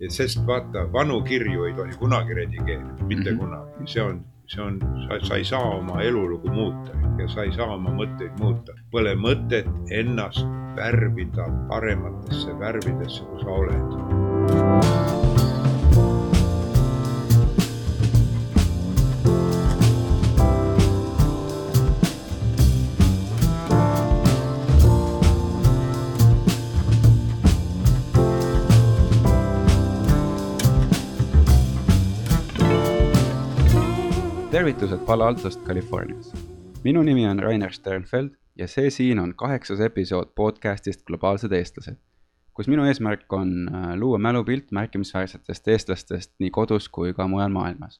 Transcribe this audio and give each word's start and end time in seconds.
et 0.00 0.10
sest 0.10 0.44
vaata, 0.46 0.86
vanu 0.92 1.20
kirju 1.22 1.64
ei 1.68 1.74
tohi 1.76 1.96
kunagi 2.00 2.34
redigeerida, 2.34 3.04
mitte 3.06 3.30
mm 3.30 3.36
-hmm. 3.36 3.40
kunagi, 3.40 3.86
see 3.92 4.02
on, 4.02 4.24
see 4.46 4.64
on, 4.64 4.80
sa 5.22 5.36
ei 5.36 5.44
saa 5.44 5.60
oma 5.60 6.00
elulugu 6.02 6.48
muuta 6.48 6.92
ja 7.18 7.28
sa 7.28 7.42
ei 7.42 7.52
saa 7.52 7.74
oma 7.74 7.90
mõtteid 7.90 8.40
muuta. 8.40 8.72
Pole 8.90 9.14
mõtet 9.14 9.68
ennast 9.90 10.46
värvida 10.76 11.46
parematesse 11.68 12.58
värvidesse, 12.58 13.24
kui 13.24 13.40
sa 13.40 13.50
oled 13.50 14.99
tervitused 34.70 35.06
Palo 35.06 35.24
Altost, 35.24 35.64
Californias. 35.66 36.32
minu 36.84 37.02
nimi 37.02 37.26
on 37.26 37.38
Rainer 37.38 37.72
Sternfeld 37.72 38.30
ja 38.58 38.68
see 38.68 38.90
siin 38.90 39.18
on 39.18 39.32
kaheksas 39.34 39.80
episood 39.82 40.28
podcastist 40.38 41.02
Globaalsed 41.06 41.52
eestlased, 41.52 41.96
kus 42.54 42.68
minu 42.70 42.84
eesmärk 42.86 43.32
on 43.34 43.50
äh, 43.66 43.88
luua 43.98 44.18
mälupilt 44.18 44.70
märkimisväärsetest 44.70 45.68
eestlastest 45.68 46.32
nii 46.38 46.52
kodus 46.54 46.86
kui 46.88 47.10
ka 47.12 47.26
mujal 47.26 47.50
maailmas. 47.50 47.98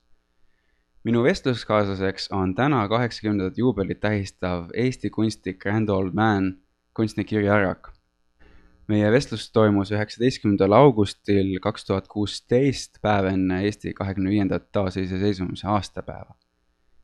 minu 1.05 1.23
vestluskaaslaseks 1.25 2.28
on 2.30 2.55
täna 2.55 2.89
kaheksakümnendat 2.89 3.59
juubelit 3.59 4.00
tähistav 4.00 4.69
Eesti 4.75 5.11
kunstnik 5.11 5.59
Grand 5.59 5.89
Old 5.89 6.14
Man, 6.14 6.52
kunstnik 6.95 7.33
Jüri 7.33 7.48
Arrak 7.50 7.91
meie 8.87 9.11
vestlus 9.11 9.50
toimus 9.50 9.91
üheksateistkümnendal 9.91 10.73
augustil 10.73 11.59
kaks 11.62 11.84
tuhat 11.84 12.06
kuusteist, 12.09 13.02
päev 13.02 13.33
enne 13.33 13.64
Eesti 13.64 13.92
kahekümne 13.94 14.31
viiendat 14.31 14.70
taasiseseisvumise 14.72 15.66
aastapäeva 15.66 16.39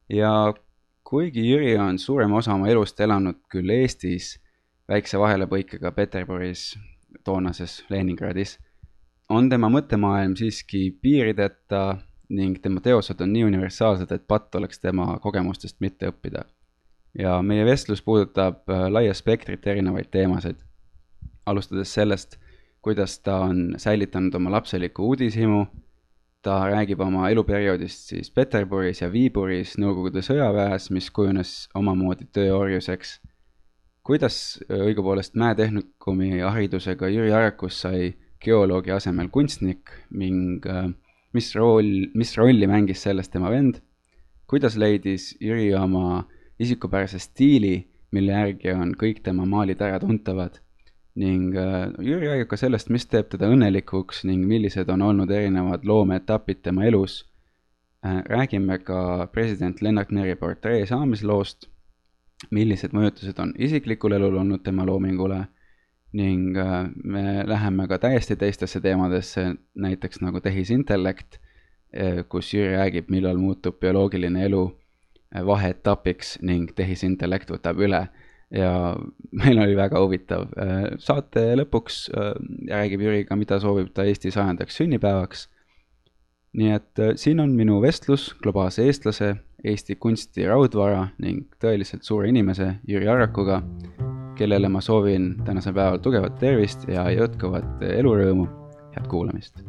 ja 0.09 0.55
kuigi 1.05 1.51
Jüri 1.51 1.79
on 1.79 1.99
suurema 1.99 2.37
osa 2.37 2.55
oma 2.55 2.69
elust 2.69 3.01
elanud 3.01 3.39
küll 3.53 3.71
Eestis, 3.71 4.37
väikse 4.89 5.19
vahelepõikega 5.19 5.93
Peterburis, 5.93 6.75
toonases 7.25 7.85
Leningradis, 7.91 8.57
on 9.29 9.49
tema 9.51 9.71
mõttemaailm 9.73 10.37
siiski 10.39 10.91
piirideta 11.03 11.97
ning 12.29 12.59
tema 12.62 12.83
teosed 12.83 13.21
on 13.23 13.33
nii 13.33 13.45
universaalsed, 13.47 14.11
et 14.12 14.27
patt 14.27 14.55
oleks 14.55 14.81
tema 14.83 15.19
kogemustest 15.23 15.81
mitte 15.81 16.11
õppida. 16.11 16.45
ja 17.19 17.39
meie 17.43 17.65
vestlus 17.65 18.03
puudutab 18.03 18.69
äh, 18.69 18.91
laia 18.93 19.15
spektrit 19.15 19.67
erinevaid 19.67 20.11
teemasid, 20.11 20.59
alustades 21.47 21.95
sellest, 21.95 22.37
kuidas 22.83 23.19
ta 23.19 23.39
on 23.41 23.75
säilitanud 23.79 24.34
oma 24.34 24.51
lapselikku 24.51 25.07
uudishimu 25.07 25.65
ta 26.47 26.61
räägib 26.71 27.01
oma 27.03 27.31
eluperioodist 27.33 28.13
siis 28.13 28.31
Peterburis 28.31 29.01
ja 29.03 29.09
Viiburis 29.11 29.75
Nõukogude 29.83 30.23
sõjaväes, 30.23 30.91
mis 30.95 31.09
kujunes 31.11 31.55
omamoodi 31.75 32.29
tööorjuseks. 32.37 33.19
kuidas 34.07 34.37
õigupoolest 34.71 35.35
mäetehnikumi 35.35 36.39
haridusega 36.39 37.09
Jüri 37.11 37.33
Arakus 37.35 37.81
sai 37.83 38.13
geoloogi 38.45 38.95
asemel 38.95 39.29
kunstnik 39.35 39.91
ning 40.11 40.67
äh, 40.71 40.93
mis 41.35 41.51
roll, 41.59 42.07
mis 42.15 42.37
rolli 42.39 42.69
mängis 42.71 43.03
selles 43.03 43.29
tema 43.29 43.51
vend? 43.51 43.83
kuidas 44.47 44.77
leidis 44.79 45.33
Jüri 45.43 45.73
oma 45.75 46.29
isikupärase 46.63 47.19
stiili, 47.19 47.89
mille 48.15 48.33
järgi 48.33 48.71
on 48.71 48.95
kõik 48.95 49.25
tema 49.27 49.45
maalid 49.51 49.83
äratuntavad 49.83 50.61
ning 51.17 51.56
äh, 51.56 51.89
Jüri 52.05 52.28
räägib 52.28 52.50
ka 52.50 52.59
sellest, 52.61 52.91
mis 52.92 53.06
teeb 53.09 53.31
teda 53.33 53.48
õnnelikuks 53.53 54.25
ning 54.28 54.45
millised 54.48 54.91
on 54.92 55.03
olnud 55.03 55.33
erinevad 55.33 55.86
loomeetapid 55.89 56.61
tema 56.67 56.84
elus. 56.89 57.22
Äh, 58.05 58.20
räägime 58.28 58.78
ka 58.84 59.28
president 59.33 59.81
Lennart 59.83 60.12
Meri 60.12 60.37
portree 60.37 60.84
saamisloost, 60.87 61.71
millised 62.53 62.93
mõjutused 62.93 63.41
on 63.41 63.55
isiklikul 63.56 64.12
elul 64.12 64.37
olnud 64.43 64.62
tema 64.65 64.84
loomingule 64.84 65.47
ning 66.16 66.56
äh, 66.60 66.84
me 67.05 67.43
läheme 67.49 67.88
ka 67.88 67.99
täiesti 67.99 68.37
teistesse 68.37 68.81
teemadesse, 68.84 69.55
näiteks 69.75 70.21
nagu 70.25 70.41
tehisintellekt, 70.41 71.41
kus 72.28 72.50
Jüri 72.53 72.75
räägib, 72.76 73.06
millal 73.09 73.38
muutub 73.41 73.78
bioloogiline 73.81 74.43
elu 74.44 74.66
vaheetapiks 75.47 76.34
ning 76.44 76.75
tehisintellekt 76.76 77.49
võtab 77.55 77.78
üle 77.81 78.03
ja 78.51 78.97
meil 79.41 79.59
oli 79.59 79.77
väga 79.77 80.01
huvitav. 80.03 80.49
Äh, 80.61 80.87
saate 81.03 81.49
lõpuks 81.61 82.07
äh, 82.12 82.33
räägib 82.71 83.05
Jüri 83.07 83.25
ka, 83.29 83.39
mida 83.39 83.61
soovib 83.62 83.93
ta 83.95 84.07
Eesti 84.07 84.33
sajandaks 84.34 84.83
sünnipäevaks. 84.83 85.49
nii 86.56 86.71
et 86.73 87.03
äh, 87.03 87.12
siin 87.21 87.41
on 87.41 87.53
minu 87.53 87.81
vestlus 87.83 88.31
globaalse 88.43 88.87
eestlase, 88.87 89.35
Eesti 89.65 89.97
kunsti 89.97 90.47
raudvara 90.47 91.09
ning 91.19 91.49
tõeliselt 91.61 92.06
suure 92.06 92.29
inimese 92.29 92.77
Jüri 92.89 93.09
Arrakuga, 93.09 93.62
kellele 94.39 94.69
ma 94.69 94.81
soovin 94.81 95.35
tänasel 95.45 95.75
päeval 95.75 95.99
tugevat 96.05 96.39
tervist 96.39 96.89
ja 96.89 97.09
jätkuvat 97.11 97.83
elurõõmu. 97.83 98.49
head 98.97 99.09
kuulamist 99.12 99.61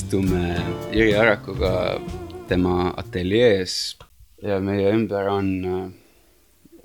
istume 0.00 0.56
Jüri 0.92 1.12
Arakuga 1.14 2.00
tema 2.48 2.88
ateljees 2.96 3.74
ja 4.42 4.56
meie 4.64 4.94
ümber 4.96 5.26
on 5.28 5.48
äh, 5.68 5.80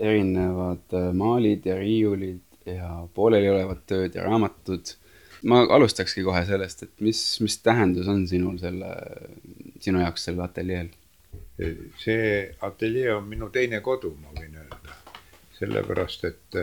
erinevad 0.09 0.96
äh, 1.00 1.14
maalid 1.16 1.64
ja 1.70 1.78
riiulid 1.80 2.42
ja 2.68 2.90
pooleliolevad 3.16 3.86
tööd 3.88 4.18
ja 4.20 4.26
raamatud. 4.26 4.92
ma 5.48 5.62
alustakski 5.78 6.26
kohe 6.28 6.42
sellest, 6.50 6.84
et 6.84 7.06
mis, 7.08 7.22
mis 7.46 7.56
tähendus 7.64 8.09
on 8.12 8.26
sinul 8.28 8.58
selle, 8.59 8.92
sinu 9.80 10.02
jaoks 10.03 10.28
sellel 10.28 10.47
ateljeel? 10.50 10.90
see 12.02 12.26
ateljee 12.68 13.14
on 13.16 13.30
minu 13.32 13.47
teine 13.53 13.80
kodu, 13.86 14.12
ma 14.20 14.36
võin 14.36 14.59
öelda. 14.59 14.97
sellepärast, 15.62 16.28
et, 16.34 16.59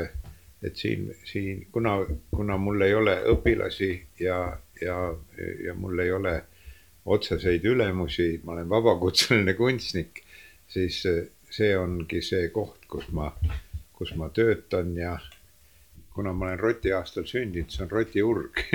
et 0.69 0.77
siin, 0.77 1.09
siin, 1.25 1.65
kuna, 1.73 1.97
kuna 2.35 2.61
mul 2.61 2.85
ei 2.91 2.99
ole 2.99 3.17
õpilasi 3.33 3.95
ja, 4.21 4.43
ja, 4.85 4.99
ja 5.67 5.75
mul 5.75 6.05
ei 6.05 6.13
ole 6.13 6.35
otseseid 7.05 7.65
ülemusi, 7.65 8.41
ma 8.45 8.57
olen 8.57 8.69
vabakutseline 8.71 9.55
kunstnik, 9.59 10.23
siis 10.71 11.03
see 11.53 11.77
ongi 11.79 12.23
see 12.23 12.49
koht, 12.55 12.87
kus 12.89 13.09
ma, 13.13 13.33
kus 13.97 14.15
ma 14.17 14.29
töötan 14.35 14.97
ja 14.97 15.19
kuna 16.15 16.33
ma 16.33 16.47
olen 16.47 16.61
Roti 16.61 16.93
aastal 16.93 17.25
sündinud, 17.29 17.71
see 17.73 17.85
on 17.85 17.91
Roti 17.91 18.23
urg 18.23 18.63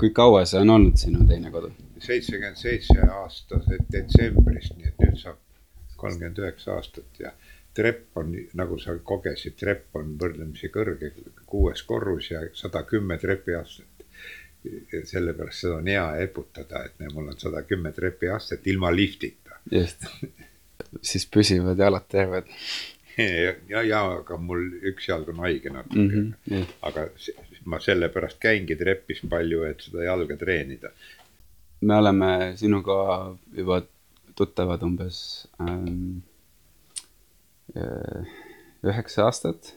kui 0.00 0.10
kaua 0.16 0.44
see 0.48 0.60
on 0.60 0.70
olnud 0.76 0.96
sinu 1.00 1.24
teine 1.28 1.50
kodu? 1.52 1.72
seitsekümmend 2.00 2.56
seitse 2.56 3.00
aastase 3.12 3.76
detsembrist, 3.92 4.72
nii 4.78 4.88
et 4.88 5.02
nüüd 5.04 5.18
saab 5.20 5.36
kolmkümmend 6.00 6.38
üheksa 6.40 6.78
aastat 6.78 7.20
ja 7.20 7.32
trepp 7.74 8.16
on, 8.18 8.34
nagu 8.58 8.78
sa 8.82 8.96
kogesid, 8.98 9.54
trepp 9.58 9.96
on 9.96 10.16
võrdlemisi 10.20 10.70
kõrge, 10.74 11.12
kuues 11.46 11.82
korrus 11.86 12.30
ja 12.32 12.42
sada 12.54 12.82
kümme 12.88 13.18
trepiastet 13.18 13.86
sellepärast 15.04 15.64
seda 15.64 15.78
on 15.80 15.88
hea 15.88 16.06
eputada, 16.24 16.84
et 16.84 17.12
mul 17.14 17.30
on 17.32 17.38
sada 17.40 17.62
kümme 17.68 17.92
trepiastet 17.96 18.66
ilma 18.68 18.90
liftita. 18.94 19.56
just, 19.70 20.04
siis 21.02 21.26
püsivad 21.26 21.78
jalad 21.78 22.08
terved. 22.08 22.50
ja, 23.18 23.54
ja, 23.68 23.82
ja, 23.82 24.02
aga 24.18 24.36
mul 24.36 24.66
üks 24.92 25.08
jalg 25.08 25.28
on 25.32 25.40
haige 25.44 25.72
natuke 25.72 26.00
mm. 26.00 26.34
-hmm, 26.50 26.66
aga 26.88 27.08
ma 27.64 27.80
sellepärast 27.80 28.38
käingi 28.40 28.76
trepis 28.76 29.22
palju, 29.28 29.62
et 29.68 29.80
seda 29.80 30.04
jalga 30.04 30.36
treenida. 30.36 30.90
me 31.80 31.96
oleme 31.96 32.52
sinuga 32.56 33.36
juba 33.56 33.82
tuttavad 34.36 34.82
umbes 34.82 35.48
ähm, 35.60 35.76
äh, 36.16 36.29
üheksa 37.74 39.26
aastat 39.28 39.74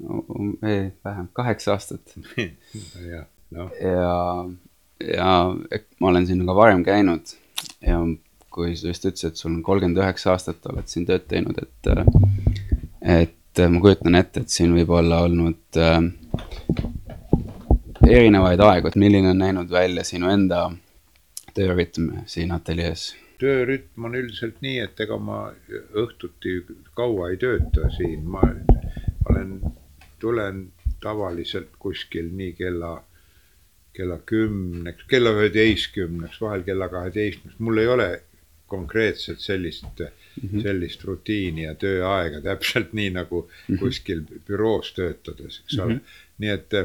um,. 0.00 0.54
ei, 0.62 0.92
vähem, 1.04 1.28
kaheksa 1.32 1.74
aastat 1.76 2.14
jah 3.12 3.26
no.. 3.50 3.70
ja, 3.80 4.48
ja 5.14 5.30
ma 6.00 6.08
olen 6.08 6.26
siin 6.26 6.46
ka 6.46 6.56
varem 6.56 6.84
käinud 6.84 7.34
ja 7.84 8.00
kui 8.50 8.74
sa 8.76 8.90
just 8.90 9.04
ütlesid, 9.04 9.32
et 9.32 9.40
sul 9.40 9.52
on 9.52 9.62
kolmkümmend 9.62 10.00
üheksa 10.02 10.32
aastat 10.34 10.66
oled 10.70 10.88
siin 10.90 11.06
tööd 11.06 11.26
teinud, 11.30 11.58
et, 11.62 11.90
et 13.18 13.62
ma 13.70 13.82
kujutan 13.84 14.18
ette, 14.18 14.42
et 14.42 14.52
siin 14.52 14.74
võib 14.74 14.90
olla 14.98 15.20
olnud 15.26 15.78
äh, 15.78 16.00
erinevaid 18.08 18.60
aegu, 18.64 18.88
et 18.88 18.98
milline 18.98 19.30
on 19.34 19.40
näinud 19.44 19.70
välja 19.70 20.04
sinu 20.06 20.30
enda 20.32 20.68
töörütm 21.54 22.24
siin 22.26 22.54
ateljees? 22.56 23.12
Töörütm 23.38 24.04
on 24.04 24.16
üldiselt 24.18 24.62
nii, 24.64 24.78
et 24.84 25.00
ega 25.00 25.18
ma 25.22 25.40
õhtuti 26.02 26.58
kaua 26.98 27.30
ei 27.32 27.38
tööta 27.40 27.90
siin, 27.94 28.24
ma 28.26 28.42
olen, 29.30 29.58
tulen 30.18 30.64
tavaliselt 31.02 31.76
kuskil 31.78 32.32
nii 32.34 32.54
kella, 32.58 32.96
kella 33.94 34.18
kümneks, 34.26 35.06
kella 35.10 35.34
üheteistkümneks, 35.36 36.40
vahel 36.42 36.64
kella 36.66 36.90
kaheteistkümneks, 36.92 37.60
mul 37.62 37.82
ei 37.82 37.92
ole 37.94 38.08
konkreetselt 38.68 39.40
sellist 39.40 39.86
mm, 39.98 40.08
-hmm. 40.42 40.62
sellist 40.62 41.04
rutiini 41.04 41.64
ja 41.64 41.74
tööaega 41.74 42.40
täpselt 42.44 42.92
nii 42.92 43.10
nagu 43.10 43.42
mm 43.46 43.74
-hmm. 43.74 43.78
kuskil 43.80 44.24
büroos 44.48 44.92
töötades, 44.92 45.62
eks 45.64 45.78
ole 45.78 45.94
mm. 45.94 46.00
-hmm. 46.00 46.24
nii 46.38 46.50
et 46.50 46.76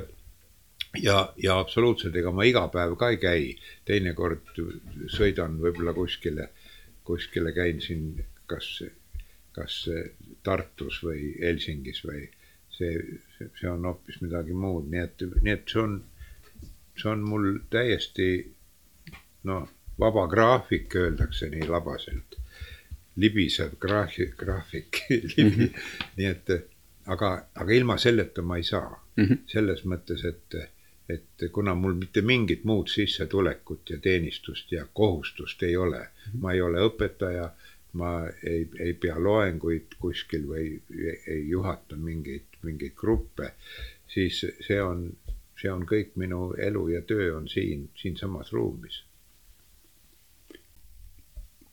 ja, 1.02 1.34
ja 1.38 1.60
absoluutselt, 1.60 2.16
ega 2.16 2.32
ma 2.32 2.46
iga 2.48 2.68
päev 2.74 2.96
ka 3.00 3.10
ei 3.14 3.20
käi, 3.22 3.50
teinekord 3.86 4.54
sõidan 5.14 5.58
võib-olla 5.62 5.94
kuskile, 5.98 6.50
kuskile 7.08 7.54
käin 7.56 7.82
siin 7.82 8.24
kas, 8.50 8.70
kas 9.56 9.84
Tartus 10.44 11.02
või 11.06 11.34
Helsingis 11.42 12.04
või 12.06 12.28
see, 12.74 13.20
see 13.40 13.70
on 13.70 13.86
hoopis 13.90 14.22
midagi 14.22 14.54
muud, 14.58 14.90
nii 14.92 15.04
et, 15.04 15.26
nii 15.42 15.54
et 15.54 15.70
see 15.70 15.82
on, 15.82 15.98
see 17.00 17.10
on 17.10 17.26
mul 17.26 17.50
täiesti 17.74 18.30
noh, 19.50 19.66
vaba 20.00 20.28
graafik, 20.28 20.96
öeldakse 20.96 21.50
nii 21.54 21.68
labaselt. 21.70 22.40
libisev 23.16 23.76
graafik, 23.80 24.32
graafik 24.38 25.04
libi. 25.38 25.68
nii 26.18 26.26
et 26.26 26.50
aga, 27.06 27.30
aga 27.54 27.74
ilma 27.74 27.98
selleta 28.02 28.42
ma 28.42 28.58
ei 28.58 28.64
saa 28.64 28.90
mm. 28.90 29.24
-hmm. 29.24 29.38
selles 29.48 29.84
mõttes, 29.86 30.24
et 30.26 30.56
et 31.10 31.52
kuna 31.52 31.76
mul 31.76 31.94
mitte 32.00 32.22
mingit 32.22 32.64
muud 32.64 32.88
sissetulekut 32.88 33.90
ja 33.90 34.00
teenistust 34.00 34.72
ja 34.72 34.86
kohustust 34.94 35.64
ei 35.64 35.76
ole, 35.78 36.08
ma 36.40 36.54
ei 36.54 36.62
ole 36.62 36.84
õpetaja, 36.88 37.50
ma 38.00 38.12
ei, 38.44 38.68
ei 38.80 38.94
pea 38.94 39.18
loenguid 39.20 39.98
kuskil 40.00 40.48
või 40.50 40.68
ei, 41.28 41.42
juhata 41.50 41.96
mingeid, 42.00 42.60
mingeid 42.64 42.96
gruppe, 42.98 43.54
siis 44.08 44.40
see 44.66 44.80
on, 44.82 45.10
see 45.60 45.72
on 45.72 45.84
kõik 45.90 46.16
minu 46.20 46.54
elu 46.58 46.88
ja 46.96 47.02
töö 47.02 47.34
on 47.38 47.50
siin, 47.52 47.90
siinsamas 48.00 48.54
ruumis. 48.54 49.04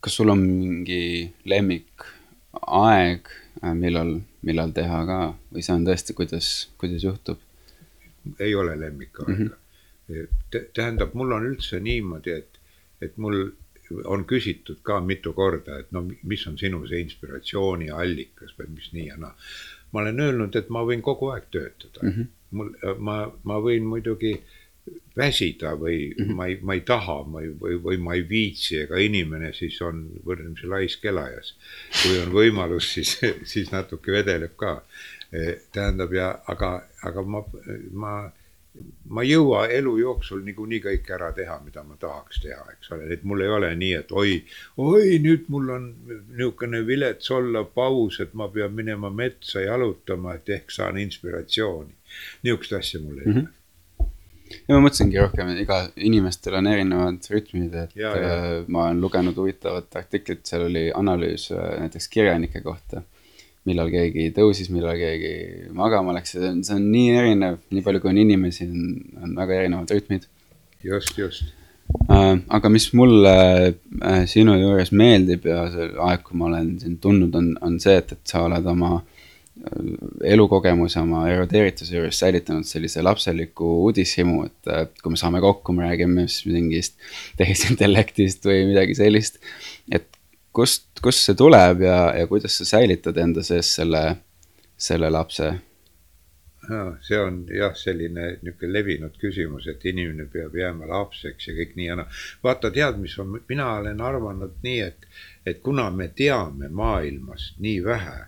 kas 0.00 0.14
sul 0.16 0.32
on 0.32 0.40
mingi 0.40 1.30
lemmikaeg, 1.44 3.28
millal, 3.76 4.14
millal 4.48 4.72
teha 4.72 5.02
ka 5.04 5.18
või 5.52 5.64
see 5.64 5.74
on 5.76 5.84
tõesti, 5.84 6.16
kuidas, 6.16 6.48
kuidas 6.80 7.04
juhtub? 7.04 7.49
Ei 8.38 8.54
ole 8.54 8.80
lemmikaega 8.80 9.32
mm. 9.32 9.50
-hmm. 9.50 10.66
tähendab, 10.74 11.14
mul 11.14 11.32
on 11.32 11.46
üldse 11.46 11.80
niimoodi, 11.80 12.30
et, 12.30 12.60
et 13.00 13.16
mul 13.16 13.50
on 14.04 14.24
küsitud 14.24 14.82
ka 14.82 15.00
mitu 15.00 15.32
korda, 15.32 15.78
et 15.78 15.92
no 15.92 16.04
mis 16.22 16.46
on 16.46 16.58
sinu 16.58 16.84
see 16.86 17.00
inspiratsiooniallikas 17.04 18.54
või 18.58 18.74
mis 18.76 18.92
nii 18.92 19.06
ja 19.06 19.16
naa. 19.16 19.34
ma 19.92 20.00
olen 20.00 20.20
öelnud, 20.20 20.56
et 20.56 20.68
ma 20.70 20.84
võin 20.86 21.02
kogu 21.02 21.30
aeg 21.34 21.48
töötada 21.50 22.02
mm. 22.02 22.10
-hmm. 22.10 22.26
mul, 22.50 22.74
ma, 22.98 23.16
ma 23.44 23.58
võin 23.62 23.86
muidugi 23.94 24.36
väsida 25.16 25.74
või 25.76 26.10
mm 26.10 26.24
-hmm. 26.24 26.34
ma 26.34 26.46
ei, 26.46 26.58
ma 26.62 26.74
ei 26.74 26.80
taha, 26.80 27.22
ma 27.28 27.42
ei, 27.42 27.50
või, 27.60 27.76
või 27.82 27.98
ma 27.98 28.14
ei 28.14 28.28
viitsi, 28.28 28.78
ega 28.84 28.98
inimene 28.98 29.52
siis 29.52 29.80
on 29.82 30.06
võrdlemisi 30.26 30.66
laisk 30.66 31.04
elajas. 31.04 31.54
kui 32.02 32.18
on 32.18 32.32
võimalus, 32.32 32.92
siis, 32.94 33.18
siis 33.44 33.72
natuke 33.72 34.12
vedeleb 34.12 34.56
ka 34.56 34.80
Eh, 35.32 35.60
tähendab 35.72 36.12
ja, 36.12 36.32
aga, 36.50 36.68
aga 37.06 37.22
ma, 37.22 37.40
ma, 37.94 38.14
ma 39.14 39.22
ei 39.22 39.28
jõua 39.30 39.60
elu 39.70 39.92
jooksul 40.00 40.40
niikuinii 40.42 40.80
kõike 40.82 41.14
ära 41.14 41.28
teha, 41.36 41.60
mida 41.62 41.84
ma 41.86 41.94
tahaks 42.02 42.40
teha, 42.42 42.64
eks 42.72 42.90
ole, 42.96 43.06
et 43.14 43.22
mul 43.22 43.44
ei 43.44 43.52
ole 43.54 43.68
nii, 43.78 43.92
et 44.00 44.10
oi, 44.10 44.40
oi, 44.82 45.20
nüüd 45.22 45.46
mul 45.54 45.70
on 45.76 45.86
niisugune 46.08 46.82
vilets 46.88 47.30
olla 47.36 47.62
paus, 47.62 48.18
et 48.24 48.34
ma 48.34 48.50
pean 48.50 48.74
minema 48.74 49.12
metsa 49.14 49.62
jalutama, 49.62 50.34
et 50.34 50.50
ehk 50.58 50.74
saan 50.74 50.98
inspiratsiooni. 50.98 51.94
niisugust 52.42 52.74
asja 52.80 53.00
mul 53.04 53.22
ei 53.22 53.24
ole 53.24 53.32
mm. 53.34 53.40
-hmm 53.40 53.56
ja 54.50 54.74
ma 54.74 54.82
mõtlesingi 54.86 55.20
rohkem, 55.20 55.52
iga 55.62 55.80
inimestel 55.96 56.58
on 56.58 56.68
erinevad 56.70 57.30
rütmid, 57.32 57.74
et 57.84 57.96
ja, 57.98 58.10
ja. 58.16 58.34
Äh, 58.34 58.48
ma 58.68 58.88
olen 58.88 59.00
lugenud 59.02 59.38
huvitavat 59.38 59.96
artiklit, 60.00 60.44
seal 60.48 60.66
oli 60.66 60.88
analüüs 60.94 61.50
äh, 61.54 61.72
näiteks 61.84 62.10
kirjanike 62.12 62.62
kohta 62.66 63.04
millal 63.68 63.90
keegi 63.92 64.30
tõusis, 64.36 64.70
millal 64.72 64.96
keegi 64.98 65.70
magama 65.76 66.14
läks 66.16 66.34
see 66.36 66.48
on, 66.48 66.60
see 66.64 66.76
on 66.78 66.90
nii 66.92 67.16
erinev, 67.20 67.58
nii 67.74 67.84
palju 67.84 68.02
kui 68.02 68.12
on 68.12 68.20
inimesi, 68.22 68.66
on, 68.66 68.92
on 69.24 69.34
väga 69.36 69.58
erinevad 69.60 69.92
rütmid. 69.94 70.26
just, 70.84 71.18
just 71.18 71.50
äh,. 72.08 72.38
aga 72.48 72.72
mis 72.72 72.88
mulle 72.96 73.34
sinu 74.30 74.56
juures 74.56 74.92
meeldib 74.96 75.46
ja 75.50 75.66
see 75.72 75.90
aeg, 76.08 76.24
kui 76.24 76.40
ma 76.40 76.48
olen 76.48 76.72
sind 76.80 77.00
tundnud, 77.04 77.36
on, 77.36 77.52
on 77.60 77.78
see, 77.82 77.98
et, 78.00 78.16
et 78.16 78.32
sa 78.32 78.46
oled 78.46 78.66
oma 78.72 78.96
äh, 79.60 80.32
elukogemuse, 80.34 81.00
oma 81.00 81.24
erodeerituse 81.30 81.96
juures 81.96 82.20
säilitanud 82.22 82.68
sellise 82.68 83.02
lapseliku 83.02 83.70
uudishimu, 83.86 84.44
et 84.48 84.94
kui 85.02 85.14
me 85.14 85.20
saame 85.20 85.42
kokku, 85.44 85.74
me 85.76 85.88
räägime 85.88 86.26
mingist 86.54 86.98
tehisintellektist 87.40 88.46
või 88.48 88.64
midagi 88.72 88.98
sellist. 88.98 89.40
et 89.92 90.08
kust, 90.52 90.88
kust 91.02 91.26
see 91.26 91.38
tuleb 91.38 91.84
ja, 91.86 91.98
ja 92.18 92.28
kuidas 92.30 92.58
sa 92.58 92.68
säilitad 92.76 93.18
enda 93.20 93.44
sees 93.46 93.74
selle, 93.78 94.04
selle 94.76 95.10
lapse? 95.10 95.52
see 97.02 97.18
on 97.18 97.38
jah, 97.50 97.72
selline 97.74 98.26
niisugune 98.44 98.72
levinud 98.72 99.14
küsimus, 99.18 99.66
et 99.70 99.84
inimene 99.90 100.26
peab 100.30 100.54
jääma 100.54 100.86
lapseks 100.90 101.48
ja 101.48 101.54
kõik 101.56 101.72
nii 101.76 101.86
ja 101.86 101.96
naa. 101.98 102.10
vaata, 102.44 102.70
tead, 102.70 103.00
mis 103.00 103.16
on, 103.18 103.40
mina 103.48 103.72
olen 103.80 104.00
arvanud 104.00 104.60
nii, 104.62 104.80
et, 104.84 105.08
et 105.46 105.62
kuna 105.64 105.88
me 105.90 106.10
teame 106.14 106.68
maailmast 106.68 107.58
nii 107.64 107.80
vähe 107.84 108.18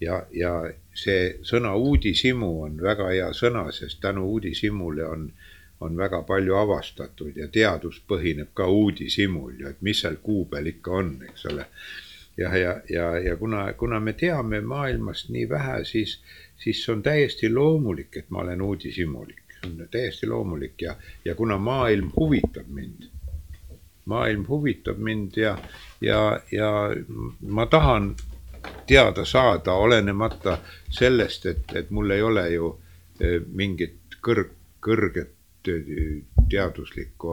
ja, 0.00 0.22
ja 0.32 0.52
see 0.94 1.36
sõna 1.42 1.74
uudishimu 1.76 2.50
on 2.62 2.80
väga 2.82 3.10
hea 3.12 3.28
sõna, 3.32 3.68
sest 3.72 4.00
tänu 4.00 4.26
uudishimule 4.36 5.06
on 5.06 5.30
on 5.80 5.96
väga 5.96 6.22
palju 6.22 6.56
avastatud 6.56 7.36
ja 7.36 7.48
teadus 7.52 8.00
põhineb 8.08 8.52
ka 8.54 8.66
uudishimul 8.72 9.58
ju, 9.60 9.68
et 9.68 9.82
mis 9.84 10.00
seal 10.00 10.16
kuu 10.22 10.44
peal 10.50 10.66
ikka 10.72 10.92
on, 11.00 11.10
eks 11.28 11.46
ole. 11.52 11.66
ja, 12.36 12.56
ja, 12.56 12.76
ja, 12.90 13.10
ja 13.18 13.36
kuna, 13.36 13.72
kuna 13.72 14.00
me 14.00 14.12
teame 14.12 14.60
maailmast 14.60 15.28
nii 15.28 15.48
vähe, 15.48 15.84
siis, 15.84 16.20
siis 16.60 16.88
on 16.88 17.02
täiesti 17.02 17.52
loomulik, 17.52 18.16
et 18.16 18.30
ma 18.30 18.40
olen 18.44 18.62
uudishimulik, 18.62 19.42
see 19.58 19.70
on 19.70 19.88
täiesti 19.90 20.26
loomulik 20.26 20.82
ja, 20.82 20.96
ja 21.24 21.34
kuna 21.34 21.58
maailm 21.58 22.10
huvitab 22.16 22.68
mind, 22.68 23.08
maailm 24.04 24.46
huvitab 24.48 24.98
mind 24.98 25.36
ja, 25.36 25.58
ja, 26.00 26.40
ja 26.52 26.72
ma 27.40 27.66
tahan 27.66 28.14
teada 28.86 29.24
saada, 29.24 29.72
olenemata 29.72 30.58
sellest, 30.90 31.46
et, 31.46 31.72
et 31.74 31.90
mul 31.90 32.10
ei 32.10 32.22
ole 32.22 32.48
ju 32.52 32.70
eh, 33.20 33.40
mingit 33.46 34.18
kõrg, 34.22 34.52
kõrget 34.80 35.32
teaduslikku 36.50 37.32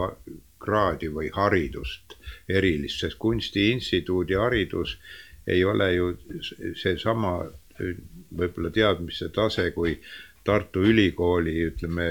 kraadi 0.64 1.10
või 1.14 1.30
haridust 1.34 2.16
erilist, 2.50 3.04
sest 3.04 3.20
kunstiinstituudi 3.22 4.38
haridus 4.40 4.98
ei 5.48 5.64
ole 5.64 5.90
ju 5.94 6.08
seesama 6.80 7.36
võib-olla 8.38 8.72
teadmiste 8.74 9.30
tase 9.30 9.72
kui 9.76 9.98
Tartu 10.44 10.84
Ülikooli, 10.84 11.56
ütleme, 11.70 12.08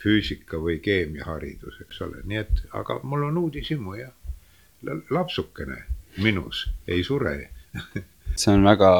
füüsika 0.00 0.58
või 0.60 0.78
keemiaharidus, 0.84 1.80
eks 1.84 2.00
ole, 2.04 2.20
nii 2.28 2.38
et, 2.40 2.62
aga 2.76 2.98
mul 3.08 3.26
on 3.28 3.38
uudishimu 3.40 3.94
jah. 3.96 4.12
lapsukene 5.10 5.78
minus 6.20 6.66
ei 6.86 7.04
sure 7.04 7.50
see 8.36 8.52
on 8.52 8.64
väga 8.66 8.90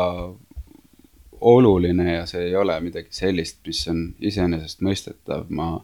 oluline 1.44 2.12
ja 2.12 2.26
see 2.26 2.48
ei 2.48 2.56
ole 2.56 2.76
midagi 2.80 3.12
sellist, 3.12 3.60
mis 3.66 3.82
on 3.92 4.06
iseenesestmõistetav, 4.24 5.48
ma 5.52 5.74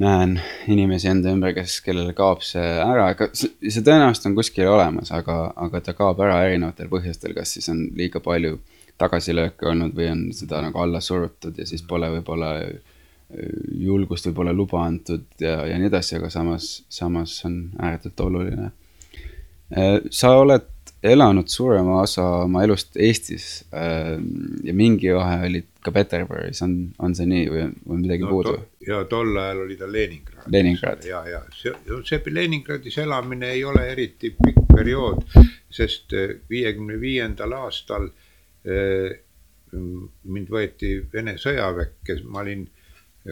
näen 0.00 0.38
inimesi 0.70 1.10
enda 1.10 1.32
ümber, 1.34 1.52
kes, 1.56 1.80
kellel 1.84 2.12
kaob 2.16 2.44
see 2.46 2.64
ära, 2.80 3.10
ega 3.12 3.28
see 3.34 3.82
tõenäoliselt 3.84 4.30
on 4.30 4.36
kuskil 4.38 4.70
olemas, 4.70 5.12
aga, 5.12 5.50
aga 5.66 5.82
ta 5.84 5.94
kaob 5.98 6.22
ära 6.24 6.38
erinevatel 6.46 6.88
põhjustel, 6.92 7.34
kas 7.36 7.56
siis 7.56 7.68
on 7.72 7.82
liiga 7.98 8.22
palju 8.24 8.60
tagasilööke 9.00 9.68
olnud 9.68 9.92
või 9.96 10.08
on 10.12 10.24
seda 10.36 10.62
nagu 10.64 10.80
alla 10.80 11.00
surutud 11.04 11.58
ja 11.58 11.66
siis 11.68 11.84
pole 11.88 12.08
võib-olla 12.16 12.54
julgust 13.78 14.26
võib-olla 14.26 14.52
luba 14.56 14.82
antud 14.84 15.26
ja, 15.40 15.60
ja 15.68 15.78
nii 15.78 15.88
edasi, 15.90 16.16
aga 16.18 16.30
samas, 16.32 16.70
samas 16.90 17.36
on 17.46 17.60
ääretult 17.78 18.20
oluline. 18.26 18.70
sa 20.10 20.32
oled 20.40 20.66
elanud 21.02 21.48
suurema 21.48 22.00
osa 22.02 22.24
oma 22.44 22.64
elust 22.64 22.96
Eestis 23.00 23.64
ja 24.64 24.74
mingi 24.76 25.14
vahe 25.16 25.46
olid 25.46 25.68
ka 25.80 25.92
Peterburis, 25.92 26.60
on, 26.62 26.74
on 27.00 27.14
see 27.16 27.28
nii 27.28 27.46
või 27.48 27.62
on 27.64 28.02
midagi 28.02 28.26
no, 28.26 28.32
puudu? 28.34 28.52
ja 28.84 29.00
tol 29.08 29.32
ajal 29.40 29.62
oli 29.64 29.78
ta 29.80 29.88
Leningradis. 29.88 30.52
Leningrad. 30.52 31.06
ja, 31.08 31.22
ja 31.28 31.40
see, 31.56 31.72
see 32.04 32.34
Leningradis 32.34 32.98
elamine 33.00 33.54
ei 33.54 33.64
ole 33.64 33.86
eriti 33.92 34.34
pikk 34.36 34.66
periood, 34.74 35.24
sest 35.72 36.12
eh, 36.16 36.36
viiekümne 36.50 37.00
viiendal 37.00 37.56
aastal 37.62 38.10
eh, 38.64 39.16
mind 39.72 40.52
võeti 40.52 40.98
Vene 41.12 41.36
sõjaväkke, 41.40 42.18
ma 42.28 42.44
olin 42.44 42.66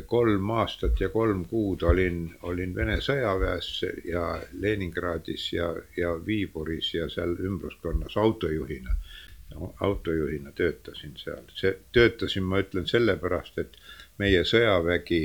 kolm 0.06 0.50
aastat 0.50 1.00
ja 1.00 1.08
kolm 1.08 1.44
kuud 1.48 1.82
olin, 1.82 2.34
olin 2.42 2.74
Vene 2.74 2.98
sõjaväes 3.00 3.70
ja 4.04 4.24
Leningradis 4.60 5.52
ja, 5.52 5.70
ja 5.96 6.12
Viiburis 6.26 6.92
ja 6.94 7.08
seal 7.08 7.36
ümbruskonnas 7.40 8.16
autojuhina 8.16 8.96
autojuhina 9.80 10.52
töötasin 10.52 11.12
seal, 11.16 11.42
see, 11.54 11.72
töötasin, 11.92 12.44
ma 12.44 12.60
ütlen 12.62 12.86
sellepärast, 12.86 13.58
et 13.58 13.76
meie 14.20 14.44
sõjavägi, 14.44 15.22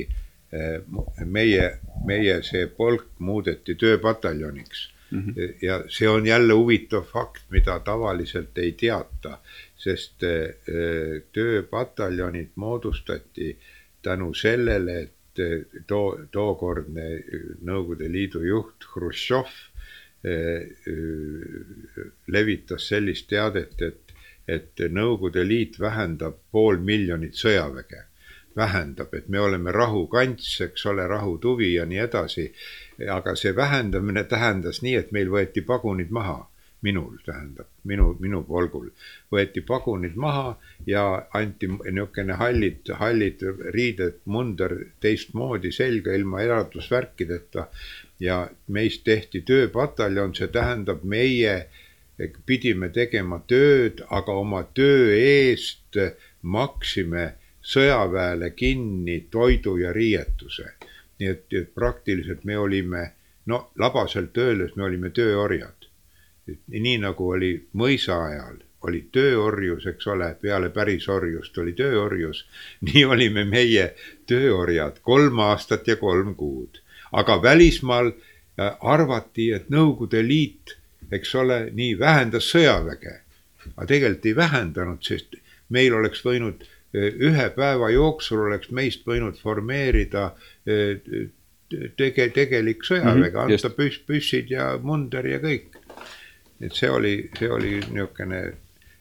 eh, 0.53 0.79
meie, 1.25 1.69
meie 2.07 2.39
see 2.47 2.67
polk 2.67 3.09
muudeti 3.19 3.75
tööpataljoniks 3.75 4.87
mm. 5.11 5.19
-hmm. 5.19 5.53
ja 5.61 5.83
see 5.89 6.09
on 6.09 6.25
jälle 6.25 6.53
huvitav 6.53 7.05
fakt, 7.11 7.43
mida 7.49 7.79
tavaliselt 7.79 8.57
ei 8.57 8.71
teata, 8.71 9.39
sest 9.75 10.23
eh, 10.23 11.23
tööpataljonid 11.31 12.51
moodustati 12.55 13.57
tänu 14.03 14.33
sellele, 14.37 14.97
et 15.01 15.43
eh, 15.43 15.81
too, 15.87 16.27
tookordne 16.31 17.09
Nõukogude 17.61 18.09
Liidu 18.11 18.43
juht 18.47 18.89
Hruštšov 18.93 19.59
levitas 22.31 22.85
sellist 22.87 23.25
teadet, 23.27 23.81
et, 23.83 24.13
et 24.47 24.83
Nõukogude 24.87 25.43
Liit 25.43 25.75
vähendab 25.83 26.37
pool 26.51 26.79
miljonit 26.79 27.35
sõjaväge 27.35 28.05
vähendab, 28.55 29.13
et 29.13 29.29
me 29.29 29.39
oleme 29.39 29.71
rahukants, 29.71 30.61
eks 30.61 30.85
ole, 30.85 31.07
rahutuvi 31.07 31.73
ja 31.73 31.85
nii 31.85 31.99
edasi. 31.99 32.53
aga 33.11 33.35
see 33.35 33.55
vähendamine 33.55 34.23
tähendas 34.23 34.81
nii, 34.81 34.95
et 34.95 35.11
meil 35.11 35.29
võeti 35.29 35.63
pagunid 35.65 36.11
maha, 36.11 36.47
minul 36.83 37.17
tähendab, 37.25 37.67
minu, 37.87 38.09
minu 38.19 38.41
polgul 38.43 38.89
võeti 39.31 39.63
pagunid 39.65 40.17
maha 40.19 40.57
ja 40.87 41.03
anti 41.33 41.69
niisugune 41.71 42.35
hallid, 42.39 42.91
hallid 42.99 43.45
riided, 43.75 44.19
munder 44.25 44.75
teistmoodi 45.01 45.71
selga 45.71 46.15
ilma 46.15 46.41
eraldusvärkideta. 46.43 47.67
ja 48.19 48.49
meist 48.67 49.03
tehti 49.03 49.41
tööpataljon, 49.41 50.35
see 50.35 50.47
tähendab 50.47 51.03
meie 51.03 51.67
pidime 52.45 52.89
tegema 52.89 53.39
tööd, 53.47 54.03
aga 54.09 54.31
oma 54.31 54.63
töö 54.63 55.15
eest 55.17 55.97
maksime 56.41 57.33
sõjaväele 57.63 58.51
kinni 58.55 59.27
toidu 59.31 59.77
ja 59.77 59.93
riietuse. 59.93 60.73
nii 61.19 61.29
et, 61.29 61.45
et 61.53 61.73
praktiliselt 61.75 62.43
me 62.43 62.57
olime, 62.57 63.11
no 63.45 63.71
labaselt 63.79 64.37
öeldes, 64.37 64.75
me 64.75 64.83
olime 64.83 65.09
tööorjad. 65.09 65.82
Nii 66.67 66.97
nagu 67.03 67.29
oli 67.35 67.53
mõisa 67.79 68.17
ajal, 68.25 68.59
oli 68.83 69.05
tööorjus, 69.15 69.85
eks 69.87 70.07
ole, 70.11 70.33
peale 70.41 70.69
pärisorjust 70.75 71.57
oli 71.57 71.73
tööorjus, 71.77 72.45
nii 72.87 73.05
olime 73.05 73.45
meie 73.45 73.93
tööorjad 74.27 74.99
kolm 75.01 75.39
aastat 75.39 75.87
ja 75.87 75.95
kolm 75.95 76.35
kuud. 76.35 76.81
aga 77.11 77.41
välismaal 77.41 78.07
äh, 78.09 78.77
arvati, 78.81 79.51
et 79.51 79.69
Nõukogude 79.69 80.23
Liit, 80.27 80.77
eks 81.11 81.35
ole, 81.35 81.69
nii 81.71 81.99
vähendas 81.99 82.49
sõjaväge. 82.49 83.19
aga 83.75 83.85
tegelikult 83.87 84.25
ei 84.25 84.35
vähendanud, 84.35 85.03
sest 85.03 85.35
meil 85.69 85.93
oleks 85.93 86.25
võinud 86.25 86.65
ühe 86.93 87.49
päeva 87.55 87.89
jooksul 87.89 88.45
oleks 88.47 88.69
meist 88.71 89.05
võinud 89.07 89.37
formeerida 89.41 90.27
eh, 90.67 90.99
tege-, 91.97 92.29
tegelik 92.35 92.85
sõjavägi 92.85 93.31
mm, 93.31 93.37
-hmm, 93.37 93.55
anda 93.55 93.71
püss, 93.77 94.01
püssid 94.05 94.51
ja 94.53 94.73
munder 94.81 95.25
ja 95.25 95.39
kõik. 95.41 95.79
Et 96.63 96.75
see 96.75 96.89
oli, 96.89 97.15
see 97.37 97.49
oli 97.51 97.77
niisugune 97.91 98.43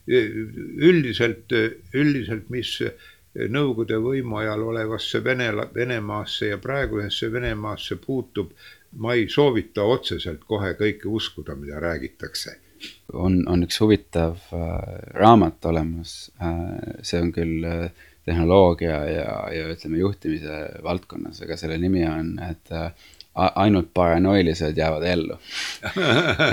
üldiselt, 0.08 1.52
üldiselt, 1.94 2.48
mis 2.50 2.78
Nõukogude 3.32 3.96
võimu 3.96 4.36
ajal 4.42 4.60
olevasse 4.60 5.22
Vene, 5.24 5.46
Venemaasse 5.72 6.50
ja 6.50 6.58
praegusesse 6.60 7.30
Venemaasse 7.32 7.96
puutub, 7.96 8.50
ma 9.00 9.14
ei 9.16 9.24
soovita 9.32 9.86
otseselt 9.88 10.42
kohe 10.44 10.74
kõike 10.76 11.08
uskuda, 11.08 11.56
mida 11.56 11.80
räägitakse. 11.80 12.58
On, 13.16 13.38
on 13.48 13.64
üks 13.64 13.78
huvitav 13.80 14.36
äh, 14.52 14.76
raamat 15.16 15.64
olemas 15.70 16.26
äh,, 16.44 17.00
see 17.00 17.22
on 17.24 17.32
küll 17.32 17.64
äh, 17.64 18.04
tehnoloogia 18.26 18.98
ja, 19.08 19.32
ja 19.54 19.70
ütleme, 19.72 20.02
juhtimise 20.02 20.58
valdkonnas, 20.84 21.40
aga 21.46 21.56
selle 21.56 21.78
nimi 21.80 22.04
on, 22.06 22.34
et 22.50 22.74
ainult 23.34 23.88
paranoilised 23.94 24.76
jäävad 24.76 25.02
ellu 25.08 25.38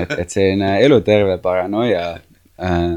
et, 0.01 0.11
et 0.19 0.29
selline 0.29 0.79
eluterve 0.85 1.37
paranoia 1.37 2.05
äh,. 2.09 2.21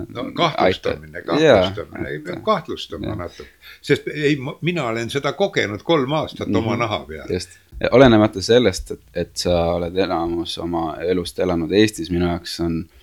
no 0.08 0.24
kahtlustamine, 0.34 1.22
kahtlustamine, 1.22 2.08
ei 2.08 2.18
pea 2.18 2.36
kahtlustama 2.36 3.14
natuke, 3.14 3.48
sest 3.82 4.08
ei, 4.14 4.36
mina 4.60 4.86
olen 4.86 5.10
seda 5.10 5.32
kogenud 5.32 5.82
kolm 5.82 6.12
aastat 6.12 6.48
mm 6.48 6.54
-hmm. 6.54 6.58
oma 6.58 6.70
mhm. 6.70 6.80
naha 6.80 7.04
peal. 7.08 7.32
just, 7.32 7.58
olenemata 7.90 8.42
sellest, 8.42 8.90
et, 8.90 9.00
et 9.14 9.36
sa 9.36 9.64
oled 9.74 9.96
enamus 9.96 10.58
oma 10.58 10.96
elust 10.96 11.38
elanud 11.38 11.72
Eestis, 11.72 12.10
minu 12.10 12.26
jaoks 12.26 12.60
on 12.60 12.78
äh, 12.78 12.98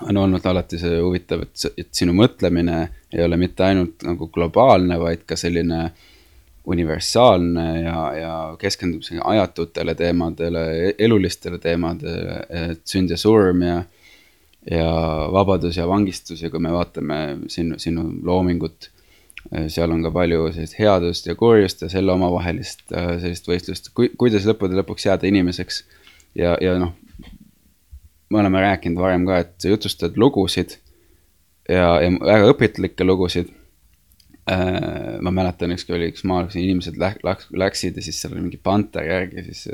on 0.00 0.16
olnud 0.16 0.46
alati 0.46 0.78
see 0.78 1.00
huvitav, 1.00 1.42
et, 1.42 1.64
et 1.78 1.88
sinu 1.94 2.14
mõtlemine 2.16 2.78
ei 3.12 3.24
ole 3.24 3.38
mitte 3.40 3.64
ainult 3.66 4.04
nagu 4.06 4.28
globaalne, 4.34 4.98
vaid 5.00 5.24
ka 5.26 5.36
selline 5.36 5.88
universaalne 6.68 7.66
ja, 7.80 8.00
ja 8.16 8.34
keskendub 8.60 9.06
ajatutele 9.24 9.94
teemadele, 9.96 10.64
elulistele 10.98 11.58
teemadele, 11.62 12.42
et 12.48 12.82
sünd 12.88 13.14
ja 13.14 13.20
surm 13.20 13.64
ja 13.64 13.78
ja 14.70 14.88
vabadus 15.32 15.76
ja 15.76 15.86
vangistus 15.88 16.42
ja 16.42 16.50
kui 16.50 16.60
me 16.60 16.72
vaatame 16.74 17.18
sinu, 17.48 17.78
sinu 17.80 18.04
loomingut, 18.24 18.90
seal 19.72 19.92
on 19.94 20.02
ka 20.04 20.10
palju 20.12 20.50
sellist 20.52 20.76
headust 20.76 21.28
ja 21.30 21.36
kurjust 21.38 21.86
ja 21.86 21.88
selle 21.92 22.12
omavahelist 22.12 22.82
sellist 22.90 23.48
võistlust, 23.48 23.92
kui, 23.96 24.10
kuidas 24.18 24.44
lõppude 24.48 24.76
lõpuks 24.80 25.06
jääda 25.08 25.28
inimeseks. 25.30 25.84
ja, 26.36 26.56
ja 26.60 26.74
noh, 26.78 26.92
me 28.28 28.42
oleme 28.42 28.60
rääkinud 28.60 29.00
varem 29.00 29.24
ka, 29.26 29.38
et 29.44 29.54
sa 29.62 29.72
jutustad 29.72 30.18
lugusid 30.20 30.76
ja, 31.68 32.00
ja 32.02 32.12
väga 32.12 32.52
õpetlikke 32.52 33.06
lugusid 33.08 33.48
äh,. 33.54 33.57
Ma 34.48 35.32
mäletan, 35.34 35.74
ükskord 35.74 35.98
oli 35.98 36.10
üks 36.12 36.24
maal, 36.28 36.46
kus 36.48 36.56
inimesed 36.60 36.96
läk, 37.00 37.18
läk, 37.26 37.42
läksid 37.52 37.98
ja 37.98 38.04
siis 38.04 38.20
seal 38.22 38.32
oli 38.32 38.46
mingi 38.46 38.60
panter 38.62 39.04
järgi, 39.04 39.44
siis 39.50 39.66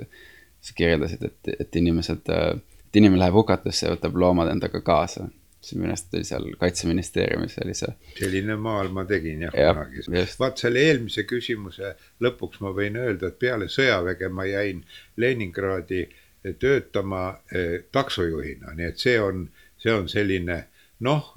sa 0.65 0.75
kirjeldasid, 0.75 1.23
et, 1.29 1.55
et 1.61 1.79
inimesed, 1.79 2.31
et 2.33 2.99
inimene 2.99 3.21
läheb 3.21 3.37
hukatusse 3.37 3.87
ja 3.87 3.95
võtab 3.95 4.17
loomad 4.19 4.51
endaga 4.51 4.81
kaasa. 4.83 5.29
siis 5.65 5.79
minu 5.79 5.95
arust 5.95 6.13
oli 6.15 6.27
seal 6.29 6.51
kaitseministeeriumis 6.61 7.55
oli 7.65 7.75
see. 7.75 7.93
selline 8.19 8.57
maal 8.57 8.91
ma 8.93 9.05
tegin 9.09 9.47
jah 9.47 9.55
ja, 9.57 9.71
kunagi. 9.73 10.27
vaat 10.41 10.59
selle 10.61 10.83
eelmise 10.89 11.25
küsimuse 11.25 11.95
lõpuks 12.21 12.61
ma 12.61 12.75
võin 12.77 12.99
öelda, 13.01 13.31
et 13.31 13.39
peale 13.39 13.69
sõjaväge 13.69 14.29
ma 14.29 14.45
jäin 14.45 14.85
Leningradi 15.17 16.03
äh, 16.03 16.21
töötama 16.53 17.41
eh, 17.55 17.85
taksojuhina, 17.93 18.75
nii 18.77 18.89
et 18.93 19.01
see 19.01 19.17
on, 19.21 19.47
see 19.81 19.93
on 19.93 20.09
selline 20.09 20.65
noh, 21.01 21.33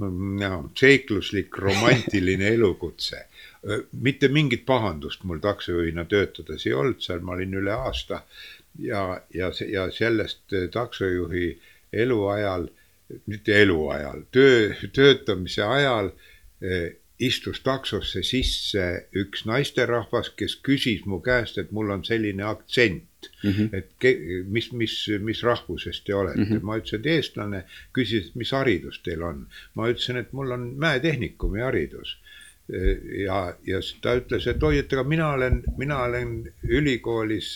seikluslik 0.78 1.58
romantiline 1.58 2.48
elukutse. 2.56 3.26
mitte 3.92 4.28
mingit 4.28 4.66
pahandust 4.66 5.24
mul 5.24 5.40
taksojuhina 5.44 6.06
töötades 6.06 6.66
ei 6.68 6.74
olnud, 6.74 7.02
seal 7.02 7.20
ma 7.26 7.34
olin 7.34 7.58
üle 7.58 7.74
aasta 7.74 8.22
ja, 8.80 9.22
ja, 9.34 9.52
ja 9.70 9.92
sellest 9.92 10.54
eh, 10.54 10.70
taksojuhi 10.70 11.60
eluajal, 11.94 12.68
mitte 13.26 13.62
eluajal, 13.62 14.22
töö, 14.32 14.74
töötamise 14.94 15.64
ajal 15.64 16.12
eh, 16.62 16.96
istus 17.20 17.60
taksosse 17.66 18.24
sisse 18.24 19.08
üks 19.18 19.46
naisterahvas, 19.50 20.30
kes 20.38 20.60
küsis 20.62 21.06
mu 21.06 21.20
käest, 21.26 21.58
et 21.58 21.72
mul 21.72 21.90
on 21.92 22.06
selline 22.06 22.46
aktsent 22.46 23.17
mm, 23.44 23.50
-hmm. 23.50 23.78
et 23.78 23.90
ke, 24.00 24.14
mis, 24.48 24.72
mis, 24.72 24.96
mis 25.20 25.44
rahvusest 25.44 26.06
te 26.06 26.16
olete 26.16 26.40
mm. 26.40 26.52
-hmm. 26.52 26.64
ma 26.64 26.78
ütlesin, 26.78 27.00
et 27.00 27.12
eestlane, 27.18 27.64
küsis, 27.94 28.28
et 28.28 28.36
mis 28.36 28.52
haridus 28.52 29.02
teil 29.04 29.24
on. 29.24 29.48
ma 29.76 29.90
ütlesin, 29.90 30.18
et 30.18 30.34
mul 30.34 30.52
on 30.52 30.70
mäetehnikumi 30.86 31.64
ja, 32.68 33.38
ja 33.66 33.80
ta 34.04 34.16
ütles, 34.20 34.44
et 34.52 34.64
oi, 34.64 34.82
et 34.82 34.92
aga 34.92 35.04
mina 35.08 35.30
olen, 35.38 35.62
mina 35.80 36.02
olen 36.04 36.34
ülikoolis 36.68 37.54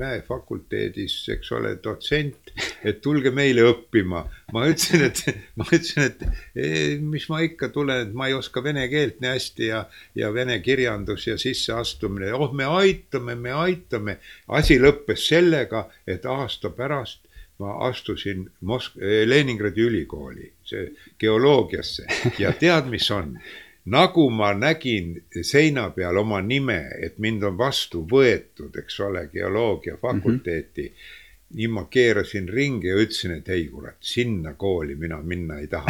mäefakulteedis, 0.00 1.16
eks 1.36 1.52
ole, 1.54 1.76
dotsent, 1.84 2.50
et 2.82 2.98
tulge 3.04 3.30
meile 3.34 3.68
õppima. 3.70 4.24
ma 4.52 4.66
ütlesin, 4.66 5.06
et 5.06 5.22
ma 5.60 5.68
ütlesin, 5.70 6.08
et 6.08 6.24
e, 6.54 6.98
mis 6.98 7.28
ma 7.30 7.44
ikka 7.46 7.70
tulen, 7.70 8.08
et 8.08 8.14
ma 8.14 8.26
ei 8.26 8.34
oska 8.34 8.64
vene 8.64 8.88
keelt 8.90 9.22
nii 9.22 9.30
hästi 9.36 9.70
ja, 9.70 9.84
ja 10.18 10.32
vene 10.34 10.58
kirjandus 10.64 11.28
ja 11.30 11.38
sisseastumine, 11.38 12.34
oh, 12.34 12.50
me 12.50 12.66
aitame, 12.66 13.38
me 13.38 13.54
aitame. 13.54 14.18
asi 14.48 14.80
lõppes 14.82 15.30
sellega, 15.30 15.86
et 16.06 16.26
aasta 16.26 16.74
pärast 16.74 17.22
ma 17.60 17.76
astusin 17.86 18.46
Mosk-, 18.64 18.96
Leningradi 19.26 19.84
ülikooli, 19.84 20.46
see 20.64 20.86
geoloogiasse 21.20 22.06
ja 22.40 22.54
tead, 22.56 22.88
mis 22.90 23.10
on 23.12 23.36
nagu 23.84 24.30
ma 24.30 24.52
nägin 24.54 25.14
seina 25.42 25.90
peal 25.90 26.16
oma 26.16 26.40
nime, 26.40 26.82
et 27.02 27.18
mind 27.18 27.42
on 27.42 27.58
vastu 27.58 28.04
võetud, 28.10 28.76
eks 28.78 29.00
ole, 29.00 29.26
geoloogia 29.32 29.96
fakulteeti 29.96 30.82
mm. 30.82 30.94
-hmm 30.94 31.18
nii 31.50 31.66
ma 31.66 31.84
keerasin 31.90 32.48
ringi 32.48 32.86
ja 32.86 32.94
ütlesin, 32.94 33.32
et 33.34 33.48
ei 33.48 33.64
kurat, 33.68 33.96
sinna 34.00 34.52
kooli 34.54 34.94
mina 34.94 35.16
minna 35.22 35.58
ei 35.58 35.66
taha. 35.66 35.86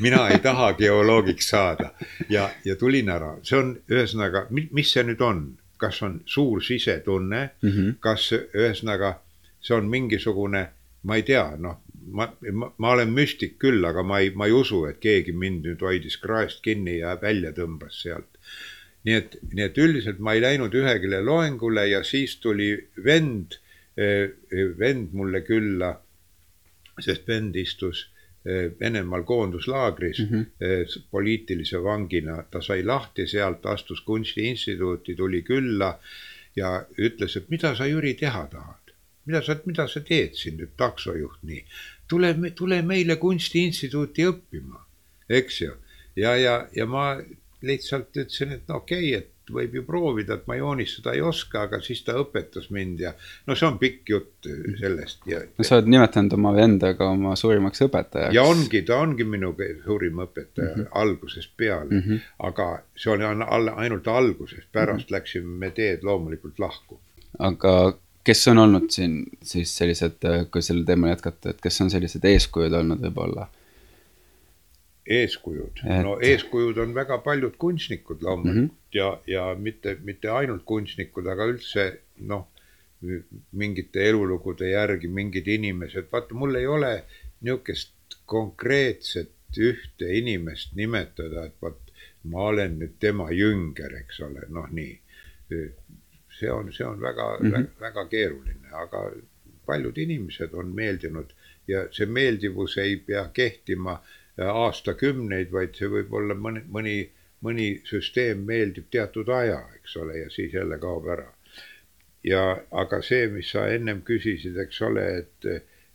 mina 0.00 0.28
ei 0.28 0.38
taha 0.38 0.72
geoloogiks 0.72 1.48
saada 1.48 1.92
ja, 2.28 2.50
ja 2.64 2.76
tulin 2.76 3.08
ära, 3.08 3.36
see 3.42 3.58
on 3.58 3.76
ühesõnaga, 3.90 4.46
mis 4.50 4.92
see 4.92 5.04
nüüd 5.06 5.22
on? 5.22 5.44
kas 5.78 6.02
on 6.02 6.20
suur 6.26 6.62
sisetunne 6.62 7.50
mm, 7.62 7.70
-hmm. 7.70 7.94
kas 8.00 8.32
ühesõnaga 8.32 9.14
see 9.64 9.76
on 9.76 9.88
mingisugune, 9.88 10.66
ma 11.02 11.16
ei 11.16 11.22
tea, 11.22 11.44
noh, 11.58 11.80
ma, 12.06 12.28
ma, 12.52 12.70
ma 12.78 12.92
olen 12.92 13.12
müstik 13.12 13.58
küll, 13.58 13.84
aga 13.84 14.02
ma 14.02 14.20
ei, 14.20 14.30
ma 14.34 14.46
ei 14.46 14.54
usu, 14.56 14.84
et 14.88 15.00
keegi 15.02 15.32
mind 15.32 15.66
nüüd 15.68 15.84
hoidis 15.84 16.16
kraest 16.22 16.62
kinni 16.64 16.98
ja 16.98 17.16
välja 17.22 17.52
tõmbas 17.56 18.02
sealt. 18.02 18.40
nii 19.04 19.14
et, 19.14 19.36
nii 19.52 19.64
et 19.66 19.78
üldiselt 19.78 20.18
ma 20.18 20.32
ei 20.32 20.40
läinud 20.40 20.74
ühegile 20.74 21.20
loengule 21.20 21.88
ja 21.90 22.00
siis 22.04 22.38
tuli 22.40 22.70
vend, 23.04 23.58
vend 24.78 25.12
mulle 25.12 25.42
külla, 25.44 25.90
sest 27.04 27.28
vend 27.28 27.56
istus 27.60 28.06
Eh, 28.44 28.72
Venemaal 28.80 29.22
koonduslaagris 29.22 30.18
mm 30.18 30.26
-hmm. 30.26 31.02
poliitilise 31.10 31.82
vangina, 31.82 32.42
ta 32.50 32.60
sai 32.60 32.84
lahti 32.84 33.26
sealt, 33.26 33.66
astus 33.66 34.00
kunstiinstituuti, 34.00 35.14
tuli 35.14 35.42
külla 35.42 35.98
ja 36.56 36.86
ütles, 36.98 37.36
et 37.36 37.48
mida 37.48 37.74
sa, 37.74 37.86
Jüri, 37.86 38.14
teha 38.14 38.46
tahad. 38.46 38.92
mida 39.24 39.42
sa, 39.42 39.56
mida 39.64 39.88
sa 39.88 40.00
teed 40.00 40.34
siin 40.34 40.56
nüüd, 40.56 40.76
taksojuht 40.76 41.38
nii. 41.42 41.64
Tule, 42.08 42.34
tule 42.56 42.82
meile 42.82 43.16
kunstiinstituuti 43.16 44.26
õppima, 44.30 44.82
eks 45.28 45.60
ju. 45.60 45.76
ja, 46.16 46.36
ja, 46.36 46.66
ja 46.76 46.86
ma 46.86 47.14
lihtsalt 47.64 48.16
ütlesin, 48.16 48.52
et 48.58 48.68
no 48.68 48.82
okei 48.82 49.14
okay,, 49.14 49.22
et 49.22 49.34
võib 49.52 49.74
ju 49.76 49.82
proovida, 49.84 50.38
et 50.38 50.46
ma 50.48 50.56
joonistada 50.56 51.12
ei 51.12 51.20
oska, 51.24 51.66
aga 51.66 51.80
siis 51.84 52.00
ta 52.06 52.14
õpetas 52.16 52.70
mind 52.72 53.02
ja 53.04 53.12
no 53.46 53.56
see 53.58 53.66
on 53.68 53.76
pikk 53.80 54.12
jutt 54.14 54.48
sellest 54.80 55.26
ja. 55.28 55.42
no 55.44 55.66
sa 55.66 55.78
oled 55.78 55.90
nimetanud 55.92 56.36
oma 56.38 56.54
venda 56.56 56.94
ka 56.96 57.10
oma 57.12 57.34
suurimaks 57.36 57.84
õpetajaks. 57.84 58.36
ja 58.36 58.44
ongi, 58.48 58.82
ta 58.88 59.02
ongi 59.04 59.26
minu 59.28 59.52
suurim 59.84 60.22
õpetaja 60.24 60.70
mm 60.70 60.80
-hmm. 60.80 60.92
algusest 61.02 61.52
peale 61.56 61.90
mm, 61.90 62.00
-hmm. 62.06 62.20
aga 62.48 62.68
see 62.96 63.12
oli 63.12 63.24
ainult 63.24 64.08
alguses, 64.08 64.64
pärast 64.72 64.96
mm 64.96 65.04
-hmm. 65.04 65.12
läksime 65.12 65.58
me 65.58 65.70
teed 65.70 66.02
loomulikult 66.02 66.58
lahku. 66.58 67.00
aga 67.38 67.98
kes 68.24 68.48
on 68.48 68.58
olnud 68.58 68.88
siin 68.90 69.18
siis 69.42 69.74
sellised, 69.76 70.24
kui 70.50 70.62
sellel 70.62 70.86
teemal 70.88 71.12
jätkata, 71.12 71.52
et 71.52 71.60
kes 71.62 71.80
on 71.84 71.92
sellised 71.92 72.24
eeskujud 72.24 72.72
olnud 72.80 73.02
võib-olla? 73.08 73.50
eeskujud 75.04 75.82
et..., 75.84 76.00
no 76.06 76.16
eeskujud 76.24 76.78
on 76.80 76.94
väga 76.96 77.18
paljud 77.24 77.58
kunstnikud 77.60 78.22
loomulikult 78.24 78.62
mm 78.62 78.68
-hmm. 78.68 78.96
ja, 78.96 79.20
ja 79.26 79.54
mitte, 79.58 79.98
mitte 80.02 80.30
ainult 80.32 80.62
kunstnikud, 80.64 81.26
aga 81.26 81.46
üldse 81.52 81.84
noh, 82.30 82.46
mingite 83.52 84.08
elulugude 84.08 84.70
järgi 84.70 85.08
mingid 85.08 85.48
inimesed, 85.48 86.08
vaata, 86.12 86.34
mul 86.34 86.54
ei 86.54 86.66
ole 86.66 86.92
niisugust 87.40 87.92
konkreetset 88.26 89.58
ühte 89.58 90.08
inimest 90.18 90.72
nimetada, 90.74 91.44
et 91.44 91.54
vot 91.62 91.80
ma 92.24 92.48
olen 92.50 92.78
nüüd 92.80 92.96
tema 93.00 93.28
jünger, 93.30 93.92
eks 94.00 94.20
ole, 94.24 94.46
noh 94.48 94.70
nii. 94.72 94.94
See 96.38 96.50
on, 96.50 96.72
see 96.72 96.86
on 96.86 97.00
väga 97.00 97.38
mm, 97.40 97.52
-hmm. 97.52 97.66
väga, 97.80 98.06
keeruline, 98.10 98.68
aga 98.72 99.10
paljud 99.66 99.98
inimesed 99.98 100.52
on 100.52 100.74
meeldinud 100.74 101.32
ja 101.68 101.86
see 101.90 102.06
meeldivus 102.06 102.78
ei 102.78 102.96
pea 102.96 103.28
kehtima 103.32 103.92
äh, 103.92 104.24
aastakümneid, 104.38 105.52
vaid 105.52 105.76
see 105.78 105.88
võib 105.90 106.12
olla 106.12 106.34
mõni, 106.34 106.64
mõni, 106.76 106.96
mõni 107.44 107.68
süsteem 107.88 108.42
meeldib 108.48 108.90
teatud 108.90 109.28
aja, 109.28 109.60
eks 109.78 109.96
ole, 110.02 110.18
ja 110.18 110.30
siis 110.30 110.54
jälle 110.54 110.78
kaob 110.78 111.08
ära. 111.16 111.30
ja 112.24 112.42
aga 112.70 113.02
see, 113.02 113.28
mis 113.28 113.50
sa 113.52 113.66
ennem 113.68 114.00
küsisid, 114.02 114.56
eks 114.58 114.80
ole, 114.82 115.04
et, 115.18 115.48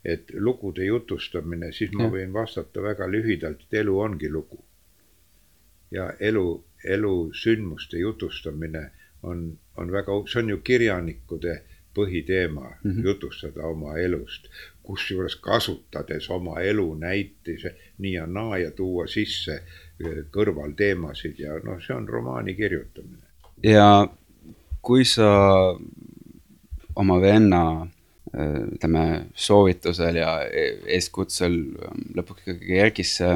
et 0.05 0.31
lugude 0.33 0.85
jutustamine, 0.85 1.71
siis 1.73 1.91
ma 1.91 2.05
ja. 2.05 2.11
võin 2.17 2.33
vastata 2.33 2.81
väga 2.81 3.07
lühidalt, 3.09 3.65
et 3.65 3.79
elu 3.81 3.99
ongi 3.99 4.29
lugu. 4.29 4.63
ja 5.91 6.13
elu, 6.19 6.63
elu 6.85 7.13
sündmuste 7.33 7.97
jutustamine 7.97 8.91
on, 9.23 9.59
on 9.79 9.91
väga, 9.91 10.15
see 10.27 10.43
on 10.43 10.49
ju 10.49 10.57
kirjanikude 10.63 11.61
põhiteema 11.95 12.67
mm, 12.67 12.91
-hmm. 12.91 13.05
jutustada 13.05 13.65
oma 13.65 13.97
elust 13.97 14.47
kusjuures 14.89 15.35
kasutades 15.35 16.29
oma 16.29 16.59
elu 16.65 16.95
näitise 16.95 17.75
nii 17.97 18.13
ja 18.13 18.25
naa 18.27 18.57
ja 18.57 18.71
tuua 18.71 19.07
sisse 19.07 19.55
eh, 19.55 20.23
kõrvalteemasid 20.33 21.41
ja 21.43 21.59
noh, 21.63 21.77
see 21.85 21.95
on 21.95 22.07
romaani 22.09 22.55
kirjutamine. 22.57 23.21
ja 23.63 24.07
kui 24.81 25.05
sa 25.05 25.29
oma 26.95 27.19
venna 27.21 27.61
eh, 28.33 28.61
ütleme 28.75 29.05
soovitusel 29.33 30.21
ja 30.23 30.31
e-, 30.47 30.79
eeskutsel 30.97 31.59
lõpuks 32.17 32.47
ikkagi 32.47 32.81
Erkisse 32.85 33.35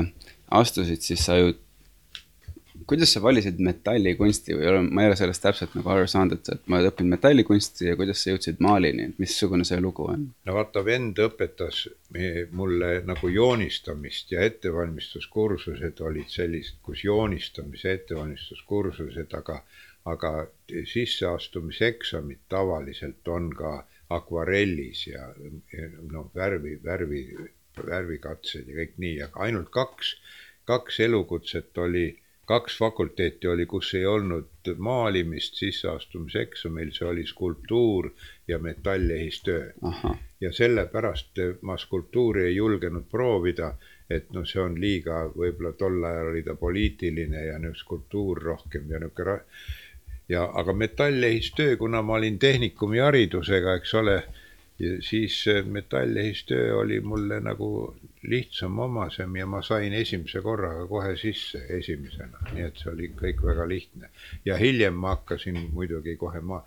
astusid, 0.52 1.06
siis 1.06 1.26
sa 1.26 1.38
ju 1.38 1.54
kuidas 2.88 3.14
sa 3.14 3.22
valisid 3.24 3.60
metallikunsti 3.64 4.56
või 4.58 4.72
ma 4.90 5.04
ei 5.04 5.12
ole 5.12 5.18
sellest 5.20 5.44
täpselt 5.44 5.76
nagu 5.78 5.92
aru 5.94 6.08
saanud, 6.10 6.38
et, 6.38 6.50
et 6.56 6.68
ma 6.68 6.80
olen 6.80 6.92
õppinud 6.92 7.16
metallikunsti 7.16 7.88
ja 7.90 7.96
kuidas 8.00 8.24
sa 8.24 8.34
jõudsid 8.34 8.60
maalini, 8.64 9.10
et 9.12 9.22
missugune 9.22 9.66
see 9.68 9.80
lugu 9.84 10.08
on? 10.10 10.26
no 10.48 10.58
vaata, 10.58 10.84
vend 10.86 11.20
õpetas 11.24 11.86
mulle 12.52 12.92
nagu 13.08 13.32
joonistamist 13.32 14.34
ja 14.34 14.44
ettevalmistuskursused 14.48 16.04
olid 16.08 16.30
sellised, 16.34 16.82
kus 16.86 17.04
joonistamise 17.06 17.96
ettevalmistuskursused, 18.00 19.34
aga, 19.40 19.62
aga 20.10 20.34
sisseastumiseksamid 20.94 22.46
tavaliselt 22.50 23.28
on 23.28 23.50
ka 23.58 23.80
akvarellis 24.14 25.08
ja, 25.08 25.28
ja 25.74 25.90
noh, 26.12 26.30
värvi, 26.36 26.78
värvi, 26.84 27.24
värvikatsed 27.78 28.68
ja 28.70 28.82
kõik 28.82 29.00
nii, 29.02 29.16
aga 29.26 29.48
ainult 29.48 29.72
kaks, 29.74 30.16
kaks 30.70 31.00
elukutset 31.08 31.78
oli 31.78 32.06
kaks 32.46 32.78
fakulteeti 32.78 33.48
oli, 33.48 33.66
kus 33.66 33.94
ei 33.96 34.06
olnud 34.06 34.72
maalimist 34.78 35.56
sisseastumiseksamil, 35.56 36.92
see 36.92 37.08
oli 37.08 37.26
skulptuur 37.26 38.10
ja 38.48 38.60
metallehistöö. 38.60 39.72
ja 40.42 40.52
sellepärast 40.52 41.40
ma 41.62 41.78
skulptuuri 41.78 42.46
ei 42.46 42.56
julgenud 42.56 43.06
proovida, 43.12 43.74
et 44.10 44.32
noh, 44.32 44.46
see 44.46 44.62
on 44.62 44.76
liiga, 44.82 45.24
võib-olla 45.38 45.72
tol 45.80 46.04
ajal 46.04 46.34
oli 46.34 46.44
ta 46.44 46.56
poliitiline 46.56 47.46
ja 47.46 47.60
nüüd 47.60 47.80
skulptuur 47.80 48.42
rohkem 48.44 48.92
ja 48.92 49.00
niisugune 49.00 49.40
ja 50.30 50.50
aga 50.54 50.74
metallehistöö, 50.74 51.78
kuna 51.78 52.02
ma 52.02 52.14
olin 52.14 52.40
tehnikumi 52.40 53.00
haridusega, 53.00 53.76
eks 53.80 53.94
ole 53.94 54.24
ja 54.80 55.02
siis 55.02 55.46
metallehistöö 55.66 56.78
oli 56.78 57.00
mulle 57.00 57.40
nagu 57.40 57.96
lihtsam, 58.24 58.80
omasem 58.80 59.36
ja 59.36 59.46
ma 59.46 59.62
sain 59.62 59.94
esimese 59.94 60.42
korraga 60.42 60.88
kohe 60.88 61.16
sisse 61.18 61.66
esimesena, 61.70 62.40
nii 62.52 62.66
et 62.68 62.82
see 62.82 62.92
oli 62.94 63.10
kõik 63.20 63.44
väga 63.46 63.68
lihtne. 63.70 64.10
ja 64.46 64.58
hiljem 64.58 64.94
ma 64.94 65.16
hakkasin 65.16 65.60
muidugi 65.74 66.16
kohe 66.16 66.42
ma, 66.42 66.64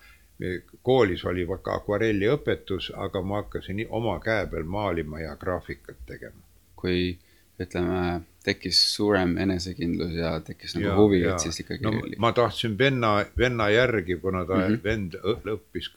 koolis 0.83 1.25
oli 1.25 1.47
ka 1.63 1.75
akvarelliõpetus, 1.81 2.93
aga 2.95 3.23
ma 3.23 3.43
hakkasin 3.43 3.87
oma 3.89 4.19
käe 4.21 4.47
peal 4.47 4.65
maalima 4.65 5.21
ja 5.21 5.37
graafikat 5.37 5.97
tegema. 6.07 6.43
kui 6.77 7.19
ütleme 7.61 8.21
tekkis 8.45 8.79
suurem 8.95 9.37
enesekindlus 9.43 10.13
ja 10.15 10.33
tekkis 10.45 10.77
nagu 10.77 10.87
ja, 10.87 10.97
huvi, 10.97 11.21
et 11.27 11.43
siis 11.43 11.61
ikkagi 11.65 11.85
no,. 11.87 11.93
ma 12.23 12.31
tahtsin 12.37 12.77
venna, 12.79 13.13
venna 13.39 13.69
järgi, 13.73 14.19
kuna 14.23 14.45
ta 14.45 14.59
mm 14.59 14.67
-hmm. 14.67 14.83
vend 14.85 15.17
õppis, 15.55 15.91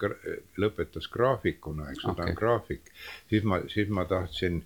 lõpetas 0.58 1.10
graafikuna, 1.12 1.92
eks 1.92 2.04
ju 2.04 2.12
okay., 2.12 2.26
ta 2.26 2.32
on 2.32 2.40
graafik, 2.42 2.94
siis 3.30 3.44
ma, 3.44 3.62
siis 3.68 3.90
ma 3.90 4.06
tahtsin 4.06 4.64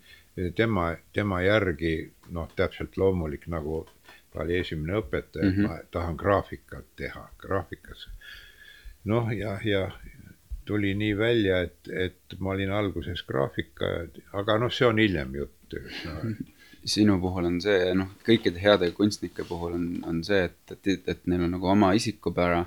tema, 0.55 0.95
tema 1.13 1.41
järgi, 1.41 2.11
noh, 2.31 2.49
täpselt 2.55 2.97
loomulik 2.97 3.47
nagu 3.47 3.85
ta 4.33 4.41
oli 4.41 4.57
esimene 4.57 4.97
õpetaja 4.97 5.49
mm, 5.49 5.55
-hmm. 5.57 5.67
ma 5.67 5.79
tahan 5.91 6.15
graafikat 6.15 6.85
teha, 6.95 7.29
graafikas. 7.37 8.07
noh, 9.03 9.31
ja, 9.37 9.59
ja 9.63 9.91
tuli 10.65 10.93
nii 10.95 11.17
välja, 11.17 11.61
et, 11.61 11.89
et 11.91 12.39
ma 12.39 12.49
olin 12.49 12.71
alguses 12.71 13.23
graafika, 13.27 13.85
aga 14.33 14.57
noh, 14.57 14.71
see 14.71 14.87
on 14.87 14.99
hiljem 14.99 15.35
jutt 15.35 15.75
no, 16.05 16.35
sinu 16.85 17.17
puhul 17.21 17.47
on 17.47 17.59
see, 17.63 17.93
noh, 17.97 18.11
kõikide 18.27 18.61
heade 18.61 18.91
kunstnike 18.97 19.45
puhul 19.47 19.75
on, 19.77 19.89
on 20.09 20.23
see, 20.25 20.47
et, 20.49 20.73
et, 20.75 21.03
et 21.07 21.27
neil 21.31 21.45
on 21.45 21.53
nagu 21.55 21.69
oma 21.71 21.93
isikupära 21.97 22.63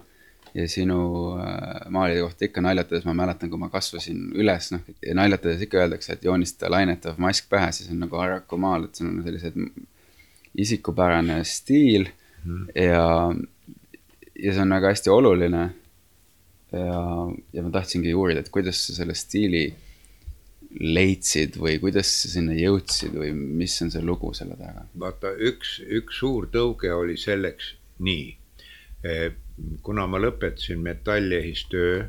ja 0.56 0.64
sinu 0.68 1.00
äh, 1.36 1.90
maalide 1.92 2.22
kohta 2.24 2.46
ikka 2.46 2.62
naljatades, 2.64 3.04
ma 3.04 3.14
mäletan, 3.16 3.50
kui 3.52 3.60
ma 3.60 3.68
kasvasin 3.72 4.30
üles, 4.40 4.70
noh, 4.72 4.84
naljatades 5.18 5.66
ikka 5.66 5.82
öeldakse, 5.82 6.16
et 6.16 6.24
joonista 6.24 6.70
lainetav 6.72 7.20
mask 7.20 7.50
pähe, 7.52 7.68
siis 7.76 7.90
on 7.92 8.00
nagu 8.06 8.20
Harraku 8.20 8.58
maal, 8.60 8.86
et 8.88 8.96
see 8.96 9.08
on 9.08 9.20
sellised 9.26 9.58
isikupärane 10.56 11.42
stiil 11.44 12.08
mm. 12.44 12.62
ja, 12.86 13.02
ja 14.40 14.54
see 14.54 14.62
on 14.64 14.76
väga 14.78 14.94
hästi 14.94 15.12
oluline. 15.12 15.64
ja, 16.72 17.02
ja 17.52 17.62
ma 17.62 17.70
tahtsingi 17.72 18.14
uurida, 18.14 18.40
et 18.40 18.52
kuidas 18.52 18.80
sa 18.88 18.96
selle 18.96 19.14
stiili 19.14 19.68
leidsid 20.80 21.56
või 21.60 21.78
kuidas 21.80 22.10
sa 22.22 22.30
sinna 22.30 22.54
jõudsid 22.56 23.14
või 23.16 23.32
mis 23.34 23.74
on 23.82 23.90
see 23.92 24.04
lugu 24.04 24.32
selle 24.36 24.56
taga? 24.58 24.84
vaata, 24.98 25.32
üks, 25.48 25.78
üks 25.80 26.20
suur 26.20 26.48
tõuge 26.52 26.92
oli 26.92 27.16
selleks 27.20 27.74
nii. 28.06 28.26
Eh, 29.06 29.30
kuna 29.82 30.06
ma 30.10 30.20
lõpetasin 30.20 30.82
metalliehistöö, 30.84 32.00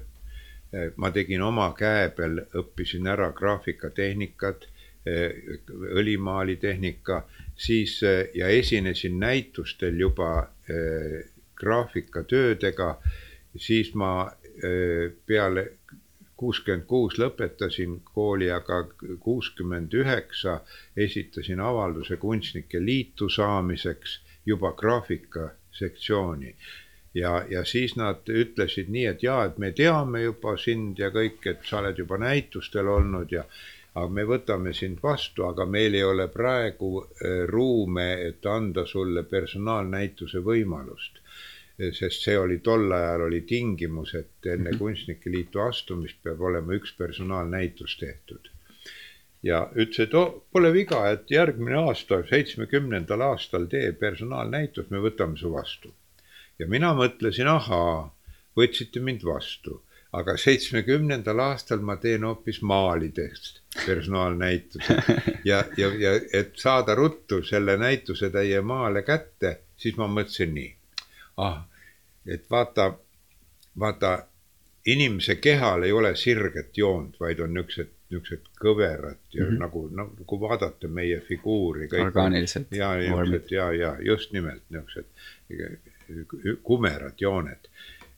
eh, 0.73 0.89
ma 0.95 1.11
tegin 1.15 1.43
oma 1.45 1.69
käe 1.77 2.09
peal, 2.15 2.41
õppisin 2.59 3.07
ära 3.07 3.29
graafikatehnikat, 3.35 4.67
eh, 5.05 5.59
õlimaalitehnika, 6.01 7.21
siis 7.55 8.01
ja 8.33 8.47
esinesin 8.53 9.19
näitustel 9.19 9.95
juba 9.99 10.49
graafikatöödega 11.57 12.89
siis 13.57 13.93
ma 13.95 14.29
peale 15.25 15.63
kuuskümmend 16.37 16.85
kuus 16.87 17.17
lõpetasin 17.19 17.99
kooli, 18.13 18.49
aga 18.51 18.83
kuuskümmend 19.19 19.93
üheksa 19.93 20.59
esitasin 20.97 21.59
avalduse 21.59 22.17
Kunstnike 22.17 22.81
Liitu 22.85 23.29
saamiseks 23.29 24.19
juba 24.45 24.71
graafikasektsiooni. 24.71 26.55
ja, 27.13 27.45
ja 27.49 27.65
siis 27.65 27.95
nad 27.95 28.29
ütlesid 28.29 28.89
nii, 28.93 29.05
et 29.05 29.23
jaa, 29.23 29.45
et 29.45 29.57
me 29.57 29.71
teame 29.71 30.21
juba 30.21 30.57
sind 30.57 30.99
ja 30.99 31.09
kõik, 31.09 31.41
et 31.45 31.65
sa 31.65 31.79
oled 31.79 31.97
juba 31.97 32.17
näitustel 32.21 32.87
olnud 32.87 33.31
ja 33.31 33.43
aga 33.97 34.07
me 34.13 34.23
võtame 34.29 34.73
sind 34.77 34.99
vastu, 35.03 35.43
aga 35.47 35.65
meil 35.65 35.95
ei 35.97 36.03
ole 36.03 36.27
praegu 36.27 36.91
äh, 37.01 37.45
ruume, 37.49 38.09
et 38.27 38.45
anda 38.45 38.85
sulle 38.85 39.23
personaalnäituse 39.23 40.43
võimalust 40.45 41.23
sest 41.77 42.23
see 42.25 42.37
oli 42.37 42.57
tol 42.65 42.91
ajal 42.91 43.27
oli 43.27 43.41
tingimus, 43.45 44.13
et 44.17 44.45
enne 44.45 44.71
mhm. 44.71 44.79
Kunstnike 44.81 45.31
Liitu 45.31 45.61
astumist 45.61 46.21
peab 46.23 46.41
olema 46.41 46.73
üks 46.77 46.93
personaalnäitus 46.97 47.97
tehtud. 47.99 48.49
ja 49.43 49.59
ütles, 49.75 49.99
et 50.07 50.13
oh, 50.17 50.47
pole 50.51 50.71
viga, 50.73 51.03
et 51.13 51.29
järgmine 51.31 51.77
aasta, 51.77 52.23
seitsmekümnendal 52.29 53.21
aastal 53.21 53.67
tee 53.69 53.91
personaalnäitus, 53.93 54.89
me 54.89 55.01
võtame 55.03 55.37
su 55.37 55.51
vastu. 55.53 55.93
ja 56.59 56.67
mina 56.67 56.93
mõtlesin, 56.97 57.47
ahaa, 57.47 58.09
võtsite 58.57 58.99
mind 58.99 59.21
vastu, 59.23 59.83
aga 60.17 60.33
seitsmekümnendal 60.41 61.39
aastal 61.45 61.85
ma 61.85 61.99
teen 62.01 62.25
hoopis 62.25 62.63
maalidest 62.65 63.61
personaalnäituse 63.85 64.97
ja, 65.51 65.61
ja, 65.77 65.93
ja 65.93 66.15
et 66.33 66.57
saada 66.57 66.95
ruttu 66.95 67.43
selle 67.45 67.77
näituse 67.77 68.31
täie 68.33 68.61
maale 68.61 69.05
kätte, 69.05 69.59
siis 69.77 69.97
ma 70.01 70.09
mõtlesin 70.09 70.55
nii 70.57 70.76
ah, 71.37 71.61
et 72.25 72.49
vaata, 72.51 72.93
vaata 73.79 74.27
inimese 74.85 75.35
kehal 75.35 75.83
ei 75.83 75.91
ole 75.91 76.15
sirget 76.15 76.77
joont, 76.77 77.19
vaid 77.19 77.39
on 77.39 77.53
niisugused, 77.53 77.91
niisugused 78.09 78.47
kõverad 78.61 79.19
ja 79.33 79.43
mm 79.43 79.51
-hmm. 79.51 79.59
nagu, 79.59 79.87
nagu 79.87 80.25
kui 80.25 80.39
vaadata 80.39 80.87
meie 80.87 81.19
figuuri. 81.19 81.89
orgaanilised. 82.01 82.65
ja, 82.71 82.95
ja, 83.51 83.73
ja 83.73 83.97
just 84.01 84.31
nimelt 84.31 84.63
niisugused 84.69 85.05
kumerad 86.63 87.13
jooned. 87.19 87.67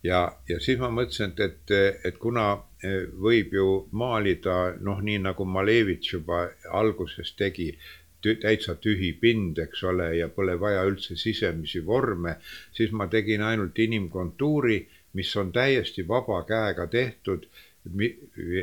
ja, 0.03 0.37
ja 0.49 0.59
siis 0.59 0.79
ma 0.79 0.89
mõtlesin, 0.89 1.33
et, 1.33 1.39
et, 1.39 2.05
et 2.05 2.17
kuna 2.17 2.51
eh, 2.83 3.07
võib 3.25 3.53
ju 3.53 3.87
maalida 3.91 4.75
noh, 4.79 5.01
nii 5.01 5.17
nagu 5.19 5.45
Malevitš 5.45 6.13
juba 6.13 6.45
alguses 6.71 7.33
tegi 7.35 7.73
täitsa 8.21 8.75
tühi 8.75 9.13
pind, 9.21 9.57
eks 9.63 9.83
ole, 9.83 10.09
ja 10.17 10.27
pole 10.33 10.57
vaja 10.59 10.83
üldse 10.87 11.15
sisemisi 11.17 11.85
vorme, 11.85 12.35
siis 12.75 12.91
ma 12.91 13.07
tegin 13.07 13.41
ainult 13.41 13.79
inimkontuuri, 13.79 14.79
mis 15.13 15.35
on 15.37 15.51
täiesti 15.51 16.07
vaba 16.07 16.43
käega 16.47 16.87
tehtud. 16.87 17.47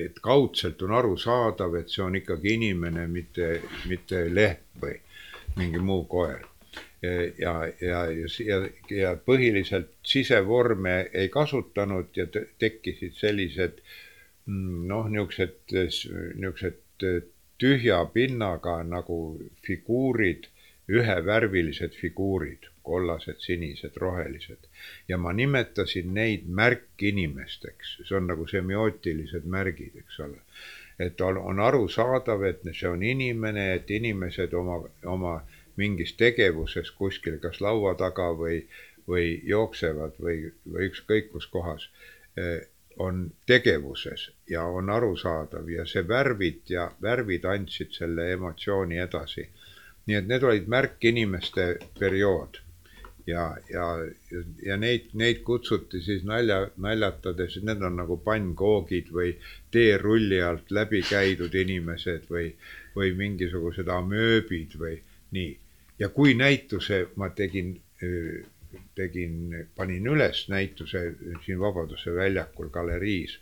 et 0.05 0.19
kaudselt 0.23 0.83
on 0.83 0.93
arusaadav, 0.93 1.75
et 1.75 1.89
see 1.91 2.03
on 2.05 2.17
ikkagi 2.17 2.53
inimene, 2.55 3.07
mitte, 3.09 3.63
mitte 3.89 4.27
leht 4.29 4.61
või 4.83 5.01
mingi 5.57 5.81
muu 5.81 6.05
koer 6.05 6.45
ja, 7.39 7.55
ja, 7.81 8.01
ja, 8.47 8.59
ja 8.91 9.15
põhiliselt 9.27 9.93
sisevorme 10.07 10.97
ei 11.13 11.29
kasutanud 11.33 12.17
ja 12.17 12.27
tekkisid 12.33 13.17
sellised 13.19 13.81
mm, 14.47 14.87
noh, 14.91 15.09
niisugused, 15.13 15.75
niisugused 16.41 17.33
tühja 17.59 18.05
pinnaga 18.13 18.83
nagu 18.85 19.19
figuurid, 19.67 20.49
ühevärvilised 20.89 21.95
figuurid, 22.01 22.69
kollased, 22.83 23.41
sinised, 23.43 23.97
rohelised. 23.97 24.69
ja 25.09 25.19
ma 25.19 25.33
nimetasin 25.33 26.15
neid 26.15 26.47
märkinimesteks, 26.47 27.97
see 28.05 28.17
on 28.17 28.29
nagu 28.31 28.47
semiootilised 28.47 29.49
märgid, 29.57 29.97
eks 30.03 30.21
ole. 30.21 30.39
et 30.99 31.21
on, 31.21 31.39
on 31.39 31.61
arusaadav, 31.61 32.45
et 32.45 32.63
see 32.73 32.89
on 32.89 33.03
inimene, 33.03 33.73
et 33.75 33.91
inimesed 33.91 34.55
oma, 34.55 34.79
oma 35.05 35.41
mingis 35.77 36.15
tegevuses 36.17 36.91
kuskil, 36.91 37.41
kas 37.43 37.61
laua 37.61 37.95
taga 37.95 38.31
või, 38.39 38.63
või 39.09 39.41
jooksevad 39.45 40.17
või, 40.23 40.53
või 40.73 40.89
ükskõik 40.91 41.33
kus 41.33 41.47
kohas 41.53 41.91
eh, 42.37 42.65
on 42.97 43.33
tegevuses 43.47 44.31
ja 44.51 44.63
on 44.65 44.91
arusaadav 44.91 45.69
ja 45.71 45.87
see 45.87 46.09
värvid 46.09 46.71
ja 46.73 46.91
värvid 47.03 47.45
andsid 47.45 47.93
selle 47.93 48.33
emotsiooni 48.33 48.99
edasi. 48.99 49.49
nii 50.07 50.17
et 50.17 50.29
need 50.31 50.43
olid 50.43 50.69
märkinimeste 50.71 51.65
periood 51.99 52.61
ja, 53.27 53.57
ja, 53.71 53.87
ja 54.63 54.77
neid, 54.77 55.11
neid 55.13 55.43
kutsuti 55.45 56.01
siis 56.03 56.25
nalja, 56.25 56.69
naljatades, 56.77 57.59
need 57.63 57.83
on 57.83 57.99
nagu 58.01 58.17
pannkoogid 58.25 59.11
või 59.13 59.33
teerulli 59.75 60.41
alt 60.43 60.71
läbi 60.71 61.03
käidud 61.09 61.55
inimesed 61.55 62.29
või, 62.31 62.53
või 62.97 63.15
mingisugused 63.19 63.89
amööbid 63.91 64.79
või 64.79 65.01
nii. 65.37 65.57
ja 65.99 66.09
kui 66.09 66.35
näituse 66.35 67.07
ma 67.17 67.31
tegin 67.35 67.75
tegin, 68.99 69.67
panin 69.77 70.07
üles 70.13 70.47
näituse 70.49 71.03
siin 71.45 71.61
Vabaduse 71.61 72.15
väljakul 72.15 72.69
galeriis. 72.75 73.39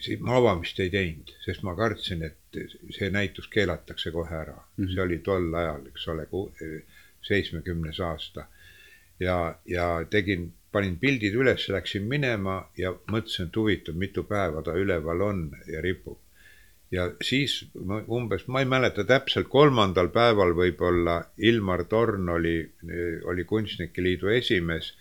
siis 0.00 0.20
ma 0.20 0.36
avamist 0.36 0.80
ei 0.80 0.90
teinud, 0.90 1.30
sest 1.44 1.62
ma 1.62 1.74
kartsin, 1.76 2.22
et 2.26 2.58
see 2.96 3.10
näitus 3.10 3.48
keelatakse 3.48 4.10
kohe 4.10 4.34
ära 4.34 4.56
mm. 4.56 4.84
-hmm. 4.84 4.94
see 4.94 5.02
oli 5.02 5.18
tol 5.18 5.54
ajal, 5.54 5.86
eks 5.86 6.08
ole, 6.08 6.26
seitsmekümnes 7.22 8.00
aasta. 8.00 8.46
ja, 9.20 9.58
ja 9.66 10.06
tegin, 10.10 10.52
panin 10.72 10.98
pildid 10.98 11.34
üles, 11.34 11.68
läksin 11.68 12.02
minema 12.02 12.70
ja 12.76 12.92
mõtlesin, 13.12 13.46
et 13.46 13.56
huvitav, 13.56 13.94
mitu 13.94 14.24
päeva 14.24 14.62
ta 14.62 14.72
üleval 14.72 15.20
on 15.20 15.50
ja 15.66 15.80
ripub 15.80 16.18
ja 16.92 17.06
siis 17.24 17.62
umbes, 18.08 18.44
ma 18.52 18.60
ei 18.60 18.68
mäleta 18.68 19.04
täpselt, 19.08 19.48
kolmandal 19.52 20.10
päeval 20.12 20.52
võib-olla 20.56 21.18
Ilmar 21.48 21.86
Torn 21.88 22.28
oli, 22.34 22.56
oli 23.32 23.44
Kunstnike 23.48 24.04
Liidu 24.04 24.28
esimees, 24.32 24.92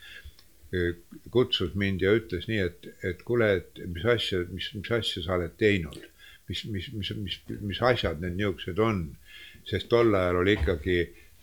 kutsus 1.31 1.73
mind 1.75 2.03
ja 2.05 2.13
ütles 2.15 2.47
nii, 2.47 2.61
et, 2.63 2.87
et 3.03 3.25
kuule, 3.27 3.49
et 3.59 3.81
mis 3.91 4.05
asja, 4.07 4.39
mis, 4.55 4.69
mis 4.77 4.91
asja 4.95 5.25
sa 5.25 5.35
oled 5.35 5.57
teinud. 5.59 5.99
mis, 6.47 6.65
mis, 6.67 6.87
mis, 6.91 7.11
mis, 7.15 7.35
mis 7.63 7.79
asjad 7.87 8.19
need 8.19 8.35
niisugused 8.35 8.79
on, 8.83 9.03
sest 9.67 9.87
tol 9.91 10.15
ajal 10.15 10.41
oli 10.41 10.55
ikkagi 10.57 10.97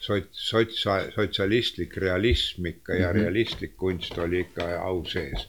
sots-, 0.05 0.43
sots-, 0.51 0.83
sotsialistlik 1.15 1.97
realism 1.97 2.67
ikka 2.69 2.95
ja 2.95 3.07
mm 3.07 3.13
-hmm. 3.13 3.23
realistlik 3.23 3.77
kunst 3.77 4.19
oli 4.19 4.41
ikka 4.45 4.67
au 4.81 5.05
sees 5.09 5.47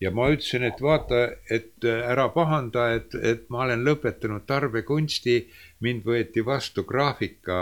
ja 0.00 0.10
ma 0.14 0.28
ütlesin, 0.32 0.64
et 0.68 0.82
vaata, 0.82 1.24
et 1.50 1.84
äh, 1.84 2.02
ära 2.12 2.28
pahanda, 2.34 2.88
et, 2.94 3.14
et 3.14 3.46
ma 3.50 3.64
olen 3.66 3.84
lõpetanud 3.86 4.46
tarbekunsti, 4.46 5.38
mind 5.84 6.06
võeti 6.06 6.44
vastu 6.46 6.84
graafika 6.86 7.60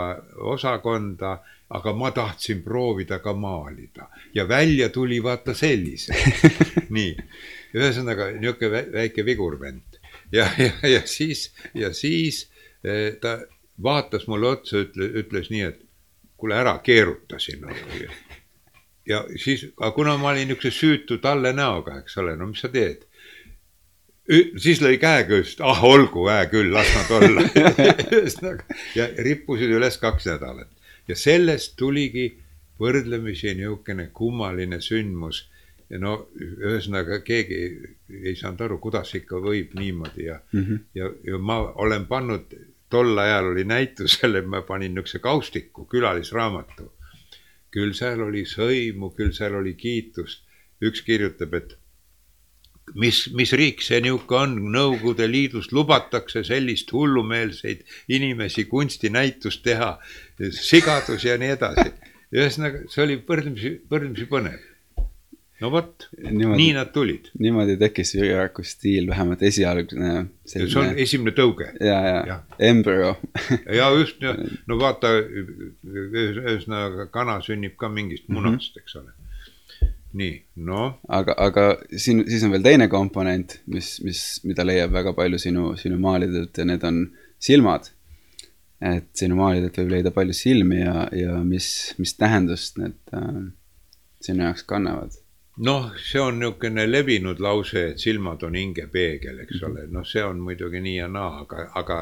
osakonda, 0.53 1.37
aga 1.69 1.93
ma 1.93 2.11
tahtsin 2.15 2.61
proovida 2.63 3.19
ka 3.19 3.33
maalida. 3.35 4.07
Ja 4.33 4.47
välja 4.47 4.89
tuli 4.89 5.19
vaata 5.23 5.53
sellise. 5.57 6.15
Nii, 6.95 7.15
ühesõnaga 7.75 8.31
niisugune 8.37 8.85
väike 8.93 9.25
vigurvend 9.27 9.97
ja, 10.31 10.47
ja, 10.57 10.89
ja 10.89 11.01
siis, 11.05 11.53
ja 11.73 11.93
siis 11.93 12.49
äh, 12.85 13.15
ta 13.21 13.39
vaatas 13.83 14.27
mulle 14.27 14.47
otsa, 14.47 14.83
ütle, 14.85 15.09
ütles 15.21 15.51
nii, 15.53 15.65
et 15.67 15.83
kuule, 16.37 16.57
ära 16.57 16.77
keeruta 16.83 17.39
sinna 17.39 17.73
ja 19.07 19.25
siis, 19.35 19.67
aga 19.77 19.91
kuna 19.95 20.17
ma 20.17 20.31
olin 20.33 20.47
niisuguse 20.47 20.71
süütu 20.71 21.17
talle 21.23 21.53
näoga, 21.53 21.99
eks 22.01 22.17
ole, 22.17 22.35
no 22.35 22.49
mis 22.51 22.63
sa 22.65 22.71
teed? 22.73 23.05
siis 24.59 24.81
lõi 24.83 24.97
käega 24.99 25.37
just, 25.39 25.61
ah 25.63 25.83
olgu, 25.87 26.25
hää 26.27 26.49
küll, 26.51 26.73
las 26.73 26.89
nad 26.95 27.11
olla 27.15 27.45
ja 28.97 29.07
rippusid 29.23 29.71
üles 29.71 29.95
kaks 30.01 30.27
nädalat 30.27 30.67
ja 31.07 31.15
sellest 31.15 31.77
tuligi 31.79 32.27
võrdlemisi 32.79 33.53
niisugune 33.55 34.09
kummaline 34.13 34.81
sündmus. 34.83 35.47
ja 35.89 35.99
no 36.03 36.27
ühesõnaga 36.35 37.21
keegi 37.23 37.57
ei 38.11 38.35
saanud 38.35 38.65
aru, 38.65 38.77
kuidas 38.83 39.13
ikka 39.15 39.39
võib 39.39 39.71
niimoodi 39.79 40.25
ja 40.25 40.41
mm, 40.51 40.63
-hmm. 40.63 40.79
ja, 40.95 41.11
ja 41.23 41.37
ma 41.39 41.61
olen 41.79 42.05
pannud, 42.05 42.51
tol 42.89 43.17
ajal 43.17 43.53
oli 43.53 43.63
näitusele, 43.63 44.41
ma 44.51 44.61
panin 44.61 44.91
niisuguse 44.91 45.19
kaustiku, 45.23 45.85
külalisraamatu 45.85 46.91
küll 47.77 47.93
seal 47.97 48.23
oli 48.25 48.43
sõimu, 48.49 49.11
küll 49.17 49.33
seal 49.37 49.57
oli 49.61 49.75
kiitust. 49.77 50.43
üks 50.77 51.01
kirjutab, 51.01 51.53
et 51.57 51.71
mis, 53.01 53.23
mis 53.33 53.53
riik 53.57 53.81
see 53.81 53.97
niisugune 54.05 54.43
on, 54.43 54.51
Nõukogude 54.75 55.25
Liidus 55.29 55.71
lubatakse 55.73 56.43
sellist 56.45 56.93
hullumeelseid 56.93 57.81
inimesi 58.13 58.67
kunstinäitust 58.69 59.63
teha, 59.65 59.95
sigadus 60.53 61.25
ja 61.25 61.37
nii 61.41 61.53
edasi. 61.55 61.89
ühesõnaga, 62.35 62.83
see 62.93 63.03
oli 63.07 63.17
võrdlemisi, 63.25 63.73
võrdlemisi 63.89 64.29
põnev 64.29 64.61
no 65.61 65.69
vot, 65.73 66.07
nii 66.21 66.69
nad 66.75 66.91
tulid. 66.93 67.31
niimoodi 67.41 67.77
tekkis 67.81 68.13
Jüri 68.15 68.33
Raku 68.37 68.63
stiil, 68.67 69.07
vähemalt 69.09 69.41
esialgne. 69.47 70.27
see 70.45 70.67
on 70.77 70.93
esimene 71.01 71.33
tõuge. 71.37 71.71
ja, 71.81 71.97
ja, 72.05 72.17
ja., 72.29 72.37
embrüo 72.69 73.15
ja 73.79 73.89
just, 73.97 74.21
no 74.69 74.79
vaata, 74.81 75.15
ühesõnaga 75.87 77.07
kana 77.13 77.39
sünnib 77.45 77.77
ka 77.79 77.89
mingist 77.89 78.27
mhm. 78.27 78.37
munast 78.37 78.75
mm, 78.75 78.79
-hmm. 78.79 78.83
eks 78.83 78.95
ole. 79.01 79.91
nii, 80.21 80.37
noh. 80.69 80.97
aga, 81.07 81.37
aga 81.49 81.67
siin, 81.95 82.23
siis 82.29 82.45
on 82.45 82.53
veel 82.53 82.65
teine 82.69 82.87
komponent, 82.91 83.59
mis, 83.65 83.97
mis, 84.05 84.23
mida 84.45 84.65
leiab 84.65 84.93
väga 84.93 85.13
palju 85.17 85.41
sinu, 85.41 85.75
sinu 85.77 85.99
maalidelt 86.01 86.57
ja 86.57 86.65
need 86.65 86.83
on 86.83 87.05
silmad. 87.39 87.91
et 88.81 89.09
sinu 89.17 89.35
maalidelt 89.35 89.77
võib 89.81 89.95
leida 89.95 90.13
palju 90.13 90.33
silmi 90.37 90.83
ja, 90.83 91.07
ja 91.11 91.39
mis, 91.41 91.95
mis 91.97 92.13
tähendust 92.13 92.77
need 92.77 92.99
äh, 93.09 93.47
sinu 94.21 94.45
jaoks 94.45 94.61
kannavad? 94.69 95.17
Noh, 95.57 95.91
see 95.97 96.21
on 96.21 96.39
niisugune 96.39 96.85
levinud 96.87 97.39
lause, 97.39 97.83
et 97.91 97.99
silmad 97.99 98.43
on 98.43 98.55
hingepeegel, 98.55 99.39
eks 99.45 99.63
ole, 99.63 99.87
noh, 99.91 100.05
see 100.05 100.23
on 100.23 100.41
muidugi 100.43 100.81
nii 100.81 100.97
ja 100.97 101.07
naa, 101.07 101.43
aga, 101.43 101.69
aga 101.81 101.99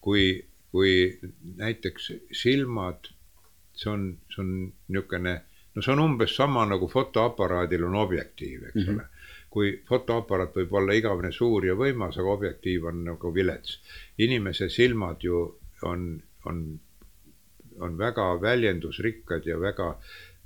kui, 0.00 0.30
kui 0.72 0.92
näiteks 1.56 2.12
silmad, 2.42 3.08
see 3.74 3.90
on, 3.92 4.10
see 4.34 4.42
on 4.44 4.56
niisugune 4.88 5.38
no 5.78 5.82
see 5.82 5.92
on 5.92 6.00
umbes 6.02 6.34
sama 6.36 6.64
nagu 6.66 6.88
fotoaparaadil 6.90 7.84
on 7.86 7.94
objektiiv, 7.94 8.64
eks 8.68 8.74
mm 8.74 8.82
-hmm. 8.82 8.94
ole. 8.94 9.04
kui 9.50 9.68
fotoaparaat 9.88 10.56
võib 10.56 10.72
olla 10.80 10.92
igavene 10.92 11.30
suur 11.32 11.64
ja 11.66 11.74
võimas, 11.74 12.18
aga 12.20 12.32
objektiiv 12.32 12.84
on 12.90 13.04
nagu 13.04 13.34
vilets. 13.34 13.80
inimese 14.18 14.68
silmad 14.68 15.22
ju 15.22 15.58
on, 15.82 16.22
on, 16.44 16.80
on 17.78 17.98
väga 17.98 18.26
väljendusrikkad 18.40 19.46
ja 19.46 19.60
väga, 19.60 19.88
väga, 19.90 19.98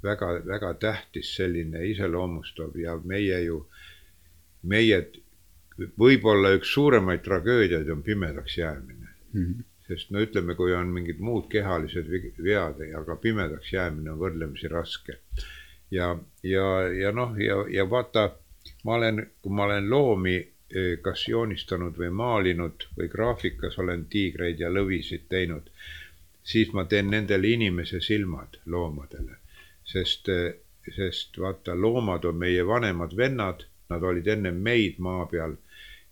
väga 0.02 0.74
tähtis 0.80 1.34
selline 1.36 1.84
iseloomustav 1.86 2.76
ja 2.78 2.96
meie 3.04 3.40
ju, 3.44 3.58
meie 4.62 5.02
võib-olla 5.98 6.54
üks 6.56 6.72
suuremaid 6.74 7.22
tragöödiaid 7.24 7.90
on 7.90 8.02
pimedaks 8.02 8.58
jäämine 8.58 9.08
mm. 9.32 9.44
-hmm 9.44 9.68
sest 9.92 10.12
no 10.14 10.22
ütleme, 10.22 10.54
kui 10.54 10.74
on 10.76 10.92
mingid 10.94 11.20
muud 11.20 11.48
kehalised 11.52 12.08
vead, 12.44 12.80
aga 12.98 13.16
pimedaks 13.20 13.72
jäämine 13.72 14.12
on 14.12 14.20
võrdlemisi 14.20 14.70
raske. 14.70 15.18
ja, 15.90 16.16
ja, 16.42 16.66
ja 16.92 17.12
noh, 17.12 17.36
ja, 17.40 17.64
ja 17.68 17.84
vaata, 17.90 18.30
ma 18.84 18.94
olen, 18.94 19.26
kui 19.42 19.52
ma 19.52 19.66
olen 19.66 19.90
loomi 19.90 20.36
eh, 20.38 20.94
kas 21.02 21.26
joonistanud 21.28 21.98
või 21.98 22.10
maalinud 22.22 22.88
või 22.96 23.10
graafikas 23.12 23.78
olen 23.78 24.06
tiigreid 24.14 24.60
ja 24.60 24.70
lõvisid 24.70 25.28
teinud, 25.28 25.68
siis 26.42 26.72
ma 26.72 26.84
teen 26.84 27.10
nendele 27.10 27.52
inimese 27.52 28.00
silmad 28.00 28.62
loomadele, 28.66 29.41
sest, 29.84 30.28
sest 30.96 31.38
vaata, 31.38 31.74
loomad 31.74 32.24
on 32.24 32.38
meie 32.38 32.66
vanemad 32.66 33.16
vennad, 33.16 33.66
nad 33.90 34.02
olid 34.02 34.26
ennem 34.26 34.60
meid 34.62 34.98
maa 34.98 35.26
peal. 35.30 35.56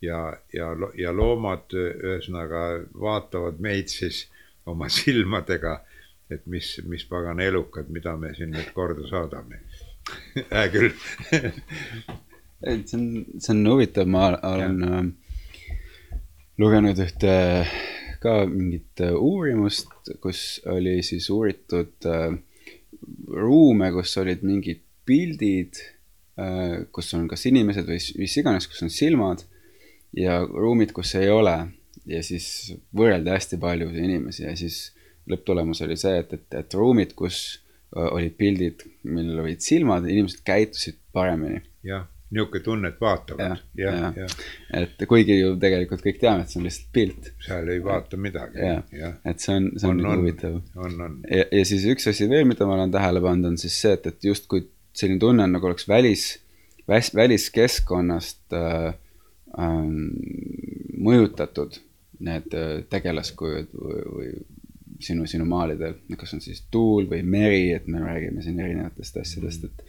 Ja, 0.01 0.37
ja, 0.57 0.71
ja 0.97 1.11
loomad 1.13 1.75
ühesõnaga 1.77 2.63
vaatavad 2.97 3.59
meid 3.61 3.93
siis 3.93 4.25
oma 4.67 4.89
silmadega, 5.01 5.81
et 6.31 6.47
mis, 6.47 6.79
mis 6.89 7.05
pagan 7.05 7.41
elukad, 7.41 7.91
mida 7.93 8.17
me 8.17 8.35
siin 8.35 8.55
nüüd 8.55 8.73
korda 8.75 9.07
saadame. 9.11 9.61
Hää 10.53 10.69
küll. 10.73 10.93
Et 12.61 12.89
see 12.89 12.99
on, 12.99 13.05
see 13.41 13.55
on 13.55 13.65
huvitav, 13.71 14.09
ma 14.09 14.27
olen 14.37 14.83
ja. 14.85 14.99
äh, 15.01 15.39
lugenud 16.61 16.99
ühte 17.01 17.33
ka 18.21 18.35
mingit 18.51 19.01
äh, 19.01 19.15
uurimust, 19.17 19.93
kus 20.21 20.61
oli 20.69 20.99
siis 21.07 21.31
uuritud 21.33 22.09
äh, 22.09 22.35
ruume, 23.35 23.91
kus 23.95 24.17
olid 24.21 24.45
mingid 24.47 24.83
pildid 25.09 25.81
äh,, 26.39 26.87
kus 26.93 27.13
on 27.17 27.27
kas 27.31 27.47
inimesed 27.51 27.89
või 27.89 28.01
mis 28.21 28.37
iganes, 28.41 28.69
kus 28.71 28.85
on 28.87 28.93
silmad 28.93 29.45
ja 30.17 30.41
ruumid, 30.45 30.95
kus 30.97 31.15
ei 31.19 31.31
ole 31.33 31.57
ja 32.11 32.23
siis 32.27 32.73
võrreldi 32.97 33.33
hästi 33.33 33.59
paljusid 33.61 34.05
inimesi 34.05 34.47
ja 34.47 34.55
siis 34.59 34.91
lõpptulemus 35.31 35.83
oli 35.87 35.97
see, 36.01 36.23
et, 36.23 36.33
et, 36.37 36.47
et 36.63 36.75
ruumid, 36.75 37.13
kus 37.19 37.61
olid 37.91 38.37
pildid, 38.39 38.85
millel 39.03 39.43
olid 39.43 39.63
silmad, 39.65 40.07
inimesed 40.07 40.43
käitusid 40.47 40.99
paremini. 41.15 41.63
jah, 41.87 42.07
niisugune 42.31 42.63
tunne, 42.63 42.89
et 42.89 43.01
vaatavad. 43.01 43.63
jah 43.79 43.95
ja. 43.95 44.13
ja., 44.17 44.27
et 44.83 45.03
kuigi 45.09 45.39
ju 45.41 45.55
tegelikult 45.61 46.03
kõik 46.05 46.21
teame, 46.23 46.45
et 46.45 46.53
see 46.53 46.61
on 46.61 46.69
lihtsalt 46.69 46.93
pilt. 46.95 47.31
seal 47.47 47.71
ei 47.75 47.83
vaata 47.85 48.21
midagi. 48.21 48.61
et 48.63 49.43
see 49.43 49.57
on, 49.57 49.71
see 49.77 49.89
on, 49.89 49.97
on 49.97 50.05
nagu 50.07 50.23
huvitav. 50.23 50.61
on, 50.77 51.01
on. 51.07 51.19
ja, 51.31 51.49
ja 51.51 51.65
siis 51.67 51.87
üks 51.91 52.07
asi 52.11 52.29
veel, 52.31 52.47
mida 52.51 52.69
ma 52.69 52.79
olen 52.79 52.95
tähele 52.95 53.23
pannud, 53.25 53.53
on 53.53 53.59
siis 53.61 53.81
see, 53.83 53.97
et, 53.99 54.07
et 54.13 54.31
justkui 54.31 54.69
selline 54.97 55.21
tunne 55.23 55.47
on 55.47 55.55
nagu 55.57 55.71
oleks 55.71 55.89
välis, 55.89 56.31
väliskeskkonnast 56.89 58.57
äh, 58.57 58.93
ähm, 59.59 60.11
mõjutatud 60.99 61.81
need 62.27 62.55
äh, 62.57 62.73
tegelaskujud 62.93 63.75
või, 63.75 64.01
või 64.15 64.33
sinu, 65.01 65.27
sinu 65.31 65.47
maalidel, 65.49 65.97
kas 66.19 66.35
on 66.37 66.43
siis 66.45 66.63
tuul 66.71 67.09
või 67.11 67.23
meri, 67.25 67.71
et 67.73 67.87
me 67.89 68.03
räägime 68.03 68.43
siin 68.45 68.61
erinevatest 68.61 69.21
asjadest, 69.23 69.69
et 69.71 69.85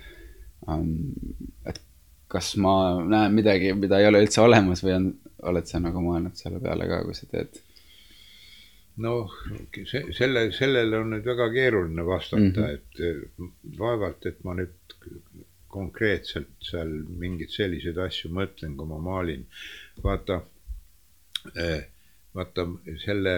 um,. 0.68 1.14
et 1.68 1.82
kas 2.32 2.54
ma 2.64 2.76
näen 3.04 3.36
midagi, 3.36 3.74
mida 3.76 4.00
ei 4.00 4.08
ole 4.08 4.22
üldse 4.24 4.42
olemas 4.44 4.84
või 4.86 4.96
on, 4.96 5.12
oled 5.52 5.68
sa 5.68 5.82
nagu 5.84 6.02
mõelnud 6.04 6.38
selle 6.40 6.62
peale 6.64 6.88
ka, 6.88 7.04
kui 7.08 7.18
sa 7.18 7.28
teed? 7.32 7.60
noh, 9.02 9.32
see, 9.88 10.12
selle, 10.14 10.50
sellele 10.54 11.00
on 11.00 11.16
nüüd 11.16 11.26
väga 11.26 11.48
keeruline 11.54 12.04
vastata 12.06 12.44
mm, 12.44 12.52
-hmm. 12.58 13.48
et 13.56 13.80
vaevalt, 13.80 14.26
et 14.30 14.44
ma 14.46 14.54
nüüd 14.60 14.98
konkreetselt 15.72 16.52
seal 16.68 16.92
mingeid 17.22 17.54
selliseid 17.54 17.98
asju 18.04 18.32
mõtlen, 18.36 18.76
kui 18.78 18.90
ma 18.90 19.00
maalin. 19.00 19.46
vaata, 20.04 20.42
eh, 21.56 21.86
vaata 22.36 22.68
selle, 23.06 23.36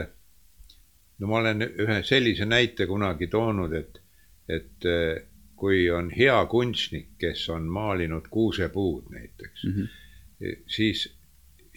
no 1.19 1.29
ma 1.29 1.39
olen 1.41 1.67
ühe 1.67 1.99
sellise 2.03 2.45
näite 2.49 2.87
kunagi 2.89 3.27
toonud, 3.27 3.73
et, 3.77 4.01
et 4.49 4.89
eh, 4.89 5.21
kui 5.63 5.83
on 5.95 6.09
hea 6.11 6.37
kunstnik, 6.51 7.13
kes 7.23 7.45
on 7.49 7.69
maalinud 7.71 8.27
kuusepuud 8.29 9.11
näiteks 9.13 9.63
mm, 9.63 9.73
-hmm. 9.73 10.57
siis 10.67 11.05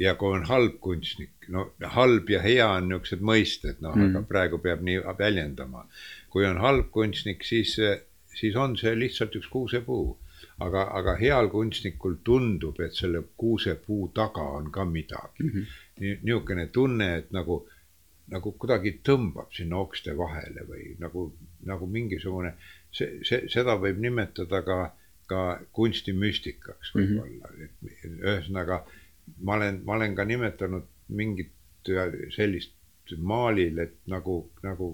ja 0.01 0.14
kui 0.14 0.33
on 0.35 0.44
halb 0.51 0.81
kunstnik, 0.81 1.49
no 1.49 1.70
halb 1.96 2.31
ja 2.31 2.42
hea 2.42 2.66
on 2.68 2.88
niisugused 2.88 3.22
mõisted, 3.31 3.79
noh 3.81 3.94
mm, 3.94 4.03
-hmm. 4.03 4.11
aga 4.11 4.20
mhm. 4.20 4.29
praegu 4.29 4.59
peab 4.59 4.83
nii 4.83 4.99
väljendama. 5.18 5.87
kui 6.31 6.46
on 6.46 6.59
halb 6.59 6.90
kunstnik, 6.90 7.44
siis, 7.44 7.77
siis 8.35 8.57
on 8.57 8.77
see 8.77 8.99
lihtsalt 8.99 9.37
üks 9.38 9.49
kuusepuu 9.49 10.18
aga, 10.59 10.83
aga 10.99 11.16
heal 11.20 11.49
kunstnikul 11.53 12.18
tundub, 12.25 12.81
et 12.81 12.94
selle 12.96 13.22
kuusepuu 13.40 14.11
taga 14.14 14.44
on 14.59 14.70
ka 14.72 14.85
midagi 14.85 15.44
mm. 15.44 15.51
-hmm. 15.51 16.18
niisugune 16.22 16.66
tunne, 16.66 17.09
et 17.16 17.31
nagu, 17.33 17.68
nagu 18.33 18.53
kuidagi 18.53 19.01
tõmbab 19.09 19.53
sinna 19.57 19.77
okste 19.77 20.16
vahele 20.18 20.66
või 20.70 20.96
nagu, 20.99 21.33
nagu 21.64 21.87
mingisugune, 21.87 22.55
see, 22.96 23.20
see, 23.28 23.48
seda 23.52 23.76
võib 23.82 24.00
nimetada 24.02 24.62
ka, 24.66 24.78
ka 25.30 25.42
kunstimüstikaks 25.76 26.94
võib-olla 26.96 27.52
mm 27.52 27.66
-hmm., 27.66 28.22
ühesõnaga 28.22 28.80
ma 29.42 29.59
olen, 29.59 29.82
ma 29.85 29.98
olen 29.98 30.14
ka 30.14 30.24
nimetanud 30.24 30.88
mingit 31.09 31.52
sellist 32.35 32.74
maalil, 33.18 33.78
et 33.78 33.94
nagu, 34.11 34.40
nagu, 34.62 34.88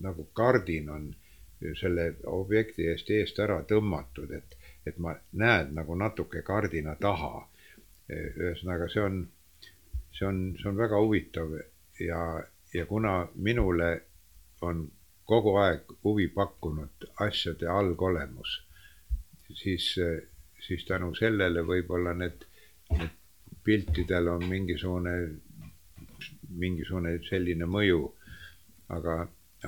nagu 0.00 0.28
kardin 0.36 0.90
on 0.92 1.08
selle 1.80 2.10
objekti 2.28 2.86
eest 2.90 3.10
eest 3.10 3.38
ära 3.42 3.62
tõmmatud, 3.66 4.32
et 4.36 4.58
et 4.88 4.98
ma 4.98 5.14
näen 5.32 5.74
nagu 5.76 5.94
natuke 5.94 6.42
kardina 6.42 6.94
taha. 7.00 7.48
ühesõnaga, 8.08 8.86
see 8.88 9.02
on, 9.04 9.16
see 10.16 10.24
on, 10.24 10.38
see 10.56 10.68
on 10.70 10.78
väga 10.78 10.96
huvitav 10.96 11.50
ja, 12.00 12.20
ja 12.72 12.86
kuna 12.88 13.28
minule 13.34 13.88
on 14.64 14.86
kogu 15.28 15.54
aeg 15.60 15.92
huvi 16.04 16.28
pakkunud 16.32 17.08
asjade 17.24 17.68
algolemus, 17.68 18.54
siis, 19.54 19.90
siis 20.66 20.84
tänu 20.88 21.12
sellele 21.18 21.64
võib-olla 21.68 22.14
need, 22.16 22.46
need 22.96 23.16
piltidel 23.64 24.30
on 24.32 24.46
mingisugune, 24.48 25.14
mingisugune 26.48 27.18
selline 27.28 27.68
mõju. 27.68 28.06
aga, 28.88 29.14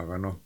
aga 0.00 0.16
noh, 0.16 0.36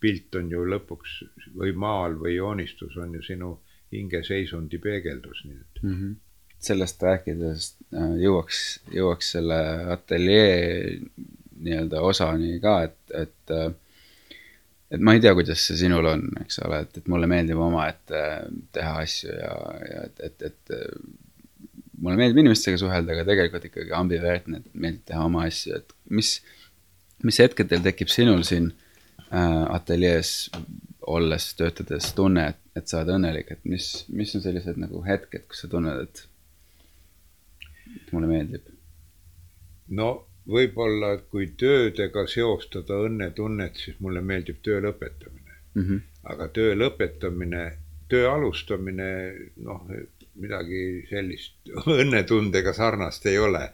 pilt 0.00 0.36
on 0.40 0.46
ju 0.48 0.62
lõpuks 0.64 1.16
või 1.58 1.74
maal 1.76 2.14
või 2.16 2.36
joonistus 2.38 2.96
on 2.96 3.12
ju 3.18 3.22
sinu 3.22 3.50
hingeseisundi 3.92 4.78
peegeldus, 4.80 5.42
nii 5.44 5.56
et 5.56 5.82
mm. 5.82 5.90
-hmm. 5.90 6.14
sellest 6.68 7.02
rääkides 7.02 7.66
äh, 7.92 8.14
jõuaks, 8.22 8.62
jõuaks 8.94 9.34
selle 9.36 9.58
ateljee 9.92 11.00
nii-öelda 11.60 12.00
osani 12.00 12.56
ka, 12.60 12.78
et, 12.88 12.98
et 13.24 13.52
äh, 13.52 13.68
et 14.90 15.02
ma 15.02 15.16
ei 15.16 15.22
tea, 15.22 15.34
kuidas 15.34 15.62
see 15.66 15.78
sinul 15.80 16.06
on, 16.12 16.26
eks 16.44 16.60
ole, 16.66 16.82
et, 16.86 16.98
et 17.00 17.08
mulle 17.10 17.28
meeldib 17.30 17.60
omaette 17.62 18.22
teha 18.76 18.98
asju 19.02 19.32
ja, 19.32 19.54
ja 19.90 20.02
et, 20.06 20.20
et, 20.28 20.46
et 20.50 20.76
mulle 22.02 22.18
meeldib 22.20 22.42
inimestega 22.44 22.78
suhelda, 22.80 23.14
aga 23.14 23.26
tegelikult 23.28 23.66
ikkagi 23.70 23.94
ambivertne, 23.96 24.62
et 24.62 24.78
meeldib 24.78 25.06
teha 25.10 25.24
oma 25.26 25.46
asju, 25.48 25.80
et 25.80 25.96
mis, 26.18 26.36
mis 27.26 27.40
hetkedel 27.42 27.82
tekib 27.86 28.12
sinul 28.12 28.44
siin 28.46 28.70
äh, 28.70 29.64
ateljees 29.74 30.36
olles, 31.06 31.48
töötades 31.58 32.12
tunne, 32.18 32.48
et, 32.52 32.62
et 32.78 32.88
sa 32.90 33.00
oled 33.00 33.16
õnnelik, 33.16 33.52
et 33.54 33.68
mis, 33.68 33.90
mis 34.10 34.32
on 34.38 34.44
sellised 34.44 34.78
nagu 34.82 35.02
hetked, 35.06 35.46
kus 35.50 35.64
sa 35.64 35.70
tunned, 35.72 36.06
et, 36.06 36.24
et 37.96 38.14
mulle 38.14 38.30
meeldib? 38.30 38.72
no 39.96 40.08
võib-olla, 40.50 41.14
et 41.16 41.24
kui 41.30 41.48
töödega 41.58 42.26
seostada 42.30 43.00
õnnetunnet, 43.08 43.80
siis 43.82 43.98
mulle 44.00 44.22
meeldib 44.22 44.62
töö 44.62 44.80
lõpetamine 44.84 45.56
mm. 45.74 45.82
-hmm. 45.82 46.00
aga 46.34 46.48
töö 46.48 46.74
lõpetamine 46.74 47.64
töö 48.08 48.30
alustamine, 48.30 49.08
noh, 49.66 49.86
midagi 50.40 50.82
sellist 51.10 51.72
õnnetundega 51.98 52.74
sarnast 52.76 53.26
ei 53.26 53.38
ole. 53.38 53.70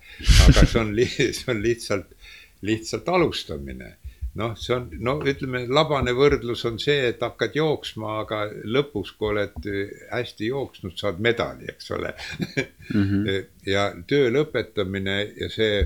aga 0.49 0.67
see 0.67 0.81
on, 0.81 0.95
see 1.09 1.51
on 1.53 1.63
lihtsalt, 1.63 2.15
lihtsalt 2.63 3.09
alustamine 3.09 3.97
noh, 4.41 4.55
see 4.57 4.75
on, 4.77 4.87
no 5.05 5.17
ütleme, 5.29 5.67
labane 5.69 6.15
võrdlus 6.17 6.65
on 6.69 6.79
see, 6.81 7.11
et 7.11 7.21
hakkad 7.21 7.57
jooksma, 7.59 8.21
aga 8.23 8.47
lõpus, 8.65 9.13
kui 9.19 9.29
oled 9.33 9.69
hästi 10.13 10.49
jooksnud, 10.49 10.97
saad 10.97 11.21
medali, 11.25 11.69
eks 11.69 11.91
ole 11.93 12.15
mm. 12.15 13.03
-hmm. 13.03 13.51
ja 13.75 13.91
töö 14.09 14.31
lõpetamine 14.33 15.19
ja 15.37 15.51
see, 15.53 15.83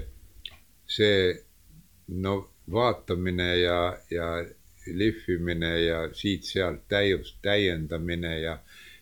see 0.87 1.35
no 2.09 2.37
vaatamine 2.73 3.57
ja, 3.59 3.99
ja 4.11 4.45
lihvimine 4.87 5.81
ja 5.81 6.01
siit-sealt 6.15 6.89
täiust, 6.89 7.39
täiendamine 7.43 8.41
ja 8.41 8.59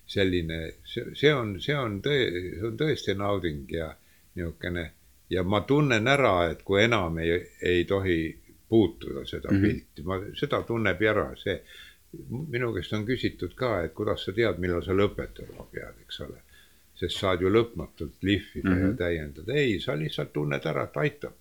selline, 0.07 0.75
see, 0.85 1.15
see 1.15 1.33
on, 1.35 1.57
see 1.61 1.77
on 1.77 2.01
tõe, 2.05 2.21
see 2.31 2.67
on 2.69 2.77
tõesti 2.81 3.17
nauding 3.17 3.71
ja 3.73 3.95
niisugune 4.35 4.91
ja 5.31 5.43
ma 5.43 5.61
tunnen 5.61 6.09
ära, 6.09 6.35
et 6.51 6.63
kui 6.65 6.83
enam 6.85 7.19
ei, 7.23 7.39
ei 7.63 7.85
tohi 7.89 8.19
puutuda 8.69 9.25
seda 9.27 9.51
mm 9.51 9.57
-hmm. 9.57 9.63
pilti, 9.67 10.03
ma, 10.03 10.21
seda 10.35 10.63
tunneb 10.63 11.03
ära 11.03 11.33
see. 11.37 11.63
minu 12.51 12.73
käest 12.73 12.93
on 12.93 13.07
küsitud 13.07 13.55
ka, 13.59 13.83
et 13.85 13.95
kuidas 13.95 14.25
sa 14.25 14.33
tead, 14.33 14.59
millal 14.63 14.83
sa 14.87 14.95
lõpetama 14.95 15.65
pead, 15.73 15.95
eks 16.05 16.21
ole. 16.21 16.43
sest 16.95 17.19
saad 17.19 17.41
ju 17.43 17.51
lõpmatult 17.51 18.23
lihvida 18.23 18.69
mm 18.69 18.75
-hmm. 18.75 18.81
ja 18.81 18.87
mhm. 18.87 18.97
täiendada, 18.97 19.53
ei, 19.53 19.81
sa 19.81 19.97
lihtsalt 19.99 20.33
tunned 20.33 20.67
ära, 20.67 20.85
et 20.85 20.97
aitab. 20.97 21.33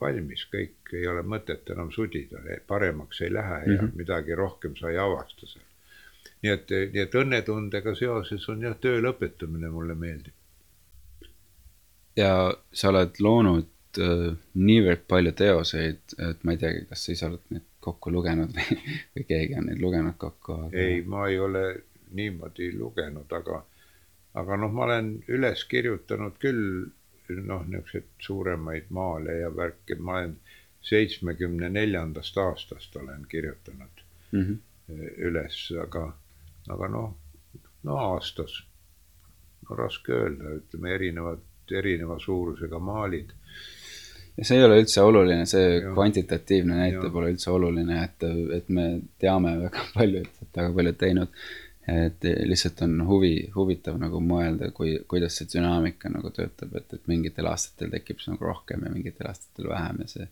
Valmis, 0.00 0.44
kõik, 0.52 0.92
ei 0.94 1.06
ole 1.10 1.22
mõtet 1.26 1.70
enam 1.74 1.90
sudida, 1.94 2.42
paremaks 2.66 3.20
ei 3.22 3.32
lähe 3.32 3.58
mm 3.58 3.72
-hmm. 3.72 3.90
ja 3.92 3.98
midagi 4.02 4.34
rohkem 4.34 4.76
sa 4.76 4.90
ei 4.90 4.98
avasta 4.98 5.46
seal. 5.46 5.64
nii 6.42 6.52
et, 6.52 6.70
nii 6.92 7.02
et 7.02 7.14
õnnetundega 7.14 7.94
seoses 7.94 8.48
on 8.48 8.62
jah, 8.62 8.76
töö 8.80 9.00
lõpetamine 9.02 9.70
mulle 9.70 9.94
meeldib. 9.94 10.34
ja 12.16 12.54
sa 12.72 12.88
oled 12.88 13.20
loonud 13.20 13.98
äh, 13.98 14.36
niivõrd 14.54 15.04
palju 15.08 15.32
teoseid, 15.32 16.02
et 16.30 16.44
ma 16.44 16.52
ei 16.52 16.58
teagi, 16.58 16.86
kas 16.86 17.04
sa 17.04 17.12
ise 17.12 17.26
oled 17.26 17.46
neid 17.50 17.68
kokku 17.80 18.10
lugenud 18.10 18.54
või, 18.54 18.78
või 19.16 19.24
keegi 19.28 19.58
on 19.58 19.66
neid 19.66 19.80
lugenud 19.80 20.16
kokku 20.18 20.52
aga...? 20.52 20.76
ei, 20.78 21.02
ma 21.02 21.28
ei 21.28 21.38
ole 21.38 21.82
niimoodi 22.10 22.72
lugenud, 22.78 23.32
aga, 23.32 23.64
aga 24.34 24.56
noh, 24.56 24.72
ma 24.72 24.84
olen 24.84 25.14
üles 25.28 25.64
kirjutanud 25.64 26.38
küll 26.38 26.90
noh, 27.28 27.64
niisuguseid 27.66 28.08
suuremaid 28.18 28.90
maale 28.90 29.38
ja 29.38 29.50
värke, 29.56 29.94
ma 29.98 30.18
olen 30.18 30.36
seitsmekümne 30.82 31.68
neljandast 31.68 32.38
aastast 32.38 32.96
olen 32.96 33.26
kirjutanud 33.28 34.02
mm 34.32 34.42
-hmm. 34.42 34.58
üles, 35.28 35.72
aga, 35.82 36.12
aga 36.68 36.88
noh, 36.88 37.14
no 37.82 37.96
aastas, 37.96 38.62
no 39.68 39.76
raske 39.76 40.12
öelda, 40.12 40.56
ütleme 40.58 40.94
erinevad, 40.94 41.38
erineva 41.72 42.18
suurusega 42.20 42.78
maalid 42.78 43.30
ja 44.36 44.44
see 44.44 44.58
ei 44.58 44.64
ole 44.64 44.78
üldse 44.80 45.02
oluline, 45.02 45.46
see 45.46 45.66
ja. 45.78 45.92
kvantitatiivne 45.92 46.78
näitaja 46.78 47.10
pole 47.12 47.32
üldse 47.34 47.50
oluline, 47.52 47.98
et, 48.04 48.24
et 48.56 48.68
me 48.68 48.86
teame 49.20 49.56
väga 49.66 49.84
palju, 49.94 50.22
et, 50.24 50.42
et 50.42 50.60
väga 50.60 50.72
paljud 50.78 50.98
teinud. 51.04 51.42
Et 51.88 52.24
lihtsalt 52.46 52.82
on 52.86 53.00
huvi, 53.08 53.50
huvitav 53.54 53.96
nagu 53.98 54.20
mõelda, 54.22 54.70
kui, 54.74 54.94
kuidas 55.08 55.38
see 55.38 55.48
dünaamika 55.50 56.10
nagu 56.12 56.30
töötab, 56.34 56.76
et, 56.78 56.92
et 56.94 57.08
mingitel 57.10 57.48
aastatel 57.50 57.90
tekib 57.96 58.20
see 58.22 58.34
nagu 58.34 58.46
rohkem 58.46 58.84
ja 58.86 58.92
mingitel 58.92 59.30
aastatel 59.30 59.70
vähem 59.72 60.02
ja 60.04 60.10
see. 60.12 60.28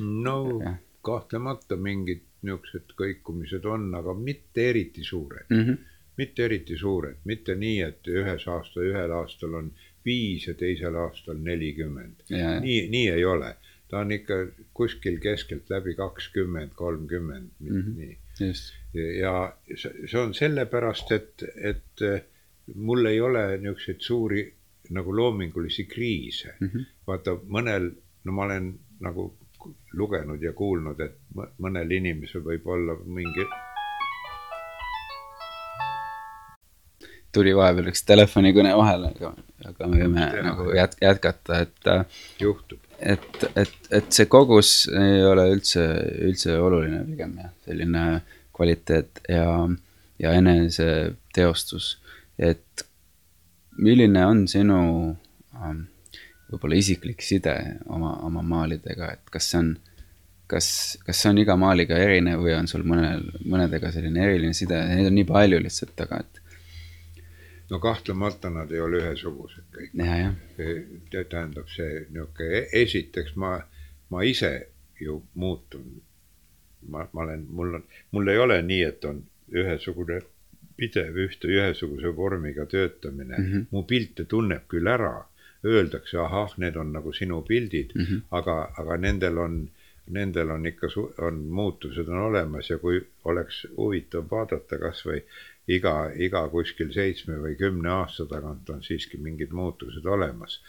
no 0.00 0.38
ja. 0.62 0.76
kahtlemata 1.04 1.76
mingid 1.76 2.24
niisugused 2.44 2.94
kõikumised 2.98 3.66
on, 3.68 3.90
aga 3.96 4.14
mitte 4.14 4.68
eriti 4.70 5.04
suured 5.04 5.48
mm. 5.48 5.60
-hmm. 5.60 5.76
mitte 6.16 6.44
eriti 6.44 6.76
suured, 6.78 7.20
mitte 7.24 7.54
nii, 7.54 7.80
et 7.82 8.08
ühes 8.08 8.48
aasta, 8.48 8.80
ühel 8.80 9.12
aastal 9.12 9.54
on 9.60 9.72
viis 10.04 10.46
ja 10.48 10.54
teisel 10.54 10.96
aastal 11.00 11.36
nelikümmend. 11.40 12.24
nii, 12.60 12.88
nii 12.88 13.08
ei 13.10 13.24
ole, 13.24 13.56
ta 13.88 13.98
on 13.98 14.12
ikka 14.12 14.34
kuskil 14.74 15.20
keskeltläbi 15.20 15.94
kakskümmend, 15.94 16.72
kolmkümmend, 16.76 17.50
mhm. 17.60 17.92
nii. 17.98 18.18
Ja 18.94 19.34
see 19.76 20.20
on 20.20 20.34
sellepärast, 20.34 21.12
et, 21.12 21.44
et 21.56 22.04
mul 22.74 23.06
ei 23.06 23.20
ole 23.20 23.46
niisuguseid 23.58 24.00
suuri 24.00 24.44
nagu 24.90 25.16
loomingulisi 25.16 25.84
kriise 25.84 26.54
mm. 26.60 26.68
-hmm. 26.68 26.84
vaata 27.06 27.36
mõnel, 27.48 27.90
no 28.24 28.32
ma 28.32 28.44
olen 28.44 28.74
nagu 29.00 29.34
lugenud 29.92 30.42
ja 30.42 30.52
kuulnud, 30.52 31.00
et 31.00 31.16
mõnel 31.58 31.90
inimesel 31.90 32.44
võib 32.44 32.66
olla 32.66 32.96
mingi 33.04 33.46
tuli 37.34 37.54
vahepeal 37.56 37.90
üks 37.90 38.04
telefonikõne 38.06 38.76
vahele, 38.78 39.10
aga, 39.16 39.32
aga 39.70 39.88
me 39.90 40.02
võime 40.04 40.28
Tea, 40.30 40.44
nagu 40.46 40.68
jät-, 40.76 40.96
jätkata, 41.02 41.60
et. 41.64 41.90
juhtub. 42.40 42.78
et, 42.98 43.46
et, 43.56 43.74
et 43.90 44.12
see 44.12 44.28
kogus 44.30 44.86
ei 44.88 45.24
ole 45.26 45.48
üldse, 45.56 45.84
üldse 46.28 46.58
oluline 46.60 47.02
pigem 47.08 47.36
jah, 47.42 47.52
selline 47.66 48.04
kvaliteet 48.54 49.24
ja, 49.28 49.46
ja 50.18 50.34
eneseteostus. 50.38 51.98
et 52.38 52.86
milline 53.78 54.26
on 54.26 54.46
sinu 54.48 54.78
um, 55.10 55.82
võib-olla 56.50 56.78
isiklik 56.78 57.22
side 57.22 57.54
oma, 57.86 58.14
oma 58.26 58.42
maalidega, 58.42 59.12
et 59.16 59.30
kas 59.30 59.50
see 59.50 59.60
on 59.62 59.74
kas, 60.50 60.68
kas 61.06 61.20
see 61.22 61.32
on 61.32 61.40
iga 61.42 61.56
maaliga 61.58 61.98
erinev 61.98 62.42
või 62.44 62.54
on 62.56 62.68
sul 62.70 62.84
mõnel, 62.86 63.26
mõnedega 63.48 63.90
selline 63.94 64.24
eriline 64.26 64.56
side, 64.56 64.78
neid 64.90 65.08
on 65.08 65.16
nii 65.18 65.28
palju 65.28 65.60
lihtsalt, 65.64 66.00
aga 66.04 66.20
et 66.24 66.40
no 67.70 67.80
kahtlemata 67.80 68.50
nad 68.52 68.72
ei 68.72 68.80
ole 68.80 69.00
ühesugused 69.02 69.68
kõik. 69.74 69.94
tähendab 71.30 71.70
see 71.72 72.04
niisugune, 72.10 72.64
esiteks 72.82 73.36
ma, 73.40 73.56
ma 74.10 74.24
ise 74.24 74.52
ju 75.00 75.22
muutun. 75.34 76.02
Ma, 76.88 77.08
ma 77.12 77.22
olen, 77.26 77.46
mul 77.50 77.74
on, 77.80 77.84
mul 78.12 78.28
ei 78.32 78.38
ole 78.38 78.62
nii, 78.62 78.82
et 78.82 79.04
on 79.04 79.22
ühesugune 79.52 80.20
pidev 80.76 81.16
ühte 81.26 81.48
ühesuguse 81.48 82.10
vormiga 82.16 82.66
töötamine 82.66 83.36
mm. 83.38 83.46
-hmm. 83.52 83.66
mu 83.70 83.84
pilte 83.86 84.24
tunneb 84.24 84.66
küll 84.68 84.90
ära, 84.90 85.14
öeldakse, 85.64 86.18
ahah, 86.18 86.58
need 86.58 86.76
on 86.76 86.92
nagu 86.92 87.12
sinu 87.12 87.40
pildid 87.42 87.94
mm, 87.94 88.04
-hmm. 88.04 88.22
aga, 88.30 88.56
aga 88.82 88.96
nendel 88.96 89.38
on, 89.38 89.56
nendel 90.06 90.50
on 90.50 90.66
ikka, 90.66 90.88
on 91.18 91.40
muutused 91.58 92.08
on 92.08 92.18
olemas 92.28 92.70
ja 92.70 92.78
kui 92.78 93.00
oleks 93.24 93.66
huvitav 93.76 94.26
vaadata 94.30 94.78
kasvõi 94.78 95.22
iga, 95.68 95.94
iga 96.16 96.44
kuskil 96.52 96.92
seitsme 96.92 97.38
või 97.40 97.56
kümne 97.56 97.90
aasta 97.90 98.26
tagant 98.28 98.70
on 98.70 98.82
siiski 98.82 99.16
mingid 99.16 99.52
muutused 99.52 100.06
olemas. 100.06 100.60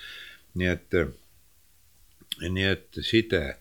nii 0.56 0.68
et, 0.72 0.96
nii 2.50 2.68
et 2.70 3.00
side, 3.04 3.58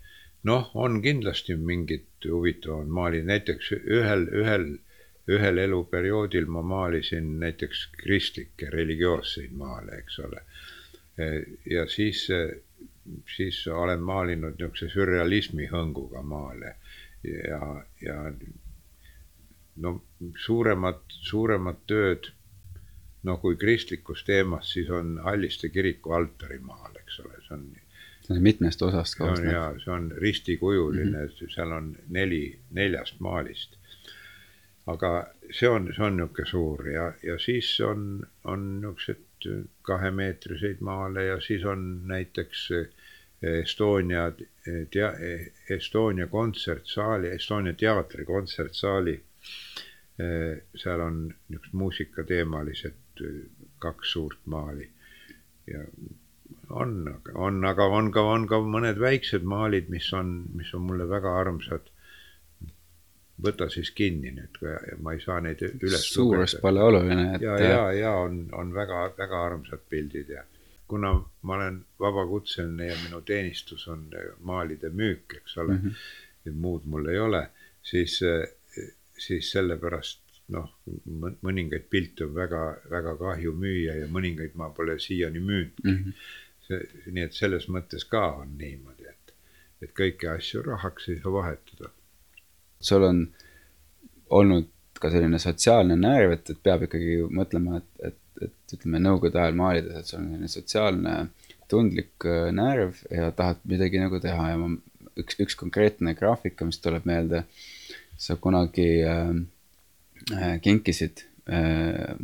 noh, 0.46 0.70
on 0.74 1.00
kindlasti 1.02 1.56
mingid 1.56 2.04
huvitavad 2.32 2.86
maalid, 2.86 3.24
näiteks 3.28 3.72
ühel, 3.72 4.26
ühel, 4.42 4.66
ühel 5.28 5.58
eluperioodil 5.58 6.46
ma 6.46 6.62
maalisin 6.62 7.38
näiteks 7.40 7.86
kristlikke 8.02 8.70
religioosseid 8.70 9.52
maale, 9.52 9.98
eks 9.98 10.18
ole. 10.18 10.42
ja 11.70 11.86
siis, 11.86 12.26
siis 13.36 13.66
olen 13.68 14.02
maalinud 14.02 14.58
niisuguse 14.58 14.88
sürrealismi 14.90 15.68
hõnguga 15.70 16.22
maale 16.22 16.74
ja, 17.24 17.84
ja 18.02 18.18
no 19.76 19.94
suuremad, 20.46 21.00
suuremad 21.08 21.80
tööd, 21.86 22.30
no 23.24 23.36
kui 23.42 23.56
kristlikus 23.56 24.24
teemas, 24.24 24.72
siis 24.72 24.90
on 24.90 25.18
Halliste 25.24 25.70
kiriku 25.72 26.14
altarimaal, 26.18 26.96
eks 27.00 27.20
ole, 27.24 27.40
see 27.46 27.56
on. 27.56 27.66
Mitmest 28.28 28.82
osast 28.82 29.18
koosnev. 29.18 29.52
jaa, 29.52 29.70
see 29.84 29.92
on 29.92 30.12
ristikujuline 30.12 31.18
mm, 31.18 31.26
-hmm. 31.26 31.54
seal 31.54 31.72
on 31.72 31.96
neli, 32.08 32.58
neljast 32.70 33.20
maalist. 33.20 33.76
aga 34.86 35.26
see 35.50 35.68
on, 35.68 35.92
see 35.96 36.04
on 36.04 36.16
niisugune 36.16 36.46
suur 36.46 36.88
ja, 36.88 37.12
ja 37.22 37.38
siis 37.38 37.80
on, 37.80 38.26
on 38.44 38.80
niisugused 38.80 39.66
kahemeetriseid 39.82 40.80
maale 40.80 41.24
ja 41.24 41.40
siis 41.40 41.64
on 41.64 42.00
näiteks 42.08 42.68
Estonia 43.42 44.32
tea-, 44.90 45.52
Estonia 45.70 46.26
kontsertsaali, 46.26 47.28
Estonia 47.28 47.72
teatri 47.72 48.24
kontsertsaali 48.24 49.22
seal 50.76 51.00
on 51.00 51.34
niisugused 51.48 51.72
muusikateemalised 51.72 53.24
kaks 53.78 54.12
suurt 54.12 54.38
maali 54.44 54.90
ja 55.66 55.84
on, 56.82 56.94
on, 57.34 57.64
aga 57.64 57.88
on 57.98 58.10
ka, 58.14 58.22
on 58.34 58.46
ka 58.50 58.60
mõned 58.60 59.00
väiksed 59.00 59.44
maalid, 59.48 59.90
mis 59.92 60.08
on, 60.16 60.36
mis 60.58 60.72
on 60.74 60.88
mulle 60.88 61.08
väga 61.10 61.34
armsad. 61.40 61.90
võta 63.44 63.66
siis 63.70 63.90
kinni 63.90 64.30
nüüd, 64.30 64.58
ma 65.02 65.12
ei 65.12 65.20
saa 65.20 65.40
neid 65.42 65.62
üles 65.66 66.04
suurus 66.14 66.54
pole 66.62 66.82
oluline, 66.82 67.34
et. 67.34 67.42
ja, 67.42 67.56
ja, 67.58 67.80
ja 67.92 68.12
on, 68.22 68.44
on 68.54 68.70
väga, 68.74 69.08
väga 69.18 69.40
armsad 69.48 69.82
pildid 69.90 70.30
ja 70.30 70.44
kuna 70.86 71.10
ma 71.42 71.56
olen 71.56 71.80
vabakutseline 72.00 72.86
ja 72.86 72.96
minu 73.02 73.20
teenistus 73.26 73.88
on 73.88 74.06
maalide 74.46 74.90
müük, 74.90 75.34
eks 75.40 75.58
ole 75.58 75.74
mm, 75.74 75.88
-hmm. 75.88 76.60
muud 76.62 76.86
mul 76.86 77.08
ei 77.10 77.18
ole, 77.18 77.48
siis 77.82 78.20
siis 79.18 79.50
sellepärast 79.52 80.20
noh, 80.54 80.68
mõningaid 81.44 81.86
pilte 81.90 82.26
on 82.26 82.34
väga, 82.36 82.62
väga 82.90 83.14
kahju 83.20 83.54
müüa 83.56 83.96
ja 84.02 84.08
mõningaid 84.12 84.56
ma 84.60 84.70
pole 84.76 84.98
siiani 85.00 85.40
müünudki 85.40 85.88
mm. 85.88 86.00
-hmm. 86.00 86.24
See, 86.68 86.80
nii 87.12 87.26
et 87.28 87.36
selles 87.36 87.68
mõttes 87.72 88.06
ka 88.08 88.24
on 88.40 88.54
niimoodi, 88.58 89.08
et, 89.10 89.34
et 89.84 89.94
kõiki 89.96 90.30
asju 90.32 90.64
rahaks 90.66 91.08
ei 91.12 91.20
saa 91.22 91.32
vahetada. 91.32 91.90
sul 92.80 93.04
on 93.08 93.26
olnud 94.30 94.70
ka 95.00 95.10
selline 95.12 95.38
sotsiaalne 95.42 95.96
närv, 96.00 96.36
et, 96.36 96.50
et 96.50 96.60
peab 96.62 96.86
ikkagi 96.86 97.18
mõtlema, 97.40 97.80
et, 97.80 98.10
et, 98.10 98.48
et 98.48 98.76
ütleme, 98.76 99.00
nõukogude 99.02 99.40
ajal 99.40 99.58
maalides, 99.58 100.00
et 100.00 100.10
sul 100.10 100.20
on 100.20 100.28
selline 100.30 100.52
sotsiaalne 100.52 101.14
tundlik 101.70 102.26
äh, 102.28 102.50
närv 102.54 103.00
ja 103.10 103.30
tahad 103.36 103.62
midagi 103.68 104.00
nagu 104.02 104.20
teha 104.22 104.50
ja 104.52 104.60
ma, 104.60 104.70
üks, 105.20 105.38
üks 105.40 105.58
konkreetne 105.58 106.14
graafika, 106.18 106.66
mis 106.68 106.80
tuleb 106.82 107.06
meelde, 107.08 107.44
sa 108.20 108.36
kunagi 108.40 108.88
äh, 109.08 109.30
äh, 110.34 110.56
kinkisid 110.64 111.26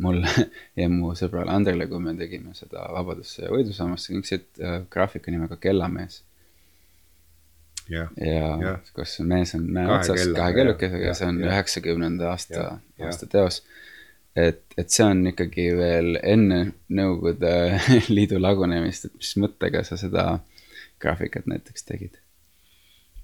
mulle 0.01 0.27
ja 0.81 0.87
mu 0.89 1.13
sõbrale 1.17 1.53
Andrele, 1.53 1.85
kui 1.91 2.01
me 2.01 2.15
tegime 2.17 2.55
seda 2.57 2.87
Vabadusse 2.89 3.43
ja 3.45 3.51
võidusammast, 3.53 4.07
sa 4.07 4.15
kinkisid 4.15 4.61
äh, 4.63 4.77
graafika 4.89 5.33
nimega 5.33 5.59
Kellamees 5.61 6.23
ja, 7.91 8.07
ja 8.17 8.77
kus 8.95 9.19
mees 9.27 9.55
on 9.57 9.67
mäe 9.73 9.89
otsas 9.91 10.25
kahe 10.35 10.55
kellukesega 10.55 11.11
ja 11.11 11.15
see 11.17 11.29
on 11.29 11.41
üheksakümnenda 11.43 12.31
aasta, 12.31 12.65
aasta 13.05 13.29
teos. 13.31 13.61
et, 14.35 14.63
et 14.77 14.89
see 14.89 15.05
on 15.05 15.25
ikkagi 15.33 15.69
veel 15.77 16.17
enne 16.23 16.61
Nõukogude 16.89 17.53
Liidu 18.15 18.41
lagunemist, 18.41 19.09
et 19.09 19.17
mis 19.19 19.33
mõttega 19.43 19.83
sa 19.87 19.99
seda 19.99 20.25
graafikat 21.01 21.49
näiteks 21.51 21.87
tegid? 21.87 22.17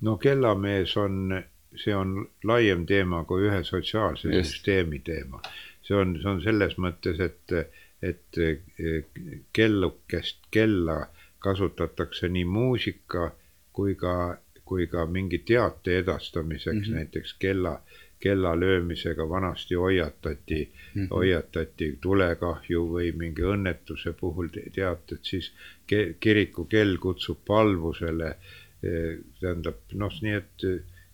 no 0.02 0.18
Kellamees 0.22 0.94
on, 0.98 1.40
see 1.76 1.96
on 1.96 2.20
laiem 2.46 2.86
teema 2.90 3.24
kui 3.30 3.48
ühe 3.50 3.64
sotsiaalse 3.66 4.30
Just. 4.30 4.58
süsteemi 4.58 5.00
teema. 5.06 5.42
See 5.88 5.96
on, 5.96 6.18
see 6.22 6.32
on 6.32 6.42
selles 6.44 6.76
mõttes, 6.84 7.20
et, 7.24 7.54
et 8.04 8.40
kellukest 9.56 10.50
kella 10.52 10.98
kasutatakse 11.40 12.30
nii 12.34 12.46
muusika 12.46 13.32
kui 13.78 13.96
ka 13.96 14.14
kui 14.68 14.88
ka 14.92 15.06
mingi 15.16 15.40
teate 15.48 15.98
edastamiseks 16.02 16.76
mm, 16.76 16.84
-hmm. 16.84 16.96
näiteks 16.96 17.34
kella, 17.44 17.74
kella 18.20 18.60
löömisega 18.60 19.30
vanasti 19.30 19.76
hoiatati 19.76 20.60
mm, 20.66 21.02
-hmm. 21.02 21.08
hoiatati 21.16 21.88
tulekahju 22.02 22.82
või 22.94 23.12
mingi 23.22 23.48
õnnetuse 23.54 24.14
puhul 24.22 24.50
teated, 24.76 25.24
siis 25.32 25.52
ke, 25.88 26.16
kiriku 26.20 26.66
kell 26.66 26.98
kutsub 26.98 27.40
palvusele. 27.48 28.36
E, 28.84 28.90
tähendab 29.42 29.96
noh, 30.02 30.14
nii 30.22 30.34
et 30.42 30.66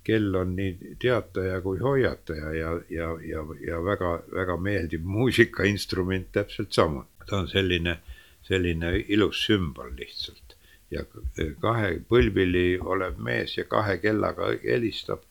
kell 0.04 0.36
on 0.36 0.56
nii 0.56 0.96
teataja 1.00 1.62
kui 1.62 1.80
hoiataja 1.80 2.54
ja, 2.54 2.72
ja, 2.90 3.12
ja, 3.24 3.46
ja 3.68 3.84
väga, 3.84 4.18
väga 4.34 4.58
meeldiv 4.58 5.06
muusikainstrument 5.06 6.32
täpselt 6.32 6.74
samuti. 6.74 7.10
ta 7.30 7.38
on 7.38 7.48
selline, 7.48 7.98
selline 8.44 8.98
ilus 9.08 9.46
sümbol 9.46 9.96
lihtsalt 9.96 10.58
ja 10.94 11.04
kahe 11.62 11.98
põlvili 12.10 12.78
olev 12.96 13.20
mees 13.28 13.58
ja 13.58 13.66
kahe 13.70 13.98
kellaga 14.04 14.52
helistab, 14.64 15.24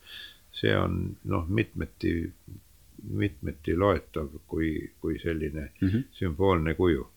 see 0.53 0.73
on 0.77 0.99
noh, 1.29 1.47
mitmeti, 1.47 2.13
mitmeti 3.23 3.75
loetav 3.79 4.31
kui, 4.47 4.75
kui 5.01 5.19
selline 5.21 5.69
mm 5.69 5.89
-hmm. 5.89 6.05
sümboolne 6.19 6.73
kuju. 6.79 7.09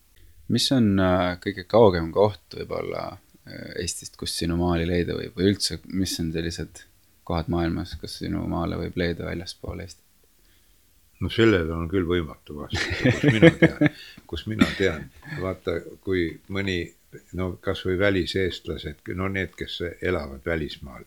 mis 0.49 0.73
on 0.73 0.99
äh, 1.01 1.39
kõige 1.43 1.65
kaugem 1.67 2.13
koht 2.13 2.55
võib-olla 2.55 3.01
äh, 3.13 3.81
Eestist, 3.83 4.17
kus 4.17 4.37
sinu 4.39 4.57
maali 4.57 4.87
leida 4.87 5.17
võib 5.19 5.35
või 5.39 5.49
üldse, 5.53 5.81
mis 5.87 6.21
on 6.21 6.33
sellised 6.33 6.85
kohad 7.27 7.51
maailmas, 7.53 7.97
kus 8.01 8.19
sinu 8.23 8.45
maale 8.51 8.79
võib 8.81 8.99
leida 9.03 9.27
väljaspool 9.27 9.83
Eestit? 9.85 10.05
no 11.21 11.31
sellele 11.33 11.73
on 11.73 11.89
küll 11.89 12.05
võimatu 12.09 12.59
vastata, 12.61 13.13
kus 13.15 13.25
mina 13.33 13.51
tean, 13.61 13.97
kus 14.31 14.47
mina 14.51 14.69
tean, 14.79 15.09
vaata, 15.41 15.79
kui 16.05 16.29
mõni 16.53 16.79
no 17.39 17.55
kasvõi 17.63 17.97
väliseestlased, 17.99 19.01
no 19.17 19.29
need, 19.33 19.55
kes 19.57 19.81
elavad 20.03 20.45
välismaal, 20.47 21.07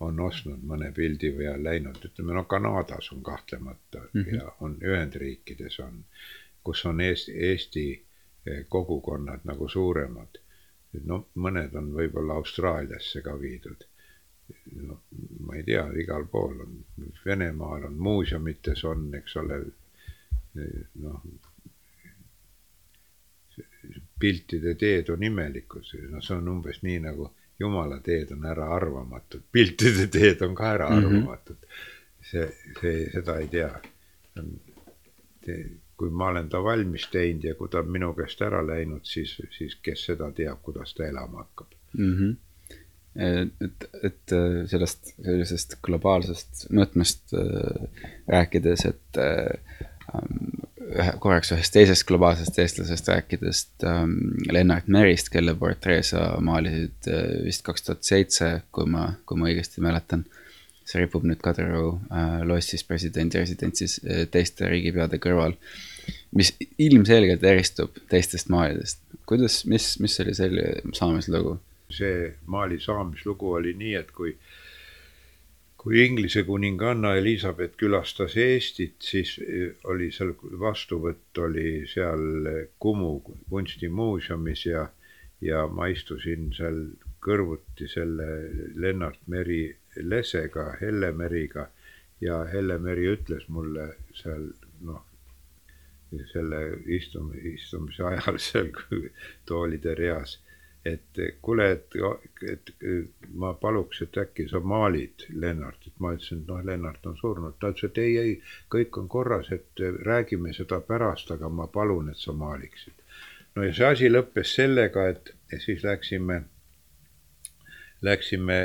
on 0.00 0.20
ostnud 0.24 0.62
mõne 0.64 0.88
pildi 0.96 1.32
või 1.36 1.50
on 1.52 1.64
läinud, 1.64 1.98
ütleme 2.08 2.36
no 2.36 2.46
Kanadas 2.48 3.10
on 3.12 3.22
kahtlemata 3.22 4.06
mm 4.06 4.22
-hmm. 4.22 4.36
ja 4.36 4.52
on 4.60 4.78
Ühendriikides 4.80 5.80
on, 5.84 6.04
kus 6.64 6.86
on 6.86 7.00
Eesti, 7.00 7.32
Eesti 7.50 7.84
kogukonnad 8.68 9.44
nagu 9.44 9.68
suuremad. 9.68 10.40
no 11.04 11.26
mõned 11.34 11.74
on 11.78 11.92
võib-olla 11.94 12.34
Austraaliasse 12.34 13.20
ka 13.22 13.40
viidud. 13.40 13.84
No 14.82 15.00
ma 15.46 15.56
ei 15.56 15.62
tea, 15.66 15.84
igal 16.02 16.26
pool 16.30 16.60
on, 16.64 16.80
Venemaal 17.24 17.84
on 17.90 17.94
muuseumites 17.98 18.84
on, 18.84 19.08
eks 19.14 19.36
ole, 19.36 19.62
noh 21.04 21.22
piltide 24.20 24.74
teed 24.74 25.08
on 25.08 25.22
imelikud, 25.22 25.86
noh, 26.10 26.22
see 26.24 26.36
on 26.36 26.48
umbes 26.52 26.82
nii 26.84 26.98
nagu 27.04 27.30
jumala 27.60 28.00
teed 28.04 28.32
on 28.36 28.44
äraarvamatud, 28.52 29.46
piltide 29.52 30.06
teed 30.12 30.42
on 30.46 30.54
ka 30.54 30.72
äraarvamatud 30.74 31.56
mm. 31.56 31.68
-hmm. 31.68 32.26
see, 32.30 32.46
see, 32.80 33.10
seda 33.12 33.38
ei 33.38 33.48
tea. 33.48 33.80
kui 35.96 36.10
ma 36.10 36.26
olen 36.28 36.48
ta 36.48 36.62
valmis 36.64 37.08
teinud 37.12 37.44
ja 37.44 37.54
kui 37.54 37.68
ta 37.68 37.78
on 37.78 37.90
minu 37.90 38.14
käest 38.14 38.42
ära 38.42 38.60
läinud, 38.66 39.04
siis, 39.04 39.34
siis 39.56 39.76
kes 39.76 40.04
seda 40.04 40.30
teab, 40.32 40.62
kuidas 40.62 40.94
ta 40.94 41.04
elama 41.04 41.44
hakkab 41.44 41.74
mm. 41.98 42.14
-hmm 42.14 42.36
et, 43.16 43.86
et 44.06 44.34
sellest 44.70 45.14
sellisest 45.16 45.78
globaalsest 45.82 46.68
mõõtmest 46.70 47.34
äh, 47.34 48.04
rääkides, 48.30 48.84
et 48.86 49.18
äh, 49.18 49.80
ühe, 50.90 51.12
korraks 51.22 51.52
ühest 51.54 51.74
teisest 51.74 52.06
globaalsest 52.08 52.58
eestlasest 52.62 53.08
rääkides 53.12 53.62
ähm,, 53.86 54.16
Lennart 54.50 54.88
Merist, 54.90 55.30
kelle 55.32 55.54
portree 55.58 56.02
sa 56.06 56.24
maalisid 56.44 57.10
äh, 57.10 57.24
vist 57.46 57.64
kaks 57.66 57.86
tuhat 57.86 58.06
seitse, 58.06 58.50
kui 58.74 58.88
ma, 58.90 59.10
kui 59.26 59.40
ma 59.40 59.50
õigesti 59.50 59.84
mäletan. 59.84 60.26
see 60.90 61.04
ripub 61.04 61.22
nüüd 61.22 61.38
Kadrioru 61.38 62.00
äh, 62.10 62.40
lossis 62.48 62.82
presidendi 62.82 63.38
residentsis 63.38 64.00
äh, 64.02 64.24
teiste 64.30 64.66
riigipeade 64.66 65.20
kõrval, 65.22 65.54
mis 66.34 66.50
ilmselgelt 66.82 67.44
eristub 67.46 68.00
teistest 68.10 68.50
maalidest. 68.50 69.02
kuidas, 69.26 69.62
mis, 69.70 69.92
mis 70.02 70.18
oli 70.24 70.34
selle 70.34 70.64
saamislugu? 70.96 71.58
See 71.90 72.30
maali 72.46 72.80
saamislugu 72.80 73.54
oli 73.58 73.74
nii, 73.74 73.94
et 73.94 74.10
kui 74.14 74.36
kui 75.80 76.02
Inglise 76.04 76.42
kuninganna 76.44 77.14
Elizabeth 77.16 77.78
külastas 77.80 78.34
Eestit, 78.36 78.98
siis 79.00 79.38
eh, 79.40 79.70
oli 79.88 80.10
seal 80.12 80.34
vastuvõtt 80.60 81.38
oli 81.40 81.86
seal 81.88 82.50
Kumu 82.78 83.14
kunstimuuseumis 83.48 84.66
ja, 84.66 84.82
ja 85.40 85.62
ma 85.72 85.88
istusin 85.88 86.50
seal 86.56 86.82
kõrvuti 87.24 87.88
selle 87.88 88.26
Lennart 88.76 89.24
Meri 89.26 89.62
lesega, 90.04 90.74
Helle 90.80 91.12
Meriga 91.16 91.66
ja 92.20 92.42
Helle 92.52 92.76
Meri 92.78 93.08
ütles 93.14 93.48
mulle 93.48 93.94
seal 94.20 94.50
noh, 94.84 95.00
selle 96.32 96.60
istum-, 96.92 97.32
istumise 97.54 98.04
ajal 98.04 98.38
seal 98.42 98.70
toolide 99.48 99.96
reas 99.96 100.36
et 100.84 101.20
kuule, 101.42 101.66
et, 101.72 101.96
et 102.52 102.70
ma 103.36 103.52
paluks, 103.60 104.00
et 104.04 104.16
äkki 104.22 104.46
sa 104.48 104.62
maalid 104.64 105.26
Lennartit, 105.36 105.92
ma 106.00 106.14
ütlesin, 106.16 106.40
et 106.40 106.48
noh, 106.48 106.62
Lennart 106.64 107.04
on 107.10 107.18
surnud, 107.20 107.58
ta 107.60 107.72
ütles, 107.74 107.90
et 107.90 108.00
ei, 108.00 108.14
ei, 108.20 108.32
kõik 108.72 108.96
on 109.02 109.10
korras, 109.12 109.50
et 109.52 109.84
räägime 110.06 110.54
seda 110.56 110.80
pärast, 110.86 111.32
aga 111.36 111.52
ma 111.52 111.68
palun, 111.72 112.08
et 112.12 112.20
sa 112.20 112.32
maaliksid. 112.32 112.96
no 113.56 113.66
ja 113.66 113.74
see 113.76 113.90
asi 113.90 114.10
lõppes 114.10 114.54
sellega, 114.56 115.08
et 115.12 115.34
siis 115.60 115.84
läksime, 115.84 116.42
läksime 118.06 118.60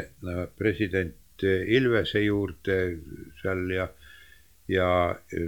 president 0.57 1.43
Ilvese 1.43 2.21
juurde 2.23 2.75
seal 3.41 3.69
ja 3.75 3.89
ja 4.71 4.87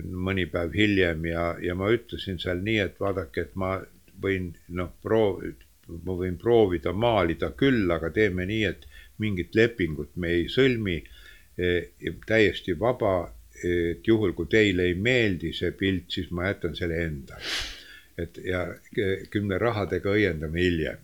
mõni 0.03 0.45
päev 0.51 0.75
hiljem 0.77 1.23
ja, 1.25 1.45
ja 1.63 1.73
ma 1.75 1.87
ütlesin 1.89 2.37
seal 2.41 2.59
nii, 2.61 2.79
et 2.83 2.99
vaadake, 3.01 3.47
et 3.47 3.55
ma 3.55 3.77
võin 4.21 4.51
noh, 4.67 4.91
proov-, 5.01 5.41
ma 5.87 6.15
võin 6.19 6.37
proovida 6.39 6.93
maalida 6.93 7.51
küll, 7.57 7.87
aga 7.91 8.09
teeme 8.13 8.45
nii, 8.49 8.63
et 8.67 8.85
mingit 9.23 9.55
lepingut 9.55 10.15
me 10.15 10.33
ei 10.39 10.45
sõlmi. 10.51 10.97
E, 11.57 11.71
täiesti 12.27 12.75
vaba, 12.77 13.31
et 13.65 14.05
juhul, 14.07 14.35
kui 14.37 14.49
teile 14.51 14.85
ei 14.85 14.93
meeldi 14.93 15.53
see 15.57 15.71
pilt, 15.73 16.11
siis 16.13 16.29
ma 16.31 16.51
jätan 16.51 16.75
selle 16.77 17.01
endale. 17.05 17.55
et 18.17 18.37
ja 18.41 18.63
küll 19.29 19.45
me 19.45 19.57
rahadega 19.61 20.13
õiendame 20.13 20.61
hiljem. 20.61 21.01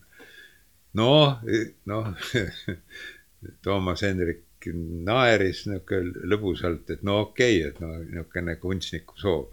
noh, 0.94 1.42
noh 1.86 2.14
Toomas 3.66 4.02
Hendrik 4.06 4.70
naeris 4.72 5.66
niisugune 5.68 6.28
lõbusalt, 6.32 6.90
et 6.94 7.02
no 7.04 7.20
okei 7.26 7.60
okay,, 7.60 7.72
et 7.72 7.82
no 7.84 7.96
niisugune 7.98 8.56
kunstniku 8.62 9.18
soov 9.20 9.50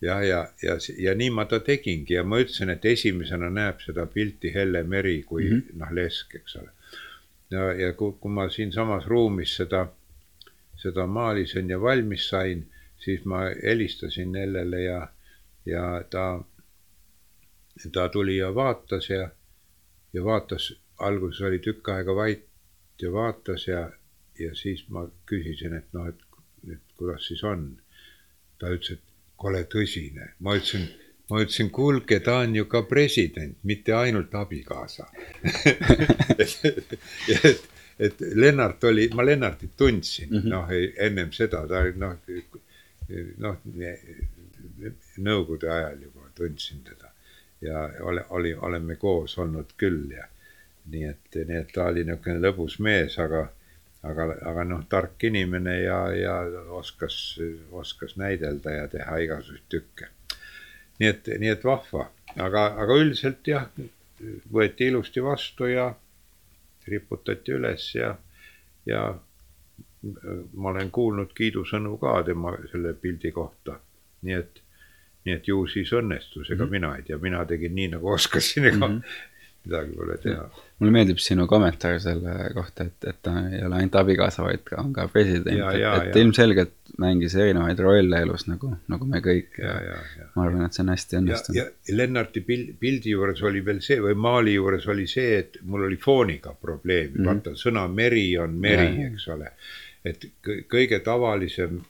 ja, 0.00 0.22
ja, 0.22 0.48
ja, 0.62 0.76
ja 0.98 1.14
nii 1.14 1.30
ma 1.30 1.44
ta 1.44 1.60
tegingi 1.60 2.14
ja 2.14 2.24
ma 2.24 2.40
ütlesin, 2.40 2.72
et 2.72 2.84
esimesena 2.84 3.50
näeb 3.50 3.80
seda 3.84 4.06
pilti 4.06 4.52
Helle 4.54 4.82
Meri 4.82 5.22
kui 5.22 5.44
mm 5.44 5.56
-hmm. 5.56 5.78
noh, 5.82 5.92
lesk, 5.92 6.34
eks 6.34 6.56
ole. 6.56 6.70
ja, 7.50 7.72
ja 7.72 7.92
kui, 7.92 8.12
kui 8.20 8.30
ma 8.32 8.48
siinsamas 8.48 9.06
ruumis 9.06 9.56
seda, 9.56 9.86
seda 10.76 11.06
maalisin 11.06 11.70
ja 11.70 11.80
valmis 11.80 12.28
sain, 12.28 12.66
siis 12.98 13.24
ma 13.24 13.40
helistasin 13.62 14.32
Nellele 14.32 14.82
ja, 14.82 15.08
ja 15.66 16.04
ta, 16.10 16.44
ta 17.92 18.08
tuli 18.08 18.36
ja 18.36 18.54
vaatas 18.54 19.10
ja, 19.10 19.30
ja 20.12 20.24
vaatas, 20.24 20.72
alguses 20.98 21.40
oli 21.40 21.58
tükk 21.58 21.88
aega 21.88 22.14
vait 22.14 22.46
ja 23.02 23.12
vaatas 23.12 23.68
ja, 23.68 23.90
ja 24.38 24.54
siis 24.54 24.88
ma 24.88 25.08
küsisin, 25.26 25.76
et 25.76 25.92
noh, 25.92 26.08
et, 26.08 26.20
et 26.72 26.82
kuidas 26.96 27.26
siis 27.26 27.44
on. 27.44 27.78
ta 28.58 28.68
ütles, 28.68 28.90
et 28.92 29.09
kole 29.40 29.64
tõsine, 29.72 30.34
ma 30.44 30.56
ütlesin 30.58 30.88
ma 31.30 31.40
ütlesin, 31.44 31.68
kuulge, 31.70 32.18
ta 32.26 32.40
on 32.44 32.54
ju 32.56 32.64
ka 32.66 32.82
president, 32.90 33.56
mitte 33.62 33.94
ainult 33.94 34.34
abikaasa. 34.34 35.06
Et, 36.40 36.94
et, 37.44 37.68
et 37.98 38.22
Lennart 38.34 38.84
oli, 38.84 39.06
ma 39.14 39.24
Lennartit 39.26 39.76
tundsin 39.76 40.28
mm 40.30 40.38
-hmm. 40.38 40.48
noh, 40.48 40.68
ennem 41.06 41.32
seda 41.32 41.60
ta 41.68 41.82
noh, 41.96 42.16
noh 43.44 43.56
nõukogude 45.18 45.70
ajal 45.70 46.02
juba 46.02 46.28
tundsin 46.34 46.82
teda. 46.84 47.12
Ja 47.60 47.90
ole, 48.00 48.24
oli, 48.28 48.54
oleme 48.54 48.96
koos 48.96 49.38
olnud 49.38 49.72
küll 49.76 50.10
ja 50.16 50.24
nii 50.90 51.04
et, 51.04 51.34
nii 51.46 51.56
et 51.56 51.72
ta 51.74 51.90
oli 51.90 52.04
niisugune 52.04 52.40
lõbus 52.40 52.78
mees, 52.80 53.18
aga, 53.18 53.48
aga, 54.02 54.26
aga 54.50 54.64
noh, 54.64 54.84
tark 54.88 55.24
inimene 55.28 55.76
ja, 55.82 56.00
ja 56.16 56.36
oskas, 56.76 57.38
oskas 57.72 58.16
näidelda 58.20 58.76
ja 58.76 58.88
teha 58.92 59.18
igasuguseid 59.26 59.68
tükke. 59.72 60.10
Nii 61.00 61.08
et, 61.08 61.30
nii 61.40 61.52
et 61.54 61.64
vahva, 61.64 62.10
aga, 62.36 62.66
aga 62.82 62.96
üldiselt 63.00 63.46
jah, 63.48 63.68
võeti 64.52 64.90
ilusti 64.90 65.22
vastu 65.24 65.68
ja 65.70 65.90
riputati 66.90 67.54
üles 67.56 67.86
ja, 67.94 68.14
ja 68.88 69.04
ma 70.02 70.72
olen 70.72 70.90
kuulnud 70.92 71.32
kiidusõnu 71.36 71.96
ka 72.00 72.18
tema 72.26 72.52
selle 72.72 72.92
pildi 72.96 73.32
kohta, 73.36 73.78
nii 74.24 74.36
et, 74.36 74.60
nii 75.24 75.36
et 75.36 75.48
ju 75.48 75.64
siis 75.68 75.92
õnnestus, 75.96 76.50
ega 76.50 76.64
mm 76.64 76.66
-hmm. 76.66 76.72
mina 76.72 76.94
ei 76.96 77.02
tea, 77.08 77.18
mina 77.20 77.44
tegin 77.44 77.74
nii 77.76 77.88
nagu 77.96 78.12
oskasin, 78.12 78.64
ega 78.64 78.86
mm 78.86 78.96
-hmm 78.96 79.29
midagi 79.64 79.92
pole 79.96 80.16
teha. 80.22 80.44
mulle 80.80 80.92
meeldib 80.94 81.18
sinu 81.20 81.44
kommentaar 81.48 81.98
selle 82.00 82.34
kohta, 82.56 82.86
et, 82.88 83.08
et 83.10 83.18
ta 83.22 83.34
ei 83.50 83.60
ole 83.66 83.76
ainult 83.76 83.98
abikaasa, 84.00 84.44
vaid 84.46 84.62
ka 84.64 84.78
on 84.80 84.94
ka 84.96 85.06
president, 85.12 85.50
et, 85.52 85.76
et 85.76 85.82
ja. 85.82 86.22
ilmselgelt 86.22 86.72
mängis 87.00 87.36
erinevaid 87.36 87.82
rolle 87.84 88.22
elus 88.24 88.46
nagu, 88.48 88.72
nagu 88.90 89.08
me 89.08 89.20
kõik 89.24 89.60
ja, 89.60 89.76
ja, 89.84 89.98
ja 90.18 90.30
ma 90.34 90.46
arvan, 90.46 90.64
et 90.66 90.76
see 90.76 90.84
on 90.84 90.92
hästi 90.94 91.20
õnnestunud. 91.20 91.60
ja, 91.60 91.66
Lennarti 91.96 92.42
pildi, 92.46 92.74
pildi 92.80 93.14
juures 93.14 93.44
oli 93.50 93.62
veel 93.66 93.82
see 93.84 94.00
või 94.02 94.16
maali 94.16 94.56
juures 94.56 94.88
oli 94.92 95.06
see, 95.10 95.38
et 95.44 95.60
mul 95.62 95.86
oli 95.90 96.00
fooniga 96.00 96.56
probleemi 96.56 97.12
mm, 97.12 97.20
-hmm. 97.20 97.30
vaata 97.30 97.56
sõna 97.60 97.86
meri 97.92 98.26
on 98.40 98.56
meri, 98.56 99.06
eks 99.10 99.28
ole. 99.36 99.52
et 100.04 100.28
kõige 100.72 101.00
tavalisem, 101.04 101.82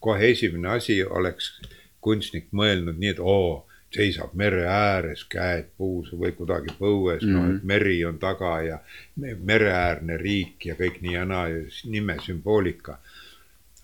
kohe 0.00 0.32
esimene 0.32 0.76
asi 0.78 1.02
oleks 1.04 1.58
kunstnik 2.00 2.48
mõelnud 2.56 2.96
nii, 2.96 3.16
et 3.16 3.20
oo 3.20 3.67
seisab 3.94 4.34
mere 4.36 4.66
ääres, 4.68 5.24
käed 5.32 5.70
puus 5.76 6.10
või 6.12 6.32
kuidagi 6.36 6.74
põues 6.76 7.22
mm, 7.22 7.28
-hmm. 7.28 7.34
noh, 7.34 7.44
et 7.48 7.56
mhm. 7.56 7.66
meri 7.66 7.98
on 8.04 8.18
taga 8.18 8.52
ja 8.62 8.78
mereäärne 9.16 10.16
riik 10.20 10.66
ja 10.66 10.76
kõik 10.76 11.00
nii 11.00 11.14
ja 11.14 11.24
naa, 11.24 11.48
nime 11.84 12.18
sümboolika. 12.24 12.98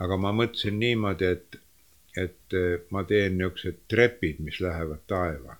aga 0.00 0.16
ma 0.16 0.32
mõtlesin 0.32 0.78
niimoodi, 0.78 1.24
et, 1.24 1.56
et 2.16 2.56
eh, 2.58 2.80
ma 2.90 3.04
teen 3.04 3.38
niisugused 3.38 3.84
trepid, 3.88 4.40
mis 4.40 4.60
lähevad 4.60 5.06
taeva 5.06 5.56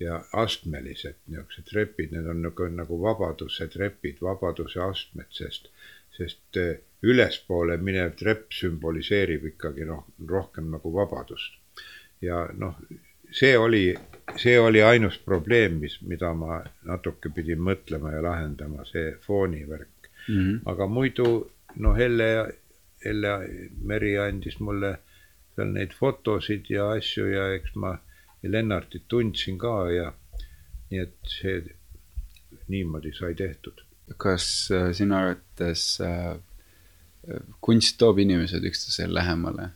ja 0.00 0.20
astmelised 0.32 1.16
niisugused 1.26 1.64
trepid, 1.70 2.12
need 2.12 2.26
on 2.26 2.42
nagu, 2.42 2.68
nagu 2.68 3.00
vabaduse 3.02 3.66
trepid, 3.68 4.20
vabaduse 4.22 4.80
astmed, 4.80 5.32
sest, 5.32 5.70
sest 6.16 6.56
eh, 6.56 6.78
ülespoole 7.02 7.76
minev 7.76 8.14
trepp 8.20 8.52
sümboliseerib 8.52 9.46
ikkagi 9.54 9.88
noh, 9.88 10.04
rohkem 10.28 10.70
nagu 10.70 10.92
vabadust. 10.94 11.56
ja 12.20 12.46
noh 12.52 12.76
see 13.32 13.56
oli, 13.58 13.94
see 14.36 14.58
oli 14.60 14.82
ainus 14.82 15.18
probleem, 15.18 15.78
mis, 15.80 15.98
mida 16.02 16.32
ma 16.34 16.60
natuke 16.86 17.32
pidin 17.34 17.62
mõtlema 17.64 18.14
ja 18.14 18.22
lahendama, 18.24 18.84
see 18.88 19.14
foonivärk 19.26 20.10
mm. 20.28 20.34
-hmm. 20.34 20.60
aga 20.72 20.86
muidu 20.86 21.50
noh, 21.76 21.96
Helle, 21.96 22.30
Helle 23.04 23.34
Meri 23.82 24.16
andis 24.18 24.60
mulle 24.60 24.96
seal 25.54 25.72
neid 25.74 25.92
fotosid 25.96 26.70
ja 26.70 26.90
asju 26.96 27.26
ja 27.26 27.52
eks 27.54 27.74
ma 27.74 27.96
Lennartit 28.42 29.04
tundsin 29.08 29.58
ka 29.58 29.90
ja 29.92 30.12
nii 30.90 31.00
et 31.00 31.16
see 31.28 31.60
niimoodi 32.68 33.12
sai 33.12 33.34
tehtud. 33.34 33.82
kas 34.16 34.70
äh, 34.74 34.92
sinu 34.92 35.14
arvates 35.14 36.00
äh, 36.00 36.38
kunst 37.60 37.98
toob 37.98 38.18
inimesed 38.18 38.64
üksteisele 38.64 39.14
lähemale? 39.14 39.68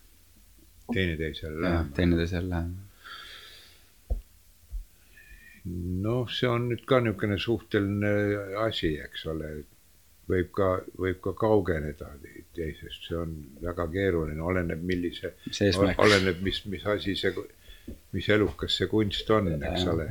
teineteisele 0.93 1.61
lähemale. 1.63 1.93
teineteisele 1.95 2.49
lähemale 2.49 2.84
noh, 5.65 6.27
see 6.29 6.49
on 6.49 6.69
nüüd 6.71 6.85
ka 6.89 7.01
niisugune 7.01 7.39
suhteline 7.41 8.11
asi, 8.67 8.97
eks 9.01 9.27
ole. 9.33 9.55
võib 10.25 10.55
ka, 10.57 10.69
võib 10.97 11.19
ka 11.21 11.35
kaugeneda 11.37 12.07
teisest, 12.57 13.03
see 13.05 13.17
on 13.21 13.33
väga 13.61 13.85
keeruline, 13.93 14.41
oleneb, 14.41 14.81
millise, 14.81 15.35
oleneb, 16.01 16.39
mis, 16.41 16.63
mis 16.73 16.87
asi 16.89 17.13
see, 17.21 17.45
mis 18.17 18.29
elukas 18.33 18.79
see 18.79 18.89
kunst 18.89 19.31
on, 19.37 19.51
eks 19.59 19.85
ole. 19.93 20.07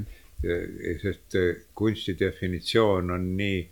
sest 1.01 1.37
kunsti 1.73 2.13
definitsioon 2.19 3.09
on 3.15 3.25
nii, 3.39 3.63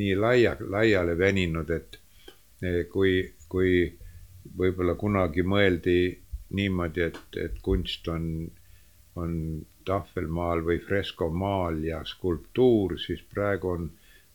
nii 0.00 0.16
laia, 0.16 0.54
laiale 0.72 1.18
veninud, 1.18 1.68
et 1.76 2.00
kui, 2.88 3.20
kui 3.48 3.74
võib-olla 4.56 4.94
kunagi 4.96 5.44
mõeldi 5.44 5.98
niimoodi, 6.56 7.02
et, 7.10 7.20
et 7.44 7.60
kunst 7.62 8.08
on, 8.08 8.24
on 9.20 9.36
tahvelmaal 9.86 10.64
või 10.66 10.78
freskomaal 10.84 11.82
ja 11.84 12.00
skulptuur, 12.04 12.98
siis 12.98 13.22
praegu 13.34 13.74
on 13.74 13.90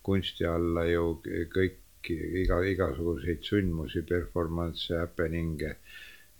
kunsti 0.05 0.45
alla 0.45 0.85
ju 0.85 1.19
kõik 1.53 2.11
iga, 2.11 2.59
igasuguseid 2.69 3.43
sündmusi, 3.45 4.05
performance'e, 4.05 4.99
happening'e 5.01 5.75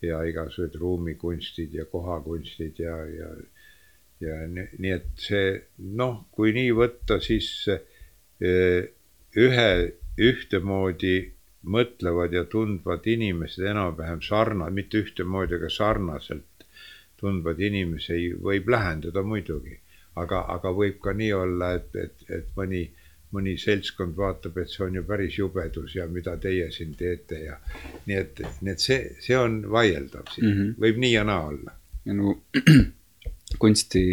ja 0.05 0.21
igasugused 0.27 0.75
ruumikunstid 0.77 1.73
ja 1.73 1.85
kohakunstid 1.89 2.79
ja, 2.79 2.97
ja 3.09 3.29
ja 4.23 4.35
nii, 4.47 4.91
et 4.91 5.07
see 5.19 5.47
noh, 5.99 6.25
kui 6.31 6.53
nii 6.55 6.71
võtta, 6.75 7.19
siis 7.23 7.49
eh, 7.67 8.87
ühe, 9.35 9.71
ühtemoodi 10.15 11.15
mõtlevad 11.65 12.35
ja 12.35 12.45
tundvad 12.47 13.07
inimesed 13.09 13.65
enam-vähem 13.71 14.21
sarna-, 14.23 14.71
mitte 14.71 15.01
ühtemoodi, 15.03 15.57
aga 15.57 15.69
sarnaselt 15.73 16.54
tundvaid 17.19 17.59
inimesi 17.59 18.19
võib 18.41 18.69
lähendada 18.69 19.23
muidugi, 19.23 19.77
aga, 20.21 20.45
aga 20.55 20.71
võib 20.75 20.99
ka 21.03 21.13
nii 21.13 21.31
olla, 21.35 21.73
et, 21.79 21.95
et, 21.95 22.25
et 22.29 22.51
mõni, 22.57 22.83
mõni 23.35 23.55
seltskond 23.59 24.15
vaatab, 24.17 24.59
et 24.61 24.71
see 24.71 24.85
on 24.85 24.99
ju 24.99 25.03
päris 25.07 25.39
jubedus 25.39 25.95
ja 25.95 26.07
mida 26.11 26.37
teie 26.41 26.69
siin 26.71 26.93
teete 26.99 27.41
ja 27.45 27.57
nii 28.05 28.19
et, 28.19 28.43
nii 28.61 28.75
et 28.75 28.83
see, 28.83 29.01
see 29.23 29.37
on 29.39 29.61
vaieldav 29.71 30.29
siin 30.33 30.47
mm, 30.49 30.61
-hmm. 30.61 30.77
võib 30.85 31.01
nii 31.03 31.13
ja 31.13 31.25
naa 31.27 31.47
olla. 31.49 31.75
no 32.05 32.37
kunsti 33.63 34.05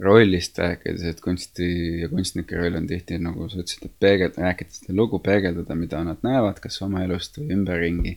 rollist 0.00 0.58
rääkides, 0.58 1.02
et 1.04 1.20
kunsti 1.20 1.66
ja 2.00 2.08
kunstnike 2.08 2.56
roll 2.56 2.78
on 2.78 2.86
tihti 2.88 3.18
nagu 3.20 3.48
sa 3.48 3.60
ütlesid, 3.60 3.84
et 3.90 3.98
peegeldada, 4.00 4.46
rääkida 4.46 4.72
seda 4.72 4.96
lugu, 4.96 5.18
peegeldada, 5.18 5.76
mida 5.76 6.00
nad 6.04 6.22
näevad, 6.24 6.60
kas 6.64 6.80
oma 6.82 7.02
elust 7.04 7.36
või 7.38 7.52
ümberringi 7.58 8.14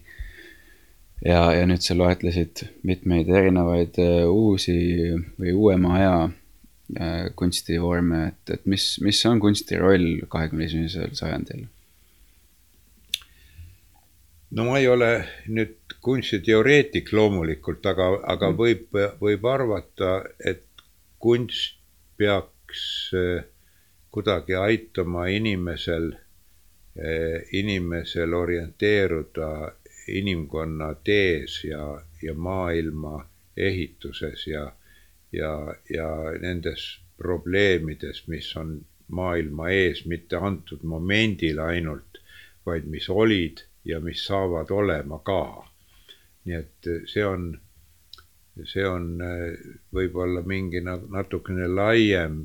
ja, 1.24 1.40
ja 1.54 1.68
nüüd 1.68 1.84
sa 1.86 1.96
loetlesid 1.98 2.66
mitmeid 2.88 3.30
erinevaid 3.30 4.00
uh, 4.02 4.26
uusi 4.32 4.76
või 5.40 5.54
uuema 5.54 5.94
aja 6.00 6.18
uh, 6.26 7.30
kunstivorme, 7.40 8.26
et, 8.34 8.58
et 8.58 8.68
mis, 8.70 8.96
mis 9.06 9.22
on 9.30 9.40
kunsti 9.44 9.80
roll 9.80 10.26
kahekümne 10.30 10.68
esimesel 10.68 11.16
sajandil? 11.18 11.66
no 14.56 14.68
ma 14.70 14.78
ei 14.80 14.88
ole 14.88 15.10
nüüd 15.52 15.98
kunstiteoreetik 16.06 17.10
loomulikult, 17.16 17.86
aga, 17.92 18.12
aga 18.36 18.52
mm. 18.52 18.60
võib, 18.60 19.00
võib 19.20 19.48
arvata, 19.52 20.20
et 20.40 20.64
kunst 21.20 21.80
peaks 22.20 22.86
uh, 23.16 23.42
kuidagi 24.16 24.56
aitama 24.56 25.26
inimesel, 25.28 26.14
inimesel 27.52 28.32
orienteeruda 28.32 29.50
inimkonna 30.08 30.94
tees 31.04 31.64
ja, 31.64 32.02
ja 32.22 32.34
maailma 32.34 33.26
ehituses 33.58 34.48
ja, 34.48 34.72
ja, 35.32 35.76
ja 35.90 36.10
nendes 36.42 37.00
probleemides, 37.18 38.28
mis 38.28 38.56
on 38.58 38.86
maailma 39.08 39.70
ees, 39.70 40.06
mitte 40.06 40.36
antud 40.36 40.84
momendil 40.84 41.60
ainult, 41.60 42.20
vaid 42.66 42.86
mis 42.90 43.10
olid 43.10 43.64
ja 43.86 44.00
mis 44.00 44.26
saavad 44.26 44.72
olema 44.72 45.20
ka. 45.20 45.68
nii 46.46 46.56
et 46.56 46.88
see 47.10 47.26
on, 47.26 47.46
see 48.64 48.86
on 48.86 49.08
võib-olla 49.94 50.44
mingi 50.46 50.82
natukene 50.86 51.68
laiem, 51.68 52.44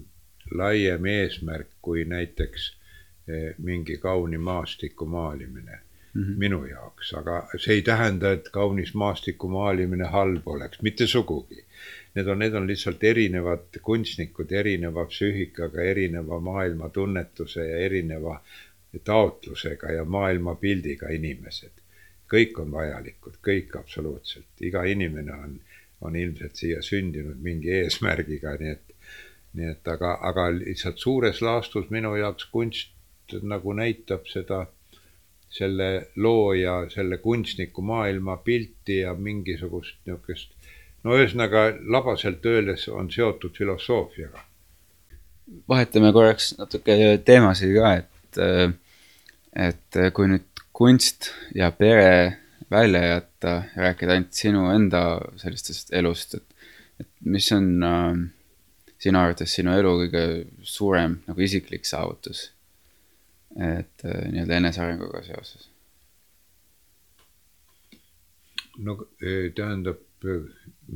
laiem 0.56 1.06
eesmärk 1.06 1.76
kui 1.82 2.04
näiteks 2.04 2.70
eh, 3.28 3.54
mingi 3.58 3.98
kauni 4.00 4.38
maastiku 4.38 5.06
maalimine 5.06 5.80
mm 6.14 6.22
-hmm. 6.22 6.38
minu 6.38 6.64
jaoks, 6.64 7.14
aga 7.14 7.48
see 7.56 7.74
ei 7.74 7.82
tähenda, 7.82 8.32
et 8.32 8.48
kaunis 8.48 8.94
maastiku 8.94 9.48
maalimine 9.48 10.04
halb 10.04 10.48
oleks, 10.48 10.82
mitte 10.82 11.06
sugugi. 11.06 11.64
Need 12.14 12.26
on, 12.26 12.38
need 12.38 12.54
on 12.54 12.66
lihtsalt 12.66 13.04
erinevad 13.04 13.78
kunstnikud, 13.82 14.52
erineva 14.52 15.04
psüühikaga, 15.06 15.82
erineva 15.82 16.40
maailmatunnetuse 16.40 17.66
ja 17.68 17.76
erineva 17.76 18.40
taotlusega 19.04 19.92
ja 19.92 20.04
maailmapildiga 20.04 21.08
inimesed. 21.08 21.70
kõik 22.30 22.61
on 22.62 22.72
vajalikud, 22.72 23.40
kõik 23.42 23.72
absoluutselt, 23.78 24.46
iga 24.61 24.84
inimene 24.86 25.32
on, 25.32 25.56
on 26.00 26.16
ilmselt 26.16 26.56
siia 26.56 26.82
sündinud 26.82 27.40
mingi 27.42 27.72
eesmärgiga, 27.74 28.52
nii 28.61 28.70
et, 28.70 28.92
nii 29.58 29.70
et 29.70 29.88
aga, 29.88 30.12
aga 30.28 30.44
lihtsalt 30.54 31.02
suures 31.02 31.42
laastus 31.42 31.90
minu 31.90 32.14
jaoks 32.16 32.46
kunst 32.52 33.34
nagu 33.42 33.72
näitab 33.72 34.30
seda, 34.30 34.66
selle 35.51 36.07
looja, 36.16 36.84
selle 36.90 37.18
kunstniku 37.18 37.82
maailmapilti 37.82 39.01
ja 39.01 39.14
mingisugust 39.14 39.96
niisugust, 40.07 40.53
no 41.05 41.16
ühesõnaga 41.18 41.64
labaselt 41.90 42.46
öeldes 42.46 42.86
on 42.88 43.11
seotud 43.11 43.57
filosoofiaga. 43.59 44.44
vahetame 45.68 46.12
korraks 46.12 46.53
natuke 46.59 46.96
teemasid 47.24 47.74
ka, 47.74 47.94
et, 47.98 48.40
et 49.68 50.01
kui 50.14 50.30
nüüd 50.30 50.62
kunst 50.72 51.32
ja 51.55 51.72
pere 51.74 52.36
välja 52.70 53.03
jätta, 53.07 53.62
rääkida 53.76 54.14
ainult 54.14 54.36
sinu 54.38 54.68
enda 54.70 55.03
sellistest 55.42 55.90
elust, 55.92 56.38
et, 56.38 56.70
et 57.03 57.11
mis 57.26 57.51
on 57.53 57.66
äh, 57.82 58.20
sinu 59.03 59.18
arvates 59.18 59.55
sinu 59.59 59.74
elu 59.74 59.96
kõige 60.05 60.24
suurem 60.62 61.18
nagu 61.26 61.42
isiklik 61.42 61.88
saavutus 61.88 62.51
et 63.57 64.05
äh, 64.05 64.24
nii-öelda 64.30 64.61
enesearenguga 64.61 65.22
seoses? 65.26 65.70
no 68.78 68.96
e, 69.20 69.51
tähendab 69.57 69.98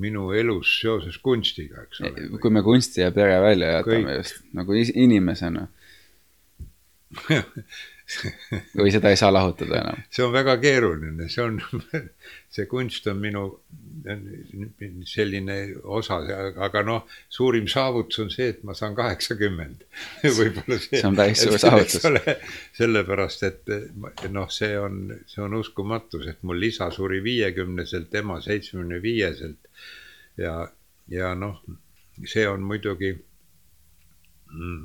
minu 0.05 0.29
elus 0.37 0.75
seoses 0.81 1.17
kunstiga, 1.23 1.83
eks 1.87 2.01
ole. 2.05 2.29
kui 2.43 2.53
me 2.53 2.63
kunsti 2.63 3.01
ja 3.01 3.11
pere 3.15 3.41
välja 3.43 3.79
jätame 3.79 4.05
Kõik... 4.05 4.17
just 4.21 4.43
nagu 4.57 4.77
inimesena 4.77 5.67
või 8.79 8.93
seda 8.93 9.11
ei 9.13 9.19
saa 9.19 9.33
lahutada 9.33 9.79
enam? 9.81 10.03
see 10.13 10.25
on 10.27 10.33
väga 10.35 10.57
keeruline, 10.61 11.29
see 11.33 11.45
on, 11.45 11.61
see 12.55 12.67
kunst 12.71 13.07
on 13.11 13.21
minu 13.23 13.45
selline 15.09 15.57
osa, 15.97 16.19
aga 16.67 16.83
noh, 16.85 17.07
suurim 17.33 17.69
saavutus 17.71 18.21
on 18.25 18.33
see, 18.33 18.51
et 18.53 18.65
ma 18.69 18.77
saan 18.77 18.97
kaheksakümmend. 18.99 19.87
võib-olla 20.39 20.79
see. 20.79 20.99
see 20.99 21.09
on 21.09 21.17
päris 21.17 21.45
suur 21.47 21.57
saavutus. 21.63 22.05
sellepärast, 22.77 23.47
et 23.49 24.29
noh, 24.35 24.51
see 24.53 24.75
on, 24.79 25.07
see 25.31 25.45
on 25.45 25.57
uskumatu, 25.61 26.21
sest 26.25 26.45
mul 26.45 26.69
isa 26.69 26.91
suri 26.95 27.23
viiekümneselt, 27.25 28.13
ema 28.21 28.41
seitsmekümne 28.45 29.01
viieselt. 29.03 29.73
ja, 30.41 30.59
ja 31.09 31.33
noh, 31.39 31.63
see 32.29 32.45
on 32.49 32.63
muidugi 32.67 33.15
mm, 34.53 34.85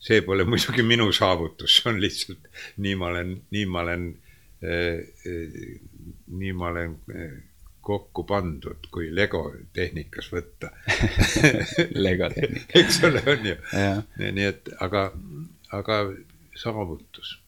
see 0.00 0.22
pole 0.24 0.46
muidugi 0.48 0.84
minu 0.86 1.10
saavutus, 1.12 1.76
see 1.76 1.92
on 1.92 2.00
lihtsalt 2.00 2.50
nii 2.80 2.96
ma 3.00 3.12
olen, 3.12 3.36
nii 3.52 3.66
ma 3.68 3.84
olen 3.84 4.08
eh,, 4.62 5.00
eh, 5.28 5.60
nii 6.40 6.52
ma 6.56 6.70
olen 6.72 6.96
eh, 7.14 7.38
kokku 7.84 8.24
pandud, 8.28 8.88
kui 8.92 9.08
Lego 9.14 9.44
tehnikas 9.76 10.30
võtta 10.32 10.72
Lego 12.04 12.28
tehnika 12.34 12.80
eks 12.80 13.00
ole, 13.08 13.22
on 13.32 13.46
ju. 13.52 13.56
nii 14.20 14.48
et, 14.48 14.68
aga, 14.84 15.06
aga 15.76 16.02
saavutus. 16.56 17.38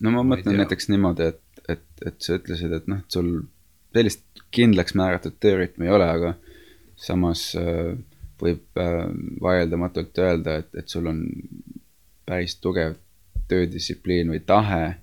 no 0.00 0.10
ma, 0.10 0.20
ma 0.22 0.34
mõtlen 0.34 0.58
näiteks 0.62 0.90
niimoodi, 0.90 1.30
et, 1.34 1.64
et, 1.76 1.88
et 2.06 2.18
sa 2.22 2.38
ütlesid, 2.38 2.74
et 2.76 2.90
noh, 2.90 3.02
et 3.02 3.18
sul 3.18 3.34
sellist 3.94 4.44
kindlaks 4.54 4.94
määratud 4.98 5.36
töörütmi 5.42 5.86
ei 5.86 5.94
ole, 5.94 6.06
aga 6.10 6.34
samas 7.00 7.50
äh, 7.58 7.94
võib 8.40 8.80
äh, 8.80 9.04
vaieldamatult 9.42 10.18
öelda, 10.22 10.60
et, 10.62 10.72
et 10.82 10.90
sul 10.90 11.08
on 11.10 11.24
päris 12.30 12.56
tugev 12.62 12.96
töödistsipliin 13.50 14.30
või 14.30 14.40
tahe 14.46 14.94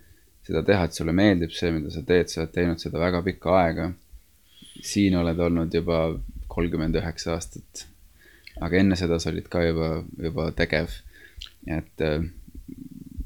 seda 0.47 0.63
teha, 0.63 0.87
et 0.87 0.95
sulle 0.95 1.13
meeldib 1.15 1.51
see, 1.55 1.73
mida 1.75 1.91
sa 1.91 2.03
teed, 2.07 2.31
sa 2.31 2.41
oled 2.43 2.53
teinud 2.55 2.81
seda 2.81 3.01
väga 3.01 3.21
pikka 3.25 3.55
aega. 3.61 3.91
siin 4.85 5.15
oled 5.17 5.39
olnud 5.41 5.73
juba 5.73 5.97
kolmkümmend 6.47 6.95
üheksa 6.95 7.33
aastat. 7.33 7.87
aga 8.61 8.77
enne 8.79 8.95
seda 8.95 9.19
sa 9.19 9.29
olid 9.33 9.49
ka 9.51 9.63
juba, 9.65 9.89
juba 10.23 10.51
tegev. 10.51 11.01
et 11.67 12.05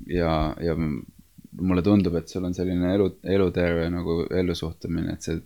ja, 0.08 0.32
ja 0.60 0.76
mulle 1.62 1.84
tundub, 1.86 2.16
et 2.16 2.30
sul 2.30 2.46
on 2.48 2.56
selline 2.58 2.94
elu, 2.96 3.08
eluterve 3.36 3.90
nagu 3.94 4.22
ellusuhtumine, 4.42 5.16
et 5.16 5.28
see, 5.28 5.40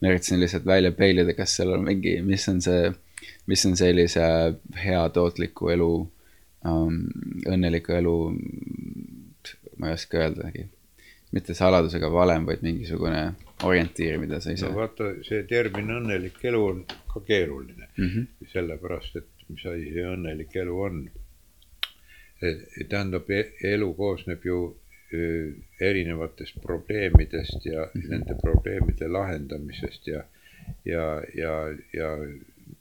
ma 0.00 0.12
üritasin 0.12 0.40
lihtsalt 0.40 0.66
välja 0.66 0.92
peilida, 0.96 1.34
kas 1.36 1.54
seal 1.58 1.74
on 1.76 1.84
mingi, 1.86 2.18
mis 2.26 2.46
on 2.52 2.60
see, 2.64 2.90
mis 3.50 3.64
on 3.68 3.76
sellise 3.78 4.24
hea 4.84 5.02
tootliku 5.14 5.70
elu 5.76 5.92
õnneliku 6.64 7.94
elu, 7.96 8.16
ma 9.78 9.88
ei 9.88 9.96
oska 9.96 10.18
öeldagi, 10.20 10.66
mitte 11.32 11.54
saladus 11.54 11.94
ega 11.96 12.10
valem, 12.12 12.46
vaid 12.46 12.64
mingisugune 12.66 13.22
orientiir, 13.64 14.18
mida 14.20 14.40
sa 14.40 14.52
ise. 14.52 14.68
no 14.68 14.76
vaata, 14.76 15.14
see 15.26 15.44
termin 15.48 15.92
õnnelik 16.00 16.40
elu 16.50 16.60
on 16.66 16.84
ka 17.12 17.22
keeruline 17.26 17.88
mm, 17.96 18.06
-hmm. 18.06 18.50
sellepärast 18.52 19.16
et 19.16 19.48
mis 19.48 19.66
asi 19.66 19.92
see 19.94 20.06
õnnelik 20.06 20.56
elu 20.56 20.80
on. 20.80 21.02
tähendab, 22.88 23.30
e-, 23.30 23.52
elu 23.68 23.94
koosneb 23.94 24.44
ju 24.44 24.60
erinevatest 25.80 26.60
probleemidest 26.62 27.66
ja 27.66 27.88
mm 27.94 28.00
-hmm. 28.00 28.10
nende 28.10 28.34
probleemide 28.42 29.08
lahendamisest 29.08 30.06
ja, 30.06 30.24
ja, 30.84 31.22
ja, 31.34 31.52
ja 31.92 32.08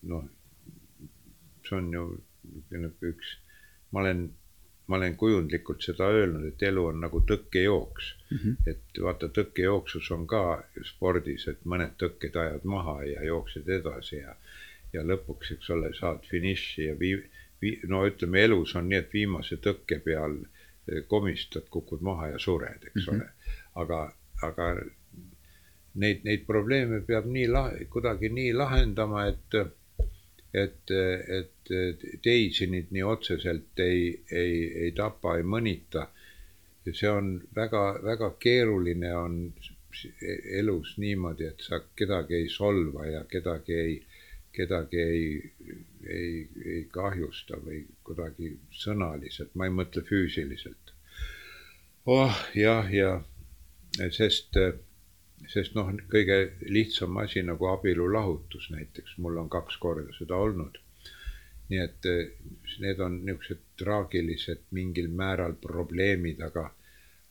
noh, 0.01 0.25
see 1.69 1.77
on 1.77 1.93
ju 1.93 2.05
niisugune 2.43 2.91
üks 3.01 3.38
ma 3.91 3.99
olen, 3.99 4.29
ma 4.87 4.97
olen 4.97 5.15
kujundlikult 5.17 5.83
seda 5.85 6.09
öelnud, 6.13 6.45
et 6.51 6.63
elu 6.69 6.85
on 6.91 7.01
nagu 7.03 7.21
tõkkejooks 7.31 8.09
mm. 8.31 8.37
-hmm. 8.37 8.55
et 8.71 9.01
vaata, 9.03 9.29
tõkkejooksus 9.37 10.11
on 10.15 10.27
ka 10.27 10.43
spordis, 10.91 11.47
et 11.47 11.65
mõned 11.65 11.97
tõkked 12.03 12.35
ajad 12.43 12.65
maha 12.75 13.03
ja 13.03 13.25
jooksed 13.25 13.69
edasi 13.79 14.21
ja, 14.21 14.35
ja 14.93 15.03
lõpuks, 15.05 15.53
eks 15.57 15.69
ole, 15.75 15.93
saad 15.99 16.25
finiši 16.29 16.85
ja 16.85 16.95
vii-, 16.99 17.25
vii-, 17.61 17.81
no 17.87 18.05
ütleme, 18.07 18.43
elus 18.43 18.75
on 18.75 18.89
nii, 18.89 19.03
et 19.03 19.13
viimase 19.13 19.57
tõkke 19.57 19.99
peal 20.05 20.39
eh, 20.41 21.03
komistad, 21.07 21.69
kukud 21.69 22.01
maha 22.01 22.33
ja 22.35 22.39
sured, 22.39 22.89
eks 22.91 23.07
mm 23.07 23.13
-hmm. 23.13 23.15
ole. 23.15 23.29
aga, 23.75 24.13
aga 24.41 24.71
neid, 25.95 26.23
neid 26.23 26.45
probleeme 26.47 27.01
peab 27.01 27.25
nii 27.25 27.47
la-, 27.47 27.73
kuidagi 27.89 28.29
nii 28.29 28.53
lahendama, 28.53 29.25
et 29.27 29.61
et, 30.53 30.91
et 30.91 31.73
teisi 32.23 32.67
nüüd 32.67 32.93
nii 32.95 33.03
otseselt 33.05 33.79
ei, 33.83 34.13
ei, 34.31 34.55
ei 34.85 34.91
tapa, 34.97 35.37
ei 35.37 35.43
mõnita. 35.43 36.07
see 36.89 37.09
on 37.09 37.35
väga, 37.55 37.99
väga 38.03 38.31
keeruline 38.41 39.11
on 39.13 39.35
elus 40.59 40.95
niimoodi, 40.97 41.45
et 41.45 41.61
sa 41.61 41.81
kedagi 41.95 42.35
ei 42.35 42.47
solva 42.49 43.05
ja 43.05 43.23
kedagi 43.29 43.73
ei, 43.73 43.99
kedagi 44.53 45.01
ei, 45.01 45.51
ei, 46.07 46.47
ei 46.65 46.83
kahjusta 46.91 47.59
või 47.61 47.83
kuidagi 48.03 48.55
sõnaliselt, 48.73 49.53
ma 49.53 49.69
ei 49.69 49.75
mõtle 49.75 50.01
füüsiliselt. 50.07 50.95
oh 52.05 52.41
jah, 52.55 52.89
ja 52.93 53.21
sest 54.09 54.57
sest 55.47 55.75
noh, 55.77 55.89
kõige 56.11 56.37
lihtsam 56.67 57.17
asi 57.21 57.43
nagu 57.45 57.69
abielulahutus 57.71 58.69
näiteks, 58.73 59.17
mul 59.23 59.37
on 59.41 59.49
kaks 59.49 59.77
korda 59.77 60.13
seda 60.17 60.35
olnud. 60.37 60.77
nii 61.69 61.79
et 61.83 62.05
eh, 62.09 62.29
need 62.81 62.99
on 63.05 63.19
niisugused 63.25 63.59
traagilised 63.77 64.63
mingil 64.73 65.11
määral 65.13 65.53
probleemid, 65.61 66.39
aga, 66.41 66.63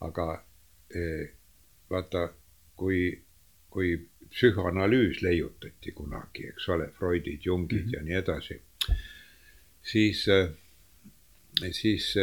aga 0.06 0.26
eh, 0.94 1.24
vaata, 1.90 2.28
kui, 2.78 3.00
kui 3.70 3.96
psühhoanalüüs 4.30 5.24
leiutati 5.26 5.90
kunagi, 5.92 6.46
eks 6.52 6.68
ole, 6.68 6.86
Freudid, 6.98 7.40
Jungid 7.44 7.82
mm 7.82 7.88
-hmm. 7.88 7.96
ja 7.96 8.02
nii 8.02 8.14
edasi, 8.14 8.61
siis, 9.82 10.28
eh, 10.28 10.48
siis 11.72 12.14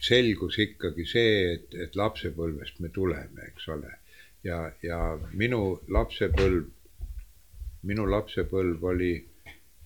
selgus 0.00 0.58
ikkagi 0.58 1.06
see, 1.06 1.36
et, 1.54 1.74
et 1.74 1.96
lapsepõlvest 1.96 2.80
me 2.80 2.90
tuleme, 2.94 3.48
eks 3.48 3.68
ole. 3.68 3.92
ja, 4.44 4.58
ja 4.82 4.98
minu 5.32 5.80
lapsepõlv, 5.88 6.66
minu 7.88 8.04
lapsepõlv 8.10 8.84
oli, 8.84 9.14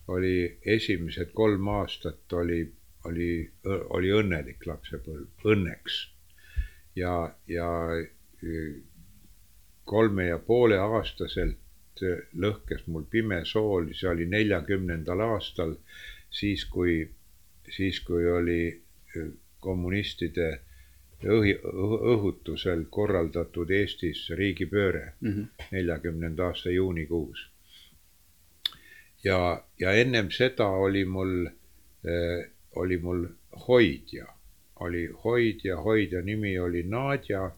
oli 0.07 0.35
esimesed 0.65 1.31
kolm 1.33 1.67
aastat 1.67 2.33
oli, 2.33 2.61
oli, 3.05 3.31
oli 3.95 4.11
õnnelik 4.11 4.65
lapsepõlv, 4.67 5.27
õnneks. 5.45 5.99
ja, 6.95 7.15
ja 7.47 7.69
kolme 9.85 10.27
ja 10.27 10.39
poole 10.39 10.77
aastaselt 10.77 12.03
lõhkes 12.39 12.85
mul 12.87 13.03
pime 13.11 13.41
sool, 13.45 13.91
see 13.93 14.07
oli 14.09 14.27
neljakümnendal 14.29 15.19
aastal, 15.25 15.75
siis 16.31 16.65
kui, 16.65 17.01
siis 17.75 17.99
kui 18.05 18.27
oli 18.31 18.61
kommunistide 19.59 20.49
õhi, 21.23 21.55
õhutusel 22.13 22.85
korraldatud 22.89 23.71
Eestis 23.71 24.29
riigipööre 24.29 25.13
neljakümnenda 25.71 26.43
mm 26.43 26.45
-hmm. 26.45 26.47
aasta 26.47 26.69
juunikuus. 26.69 27.49
ja, 29.23 29.63
ja 29.79 29.93
ennem 29.93 30.31
seda 30.31 30.67
oli 30.67 31.05
mul 31.05 31.47
äh,, 31.47 32.49
oli 32.75 32.97
mul 32.97 33.27
hoidja, 33.67 34.25
oli 34.79 35.07
hoidja, 35.23 35.77
hoidja 35.77 36.21
nimi 36.21 36.59
oli 36.59 36.83
Nadja. 36.83 37.51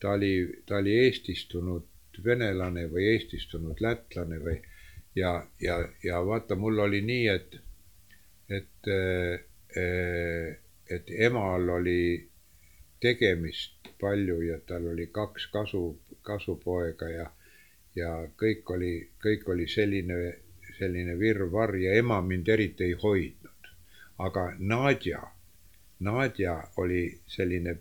ta 0.00 0.10
oli, 0.10 0.62
ta 0.66 0.76
oli 0.76 0.98
eestistunud 0.98 1.86
venelane 2.24 2.86
või 2.86 3.04
eestistunud 3.12 3.80
lätlane 3.80 4.38
või 4.38 4.60
ja, 5.14 5.46
ja, 5.60 5.88
ja 6.04 6.26
vaata, 6.26 6.54
mul 6.54 6.78
oli 6.78 7.00
nii, 7.02 7.28
et, 7.28 7.56
et 8.48 8.90
äh, 8.94 10.58
et 10.90 11.10
emal 11.10 11.68
oli 11.68 12.28
tegemist 13.00 13.88
palju 14.00 14.40
ja 14.42 14.58
tal 14.66 14.86
oli 14.86 15.06
kaks 15.06 15.46
kasu, 15.46 16.00
kasupoega 16.22 17.08
ja, 17.08 17.30
ja 17.96 18.12
kõik 18.42 18.70
oli, 18.74 18.92
kõik 19.24 19.48
oli 19.52 19.68
selline, 19.68 20.16
selline 20.78 21.18
virvarr 21.18 21.76
ja 21.76 21.94
ema 21.98 22.20
mind 22.22 22.48
eriti 22.48 22.84
ei 22.84 22.96
hoidnud. 23.02 23.70
aga 24.18 24.52
Nadja, 24.58 25.22
Nadja 26.00 26.62
oli 26.76 27.20
selline 27.26 27.76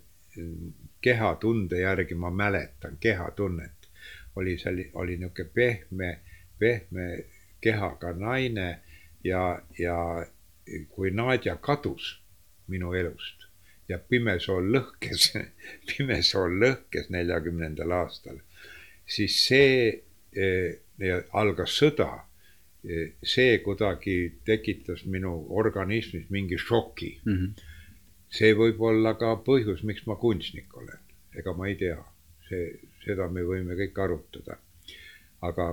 kehatunde 1.02 1.80
järgi, 1.80 2.16
ma 2.16 2.30
mäletan 2.30 2.98
kehatunnet, 3.00 3.90
oli 4.36 4.58
selline, 4.58 4.92
oli 4.94 5.18
niisugune 5.18 5.50
pehme, 5.54 6.20
pehme 6.60 7.26
kehaga 7.62 8.14
naine 8.14 8.80
ja, 9.24 9.62
ja 9.80 10.26
kui 10.90 11.12
Nadja 11.12 11.56
kadus 11.56 12.27
minu 12.68 12.94
elust 12.96 13.48
ja 13.90 14.00
Pimesool 14.00 14.72
lõhkes 14.76 15.32
Pimesool 15.90 16.60
lõhkes 16.62 17.10
neljakümnendal 17.14 17.94
aastal, 18.02 18.40
siis 19.08 19.38
see 19.48 19.88
eh, 20.36 21.20
algas 21.32 21.78
sõda 21.80 22.10
eh,. 22.84 23.16
see 23.24 23.58
kuidagi 23.64 24.18
tekitas 24.46 25.06
minu 25.06 25.34
organismis 25.62 26.30
mingi 26.34 26.60
šoki 26.60 27.12
mm. 27.24 27.34
-hmm. 27.34 27.66
see 28.30 28.54
võib 28.54 28.82
olla 28.92 29.16
ka 29.20 29.36
põhjus, 29.48 29.84
miks 29.84 30.06
ma 30.08 30.16
kunstnik 30.16 30.78
olen, 30.78 31.04
ega 31.40 31.54
ma 31.54 31.68
ei 31.68 31.76
tea, 31.76 32.00
see, 32.50 32.72
seda 33.06 33.30
me 33.32 33.44
võime 33.44 33.76
kõik 33.80 34.00
arutada. 34.04 34.58
aga, 35.42 35.66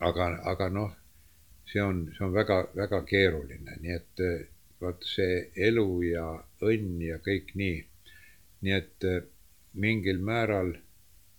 aga, 0.00 0.26
aga 0.50 0.68
noh, 0.68 0.92
see 1.70 1.82
on, 1.82 2.06
see 2.16 2.24
on 2.24 2.32
väga-väga 2.32 3.02
keeruline, 3.04 3.76
nii 3.80 3.92
et 3.94 4.22
vot 4.80 5.04
see 5.04 5.50
elu 5.68 6.02
ja 6.02 6.26
õnn 6.62 7.00
ja 7.02 7.18
kõik 7.18 7.54
nii. 7.54 7.78
nii 8.60 8.74
et 8.74 9.04
äh, 9.04 9.22
mingil 9.78 10.18
määral, 10.18 10.72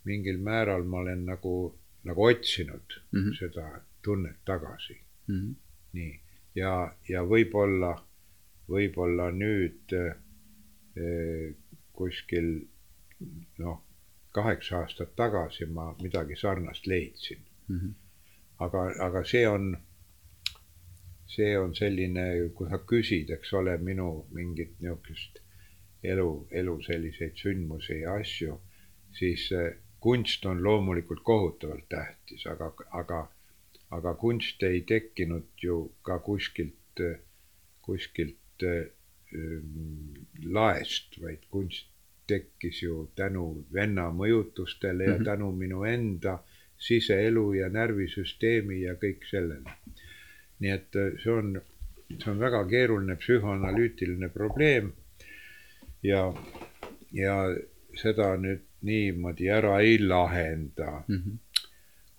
mingil 0.04 0.38
määral 0.38 0.84
ma 0.84 0.98
olen 1.04 1.26
nagu, 1.26 1.56
nagu 2.04 2.26
otsinud 2.26 3.00
mm 3.12 3.20
-hmm. 3.20 3.38
seda 3.40 3.82
tunnet 4.02 4.38
tagasi 4.46 4.98
mm. 5.28 5.36
-hmm. 5.36 5.56
nii, 5.94 6.20
ja, 6.56 6.96
ja 7.10 7.24
võib-olla, 7.24 7.94
võib-olla 8.70 9.32
nüüd 9.32 9.94
eh, 9.94 11.56
kuskil 11.94 12.68
noh, 13.58 13.82
kaheksa 14.32 14.78
aastat 14.80 15.16
tagasi 15.16 15.66
ma 15.66 15.96
midagi 16.02 16.36
sarnast 16.36 16.88
leidsin 16.88 17.42
mm. 17.68 17.80
-hmm. 17.80 17.94
aga, 18.60 18.94
aga 19.06 19.24
see 19.24 19.48
on 19.48 19.78
see 21.30 21.58
on 21.58 21.76
selline, 21.78 22.26
kui 22.58 22.70
sa 22.70 22.80
küsid, 22.90 23.30
eks 23.36 23.54
ole, 23.60 23.76
minu 23.86 24.10
mingit 24.36 24.80
niisugust 24.82 25.42
elu, 26.04 26.30
elu 26.62 26.76
selliseid 26.86 27.38
sündmusi 27.38 28.00
ja 28.02 28.16
asju, 28.22 28.56
siis 29.20 29.50
äh, 29.54 29.76
kunst 30.02 30.46
on 30.50 30.64
loomulikult 30.64 31.22
kohutavalt 31.24 31.86
tähtis, 31.90 32.48
aga, 32.48 32.72
aga, 33.02 33.20
aga 33.92 34.14
kunst 34.22 34.64
ei 34.64 34.82
tekkinud 34.88 35.62
ju 35.62 35.80
ka 36.02 36.20
kuskilt, 36.26 37.04
kuskilt 37.86 38.66
äh, 38.66 38.88
laest, 40.46 41.20
vaid 41.22 41.46
kunst 41.54 41.90
tekkis 42.30 42.84
ju 42.84 43.10
tänu 43.16 43.66
venna 43.74 44.10
mõjutustele 44.14 45.04
ja 45.04 45.16
-hmm. 45.18 45.26
tänu 45.26 45.52
minu 45.52 45.84
enda 45.84 46.40
siseelu 46.78 47.54
ja 47.54 47.70
närvisüsteemi 47.70 48.82
ja 48.82 48.94
kõik 48.94 49.26
sellele 49.30 49.78
nii 50.60 50.72
et 50.76 50.96
äh, 50.96 51.12
see 51.24 51.34
on, 51.34 51.54
see 52.16 52.32
on 52.32 52.40
väga 52.40 52.64
keeruline 52.70 53.16
psühhoanalüütiline 53.16 54.30
probleem. 54.34 54.94
ja, 56.04 56.34
ja 57.14 57.36
seda 57.96 58.34
nüüd 58.38 58.66
niimoodi 58.88 59.50
ära 59.52 59.80
ei 59.84 59.98
lahenda 60.00 61.04
mm. 61.08 61.16
-hmm. 61.16 61.64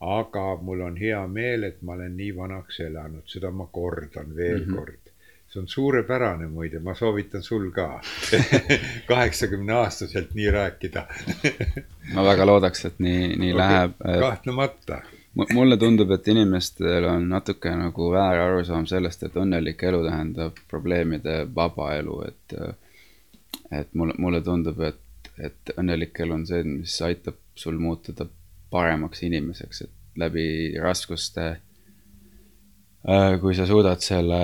aga 0.00 0.56
mul 0.62 0.80
on 0.80 0.96
hea 0.96 1.26
meel, 1.26 1.64
et 1.64 1.82
ma 1.82 1.92
olen 1.92 2.16
nii 2.16 2.36
vanaks 2.36 2.80
elanud, 2.80 3.24
seda 3.26 3.50
ma 3.50 3.66
kordan 3.66 4.36
veel 4.36 4.64
mm 4.64 4.70
-hmm. 4.70 4.76
kord 4.76 5.10
see 5.50 5.60
on 5.60 5.68
suurepärane 5.68 6.46
muide, 6.46 6.78
ma 6.78 6.94
soovitan 6.94 7.42
sul 7.42 7.70
ka 7.70 8.00
kaheksakümne 9.10 9.72
aastaselt 9.72 10.34
nii 10.34 10.50
rääkida 10.50 11.06
ma 12.14 12.24
väga 12.24 12.46
loodaks, 12.46 12.84
et 12.84 12.98
nii, 12.98 13.36
nii 13.36 13.52
okay. 13.54 13.58
läheb. 13.58 13.96
kahtlemata 14.20 15.00
mulle 15.34 15.76
tundub, 15.76 16.10
et 16.10 16.28
inimestel 16.28 17.04
on 17.08 17.28
natuke 17.30 17.70
nagu 17.76 18.10
väär 18.12 18.42
arusaam 18.44 18.86
sellest, 18.90 19.22
et 19.22 19.36
õnnelik 19.38 19.82
elu 19.86 20.02
tähendab 20.06 20.58
probleemide 20.70 21.44
vaba 21.54 21.94
elu, 21.98 22.16
et. 22.28 22.58
et 23.70 23.94
mulle, 23.94 24.14
mulle 24.18 24.40
tundub, 24.42 24.80
et, 24.82 25.30
et 25.38 25.72
õnnelik 25.78 26.18
elu 26.24 26.34
on 26.34 26.46
see, 26.46 26.62
mis 26.66 26.96
aitab 27.06 27.38
sul 27.54 27.78
muutuda 27.78 28.26
paremaks 28.70 29.22
inimeseks, 29.26 29.82
et 29.86 30.18
läbi 30.18 30.46
raskuste. 30.82 31.46
Äh, 33.08 33.38
kui 33.40 33.54
sa 33.56 33.66
suudad 33.66 34.02
selle, 34.04 34.40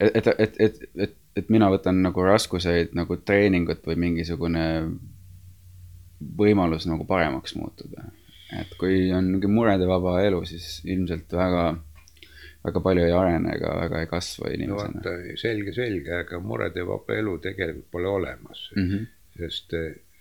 et, 0.00 0.16
et, 0.16 0.28
et, 0.38 0.56
et, 0.58 0.80
et, 0.96 1.16
et 1.36 1.52
mina 1.52 1.68
võtan 1.70 2.00
nagu 2.02 2.24
raskuseid 2.26 2.96
nagu 2.98 3.20
treeningut 3.22 3.84
või 3.86 4.00
mingisugune 4.08 4.64
võimalus 6.38 6.88
nagu 6.90 7.06
paremaks 7.06 7.54
muutuda 7.54 8.08
et 8.60 8.76
kui 8.78 9.10
on 9.12 9.28
niisugune 9.32 9.58
muredevaba 9.58 10.14
elu, 10.26 10.40
siis 10.48 10.80
ilmselt 10.84 11.32
väga, 11.32 11.64
väga 12.66 12.82
palju 12.86 13.04
ei 13.08 13.14
arene 13.16 13.54
ega 13.56 13.74
väga 13.80 14.02
ei 14.04 14.10
kasva 14.10 14.52
inimesena 14.54 15.02
no,. 15.04 15.36
selge, 15.40 15.74
selge, 15.76 16.14
aga 16.22 16.40
muredevaba 16.40 17.18
elu 17.18 17.38
tegelikult 17.48 17.90
pole 17.90 18.08
olemas 18.08 18.68
mm, 18.76 18.90
-hmm. 18.90 19.06
sest, 19.38 19.76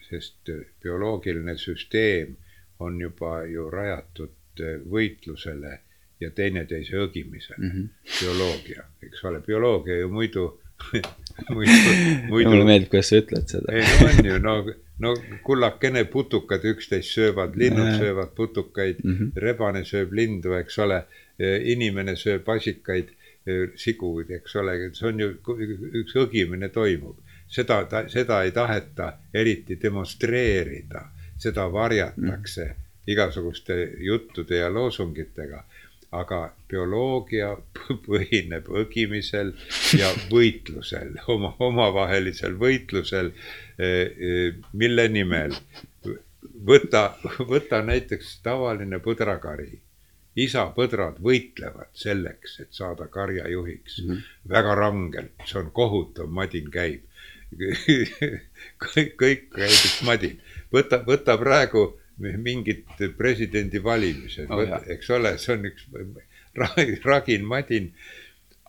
sest 0.10 0.54
bioloogiline 0.84 1.58
süsteem 1.58 2.36
on 2.80 3.02
juba 3.02 3.44
ju 3.46 3.70
rajatud 3.70 4.64
võitlusele 4.90 5.80
ja 6.22 6.30
teineteise 6.32 6.98
õgimisele 6.98 7.58
mm, 7.58 7.72
-hmm. 7.72 7.88
bioloogia, 8.20 8.84
eks 9.04 9.24
ole, 9.26 9.42
bioloogia 9.42 9.98
ju 10.00 10.10
muidu 10.10 10.48
muidu, 11.56 11.72
muidu. 12.30 12.50
mulle 12.50 12.66
meeldib, 12.66 12.90
kuidas 12.92 13.10
sa 13.10 13.20
ütled 13.22 13.48
seda. 13.50 13.74
ei 13.74 13.84
no 13.84 14.10
on 14.10 14.28
ju, 14.28 14.40
no 14.44 14.56
no 15.00 15.16
kullakene, 15.44 16.04
putukad 16.06 16.66
üksteist 16.66 17.10
söövad, 17.16 17.56
linnud 17.56 17.98
söövad 17.98 18.36
putukaid 18.36 19.02
mm, 19.04 19.18
-hmm. 19.18 19.32
rebane 19.36 19.84
sööb 19.86 20.14
lindu, 20.14 20.54
eks 20.54 20.80
ole. 20.80 21.04
inimene 21.64 22.14
sööb 22.16 22.48
vasikaid, 22.48 23.08
siguid, 23.76 24.30
eks 24.32 24.56
ole, 24.56 24.76
see 24.94 25.08
on 25.08 25.20
ju 25.20 25.30
üks 26.02 26.16
õgimine 26.16 26.70
toimub. 26.70 27.18
seda, 27.48 28.06
seda 28.08 28.44
ei 28.44 28.52
taheta 28.52 29.14
eriti 29.34 29.80
demonstreerida, 29.82 31.02
seda 31.38 31.72
varjatakse 31.72 32.64
mm 32.64 32.70
-hmm. 32.70 33.08
igasuguste 33.08 33.89
juttude 34.00 34.56
ja 34.56 34.74
loosungitega 34.74 35.64
aga 36.14 36.39
bioloogia 36.70 37.54
põhineb 38.06 38.70
õgimisel 38.82 39.54
ja 39.98 40.12
võitlusel, 40.32 41.18
oma, 41.34 41.54
omavahelisel 41.60 42.58
võitlusel 42.60 43.32
mille 44.74 45.07
nimel 45.09 45.55
võta, 46.65 47.13
võta 47.53 47.82
näiteks 47.86 48.38
tavaline 48.43 48.99
põdrakari. 49.03 49.80
isa 50.36 50.65
põdrad 50.76 51.19
võitlevad 51.21 51.91
selleks, 51.93 52.59
et 52.59 52.74
saada 52.74 53.07
karjajuhiks 53.07 53.99
mm. 54.01 54.09
-hmm. 54.09 54.21
väga 54.49 54.76
rangelt, 54.76 55.34
see 55.45 55.59
on 55.59 55.71
kohutav, 55.71 56.30
madin 56.30 56.71
käib 56.71 57.03
kõik, 58.93 59.13
kõik 59.17 59.45
käib 59.53 59.69
üks 59.69 60.01
madin. 60.03 60.41
võta, 60.74 61.03
võta 61.05 61.38
praegu 61.38 61.99
mingid 62.17 62.86
presidendivalimised 63.17 64.49
oh,, 64.49 64.82
eks 64.88 65.09
ole, 65.09 65.38
see 65.38 65.55
on 65.55 65.65
üks 65.69 65.88
ragin 67.05 67.45
madin. 67.45 67.93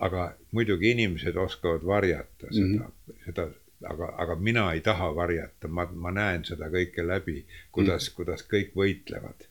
aga 0.04 0.34
muidugi 0.50 0.90
inimesed 0.90 1.36
oskavad 1.36 1.84
varjata 1.86 2.48
seda 2.50 2.66
mm, 2.66 2.78
-hmm. 2.78 3.20
seda 3.24 3.44
aga, 3.90 4.10
aga 4.22 4.36
mina 4.36 4.68
ei 4.72 4.80
taha 4.84 5.10
varjata, 5.16 5.68
ma, 5.68 5.86
ma 5.92 6.12
näen 6.14 6.44
seda 6.48 6.70
kõike 6.72 7.04
läbi, 7.06 7.42
kuidas 7.72 8.08
mm., 8.08 8.16
kuidas 8.16 8.44
kõik 8.50 8.74
võitlevad. 8.78 9.46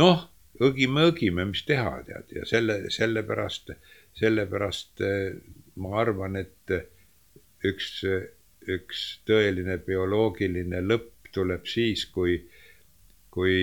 noh, 0.00 0.26
õgime, 0.60 1.06
õgime, 1.10 1.46
mis 1.50 1.64
teha, 1.68 1.98
tead, 2.06 2.32
ja 2.36 2.46
selle, 2.48 2.78
sellepärast, 2.90 3.74
sellepärast 4.18 5.04
eh, 5.06 5.38
ma 5.76 5.96
arvan, 6.00 6.36
et 6.40 6.76
üks, 7.64 8.02
üks 8.68 9.06
tõeline 9.28 9.78
bioloogiline 9.86 10.82
lõpp 10.84 11.32
tuleb 11.32 11.66
siis, 11.66 12.04
kui, 12.12 12.36
kui, 13.32 13.56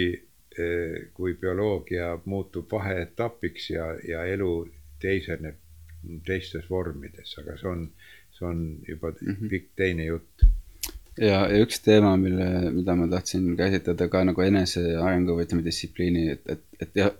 kui 1.14 1.36
bioloogia 1.40 2.16
muutub 2.26 2.72
vaheetapiks 2.72 3.70
ja, 3.70 3.92
ja 4.04 4.26
elu 4.28 4.54
teiseneb 5.00 5.60
teistes 6.26 6.70
vormides, 6.70 7.36
aga 7.42 7.56
see 7.60 7.70
on, 7.70 7.86
see 8.40 8.48
on 8.48 8.64
juba 8.88 9.12
mm 9.12 9.36
-hmm. 9.36 9.50
pikk 9.50 9.70
teine 9.76 10.06
jutt. 10.06 10.46
ja, 11.18 11.48
ja 11.52 11.64
üks 11.64 11.82
teema, 11.84 12.18
mille, 12.18 12.72
mida 12.72 12.96
ma 12.96 13.08
tahtsin 13.08 13.56
käsitleda 13.58 14.08
ka 14.08 14.24
nagu 14.24 14.42
enesearengu 14.42 15.36
või 15.36 15.48
ütleme 15.48 15.66
distsipliini, 15.66 16.30
et, 16.36 16.46
et, 16.56 16.64
et 16.80 16.96
jah, 16.96 17.12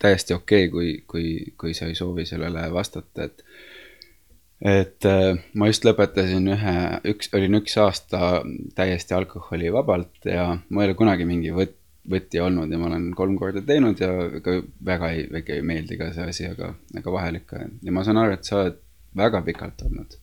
täiesti 0.00 0.34
okei 0.34 0.66
okay,, 0.66 0.72
kui, 0.72 1.04
kui, 1.06 1.52
kui 1.58 1.74
sa 1.74 1.86
ei 1.86 1.94
soovi 1.94 2.26
sellele 2.26 2.70
vastata, 2.72 3.28
et 3.28 3.44
et 4.60 5.04
äh, 5.08 5.38
ma 5.54 5.70
just 5.70 5.86
lõpetasin 5.88 6.48
ühe, 6.52 6.74
üks, 7.12 7.30
olin 7.36 7.56
üks 7.62 7.76
aasta 7.80 8.42
täiesti 8.76 9.16
alkoholivabalt 9.16 10.28
ja 10.28 10.58
ma 10.68 10.82
ei 10.82 10.90
ole 10.90 10.96
kunagi 10.98 11.24
mingi 11.24 11.54
võt-, 11.56 11.78
võti 12.10 12.42
olnud 12.44 12.72
ja 12.72 12.80
ma 12.80 12.90
olen 12.90 13.10
kolm 13.16 13.38
korda 13.40 13.62
teinud 13.64 14.00
ja 14.00 14.10
ega 14.40 14.58
väga 14.84 15.10
ei, 15.16 15.24
väga 15.32 15.56
ei 15.56 15.64
meeldi 15.64 15.96
ka 16.00 16.10
see 16.12 16.28
asi, 16.32 16.46
aga, 16.52 16.74
aga 16.96 17.16
vahel 17.16 17.40
ikka. 17.40 17.64
ja 17.82 17.92
ma 17.96 18.04
saan 18.04 18.20
aru, 18.20 18.36
et 18.36 18.48
sa 18.48 18.60
oled 18.60 18.78
väga 19.16 19.42
pikalt 19.42 19.82
olnud 19.82 20.16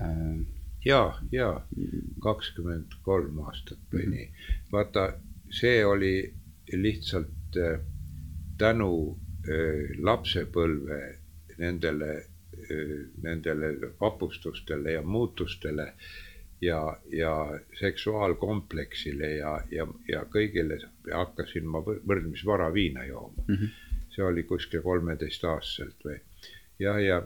äh,. 0.00 0.46
ja, 0.84 1.18
ja 1.32 1.48
kakskümmend 2.22 2.98
kolm 3.02 3.38
aastat 3.38 3.78
või 3.92 4.04
-hmm. 4.04 4.10
nii. 4.10 4.30
vaata, 4.72 5.12
see 5.50 5.84
oli 5.86 6.34
lihtsalt 6.72 7.56
äh, 7.56 7.80
tänu 8.58 9.18
äh, 9.48 9.98
lapsepõlve 9.98 11.00
nendele 11.58 12.12
äh,, 12.16 12.96
nendele 13.22 13.74
vapustustele 14.00 14.92
ja 14.92 15.02
muutustele 15.02 15.92
ja, 16.60 16.96
ja 17.12 17.60
seksuaalkompleksile 17.78 19.30
ja, 19.30 19.60
ja, 19.70 19.86
ja 20.08 20.24
kõigile 20.32 20.78
hakkasin 21.12 21.66
ma 21.66 21.82
võrdlemisi 21.84 22.46
vara 22.46 22.72
viina 22.72 23.04
jooma 23.04 23.44
mm. 23.48 23.54
-hmm. 23.54 24.04
see 24.14 24.24
oli 24.24 24.42
kuskil 24.42 24.82
kolmeteistaastaselt 24.82 26.04
või 26.04 26.20
ja, 26.78 26.98
ja, 27.00 27.22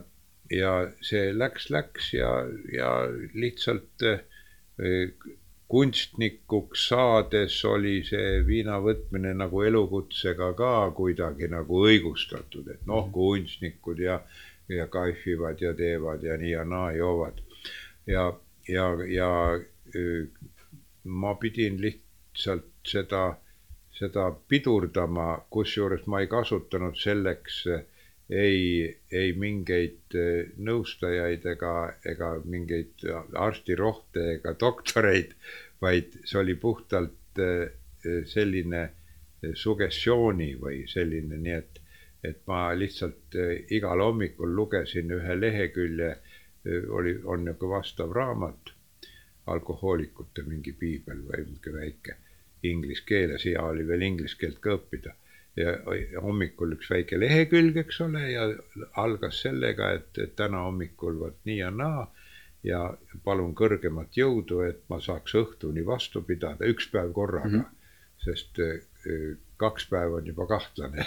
ja 0.51 0.73
see 1.01 1.31
läks, 1.33 1.69
läks 1.71 2.13
ja, 2.13 2.31
ja 2.73 2.91
lihtsalt 3.33 4.05
äh, 4.07 4.21
kunstnikuks 5.71 6.87
saades 6.91 7.55
oli 7.65 8.01
see 8.03 8.41
viina 8.47 8.81
võtmine 8.83 9.31
nagu 9.39 9.63
elukutsega 9.63 10.51
ka 10.59 10.73
kuidagi 10.95 11.47
nagu 11.51 11.85
õigustatud, 11.87 12.67
et 12.67 12.85
noh, 12.85 13.05
mhm. 13.05 13.13
kunstnikud 13.15 14.03
ja, 14.03 14.19
ja 14.69 14.87
kaifivad 14.91 15.61
ja 15.63 15.73
teevad 15.73 16.23
ja 16.27 16.37
nii 16.37 16.55
ja 16.55 16.65
naa 16.67 16.91
joovad. 16.97 17.39
ja 18.07 18.31
ja, 18.67 18.87
ja 19.07 19.29
ma 21.03 21.35
pidin 21.35 21.81
lihtsalt 21.81 22.67
seda, 22.87 23.37
seda 23.91 24.31
pidurdama, 24.47 25.45
kusjuures 25.49 26.05
ma 26.07 26.21
ei 26.21 26.29
kasutanud 26.31 26.97
selleks 26.97 27.63
ei, 28.31 28.87
ei 29.11 29.33
mingeid 29.35 30.15
nõustajaid 30.63 31.45
ega, 31.53 31.73
ega 32.07 32.31
mingeid 32.45 33.05
arstirohte 33.35 34.27
ega 34.37 34.55
doktoreid, 34.59 35.35
vaid 35.81 36.15
see 36.23 36.39
oli 36.39 36.55
puhtalt 36.55 37.41
selline 38.31 38.81
sugestiooni 39.53 40.53
või 40.61 40.83
selline, 40.87 41.37
nii 41.37 41.55
et, 41.57 41.79
et 42.23 42.41
ma 42.47 42.69
lihtsalt 42.77 43.37
igal 43.73 44.03
hommikul 44.03 44.53
lugesin 44.55 45.11
ühe 45.17 45.37
lehekülje 45.39 46.11
oli, 46.89 47.15
on 47.25 47.45
niisugune 47.45 47.71
vastav 47.75 48.11
raamat, 48.13 48.73
alkohoolikute 49.51 50.43
mingi 50.45 50.73
piibel 50.77 51.23
või 51.27 51.47
niisugune 51.47 51.79
väike 51.81 52.17
inglise 52.69 53.03
keeles, 53.05 53.45
hea 53.45 53.61
oli 53.65 53.87
veel 53.87 54.05
inglise 54.05 54.37
keelt 54.37 54.59
ka 54.61 54.75
õppida. 54.77 55.15
Ja 55.59 55.75
hommikul 56.23 56.77
üks 56.77 56.89
väike 56.91 57.19
lehekülg, 57.19 57.77
eks 57.83 58.01
ole, 58.05 58.23
ja 58.31 58.47
algas 59.01 59.41
sellega, 59.43 59.91
et, 59.97 60.11
et 60.17 60.35
täna 60.39 60.63
hommikul 60.67 61.19
vot 61.19 61.37
nii 61.45 61.57
ja 61.59 61.71
naa 61.75 62.05
ja 62.63 62.81
palun 63.25 63.55
kõrgemat 63.57 64.15
jõudu, 64.15 64.61
et 64.67 64.83
ma 64.89 65.01
saaks 65.01 65.35
õhtuni 65.35 65.85
vastu 65.85 66.21
pidada, 66.23 66.67
üks 66.69 66.87
päev 66.93 67.11
korraga 67.13 67.49
mm, 67.49 67.63
-hmm. 67.63 68.25
sest 68.25 68.61
kaks 69.61 69.85
päeva 69.89 70.17
on 70.17 70.27
juba 70.27 70.47
kahtlane 70.49 71.05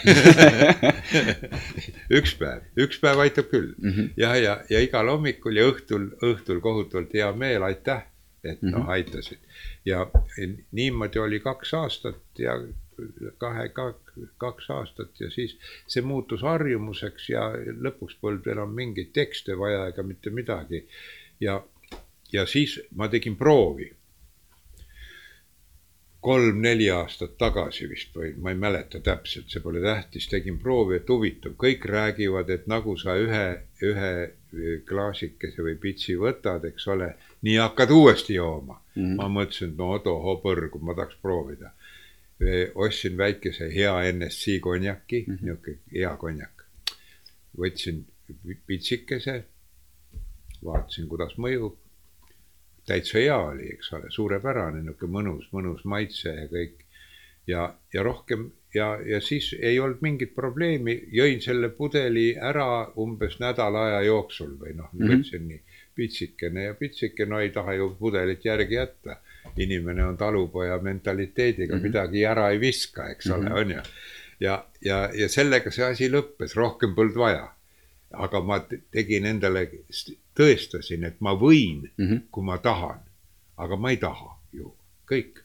üks 2.19 2.35
päev, 2.39 2.67
üks 2.79 3.01
päev 3.03 3.23
aitab 3.25 3.51
küll 3.51 3.73
mm 3.79 3.91
-hmm. 3.91 4.11
ja, 4.17 4.35
ja, 4.37 4.57
ja 4.71 4.83
igal 4.83 5.11
hommikul 5.11 5.59
ja 5.59 5.67
õhtul, 5.71 6.11
õhtul 6.23 6.61
kohutavalt 6.63 7.15
hea 7.15 7.31
meel, 7.33 7.67
aitäh, 7.67 8.05
et 8.45 8.63
noh, 8.63 8.89
aitasid. 8.89 9.41
ja 9.85 10.07
niimoodi 10.73 11.19
oli 11.19 11.41
kaks 11.41 11.75
aastat 11.75 12.23
ja 12.39 12.59
kahe, 13.39 13.69
kaks 14.39 14.71
aastat 14.71 15.21
ja 15.21 15.31
siis 15.31 15.57
see 15.87 16.03
muutus 16.03 16.43
harjumuseks 16.43 17.29
ja 17.33 17.49
lõpuks 17.87 18.19
polnud 18.21 18.47
enam 18.53 18.75
mingeid 18.75 19.13
tekste 19.13 19.59
vaja 19.59 19.89
ega 19.93 20.03
mitte 20.03 20.31
midagi. 20.31 20.87
ja, 21.41 21.61
ja 22.33 22.47
siis 22.47 22.81
ma 22.95 23.09
tegin 23.09 23.37
proovi 23.37 23.91
kolm-neli 26.25 26.87
aastat 26.91 27.35
tagasi 27.39 27.85
vist 27.89 28.15
või 28.17 28.31
ma 28.41 28.55
ei 28.55 28.57
mäleta 28.57 29.01
täpselt, 29.05 29.51
see 29.53 29.61
pole 29.61 29.83
tähtis, 29.85 30.29
tegin 30.33 30.57
proovi, 30.63 30.97
et 30.97 31.11
huvitav, 31.13 31.53
kõik 31.61 31.85
räägivad, 31.91 32.49
et 32.55 32.65
nagu 32.71 32.95
sa 32.97 33.17
ühe, 33.21 33.45
ühe 33.85 34.13
klaasikese 34.89 35.67
või 35.67 35.75
pitsi 35.83 36.17
võtad, 36.17 36.65
eks 36.71 36.89
ole, 36.95 37.11
nii 37.45 37.59
hakkad 37.61 37.93
uuesti 37.93 38.39
jooma 38.39 38.79
mm. 38.79 39.03
-hmm. 39.03 39.19
ma 39.21 39.29
mõtlesin, 39.37 39.75
et 39.75 39.83
no 39.83 39.99
tohoo 40.07 40.39
põrgu, 40.47 40.81
ma 40.81 40.97
tahaks 40.97 41.21
proovida. 41.23 41.75
Ostsin 42.75 43.17
väikese 43.17 43.71
hea 43.75 43.95
NSC 44.13 44.61
konjaki 44.61 45.25
mm, 45.27 45.35
-hmm. 45.35 45.45
niisugune 45.45 45.79
hea 45.95 46.17
konjak. 46.17 46.65
võtsin 47.59 48.05
pitsikese, 48.67 49.45
vaatasin, 50.65 51.09
kuidas 51.09 51.37
mõjub 51.39 51.77
täitsa 52.87 53.19
hea 53.19 53.37
oli, 53.37 53.69
eks 53.77 53.93
ole, 53.93 54.11
suurepärane, 54.11 54.83
niisugune 54.83 55.13
mõnus, 55.19 55.47
mõnus 55.53 55.85
maitse 55.85 56.35
ja 56.35 56.49
kõik. 56.51 56.83
ja, 57.47 57.75
ja 57.93 58.03
rohkem 58.03 58.51
ja, 58.75 58.99
ja 59.07 59.21
siis 59.21 59.53
ei 59.61 59.79
olnud 59.79 60.03
mingit 60.03 60.35
probleemi, 60.35 60.97
jõin 61.13 61.43
selle 61.45 61.69
pudeli 61.69 62.35
ära 62.41 62.91
umbes 62.97 63.39
nädala 63.41 63.87
aja 63.89 64.03
jooksul 64.09 64.55
või 64.61 64.75
noh 64.75 64.93
mm 64.93 65.11
-hmm., 65.11 65.47
nii 65.49 65.61
pitsikene 65.95 66.65
ja 66.65 66.75
pitsike, 66.75 67.27
no 67.27 67.41
ei 67.41 67.51
taha 67.51 67.75
ju 67.75 67.95
pudelit 67.99 68.45
järgi 68.45 68.75
jätta. 68.75 69.17
Inimene 69.57 70.05
on 70.05 70.17
talupoja 70.17 70.79
mentaliteediga 70.79 71.75
mm, 71.75 71.81
-hmm. 71.81 71.83
midagi 71.83 72.25
ära 72.25 72.51
ei 72.51 72.61
viska, 72.61 73.11
eks 73.11 73.31
ole 73.31 73.49
mm, 73.49 73.53
-hmm. 73.53 73.61
on 73.61 73.71
ju. 73.71 73.83
ja, 74.41 74.65
ja, 74.85 75.11
ja 75.15 75.29
sellega 75.29 75.71
see 75.71 75.85
asi 75.85 76.09
lõppes, 76.11 76.57
rohkem 76.57 76.95
polnud 76.95 77.17
vaja 77.17 77.55
aga 78.19 78.41
ma 78.45 78.59
tegin 78.93 79.27
endale, 79.29 79.65
tõestasin, 80.39 81.07
et 81.09 81.21
ma 81.25 81.35
võin 81.39 81.85
mm, 81.87 82.05
-hmm. 82.05 82.29
kui 82.31 82.45
ma 82.45 82.59
tahan. 82.59 83.01
aga 83.57 83.77
ma 83.77 83.91
ei 83.91 83.97
taha 84.03 84.33
ju, 84.53 84.73
kõik. 85.11 85.39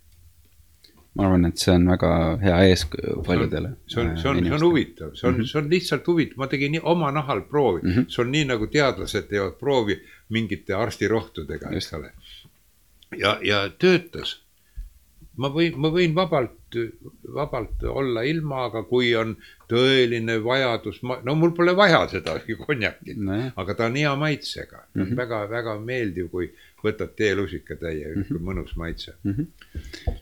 ma 1.14 1.26
arvan, 1.28 1.45
et 1.45 1.58
see 1.62 1.74
on 1.76 1.86
väga 1.91 2.12
hea 2.41 2.58
eeskuju 2.72 3.24
paljudele. 3.26 3.72
see 3.88 4.02
on, 4.02 4.18
see 4.18 4.30
on, 4.30 4.43
see 4.43 4.54
on 4.54 4.66
huvitav, 4.66 5.12
see 5.16 5.28
on 5.28 5.36
mm, 5.36 5.41
-hmm. 5.41 5.52
see 5.52 5.62
on 5.62 5.70
lihtsalt 5.70 6.08
huvitav, 6.08 6.38
ma 6.38 6.47
tegin 6.47 6.72
nii 6.72 6.82
oma 6.84 7.12
nahal 7.12 7.41
proovi 7.41 7.82
mm, 7.84 7.91
-hmm. 7.91 8.06
see 8.10 8.24
on 8.24 8.32
nii 8.32 8.45
nagu 8.45 8.68
teadlased 8.68 9.30
teevad 9.30 9.60
proovi 9.60 10.00
mingite 10.30 10.74
arstirohtudega, 10.74 11.70
eks 11.76 11.93
ole. 11.93 12.12
Ja, 13.18 13.38
ja 13.43 13.70
töötas 13.70 14.39
ma 15.39 15.49
võin, 15.53 15.76
ma 15.80 15.91
võin 15.93 16.16
vabalt, 16.16 16.78
vabalt 17.36 17.84
olla 17.88 18.24
ilma, 18.28 18.66
aga 18.68 18.84
kui 18.88 19.12
on 19.18 19.36
tõeline 19.72 20.39
vajadus, 20.43 21.01
ma, 21.07 21.20
no 21.26 21.36
mul 21.39 21.53
pole 21.57 21.76
vaja 21.78 22.01
seda 22.12 22.38
konjakit 22.66 23.22
no., 23.24 23.39
aga 23.60 23.78
ta 23.78 23.89
on 23.89 23.99
hea 23.99 24.16
maitsega 24.20 24.82
mm. 24.82 25.03
-hmm. 25.03 25.22
väga-väga 25.22 25.78
meeldiv, 25.84 26.32
kui 26.34 26.51
võtad 26.84 27.16
teelusikatäie 27.20 28.12
mm, 28.16 28.28
-hmm. 28.28 28.43
mõnus 28.49 28.76
maitse 28.80 29.16
mm. 29.24 29.38
-hmm. 29.38 30.20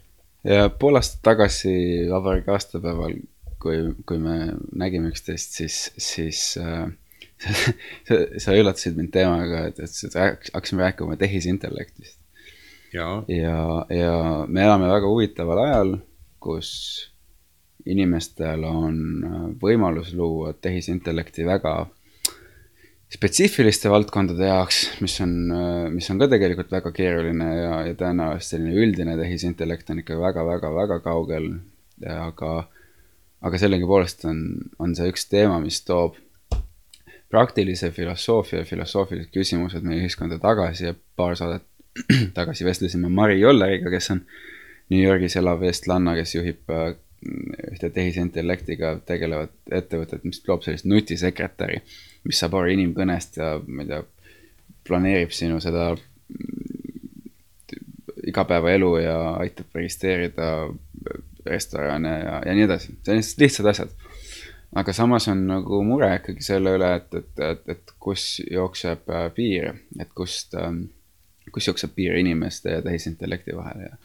ja 0.52 0.70
pool 0.70 1.00
aastat 1.00 1.24
tagasi 1.32 1.74
vabariigi 2.12 2.54
aastapäeval, 2.54 3.18
kui, 3.62 3.82
kui 4.06 4.22
me 4.22 4.54
nägime 4.74 5.12
üksteist, 5.14 5.58
siis, 5.62 5.92
siis 5.98 6.58
äh, 6.62 6.88
sa, 8.08 8.22
sa 8.38 8.56
üllatasid 8.58 8.98
mind 8.98 9.14
teemaga, 9.14 9.68
et, 9.72 9.80
et 9.80 10.22
hakkasime 10.54 10.88
rääkima 10.88 11.18
tehisintellektist 11.18 12.18
ja, 12.94 13.24
ja, 13.28 13.60
ja 13.90 14.16
me 14.48 14.64
elame 14.64 14.90
väga 14.92 15.10
huvitaval 15.10 15.64
ajal, 15.66 15.94
kus 16.40 16.72
inimestel 17.88 18.64
on 18.68 18.98
äh, 19.24 19.46
võimalus 19.62 20.14
luua 20.18 20.54
tehisintellekti 20.54 21.46
väga 21.48 21.76
spetsiifiliste 23.14 23.90
valdkondade 23.92 24.50
jaoks, 24.50 24.82
mis 25.04 25.16
on, 25.24 25.36
äh, 25.56 25.88
mis 25.94 26.10
on 26.12 26.20
ka 26.20 26.28
tegelikult 26.34 26.72
väga 26.74 26.92
keeruline 26.96 27.48
ja, 27.56 27.74
ja 27.88 27.98
tõenäoliselt 28.00 28.56
selline 28.56 28.76
üldine 28.84 29.16
tehisintellekt 29.20 29.94
on 29.94 30.04
ikka 30.04 30.20
väga-väga-väga 30.22 31.02
kaugel. 31.06 31.52
aga, 31.98 32.52
aga 33.42 33.58
sellegipoolest 33.58 34.28
on, 34.30 34.42
on 34.78 34.92
see 34.96 35.08
üks 35.10 35.24
teema, 35.32 35.58
mis 35.64 35.80
toob 35.82 36.20
praktilise 37.32 37.90
filosoofia 37.92 38.62
ja 38.62 38.68
filosoofilised 38.68 39.32
küsimused 39.34 39.84
meie 39.84 40.04
ühiskonda 40.04 40.38
tagasi 40.40 40.92
ja 40.92 40.94
paar 41.18 41.36
saadet 41.40 41.66
tagasi 42.38 42.66
vestlesime 42.68 43.10
Mari 43.10 43.40
Jolleriga, 43.40 43.92
kes 43.94 44.12
on 44.16 44.24
New 44.94 45.04
Yorgis 45.04 45.36
elav 45.40 45.64
eestlanna, 45.68 46.16
kes 46.20 46.36
juhib 46.36 46.74
äh, 46.74 46.92
ühte 47.72 47.90
tehisintellektiga 47.94 48.98
tegelevat 49.08 49.54
ettevõtet, 49.74 50.24
mis 50.28 50.42
loob 50.48 50.64
sellist 50.64 50.86
nutisekretäri, 50.88 51.82
mis 52.28 52.40
saab 52.40 52.56
aru 52.60 52.76
inimkõnest 52.76 53.40
ja 53.42 53.56
ma 53.66 53.84
ei 53.84 53.90
tea, 53.90 54.04
planeerib 54.88 55.34
sinu 55.36 55.60
seda 55.64 55.90
igapäevaelu 58.28 58.92
ja 59.02 59.18
aitab 59.42 59.76
registreerida 59.76 60.52
restorane 61.46 62.14
ja, 62.20 62.42
ja 62.46 62.54
nii 62.56 62.68
edasi, 62.68 62.96
sellised 63.08 63.42
lihtsad 63.42 63.72
asjad. 63.72 63.90
aga 64.76 64.94
samas 64.94 65.28
on 65.32 65.46
nagu 65.48 65.80
mure 65.84 66.10
ikkagi 66.20 66.44
selle 66.44 66.76
üle, 66.78 66.90
et, 67.00 67.14
et, 67.16 67.44
et, 67.50 67.62
et 67.76 67.94
kus 68.04 68.26
jookseb 68.52 69.10
äh, 69.10 69.30
piir, 69.34 69.80
et 70.00 70.12
kust, 70.16 70.54
ähm, 70.60 70.84
kus 71.58 71.68
jookseb 71.72 71.98
piir 71.98 72.16
inimeste 72.22 72.78
ja 72.78 72.86
tehisintellekti 72.86 73.58
vahel 73.58 73.90
ja 73.90 73.98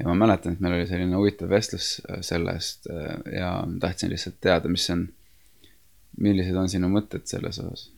ja 0.00 0.08
ma 0.08 0.14
mäletan, 0.14 0.52
et 0.52 0.60
meil 0.64 0.78
oli 0.78 0.86
selline 0.88 1.16
huvitav 1.16 1.50
vestlus 1.52 2.00
äh, 2.08 2.20
sellest 2.24 2.86
äh, 2.88 3.16
ja 3.36 3.50
tahtsin 3.80 4.10
lihtsalt 4.10 4.38
teada, 4.40 4.68
mis 4.68 4.86
on, 4.90 5.06
millised 6.20 6.56
on 6.56 6.68
sinu 6.72 6.88
mõtted 6.92 7.26
selles 7.28 7.60
osas? 7.60 7.90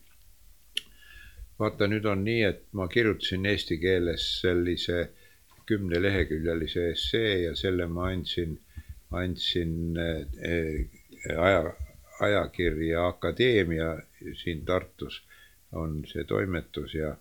vaata, 1.62 1.86
nüüd 1.86 2.06
on 2.10 2.24
nii, 2.26 2.40
et 2.48 2.64
ma 2.74 2.88
kirjutasin 2.90 3.46
eesti 3.46 3.78
keeles 3.78 4.24
sellise 4.40 5.04
kümneleheküljelise 5.70 6.88
essee 6.90 7.36
ja 7.44 7.52
selle 7.54 7.86
ma 7.86 8.08
andsin, 8.10 8.56
andsin 9.14 10.00
äh, 10.02 11.36
aja, 11.38 11.74
ajakirja 12.26 13.06
Akadeemia 13.12 13.92
siin 14.42 14.64
Tartus 14.66 15.22
on 15.72 16.02
see 16.10 16.24
toimetus 16.28 16.94
ja, 16.98 17.14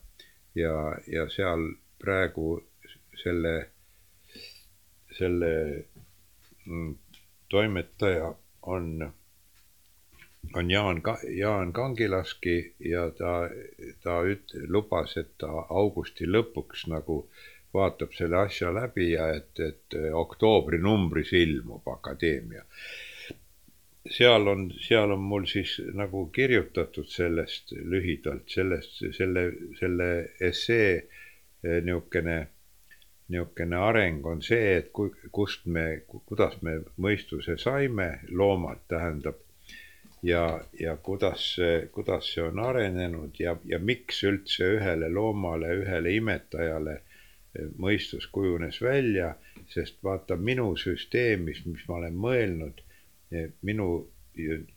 ja, 0.56 0.76
ja 1.08 1.30
seal 1.30 1.70
praegu 2.02 2.56
selle 3.24 3.54
selle 5.18 5.86
mm, 6.66 6.96
toimetaja 7.50 8.36
on, 8.62 9.12
on 10.56 10.72
Jaan, 10.72 11.02
Jaan 11.38 11.74
Kangilaski 11.74 12.76
ja 12.80 13.10
ta, 13.12 13.50
ta 14.04 14.22
üt-, 14.24 14.56
lubas, 14.68 15.18
et 15.18 15.34
ta 15.38 15.52
augusti 15.70 16.28
lõpuks 16.30 16.88
nagu 16.92 17.26
vaatab 17.74 18.16
selle 18.18 18.40
asja 18.46 18.74
läbi 18.74 19.12
ja 19.12 19.30
et, 19.36 19.60
et 19.60 19.98
oktoobri 20.14 20.80
numbris 20.82 21.34
ilmub 21.34 21.88
Akadeemia. 21.88 22.66
Seal 24.10 24.48
on, 24.48 24.72
seal 24.82 25.12
on 25.12 25.20
mul 25.20 25.46
siis 25.46 25.76
nagu 25.94 26.26
kirjutatud 26.34 27.10
sellest 27.10 27.72
lühidalt, 27.72 28.50
sellest, 28.50 29.04
selle, 29.18 29.52
selle 29.80 30.10
essee 30.40 30.96
eh, 30.98 31.84
niisugune 31.84 32.40
niisugune 33.32 33.78
areng 33.78 34.26
on 34.26 34.42
see, 34.44 34.76
et 34.80 34.92
ku-, 34.94 35.14
kust 35.32 35.66
me, 35.66 36.02
kuidas 36.10 36.58
me 36.66 36.80
mõistuse 36.98 37.56
saime, 37.62 38.10
loomad 38.30 38.82
tähendab, 38.92 39.40
ja, 40.24 40.44
ja 40.80 40.98
kuidas 40.98 41.46
kuidas 41.92 42.34
see 42.34 42.44
on 42.44 42.60
arenenud 42.60 43.40
ja, 43.40 43.56
ja 43.66 43.80
miks 43.80 44.24
üldse 44.28 44.76
ühele 44.78 45.10
loomale, 45.14 45.72
ühele 45.84 46.16
imetajale 46.18 46.98
eh, 46.98 47.70
mõistus 47.78 48.28
kujunes 48.28 48.82
välja, 48.82 49.36
sest 49.72 50.02
vaata 50.04 50.36
minu 50.36 50.74
süsteemis, 50.78 51.66
mis 51.66 51.88
ma 51.88 52.02
olen 52.02 52.18
mõelnud, 52.26 52.82
minu 53.62 53.88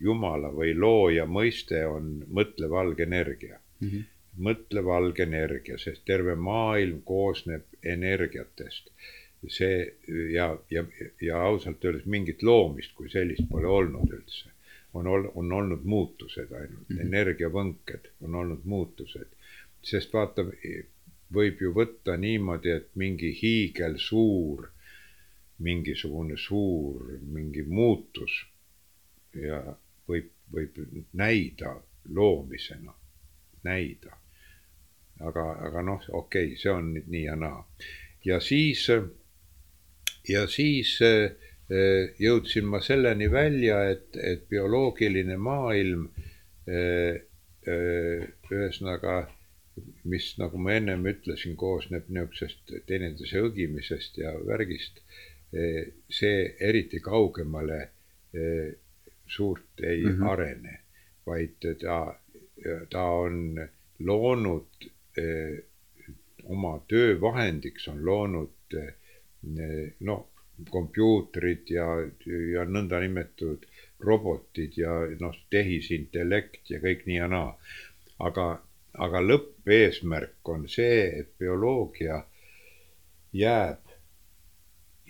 jumala 0.01 0.51
või 0.55 0.75
looja 0.79 1.27
mõiste 1.27 1.85
on 1.87 2.25
mõtlev 2.27 2.75
algenergia 2.81 3.59
mm. 3.59 3.89
-hmm 3.89 4.11
mõtlev 4.37 4.89
algenergia, 4.91 5.79
sest 5.79 6.05
terve 6.07 6.35
maailm 6.35 7.03
koosneb 7.07 7.63
energiatest. 7.83 8.91
see 9.49 9.93
ja, 10.33 10.47
ja, 10.71 10.85
ja 11.21 11.41
ausalt 11.45 11.83
öeldes 11.85 12.07
mingit 12.09 12.43
loomist 12.43 12.95
kui 12.97 13.11
sellist 13.13 13.45
pole 13.51 13.67
olnud 13.69 14.09
üldse. 14.09 14.49
on 14.95 15.07
ol-, 15.07 15.31
on 15.35 15.53
olnud 15.53 15.85
muutused 15.85 16.53
ainult 16.53 16.89
mm, 16.89 16.97
-hmm. 16.97 17.01
energiavõnked 17.01 18.09
on 18.21 18.35
olnud 18.35 18.65
muutused. 18.65 19.29
sest 19.83 20.13
vaata, 20.13 20.47
võib 21.35 21.61
ju 21.61 21.73
võtta 21.75 22.17
niimoodi, 22.17 22.71
et 22.71 22.89
mingi 22.95 23.33
hiigelsuur, 23.43 24.69
mingisugune 25.59 26.37
suur 26.37 27.13
mingi 27.23 27.63
muutus 27.63 28.41
ja 29.35 29.61
võib, 30.09 30.31
võib 30.53 30.79
näida 31.13 31.77
loomisena, 32.11 32.93
näida 33.65 34.19
aga, 35.21 35.45
aga 35.67 35.83
noh, 35.83 36.03
okei 36.09 36.53
okay,, 36.53 36.59
see 36.59 36.73
on 36.73 36.93
nüüd 36.95 37.11
nii 37.13 37.25
ja 37.27 37.37
naa. 37.39 37.61
ja 38.25 38.41
siis, 38.41 38.87
ja 40.29 40.47
siis 40.51 40.97
eh, 41.05 42.15
jõudsin 42.21 42.67
ma 42.71 42.81
selleni 42.85 43.31
välja, 43.33 43.83
et, 43.93 44.11
et 44.17 44.49
bioloogiline 44.51 45.37
maailm 45.37 46.09
eh, 46.67 47.23
eh, 47.67 48.27
ühesõnaga, 48.51 49.25
mis, 50.11 50.33
nagu 50.39 50.59
ma 50.63 50.77
ennem 50.79 51.07
ütlesin, 51.11 51.57
koosneb 51.59 52.09
niisugusest 52.09 52.75
teineteise 52.89 53.43
õgimisest 53.43 54.21
ja 54.23 54.35
värgist, 54.47 55.01
see 56.11 56.39
eriti 56.61 56.99
kaugemale 57.01 57.81
suurt 59.27 59.81
ei 59.83 60.03
mm 60.05 60.11
-hmm. 60.11 60.31
arene, 60.31 60.81
vaid 61.27 61.67
ta, 61.81 61.99
ta 62.91 63.03
on 63.05 63.69
loonud 63.99 64.89
Eh, 65.17 65.65
oma 66.45 66.81
töövahendiks 66.89 67.89
on 67.89 68.01
loonud 68.07 68.75
eh, 68.77 68.95
noh, 70.01 70.25
kompuutrid 70.71 71.71
ja, 71.71 71.87
ja 72.53 72.65
nõndanimetatud 72.67 73.63
robotid 74.03 74.75
ja 74.79 74.97
noh, 75.21 75.37
tehisintellekt 75.55 76.73
ja 76.75 76.81
kõik 76.83 77.07
nii 77.07 77.21
ja 77.21 77.29
naa. 77.31 77.55
aga, 78.19 78.47
aga 79.07 79.23
lõppeesmärk 79.23 80.51
on 80.51 80.67
see, 80.69 80.99
et 81.21 81.31
bioloogia 81.39 82.21
jääb, 83.33 83.84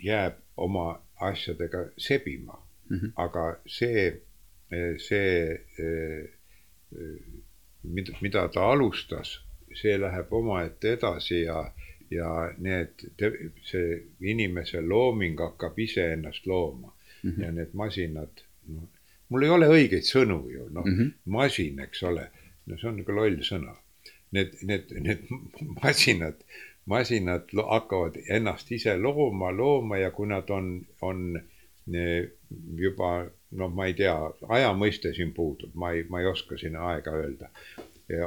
jääb 0.05 0.41
oma 0.57 1.01
asjadega 1.29 1.87
sebima 1.97 2.59
mm, 2.89 2.97
-hmm. 2.97 3.11
aga 3.15 3.45
see, 3.65 4.21
see, 4.97 5.31
eh, 5.79 6.29
mida, 7.83 8.17
mida 8.21 8.47
ta 8.47 8.71
alustas 8.71 9.39
see 9.75 9.97
läheb 9.99 10.33
omaette 10.33 10.93
edasi 10.95 11.41
ja, 11.41 11.59
ja 12.11 12.31
need, 12.57 13.07
see 13.69 14.01
inimese 14.21 14.81
looming 14.81 15.39
hakkab 15.39 15.79
iseennast 15.79 16.47
looma 16.47 16.93
mm 17.23 17.31
-hmm. 17.31 17.43
ja 17.43 17.51
need 17.51 17.73
masinad, 17.73 18.43
noh, 18.67 18.89
mul 19.29 19.43
ei 19.43 19.49
ole 19.49 19.69
õigeid 19.77 20.07
sõnu 20.07 20.39
ju, 20.51 20.69
noh 20.69 20.85
mm 20.85 20.99
-hmm., 20.99 21.11
masin, 21.25 21.79
eks 21.79 22.03
ole, 22.03 22.29
no 22.65 22.77
see 22.77 22.89
on 22.89 23.01
nagu 23.01 23.11
loll 23.11 23.41
sõna. 23.41 23.75
Need, 24.31 24.55
need, 24.67 24.89
need 24.99 25.27
masinad, 25.83 26.41
masinad 26.85 27.49
hakkavad 27.55 28.17
ennast 28.29 28.71
ise 28.71 28.97
looma, 28.97 29.51
looma 29.51 29.97
ja 29.97 30.11
kui 30.11 30.27
nad 30.29 30.49
on, 30.53 30.69
on 31.01 31.39
juba 32.77 33.09
noh, 33.55 33.73
ma 33.73 33.87
ei 33.89 33.95
tea, 33.97 34.15
aja 34.51 34.71
mõiste 34.77 35.13
siin 35.15 35.33
puudub, 35.35 35.73
ma 35.79 35.91
ei, 35.95 36.05
ma 36.09 36.21
ei 36.21 36.29
oska 36.29 36.57
siin 36.59 36.75
aega 36.79 37.13
öelda. 37.15 37.49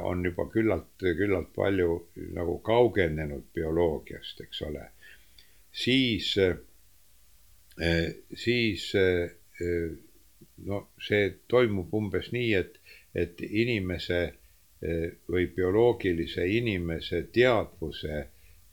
On 0.03 0.23
juba 0.25 0.45
küllalt, 0.51 0.91
küllalt 0.99 1.53
palju 1.55 1.91
nagu 2.35 2.57
kaugenenud 2.65 3.45
bioloogiast, 3.55 4.41
eks 4.43 4.61
ole, 4.67 4.89
siis, 5.71 6.33
eh, 7.79 8.09
siis 8.35 8.89
eh, 8.99 9.29
no 10.67 10.81
see 10.99 11.29
toimub 11.47 11.93
umbes 11.95 12.31
nii, 12.35 12.51
et, 12.59 12.75
et 13.15 13.39
inimese 13.47 14.19
eh, 14.25 15.07
või 15.31 15.47
bioloogilise 15.55 16.43
inimese 16.59 17.23
teadvuse 17.31 18.25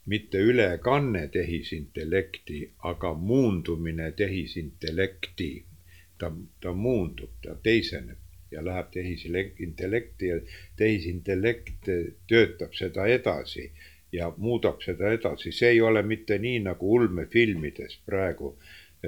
mitte 0.07 0.39
ülekanne 0.39 1.27
tehisintellekti, 1.27 2.61
aga 2.79 3.13
muundumine 3.13 4.11
tehisintellekti. 4.11 5.65
ta, 6.17 6.31
ta 6.61 6.71
muundub, 6.73 7.29
ta 7.43 7.53
teiseneb 7.63 8.17
ja 8.51 8.65
läheb 8.65 8.87
tehisintellekti 8.91 10.27
ja 10.27 10.39
tehisintellekt 10.75 11.89
töötab 12.27 12.73
seda 12.73 13.05
edasi 13.05 13.71
ja 14.11 14.31
muudab 14.37 14.81
seda 14.81 15.11
edasi, 15.11 15.51
see 15.51 15.75
ei 15.75 15.81
ole 15.81 16.01
mitte 16.03 16.37
nii 16.39 16.59
nagu 16.69 16.93
ulmefilmides 16.99 17.99
praegu. 18.05 18.57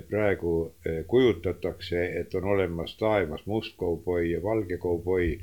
praegu 0.10 0.76
eh, 0.86 1.06
kujutatakse, 1.08 2.04
et 2.20 2.36
on 2.36 2.44
olemas 2.44 2.96
taevas 2.98 3.46
must 3.46 3.74
kauboi 3.78 4.32
ja 4.32 4.44
valge 4.44 4.78
kauboi 4.78 5.40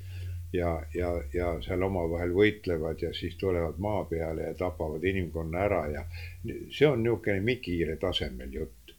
ja, 0.57 0.70
ja, 0.94 1.11
ja 1.34 1.52
seal 1.64 1.82
omavahel 1.86 2.32
võitlevad 2.34 3.02
ja 3.02 3.12
siis 3.14 3.36
tulevad 3.40 3.78
maa 3.82 4.04
peale 4.11 4.48
ja 4.50 4.54
tapavad 4.59 5.04
inimkonna 5.04 5.62
ära 5.68 5.82
ja 5.92 6.02
see 6.44 6.88
on 6.88 7.02
niisugune 7.04 7.40
Mikiire 7.40 7.96
tasemel 8.02 8.52
jutt. 8.52 8.94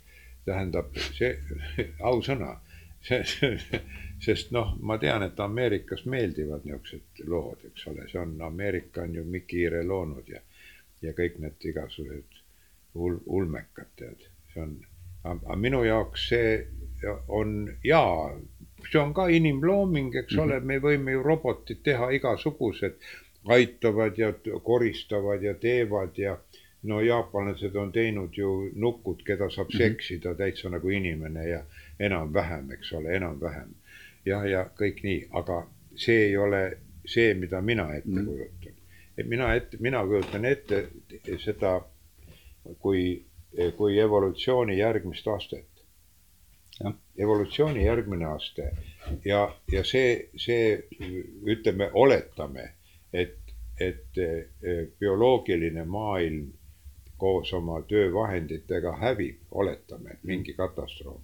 tähendab 0.47 0.95
see, 0.95 1.33
ausõna 2.11 2.53
sest 4.25 4.51
noh, 4.51 4.73
ma 4.81 4.97
tean, 5.01 5.23
et 5.23 5.39
Ameerikas 5.39 6.05
meeldivad 6.09 6.65
niisugused 6.65 7.23
lood, 7.29 7.63
eks 7.69 7.87
ole, 7.91 8.07
see 8.11 8.19
on, 8.21 8.35
Ameerika 8.47 9.05
on 9.05 9.15
ju 9.15 9.23
Mikki 9.23 9.61
Hiire 9.61 9.83
loonud 9.87 10.29
ja, 10.31 10.41
ja 11.01 11.13
kõik 11.17 11.37
need 11.43 11.67
igasugused 11.71 12.41
ul-, 12.95 13.21
ulmekad, 13.25 13.91
tead, 13.99 14.27
see 14.53 14.63
on, 14.63 14.75
aga 15.27 15.59
minu 15.59 15.83
jaoks 15.85 16.27
see 16.31 16.51
on 17.27 17.57
jaa, 17.85 18.31
see 18.91 18.99
on 19.01 19.13
ka 19.13 19.27
inimlooming, 19.27 20.15
eks 20.15 20.33
mm 20.33 20.39
-hmm. 20.39 20.43
ole, 20.43 20.59
me 20.59 20.79
võime 20.79 21.11
ju 21.11 21.23
robotid 21.23 21.83
teha 21.83 22.09
igasugused, 22.11 22.95
aitavad 23.47 24.17
ja 24.17 24.33
koristavad 24.63 25.43
ja 25.43 25.53
teevad 25.53 26.17
ja 26.17 26.37
no 26.83 27.01
jaapanlased 27.01 27.75
on 27.75 27.91
teinud 27.91 28.37
ju 28.37 28.71
nukud, 28.75 29.23
keda 29.25 29.49
saab 29.49 29.67
mm 29.67 29.73
-hmm. 29.73 29.77
seksida 29.77 30.35
täitsa 30.35 30.69
nagu 30.69 30.89
inimene 30.89 31.47
ja 31.49 31.63
enam-vähem, 31.99 32.71
eks 32.71 32.93
ole, 32.93 33.15
enam-vähem. 33.15 33.69
jah, 34.25 34.49
ja 34.49 34.69
kõik 34.79 35.03
nii, 35.03 35.27
aga 35.31 35.67
see 35.95 36.25
ei 36.25 36.37
ole 36.37 36.77
see, 37.05 37.33
mida 37.33 37.61
mina 37.61 37.95
ette 37.95 38.09
mm 38.09 38.17
-hmm. 38.17 38.25
kujutan. 38.25 38.73
et 39.17 39.27
mina 39.27 39.53
ette, 39.55 39.77
mina 39.79 40.05
kujutan 40.05 40.45
ette 40.45 40.87
seda 41.37 41.81
kui, 42.79 43.23
kui 43.77 43.99
evolutsiooni 43.99 44.77
järgmist 44.77 45.27
astet. 45.27 45.67
Evolutsiooni 47.17 47.85
järgmine 47.85 48.25
aste 48.25 48.71
ja, 49.25 49.55
ja 49.71 49.83
see, 49.83 50.29
see 50.35 50.87
ütleme, 51.45 51.89
oletame, 51.93 52.69
et, 53.13 53.37
et 53.79 54.19
bioloogiline 54.99 55.85
maailm 55.85 56.51
koos 57.17 57.53
oma 57.53 57.81
töövahenditega 57.89 58.93
hävib, 59.01 59.39
oletame, 59.51 60.13
et 60.13 60.23
mingi 60.23 60.53
katastroof, 60.53 61.21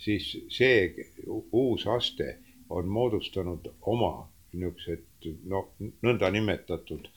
siis 0.00 0.30
see 0.48 0.94
uus 1.52 1.86
aste 1.86 2.38
on 2.70 2.88
moodustanud 2.88 3.68
oma 3.82 4.28
niisugused 4.54 5.28
noh, 5.50 5.72
nõndanimetatud 6.02 7.08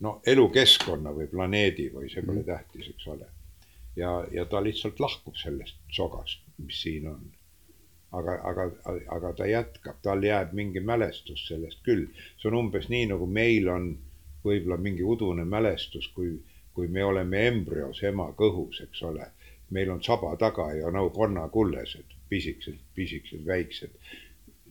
no 0.00 0.18
elukeskkonna 0.26 1.12
või 1.14 1.28
planeedi 1.30 1.88
või 1.94 2.10
see 2.10 2.22
pole 2.24 2.42
mm. 2.42 2.46
tähtis, 2.48 2.88
eks 2.94 3.08
ole. 3.14 3.28
Ja, 3.98 4.12
ja 4.32 4.44
ta 4.46 4.62
lihtsalt 4.64 5.00
lahkub 5.00 5.36
sellest 5.36 5.78
sogast, 5.92 6.44
mis 6.58 6.82
siin 6.82 7.08
on. 7.10 7.24
aga, 8.12 8.38
aga, 8.50 8.70
aga 9.14 9.32
ta 9.36 9.46
jätkab, 9.46 9.98
tal 10.02 10.22
jääb 10.24 10.54
mingi 10.56 10.80
mälestus 10.80 11.42
sellest 11.48 11.82
küll. 11.84 12.06
see 12.40 12.48
on 12.48 12.60
umbes 12.62 12.88
nii, 12.88 13.10
nagu 13.10 13.26
meil 13.26 13.68
on 13.68 13.90
võib-olla 14.44 14.78
mingi 14.80 15.04
udune 15.04 15.44
mälestus, 15.44 16.08
kui 16.14 16.38
kui 16.78 16.86
me 16.94 17.02
oleme 17.04 17.40
embrüos 17.48 18.04
ema 18.06 18.28
kõhus, 18.38 18.76
eks 18.84 19.00
ole, 19.08 19.24
meil 19.74 19.88
on 19.90 19.98
saba 20.06 20.36
taga 20.38 20.68
ja 20.78 20.92
no 20.94 21.08
konnakullesed, 21.10 22.12
pisikesed, 22.30 22.76
pisikesed, 22.94 23.40
väiksed. 23.46 23.96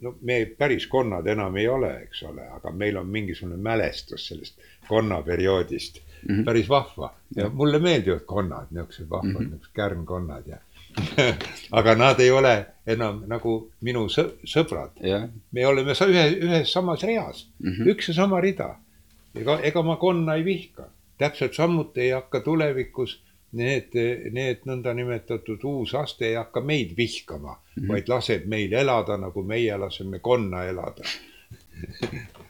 no 0.01 0.13
me 0.30 0.38
päris 0.45 0.86
konnad 0.88 1.28
enam 1.28 1.57
ei 1.59 1.67
ole, 1.67 1.89
eks 2.05 2.23
ole, 2.30 2.45
aga 2.59 2.71
meil 2.71 3.01
on 3.01 3.11
mingisugune 3.11 3.57
mälestus 3.57 4.30
sellest 4.30 4.63
konnaperioodist 4.88 5.99
mm. 6.24 6.36
-hmm. 6.36 6.45
päris 6.45 6.70
vahva 6.70 7.13
ja 7.36 7.49
mulle 7.49 7.80
meeldivad 7.80 8.26
konnad, 8.26 8.68
niisugused 8.72 9.09
vahvad 9.09 9.32
mm 9.32 9.36
-hmm., 9.36 9.49
niisugused 9.49 9.74
kärnkonnad 9.74 10.47
ja 10.47 10.57
aga 11.80 11.95
nad 11.95 12.20
ei 12.20 12.32
ole 12.32 12.65
enam 12.88 13.24
nagu 13.28 13.72
minu 13.82 14.07
sõbrad 14.09 14.97
me 15.51 15.65
oleme 15.68 15.91
ühe, 15.91 16.26
ühes 16.41 16.74
samas 16.74 17.03
reas 17.03 17.47
mm, 17.59 17.72
-hmm. 17.72 17.89
üks 17.93 18.07
ja 18.07 18.13
sama 18.13 18.41
rida. 18.41 18.76
ega, 19.36 19.59
ega 19.59 19.82
ma 19.82 19.95
konna 19.95 20.36
ei 20.36 20.45
vihka 20.45 20.89
täpselt 21.18 21.53
samuti 21.53 22.01
ei 22.01 22.11
hakka 22.11 22.39
tulevikus 22.39 23.22
need, 23.51 23.93
need 24.32 24.65
nõndanimetatud 24.65 25.63
uus 25.63 25.95
aste 25.95 26.28
ei 26.28 26.36
hakka 26.36 26.61
meid 26.61 26.97
vihkama 26.97 27.53
mm, 27.53 27.84
-hmm. 27.84 27.88
vaid 27.88 28.09
laseb 28.09 28.45
meil 28.45 28.74
elada, 28.74 29.18
nagu 29.18 29.43
meie 29.43 29.78
laseme 29.78 30.20
konna 30.20 30.63
elada 30.63 31.03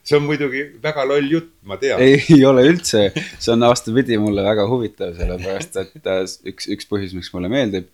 see 0.08 0.18
on 0.18 0.26
muidugi 0.28 0.64
väga 0.84 1.06
loll 1.08 1.30
jutt, 1.32 1.52
ma 1.68 1.78
tean. 1.82 2.02
ei 2.02 2.42
ole 2.48 2.66
üldse, 2.70 3.10
see 3.16 3.54
on 3.54 3.68
vastupidi 3.68 4.20
mulle 4.22 4.46
väga 4.46 4.68
huvitav, 4.70 5.16
sellepärast 5.18 5.80
et 5.84 6.12
äh, 6.14 6.24
üks, 6.54 6.70
üks 6.78 6.90
põhjus, 6.90 7.16
miks 7.18 7.32
mulle 7.36 7.52
meeldib 7.52 7.90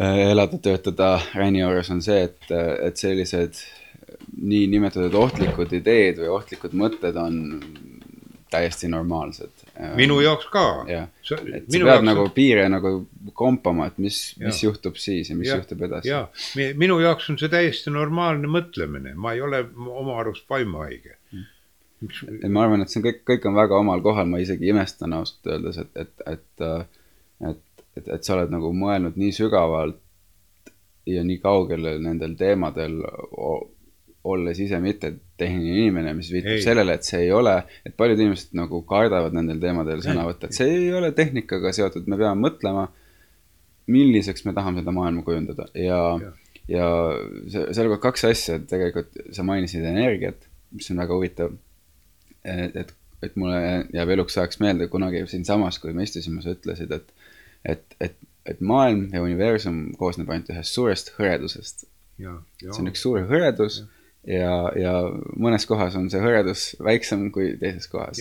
äh, 0.00 0.30
elada, 0.30 0.60
töötada 0.64 1.14
Raini 1.34 1.64
juures 1.64 1.92
on 1.94 2.02
see, 2.04 2.24
et, 2.30 2.54
et 2.88 3.00
sellised 3.00 3.60
niinimetatud 4.34 5.14
ohtlikud 5.18 5.72
ideed 5.76 6.18
või 6.22 6.32
ohtlikud 6.38 6.74
mõtted 6.78 7.16
on 7.20 7.38
täiesti 8.52 8.88
normaalsed. 8.90 9.63
Minu 9.98 10.20
jaoks 10.22 10.46
ka. 10.52 10.64
et 10.86 11.24
sa 11.26 11.38
pead 11.88 12.06
nagu 12.06 12.26
piire 12.34 12.66
nagu 12.70 12.92
kompama, 13.34 13.88
et 13.90 13.98
mis, 14.02 14.18
mis 14.42 14.62
juhtub 14.62 14.98
siis 15.00 15.30
ja 15.30 15.36
mis 15.38 15.50
ja, 15.50 15.58
juhtub 15.58 15.82
edasi. 15.88 16.10
jaa, 16.12 16.28
minu 16.78 17.00
jaoks 17.02 17.30
on 17.32 17.40
see 17.40 17.50
täiesti 17.52 17.92
normaalne 17.94 18.50
mõtlemine, 18.50 19.16
ma 19.18 19.34
ei 19.34 19.42
ole 19.44 19.64
oma 19.86 20.20
arust 20.22 20.46
vaimuhaige 20.50 21.16
mm.. 21.32 21.44
et 22.40 22.48
ma 22.50 22.66
arvan, 22.66 22.84
et 22.84 22.92
see 22.92 23.02
on 23.02 23.08
kõik, 23.08 23.22
kõik 23.32 23.50
on 23.50 23.58
väga 23.58 23.80
omal 23.82 24.04
kohal, 24.04 24.30
ma 24.30 24.42
isegi 24.42 24.70
imestan 24.70 25.18
ausalt 25.18 25.52
öeldes, 25.56 25.82
et, 25.82 25.92
et, 26.04 26.26
et, 26.36 26.64
et, 27.50 27.62
et, 27.98 28.10
et 28.18 28.26
sa 28.26 28.38
oled 28.38 28.54
nagu 28.54 28.70
mõelnud 28.76 29.18
nii 29.20 29.34
sügavalt 29.34 30.00
ja 31.10 31.24
nii 31.26 31.40
kaugele 31.42 31.98
nendel 32.00 32.38
teemadel 32.38 33.00
olles 34.24 34.58
ise 34.60 34.78
mitte 34.80 35.10
tehniline 35.40 35.82
inimene, 35.82 36.14
mis 36.16 36.30
viitab 36.32 36.56
ei. 36.56 36.62
sellele, 36.64 36.96
et 36.96 37.06
see 37.06 37.26
ei 37.26 37.30
ole, 37.34 37.54
et 37.84 37.94
paljud 37.96 38.20
inimesed 38.20 38.54
nagu 38.56 38.80
kardavad 38.88 39.36
nendel 39.36 39.60
teemadel 39.60 40.00
sõna 40.04 40.24
võtta, 40.28 40.48
et 40.48 40.56
see 40.56 40.70
ei 40.78 40.90
ole 40.96 41.10
tehnikaga 41.16 41.72
seotud, 41.76 42.08
me 42.08 42.16
peame 42.20 42.40
mõtlema, 42.46 42.86
milliseks 43.92 44.46
me 44.46 44.54
tahame 44.56 44.80
seda 44.80 44.94
maailma 44.96 45.24
kujundada. 45.26 45.66
Ja, 45.76 46.00
ja, 46.22 46.32
ja 46.72 47.88
on 47.92 47.96
kaks 48.00 48.24
asja, 48.30 48.56
et 48.56 48.68
tegelikult 48.70 49.18
sa 49.36 49.44
mainisid 49.44 49.84
energiat, 49.84 50.46
mis 50.74 50.88
on 50.94 51.02
väga 51.04 51.18
huvitav. 51.18 51.56
et, 52.44 52.76
et, 52.76 52.94
et 53.24 53.36
mulle 53.40 53.58
jääb 53.92 54.14
eluks 54.16 54.38
ajaks 54.38 54.60
meelde 54.60 54.88
kunagi 54.92 55.26
siinsamas, 55.28 55.78
kui 55.80 55.92
me 55.96 56.04
istusime, 56.08 56.40
sa 56.44 56.54
ütlesid, 56.56 56.92
et, 56.96 57.12
et, 57.64 57.98
et, 58.00 58.16
et 58.48 58.64
maailm 58.64 59.10
ja 59.12 59.20
universum 59.24 59.90
koosneb 60.00 60.32
ainult 60.32 60.48
ühest 60.52 60.76
suurest 60.76 61.12
hõredusest. 61.18 61.84
see 62.62 62.80
on 62.80 62.88
üks 62.88 63.04
suur 63.04 63.28
hõredus. 63.28 63.82
Ja 63.82 64.00
ja, 64.26 64.54
ja 64.78 64.94
mõnes 65.36 65.66
kohas 65.68 65.96
on 65.98 66.08
see 66.12 66.22
hõredus 66.22 66.72
väiksem 66.82 67.28
kui 67.34 67.54
teises 67.60 67.88
kohas. 67.92 68.20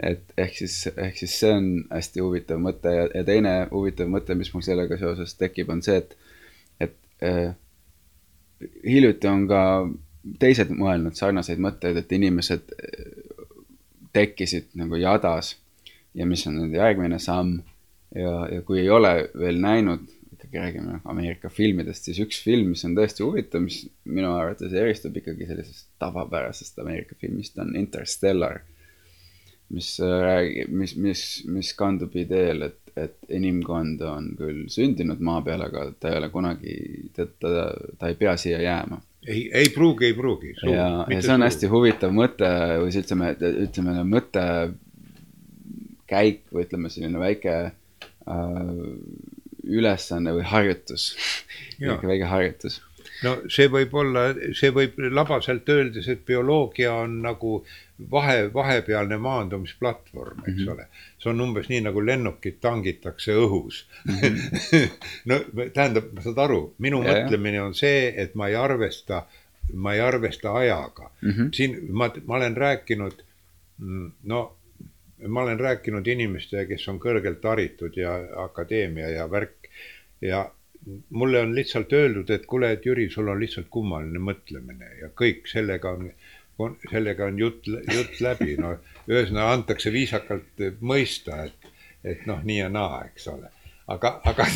et 0.00 0.34
ehk 0.40 0.56
siis, 0.62 0.76
ehk 0.96 1.18
siis 1.20 1.34
see 1.42 1.52
on 1.52 1.70
hästi 1.90 2.22
huvitav 2.24 2.60
mõte 2.62 2.92
ja, 2.94 3.06
ja 3.14 3.24
teine 3.26 3.54
huvitav 3.70 4.08
mõte, 4.12 4.36
mis 4.38 4.52
mul 4.54 4.64
sellega 4.64 4.98
seoses 5.00 5.34
tekib, 5.38 5.72
on 5.72 5.82
see, 5.84 5.98
et, 6.00 6.14
et 6.80 7.26
äh, 7.26 7.50
hiljuti 8.86 9.28
on 9.28 9.46
ka 9.50 9.64
teised 10.40 10.72
mõelnud 10.72 11.16
sarnaseid 11.18 11.60
mõtteid, 11.60 12.00
et 12.00 12.14
inimesed 12.16 12.72
äh, 12.76 13.10
tekkisid 14.16 14.72
nagu 14.78 14.98
jadas 15.00 15.56
ja 16.14 16.26
mis 16.26 16.46
on 16.48 16.56
nüüd 16.58 16.74
järgmine 16.74 17.20
samm 17.22 17.60
ja, 18.14 18.46
ja 18.50 18.62
kui 18.66 18.80
ei 18.82 18.90
ole 18.90 19.14
veel 19.38 19.60
näinud 19.62 20.08
ikkagi 20.50 20.58
räägime 20.58 21.00
Ameerika 21.04 21.48
filmidest, 21.48 22.04
siis 22.04 22.18
üks 22.24 22.42
film, 22.42 22.72
mis 22.74 22.84
on 22.84 22.96
tõesti 22.98 23.22
huvitav, 23.22 23.62
mis 23.62 23.84
minu 24.04 24.32
arvates 24.34 24.72
eristub 24.74 25.16
ikkagi 25.16 25.46
sellisest 25.46 25.88
tavapärasest 26.02 26.78
Ameerika 26.82 27.14
filmist, 27.20 27.58
on 27.58 27.76
Interstellar. 27.76 28.60
mis 29.70 30.00
räägib, 30.02 30.72
mis, 30.74 30.96
mis, 30.96 31.20
mis 31.46 31.68
kandub 31.78 32.16
ideel, 32.18 32.64
et, 32.66 32.80
et 32.98 33.14
inimkond 33.30 34.00
on 34.02 34.32
küll 34.34 34.64
sündinud 34.66 35.20
maa 35.22 35.44
peal, 35.46 35.62
aga 35.62 35.92
ta 35.94 36.10
ei 36.10 36.18
ole 36.18 36.28
kunagi, 36.30 36.74
ta, 37.14 37.28
ta, 37.38 37.68
ta 37.98 38.10
ei 38.10 38.18
pea 38.18 38.34
siia 38.36 38.58
jääma 38.60 38.98
ei, 39.26 39.50
ei 39.54 39.68
pruugi, 39.70 40.08
ei 40.08 40.14
pruugi. 40.14 40.54
ja, 40.66 41.06
ja 41.06 41.20
see 41.22 41.34
on 41.36 41.46
hästi 41.46 41.70
huvitav 41.70 42.10
mõte 42.16 42.50
või 42.80 42.90
siis 42.90 43.06
ütleme, 43.06 43.36
ütleme 43.68 44.02
mõte 44.08 44.44
käik 46.10 46.48
või 46.50 46.66
ütleme, 46.66 46.90
selline 46.90 47.22
väike 47.22 47.54
äh, 47.70 48.74
ülesanne 49.64 50.32
või 50.36 50.46
harjutus 50.46 51.10
väike, 51.80 52.06
väike 52.06 52.30
harjutus. 52.30 52.80
no 53.24 53.36
see 53.52 53.68
võib 53.72 53.94
olla, 53.94 54.30
see 54.56 54.72
võib 54.74 54.98
labaselt 55.10 55.68
öeldes, 55.68 56.08
et 56.08 56.24
bioloogia 56.26 56.94
on 57.02 57.20
nagu 57.24 57.60
vahe, 58.10 58.54
vahepealne 58.54 59.18
maandumisplatvorm, 59.18 60.38
eks 60.38 60.56
mm 60.56 60.64
-hmm. 60.64 60.72
ole. 60.72 60.86
see 61.18 61.30
on 61.30 61.40
umbes 61.40 61.68
nii, 61.68 61.80
nagu 61.80 62.06
lennukid 62.06 62.60
tangitakse 62.60 63.34
õhus 63.34 63.84
mm. 64.04 64.14
-hmm. 64.14 64.88
no 65.28 65.40
tähendab, 65.74 66.12
saad 66.20 66.38
aru, 66.38 66.74
minu 66.78 67.02
ja, 67.04 67.12
mõtlemine 67.12 67.60
on 67.62 67.74
see, 67.74 68.14
et 68.16 68.34
ma 68.34 68.48
ei 68.48 68.54
arvesta, 68.54 69.26
ma 69.72 69.94
ei 69.94 70.00
arvesta 70.00 70.54
ajaga 70.54 71.10
mm. 71.22 71.30
-hmm. 71.30 71.52
siin 71.52 71.78
ma, 71.90 72.10
ma 72.26 72.36
olen 72.36 72.56
rääkinud, 72.56 73.22
mm, 73.78 74.12
no 74.22 74.56
ma 75.28 75.42
olen 75.42 75.60
rääkinud 75.60 76.06
inimestega, 76.06 76.66
kes 76.68 76.88
on 76.88 76.98
kõrgelt 77.02 77.44
haritud 77.44 77.96
ja 77.96 78.14
akadeemia 78.44 79.10
ja 79.10 79.26
värk 79.30 79.70
ja 80.20 80.44
mulle 81.10 81.40
on 81.40 81.54
lihtsalt 81.54 81.92
öeldud, 81.92 82.30
et 82.30 82.46
kuule, 82.46 82.72
et 82.72 82.86
Jüri, 82.86 83.10
sul 83.10 83.28
on 83.28 83.40
lihtsalt 83.40 83.68
kummaline 83.70 84.18
mõtlemine 84.22 84.88
ja 85.02 85.10
kõik 85.16 85.48
sellega 85.50 85.92
on, 85.96 86.10
on, 86.58 86.76
sellega 86.90 87.28
on 87.28 87.38
jutt, 87.38 87.68
jutt 87.68 88.20
läbi, 88.24 88.56
no 88.60 88.74
ühesõnaga 89.10 89.52
antakse 89.58 89.92
viisakalt 89.92 90.64
mõista, 90.80 91.44
et, 91.44 91.72
et 92.04 92.26
noh, 92.30 92.40
nii 92.44 92.60
ja 92.62 92.68
naa, 92.72 93.04
eks 93.10 93.28
ole. 93.32 93.52
aga, 93.90 94.20
aga 94.24 94.46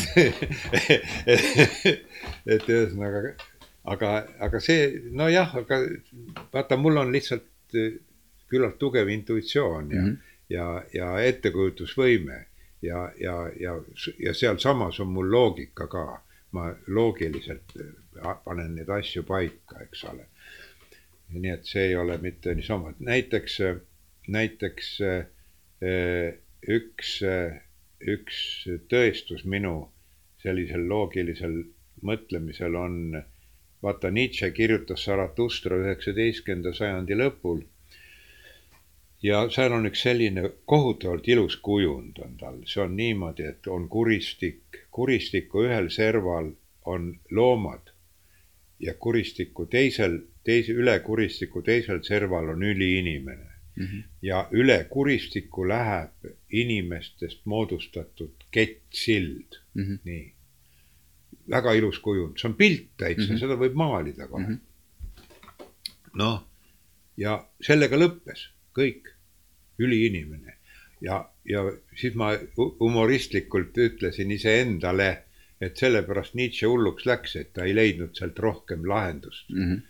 et 2.55 2.69
ühesõnaga 2.69 3.35
aga, 3.85 4.11
aga 4.47 4.61
see, 4.63 4.87
nojah, 5.13 5.57
aga 5.61 5.81
vaata, 6.53 6.77
mul 6.79 7.03
on 7.03 7.11
lihtsalt 7.13 7.77
küllalt 8.49 8.77
tugev 8.81 9.09
intuitsioon 9.09 9.91
ja 9.91 10.01
mm, 10.01 10.07
-hmm. 10.07 10.33
Ja, 10.49 10.83
ja 10.93 11.09
ettekujutusvõime 11.19 12.45
ja, 12.81 13.11
ja, 13.19 13.35
ja, 13.59 13.75
ja 14.19 14.33
sealsamas 14.33 14.99
on 14.99 15.13
mul 15.15 15.31
loogika 15.31 15.87
ka. 15.87 16.21
ma 16.55 16.69
loogiliselt 16.87 17.73
eh, 17.81 17.87
panen 18.45 18.75
neid 18.77 18.89
asju 18.89 19.25
paika, 19.27 19.81
eks 19.83 20.03
ole. 20.07 20.27
nii 21.35 21.51
et 21.51 21.65
see 21.67 21.89
ei 21.89 21.95
ole 21.99 22.15
mitte 22.21 22.53
niisama, 22.55 22.93
et 22.93 22.99
näiteks, 23.03 23.57
näiteks 24.31 24.91
üks, 26.77 27.09
üks 28.15 28.37
tõestus 28.93 29.43
minu 29.43 29.75
sellisel 30.45 30.87
loogilisel 30.87 31.57
mõtlemisel 32.05 32.75
on 32.79 32.97
vaata 33.83 34.11
Nietzsche 34.11 34.51
kirjutas 34.51 35.05
Zarathustra 35.05 35.77
üheksateistkümnenda 35.81 36.73
sajandi 36.73 37.17
lõpul. 37.17 37.63
Ja 39.25 39.45
seal 39.49 39.73
on 39.73 39.87
üks 39.89 40.03
selline 40.05 40.43
kohutavalt 40.69 41.27
ilus 41.33 41.57
kujund 41.65 42.19
on 42.25 42.37
tal, 42.37 42.61
see 42.69 42.83
on 42.83 42.95
niimoodi, 42.97 43.47
et 43.49 43.67
on 43.71 43.87
kuristik, 43.89 44.83
kuristiku 44.93 45.65
ühel 45.65 45.89
serval 45.93 46.51
on 46.85 47.09
loomad 47.31 47.91
ja 48.79 48.93
kuristiku 48.99 49.65
teisel, 49.71 50.19
teise, 50.43 50.75
üle 50.75 50.99
kuristiku 50.99 51.63
teisel 51.65 52.03
serval 52.03 52.53
on 52.53 52.63
üliinimene. 52.63 53.51
Mm. 53.75 53.85
-hmm. 53.85 54.03
ja 54.21 54.47
üle 54.51 54.85
kuristiku 54.89 55.67
läheb 55.67 56.27
inimestest 56.49 57.41
moodustatud 57.45 58.45
kettsild. 58.51 59.57
Mm, 59.73 59.83
-hmm. 59.83 59.99
nii. 60.03 60.33
Väga 61.49 61.73
ilus 61.73 61.99
kujund, 61.99 62.37
see 62.37 62.49
on 62.49 62.55
pilt 62.55 62.87
täitsa. 62.97 63.27
Mm, 63.27 63.35
-hmm. 63.35 63.39
seda 63.39 63.57
võib 63.59 63.73
maalida 63.73 64.27
kohe 64.27 64.47
mm 64.47 64.53
-hmm.. 64.53 65.67
noh, 66.13 66.47
ja 67.17 67.47
sellega 67.61 67.99
lõppes 67.99 68.47
kõik, 68.75 69.14
üliinimene 69.79 70.55
ja, 71.01 71.19
ja 71.45 71.65
siis 71.95 72.15
ma 72.15 72.31
humoristlikult 72.79 73.77
ütlesin 73.77 74.31
iseendale, 74.31 75.09
et 75.61 75.77
sellepärast 75.77 76.35
Nietzsche 76.35 76.67
hulluks 76.67 77.05
läks, 77.05 77.35
et 77.39 77.53
ta 77.53 77.65
ei 77.65 77.75
leidnud 77.75 78.15
sealt 78.17 78.39
rohkem 78.39 78.87
lahendust 78.87 79.49
mm. 79.49 79.67
-hmm. 79.71 79.81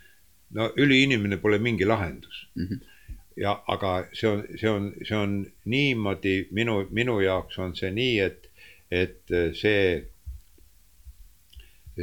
no 0.58 0.72
üliinimene 0.78 1.38
pole 1.38 1.60
mingi 1.60 1.86
lahendus 1.86 2.48
mm. 2.56 2.68
-hmm 2.68 2.92
ja 3.36 3.64
aga 3.68 4.08
see 4.14 4.30
on, 4.30 4.44
see 4.60 4.70
on, 4.70 4.94
see 5.04 5.18
on 5.18 5.46
niimoodi 5.66 6.48
minu, 6.52 6.88
minu 6.92 7.20
jaoks 7.20 7.60
on 7.60 7.76
see 7.76 7.92
nii, 7.92 8.20
et, 8.20 8.50
et 8.92 9.34
see 9.54 10.06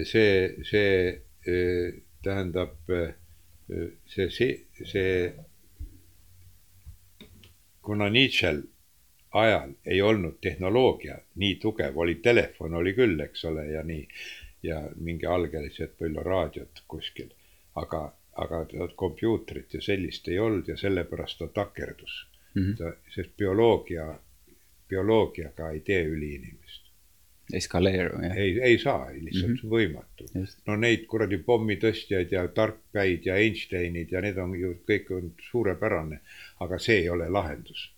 see, 0.04 0.56
see 0.70 2.02
tähendab 2.22 2.76
see, 4.06 4.28
see, 4.30 4.50
see, 4.84 5.32
kuna 7.82 8.09
Nietzsche'l 8.09 8.62
ajal 9.32 9.70
ei 9.86 10.02
olnud 10.02 10.38
tehnoloogia 10.40 11.18
nii 11.34 11.54
tugev, 11.54 11.96
oli 11.96 12.14
telefon 12.14 12.74
oli 12.74 12.92
küll, 12.94 13.20
eks 13.20 13.44
ole, 13.44 13.66
ja 13.66 13.82
nii 13.82 14.09
ja 14.62 14.82
mingi 14.96 15.26
algelised 15.26 15.96
palju 15.98 16.22
raadiot 16.22 16.82
kuskil, 16.88 17.30
aga, 17.74 18.02
aga 18.32 18.64
kompuutrit 18.96 19.74
ja 19.74 19.82
sellist 19.82 20.28
ei 20.28 20.38
olnud 20.38 20.68
ja 20.68 20.76
sellepärast 20.76 21.38
ta 21.38 21.46
takerdus 21.46 22.26
mm. 22.54 22.62
-hmm. 22.62 22.76
ta, 22.78 22.92
sest 23.14 23.36
bioloogia, 23.36 24.18
bioloogiaga 24.88 25.70
ei 25.70 25.80
tee 25.80 26.04
üliinimest 26.04 26.61
eskaleeruma, 27.52 28.26
jah? 28.26 28.36
ei, 28.36 28.60
ei 28.60 28.78
saa, 28.78 29.08
lihtsalt 29.12 29.50
mm 29.50 29.56
-hmm. 29.56 29.70
võimatu. 29.70 30.28
no 30.66 30.76
neid 30.76 31.06
kuradi 31.06 31.38
pommitõstjaid 31.38 32.32
ja 32.32 32.46
tarkpäid 32.48 33.26
ja 33.26 33.36
Einsteinid 33.36 34.12
ja 34.12 34.20
need 34.20 34.38
on 34.38 34.54
ju, 34.58 34.74
kõik 34.88 35.10
on 35.16 35.32
suurepärane, 35.50 36.20
aga 36.60 36.78
see 36.78 37.02
ei 37.02 37.08
ole 37.08 37.28
lahendus. 37.28 37.90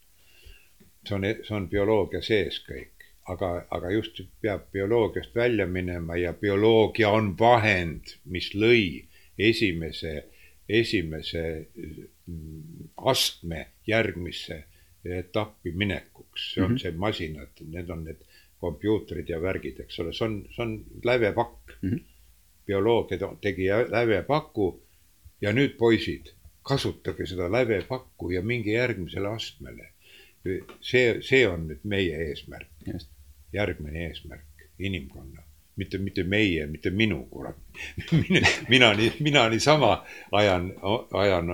see 1.08 1.14
on, 1.14 1.24
see 1.44 1.56
on 1.56 1.68
bioloogia 1.68 2.22
sees 2.22 2.60
kõik, 2.68 3.08
aga, 3.28 3.66
aga 3.70 3.90
just 3.90 4.20
peab 4.40 4.70
bioloogiast 4.72 5.34
välja 5.34 5.66
minema 5.66 6.16
ja 6.16 6.32
bioloogia 6.32 7.10
on 7.10 7.34
vahend, 7.38 8.16
mis 8.24 8.54
lõi 8.54 9.04
esimese, 9.38 10.24
esimese 10.68 11.66
mm, 12.26 12.88
astme 12.96 13.66
järgmisse 13.86 14.64
etappi 15.04 15.72
minekuks, 15.72 16.52
see 16.54 16.62
on 16.62 16.70
mm 16.70 16.76
-hmm. 16.76 16.80
see 16.80 16.92
masinad, 16.92 17.60
need 17.68 17.90
on 17.90 18.04
need 18.04 18.20
kompuutrid 18.64 19.28
ja 19.28 19.40
värgid, 19.42 19.80
eks 19.84 20.00
ole, 20.02 20.14
see 20.16 20.26
on, 20.28 20.38
see 20.54 20.64
on 20.64 20.74
lävepakk 21.04 21.76
mm. 21.80 21.90
-hmm. 21.90 22.00
bioloogia 22.66 23.30
tegi 23.40 23.68
lävepaku 23.92 24.68
ja 25.44 25.52
nüüd 25.52 25.76
poisid, 25.78 26.32
kasutage 26.62 27.26
seda 27.28 27.50
lävepakku 27.52 28.30
ja 28.30 28.42
minge 28.42 28.72
järgmisele 28.72 29.28
astmele. 29.28 29.90
see, 30.80 31.20
see 31.24 31.46
on 31.48 31.68
nüüd 31.70 31.84
meie 31.88 32.16
eesmärk, 32.28 32.68
järgmine 33.52 34.06
eesmärk, 34.08 34.68
inimkonna 34.78 35.42
mitte, 35.76 35.98
mitte 35.98 36.22
meie, 36.22 36.66
mitte 36.66 36.90
minu, 36.90 37.24
kurat 37.30 37.56
mina 38.72 38.92
nii, 38.94 39.12
mina 39.20 39.48
niisama 39.48 40.04
ajan, 40.32 40.72
ajan, 41.12 41.50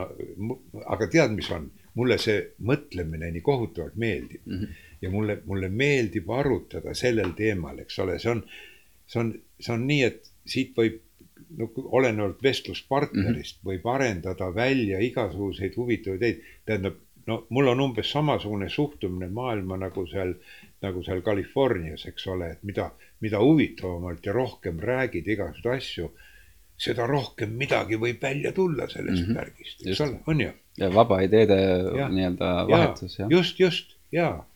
aga 0.87 1.07
tead, 1.07 1.33
mis 1.37 1.51
on, 1.55 1.71
mulle 1.95 2.19
see 2.19 2.43
mõtlemine 2.67 3.31
nii 3.35 3.45
kohutavalt 3.47 3.97
meeldib 3.97 4.47
mm. 4.47 4.57
-hmm 4.57 4.87
ja 5.03 5.11
mulle, 5.11 5.41
mulle 5.47 5.69
meeldib 5.69 6.31
arutada 6.31 6.95
sellel 6.95 7.33
teemal, 7.37 7.79
eks 7.79 7.99
ole, 7.99 8.19
see 8.19 8.31
on, 8.31 8.43
see 9.07 9.21
on, 9.21 9.33
see 9.61 9.75
on 9.75 9.87
nii, 9.89 10.03
et 10.09 10.33
siit 10.49 10.75
võib 10.77 11.01
no 11.59 11.69
olenevalt 11.99 12.43
vestluspartnerist 12.43 13.57
mm 13.57 13.61
-hmm. 13.61 13.71
võib 13.71 13.87
arendada 13.95 14.55
välja 14.55 15.01
igasuguseid 15.01 15.77
huvitavaid 15.77 16.23
ideid. 16.23 16.43
tähendab, 16.67 16.99
no 17.27 17.47
mul 17.49 17.69
on 17.69 17.81
umbes 17.81 18.11
samasugune 18.11 18.69
suhtumine 18.69 19.29
maailma 19.29 19.77
nagu 19.77 20.07
seal, 20.07 20.35
nagu 20.83 21.03
seal 21.03 21.23
Californias, 21.23 22.07
eks 22.07 22.27
ole, 22.27 22.51
et 22.51 22.63
mida, 22.63 22.91
mida 23.21 23.41
huvitavamalt 23.41 24.27
ja 24.27 24.33
rohkem 24.33 24.79
räägid 24.81 25.29
igasuguseid 25.29 25.75
asju, 25.77 26.11
seda 26.77 27.07
rohkem 27.07 27.51
midagi 27.51 27.97
võib 27.97 28.23
välja 28.23 28.53
tulla 28.53 28.89
sellest 28.89 29.27
mm 29.27 29.33
-hmm. 29.33 29.39
värgist, 29.39 29.87
eks 29.87 30.01
ole, 30.01 30.21
on 30.27 30.41
ju. 30.41 30.53
ja 30.79 30.95
vaba 30.95 31.21
ideede 31.21 31.57
nii-öelda 32.09 32.67
vahetus, 32.69 33.19
jah. 33.19 33.31
just, 33.31 33.61
just, 33.61 33.97
jaa 34.13 34.47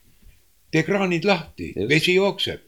tee 0.75 0.83
kraanid 0.83 1.25
lahti, 1.27 1.73
vesi 1.89 2.15
jookseb. 2.17 2.63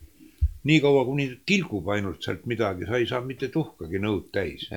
niikaua, 0.67 1.05
kuni 1.07 1.29
tilgub 1.47 1.88
ainult 1.95 2.23
sealt 2.23 2.45
midagi, 2.49 2.88
sa 2.88 2.97
ei 2.99 3.05
saa 3.07 3.21
mitte 3.23 3.47
tuhkagi 3.51 3.99
nõud 4.03 4.25
täis. 4.35 4.67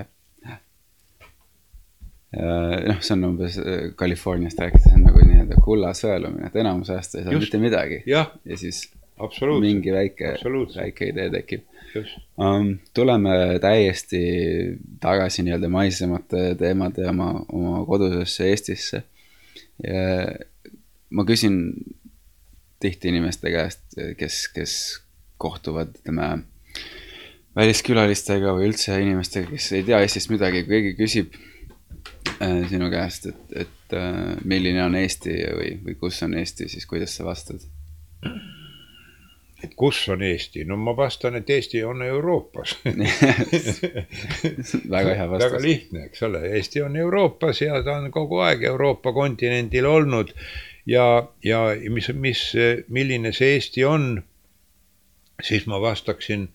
noh, 2.87 3.01
see 3.03 3.15
on 3.17 3.27
umbes 3.33 3.57
äh, 3.59 3.89
Californiast 3.99 4.61
rääkides 4.63 4.93
on 4.95 5.03
nagu 5.09 5.23
nii-öelda 5.25 5.59
kulla 5.65 5.91
sõelumine, 5.99 6.47
et 6.47 6.59
enamus 6.63 6.93
ajast 6.95 7.17
ei 7.19 7.25
saa 7.25 7.35
Just. 7.35 7.49
mitte 7.49 7.63
midagi. 7.63 8.03
ja 8.47 8.57
siis 8.61 8.85
mingi 9.61 9.93
väike, 9.93 10.37
väike 10.77 11.11
idee 11.11 11.31
tekib. 11.35 11.67
Um, 12.39 12.77
tuleme 12.95 13.59
täiesti 13.61 14.21
tagasi 15.03 15.43
nii-öelda 15.43 15.69
maisemate 15.69 16.55
teemade 16.59 17.09
oma, 17.11 17.33
oma 17.51 17.83
kodusesse 17.87 18.47
Eestisse. 18.53 19.03
ma 21.11 21.25
küsin 21.27 21.59
tihti 22.81 23.13
inimeste 23.13 23.53
käest, 23.53 23.85
kes, 24.19 24.43
kes 24.55 24.75
kohtuvad, 25.41 25.93
ütleme, 26.01 26.31
väliskülalistega 27.57 28.55
või 28.57 28.71
üldse 28.71 28.99
inimestega, 29.03 29.51
kes 29.51 29.73
ei 29.77 29.87
tea 29.87 30.01
Eestist 30.05 30.31
midagi, 30.33 30.63
kui 30.65 30.77
keegi 30.77 30.95
küsib 30.99 31.35
äh, 32.41 32.63
sinu 32.71 32.91
käest, 32.93 33.31
et, 33.33 33.43
et 33.67 33.99
äh, 33.99 34.23
milline 34.45 34.85
on 34.87 34.97
Eesti 35.01 35.37
või, 35.59 35.75
või 35.85 35.99
kus 36.01 36.23
on 36.27 36.39
Eesti, 36.41 36.71
siis 36.73 36.89
kuidas 36.91 37.17
sa 37.17 37.29
vastad? 37.29 37.69
et 39.61 39.75
kus 39.77 39.99
on 40.09 40.23
Eesti, 40.25 40.63
no 40.65 40.77
ma 40.81 40.95
vastan, 40.97 41.35
et 41.37 41.51
Eesti 41.51 41.83
on 41.85 42.03
Euroopas 42.03 42.79
väga 44.95 45.15
hea 45.19 45.27
vastus. 45.29 45.45
väga 45.45 45.61
lihtne, 45.65 46.07
eks 46.09 46.23
ole, 46.29 46.41
Eesti 46.57 46.83
on 46.85 46.97
Euroopas 46.97 47.61
ja 47.61 47.83
ta 47.85 47.99
on 48.01 48.11
kogu 48.15 48.41
aeg 48.45 48.65
Euroopa 48.71 49.13
kontinendil 49.17 49.89
olnud 49.91 50.33
ja, 50.91 51.07
ja 51.45 51.61
mis, 51.89 52.11
mis, 52.15 52.43
milline 52.89 53.33
see 53.37 53.55
Eesti 53.57 53.85
on, 53.87 54.09
siis 55.43 55.67
ma 55.71 55.81
vastaksin, 55.81 56.49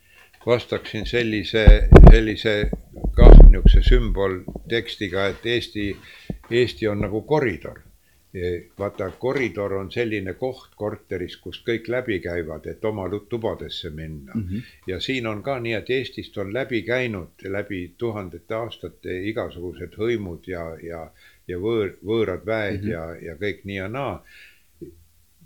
vastaksin 0.45 1.07
sellise, 1.09 1.65
sellise 2.11 2.55
kah 3.15 3.39
niisuguse 3.47 3.83
sümboltekstiga, 3.89 5.29
et 5.31 5.45
Eesti, 5.55 5.89
Eesti 6.51 6.87
on 6.91 7.05
nagu 7.07 7.21
koridor 7.21 7.85
vaata, 8.79 9.09
koridor 9.19 9.73
on 9.73 9.91
selline 9.91 10.33
koht 10.39 10.75
korteris, 10.75 11.37
kust 11.37 11.63
kõik 11.67 11.87
läbi 11.87 12.19
käivad, 12.19 12.67
et 12.67 12.83
oma 12.85 13.07
tubadesse 13.29 13.89
minna 13.89 14.33
mm. 14.35 14.41
-hmm. 14.41 14.61
ja 14.87 14.99
siin 14.99 15.27
on 15.27 15.43
ka 15.43 15.59
nii, 15.59 15.73
et 15.73 15.89
Eestist 15.89 16.37
on 16.37 16.53
läbi 16.53 16.81
käinud 16.81 17.45
läbi 17.57 17.93
tuhandete 17.97 18.55
aastate 18.55 19.19
igasugused 19.31 19.95
hõimud 19.97 20.47
ja, 20.47 20.65
ja, 20.83 21.11
ja 21.47 21.57
võõr, 21.61 21.95
võõrad 22.05 22.45
väed 22.45 22.81
mm 22.81 22.85
-hmm. 22.85 22.91
ja, 22.91 23.31
ja 23.31 23.35
kõik 23.41 23.63
nii 23.63 23.77
ja 23.77 23.87
naa. 23.87 24.23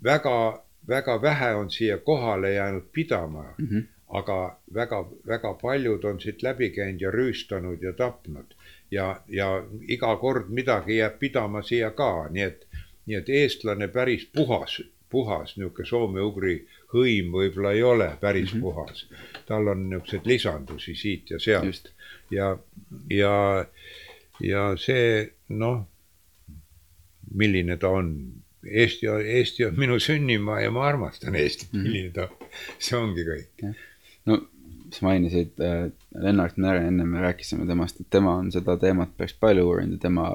väga, 0.02 0.62
väga 0.88 1.22
vähe 1.22 1.54
on 1.54 1.70
siia 1.70 1.98
kohale 1.98 2.52
jäänud 2.52 2.86
pidama 2.92 3.54
mm. 3.58 3.66
-hmm. 3.66 3.82
aga 4.08 4.58
väga-väga 4.74 5.54
paljud 5.54 6.04
on 6.04 6.20
siit 6.20 6.42
läbi 6.42 6.70
käinud 6.70 7.00
ja 7.00 7.10
rüüstanud 7.10 7.82
ja 7.82 7.92
tapnud 7.92 8.54
ja, 8.90 9.20
ja 9.28 9.64
iga 9.88 10.16
kord 10.16 10.48
midagi 10.48 10.96
jääb 10.96 11.18
pidama 11.18 11.62
siia 11.62 11.90
ka, 11.90 12.28
nii 12.30 12.42
et, 12.42 12.66
nii 13.06 13.16
et 13.16 13.28
eestlane 13.28 13.88
päris 13.88 14.26
puhas, 14.34 14.80
puhas 15.10 15.56
niisugune 15.56 15.86
soome-ugri 15.86 16.56
hõim 16.94 17.30
võib-olla 17.34 17.72
ei 17.72 17.82
ole 17.82 18.10
päris 18.20 18.54
mm 18.54 18.58
-hmm. 18.58 18.62
puhas. 18.62 19.06
tal 19.46 19.68
on 19.68 19.88
niisuguseid 19.90 20.26
lisandusi 20.26 20.94
siit 20.94 21.30
ja 21.30 21.38
sealt 21.38 21.92
ja, 22.30 22.58
ja, 23.10 23.66
ja 24.40 24.76
see 24.76 25.32
noh, 25.48 25.86
milline 27.34 27.76
ta 27.80 27.88
on 27.88 28.14
Eesti, 28.60 29.06
Eesti 29.24 29.64
on 29.64 29.78
minu 29.80 29.98
sünnimaa 30.00 30.60
ja 30.60 30.70
ma 30.70 30.86
armastan 30.86 31.36
Eestit 31.36 31.68
-hmm. 31.72 31.82
milline 31.82 32.10
ta 32.12 32.26
on, 32.28 32.48
see 32.78 32.98
ongi 32.98 33.24
kõik. 33.24 33.70
no 34.26 34.40
sa 34.92 35.06
mainisid 35.06 35.60
äh, 35.62 35.92
Lennart 36.14 36.56
Meri, 36.56 36.84
enne 36.86 37.04
me 37.06 37.20
rääkisime 37.20 37.66
temast, 37.66 38.00
et 38.00 38.10
tema 38.10 38.34
on 38.34 38.52
seda 38.52 38.76
teemat 38.76 39.16
päris 39.16 39.34
palju 39.40 39.66
uurinud 39.68 39.92
ja 39.92 40.02
tema 40.02 40.26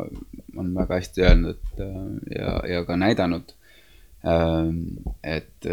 on 0.56 0.74
väga 0.76 0.96
hästi 0.96 1.22
öelnud 1.22 1.62
äh, 1.80 2.02
ja, 2.40 2.58
ja 2.74 2.86
ka 2.86 2.98
näidanud 2.98 3.54
äh,, 4.26 4.72
et, 5.24 5.70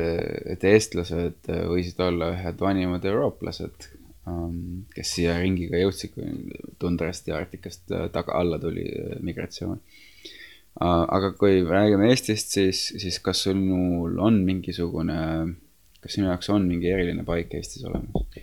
et 0.46 0.64
eestlased 0.64 1.48
võisid 1.48 2.00
olla 2.04 2.32
ühed 2.34 2.60
vanimad 2.60 3.04
eurooplased 3.04 3.88
äh,, 4.28 4.48
kes 4.94 5.14
siia 5.14 5.38
ringiga 5.38 5.78
jõudsid, 5.78 6.14
kui 6.14 6.74
tundrast 6.78 7.28
ja 7.28 7.38
Arktikast 7.38 7.90
äh, 7.92 8.10
taga 8.10 8.32
alla 8.32 8.58
tuli 8.58 8.88
äh, 8.90 9.20
migratsioon 9.20 9.78
äh,. 9.78 10.00
Aga 10.80 11.32
kui 11.38 11.60
räägime 11.68 12.08
Eestist, 12.10 12.54
siis, 12.56 12.86
siis 12.98 13.18
kas 13.20 13.44
sul 13.44 14.18
on 14.18 14.40
mingisugune, 14.46 15.18
kas 16.00 16.16
sinu 16.16 16.30
jaoks 16.30 16.50
on 16.50 16.66
mingi 16.68 16.90
eriline 16.90 17.24
paik 17.28 17.54
Eestis 17.54 17.84
olemas? 17.84 18.40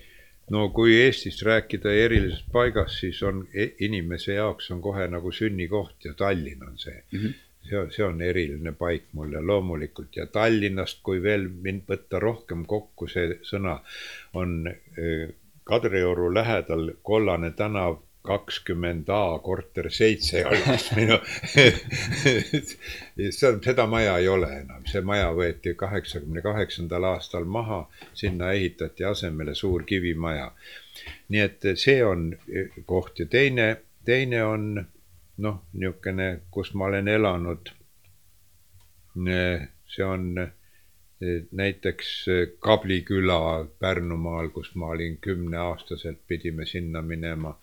no 0.50 0.70
kui 0.74 0.96
Eestist 1.02 1.42
rääkida 1.46 1.92
erilisest 2.06 2.50
paigast, 2.54 3.00
siis 3.02 3.22
on 3.24 3.44
e-, 3.54 3.74
inimese 3.86 4.34
jaoks 4.38 4.72
on 4.72 4.82
kohe 4.82 5.08
nagu 5.08 5.32
sünnikoht 5.32 6.06
ja 6.06 6.14
Tallinn 6.14 6.64
on 6.68 6.78
see 6.78 7.04
mm. 7.12 7.20
-hmm. 7.20 7.34
see 7.70 7.78
on, 7.80 7.92
see 7.92 8.06
on 8.06 8.22
eriline 8.22 8.72
paik 8.72 9.10
mulle 9.14 9.42
loomulikult 9.42 10.16
ja 10.16 10.26
Tallinnast, 10.26 11.00
kui 11.04 11.24
veel 11.24 11.50
mind 11.50 11.86
võtta 11.90 12.20
rohkem 12.20 12.66
kokku, 12.66 13.08
see 13.08 13.40
sõna 13.42 13.80
on 14.34 14.68
äh, 14.68 15.30
Kadrioru 15.64 16.34
lähedal 16.34 16.92
Kollane 17.04 17.52
tänav 17.52 18.00
kakskümmend 18.22 19.10
A 19.10 19.40
korter 19.44 19.90
seitse 19.90 20.44
oleks 20.50 20.92
minu 20.96 21.18
seda 23.62 23.86
maja 23.88 24.18
ei 24.18 24.28
ole 24.28 24.52
enam, 24.60 24.84
see 24.92 25.02
maja 25.02 25.32
võeti 25.36 25.74
kaheksakümne 25.80 26.44
kaheksandal 26.44 27.08
aastal 27.14 27.48
maha, 27.48 27.86
sinna 28.14 28.52
ehitati 28.52 29.08
asemele 29.08 29.56
suur 29.56 29.84
kivimaja. 29.88 30.52
nii 31.30 31.42
et 31.42 31.68
see 31.80 32.04
on 32.04 32.32
koht 32.86 33.20
ja 33.20 33.26
teine, 33.26 33.68
teine 34.06 34.44
on 34.44 34.86
noh, 35.38 35.60
niisugune, 35.74 36.30
kus 36.52 36.74
ma 36.74 36.86
olen 36.92 37.08
elanud. 37.08 37.72
see 39.88 40.06
on 40.06 40.52
näiteks 41.52 42.26
Kabli 42.60 43.02
küla 43.02 43.66
Pärnumaal, 43.80 44.50
kus 44.50 44.76
ma 44.76 44.88
olin 44.96 45.18
kümneaastaselt, 45.18 46.20
pidime 46.28 46.66
sinna 46.66 47.02
minema 47.02 47.58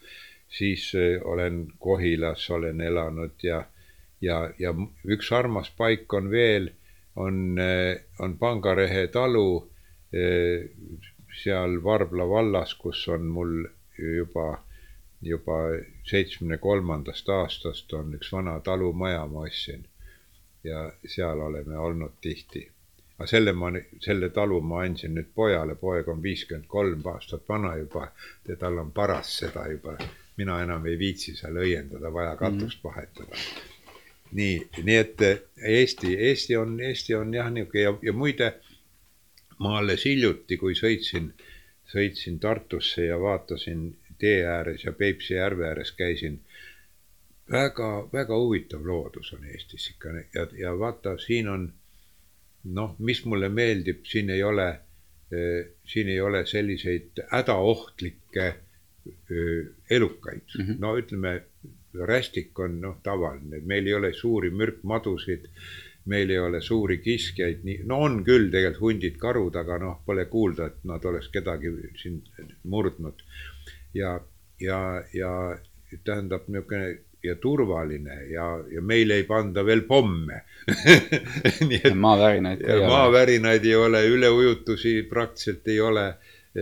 siis 0.49 0.95
äh, 0.95 1.23
olen 1.25 1.73
Kohilas 1.79 2.51
olen 2.51 2.81
elanud 2.81 3.43
ja, 3.43 3.65
ja, 4.21 4.51
ja 4.59 4.75
üks 5.05 5.33
armas 5.33 5.71
paik 5.77 6.13
on 6.13 6.31
veel, 6.31 6.71
on, 7.17 7.59
äh, 7.59 7.97
on 8.19 8.39
Pangarehe 8.39 9.07
talu 9.07 9.71
äh, 10.15 10.69
seal 11.43 11.83
Varbla 11.85 12.29
vallas, 12.29 12.75
kus 12.75 13.09
on 13.09 13.27
mul 13.27 13.67
juba, 13.99 14.63
juba 15.23 15.59
seitsmekümne 16.05 16.59
kolmandast 16.59 17.29
aastast 17.29 17.93
on 17.93 18.15
üks 18.17 18.33
vana 18.33 18.61
talumaja, 18.61 19.27
ma 19.27 19.45
ostsin. 19.49 19.85
ja 20.65 20.93
seal 21.07 21.41
oleme 21.41 21.79
olnud 21.79 22.17
tihti. 22.21 22.71
aga 23.19 23.27
selle 23.27 23.53
ma, 23.53 23.71
selle 24.01 24.31
talu 24.31 24.61
ma 24.61 24.81
andsin 24.83 25.15
nüüd 25.15 25.29
pojale, 25.35 25.75
poeg 25.75 26.09
on 26.09 26.23
viiskümmend 26.23 26.67
kolm 26.69 27.07
aastat 27.13 27.49
vana 27.49 27.77
juba 27.77 28.09
ja 28.49 28.57
tal 28.57 28.79
on 28.79 28.91
paras 28.93 29.37
seda 29.39 29.67
juba 29.71 29.97
mina 30.37 30.61
enam 30.63 30.87
ei 30.87 30.99
viitsi 30.99 31.37
seal 31.37 31.57
õiendada, 31.57 32.13
vaja 32.13 32.35
mhm. 32.35 32.39
katust 32.39 32.83
mm. 32.83 32.89
vahetada. 32.89 33.43
nii, 34.33 34.57
nii 34.85 34.97
et 34.97 35.23
eh, 35.23 35.43
Eesti, 35.81 36.17
Eesti 36.31 36.57
on, 36.57 36.81
Eesti 36.81 37.15
on 37.15 37.35
jah, 37.35 37.51
niisugune 37.53 37.83
ja, 37.83 37.93
ja 38.03 38.13
muide, 38.13 38.51
ma 39.59 39.79
alles 39.79 40.05
hiljuti, 40.05 40.59
kui 40.61 40.75
sõitsin, 40.75 41.31
sõitsin 41.93 42.41
Tartusse 42.43 43.07
ja 43.07 43.21
vaatasin 43.21 43.89
tee 44.19 44.45
ääres 44.47 44.85
ja 44.85 44.93
Peipsi 44.93 45.35
järve 45.35 45.69
ääres 45.69 45.93
käisin 45.93 46.41
väga, 47.53 48.09
väga 48.13 48.37
huvitav 48.37 48.87
loodus 48.87 49.33
on 49.33 49.45
Eestis 49.45 49.91
ikka 49.91 50.15
ja, 50.35 50.47
ja 50.59 50.79
vaata, 50.79 51.17
siin 51.19 51.49
on 51.49 51.69
noh, 52.65 52.97
mis 52.99 53.25
mulle 53.25 53.49
meeldib, 53.49 54.05
siin 54.05 54.31
ei 54.31 54.43
ole 54.43 54.69
eh,, 55.33 55.67
siin 55.87 56.09
ei 56.09 56.21
ole 56.21 56.47
selliseid 56.47 57.25
hädaohtlikke 57.31 58.55
elukaid 59.91 60.43
mm, 60.59 60.65
-hmm. 60.65 60.79
no 60.79 60.97
ütleme, 60.99 61.43
rästik 62.09 62.59
on 62.59 62.81
noh, 62.81 62.97
tavaline, 63.03 63.61
meil 63.65 63.87
ei 63.87 63.95
ole 63.95 64.13
suuri 64.13 64.51
mürkmadusid, 64.51 65.49
meil 66.07 66.31
ei 66.31 66.39
ole 66.39 66.61
suuri 66.61 66.99
kiskjaid, 66.99 67.65
nii, 67.65 67.81
no 67.85 68.01
on 68.09 68.23
küll 68.25 68.51
tegelikult 68.51 68.81
hundid, 68.81 69.17
karud, 69.19 69.57
aga 69.57 69.79
noh, 69.79 70.01
pole 70.07 70.27
kuulda, 70.31 70.67
et 70.67 70.85
nad 70.85 71.05
oleks 71.05 71.29
kedagi 71.29 71.73
siin 72.03 72.23
murdnud. 72.65 73.23
ja, 73.95 74.21
ja, 74.61 75.03
ja 75.13 75.59
tähendab 76.05 76.49
niisugune 76.49 76.99
ja 77.27 77.35
turvaline 77.41 78.17
ja, 78.31 78.47
ja 78.71 78.83
meile 78.83 79.15
ei 79.21 79.25
panda 79.25 79.65
veel 79.67 79.83
pomme 79.89 80.43
maavärinaid 82.07 82.61
ka 82.63 82.73
ei 82.73 82.79
ole. 82.79 82.87
maavärinaid 82.87 83.65
ei 83.65 83.75
ole, 83.75 84.03
üleujutusi 84.07 84.95
praktiliselt 85.11 85.69
ei 85.69 85.81
ole 85.81 86.07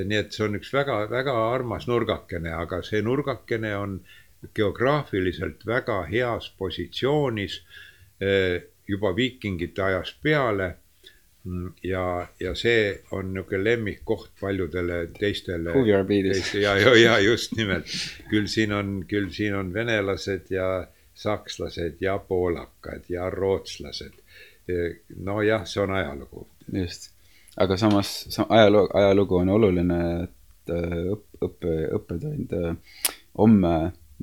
nii 0.03 0.19
et 0.19 0.35
see 0.35 0.47
on 0.49 0.59
üks 0.59 0.73
väga-väga 0.75 1.35
armas 1.53 1.87
nurgakene, 1.87 2.53
aga 2.55 2.81
see 2.83 3.03
nurgakene 3.03 3.75
on 3.79 3.99
geograafiliselt 4.55 5.67
väga 5.67 6.03
heas 6.11 6.51
positsioonis 6.59 7.61
eh, 8.21 8.63
juba 8.89 9.15
viikingite 9.17 9.83
ajast 9.83 10.19
peale. 10.23 10.75
Mm, 11.45 11.73
ja, 11.85 12.27
ja 12.41 12.55
see 12.57 13.03
on 13.13 13.35
niisugune 13.35 13.65
lemmikkoht 13.65 14.31
paljudele 14.41 15.07
teistele. 15.19 15.75
huviorbiidis. 15.77 16.55
ja, 16.55 16.77
ja, 16.81 16.95
ja 16.97 17.19
just 17.21 17.53
nimelt, 17.57 17.91
küll 18.31 18.49
siin 18.49 18.73
on, 18.73 18.95
küll 19.09 19.29
siin 19.31 19.55
on 19.55 19.73
venelased 19.75 20.49
ja 20.51 20.87
sakslased 21.15 22.01
ja 22.01 22.19
poolakad 22.19 23.05
ja 23.09 23.31
rootslased. 23.31 24.17
Eh, 24.69 25.03
nojah, 25.17 25.67
see 25.69 25.83
on 25.83 25.93
ajalugu. 25.93 26.49
just 26.73 27.14
aga 27.57 27.77
samas 27.77 28.15
ajaloo, 28.49 28.89
ajalugu 28.95 29.37
on 29.43 29.53
oluline, 29.57 30.01
et 30.25 30.73
äh, 30.75 30.97
õpp, 31.15 31.27
õppe, 31.49 31.75
õppetund. 31.99 32.55
Äh, 32.59 33.13
homme 33.39 33.75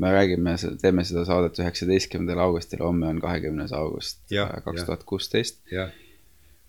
me 0.01 0.11
räägime, 0.13 0.55
teeme 0.81 1.03
seda 1.07 1.25
saadet 1.27 1.59
üheksateistkümnendal 1.59 2.41
augustil, 2.47 2.83
homme 2.83 3.09
on 3.11 3.19
kahekümnes 3.23 3.73
august 3.75 4.23
äh, 4.33 4.53
kaks 4.65 4.87
tuhat 4.87 5.03
kuusteist. 5.07 5.61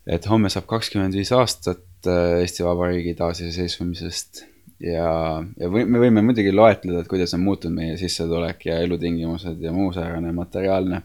et 0.07 0.27
homme 0.27 0.51
saab 0.51 0.67
kakskümmend 0.71 1.15
viis 1.15 1.31
aastat 1.33 1.87
Eesti 2.11 2.65
Vabariigi 2.67 3.15
taasiseseisvumisest 3.15 4.43
ja, 4.83 5.11
ja 5.59 5.71
või, 5.71 5.85
me 5.87 6.01
võime 6.03 6.25
muidugi 6.27 6.51
loetleda, 6.51 7.03
et 7.03 7.11
kuidas 7.11 7.35
on 7.37 7.45
muutunud 7.45 7.79
meie 7.79 7.95
sissetulek 8.01 8.67
ja 8.67 8.81
elutingimused 8.83 9.63
ja 9.63 9.73
muu 9.75 9.93
säärane 9.95 10.33
materiaalne. 10.35 11.03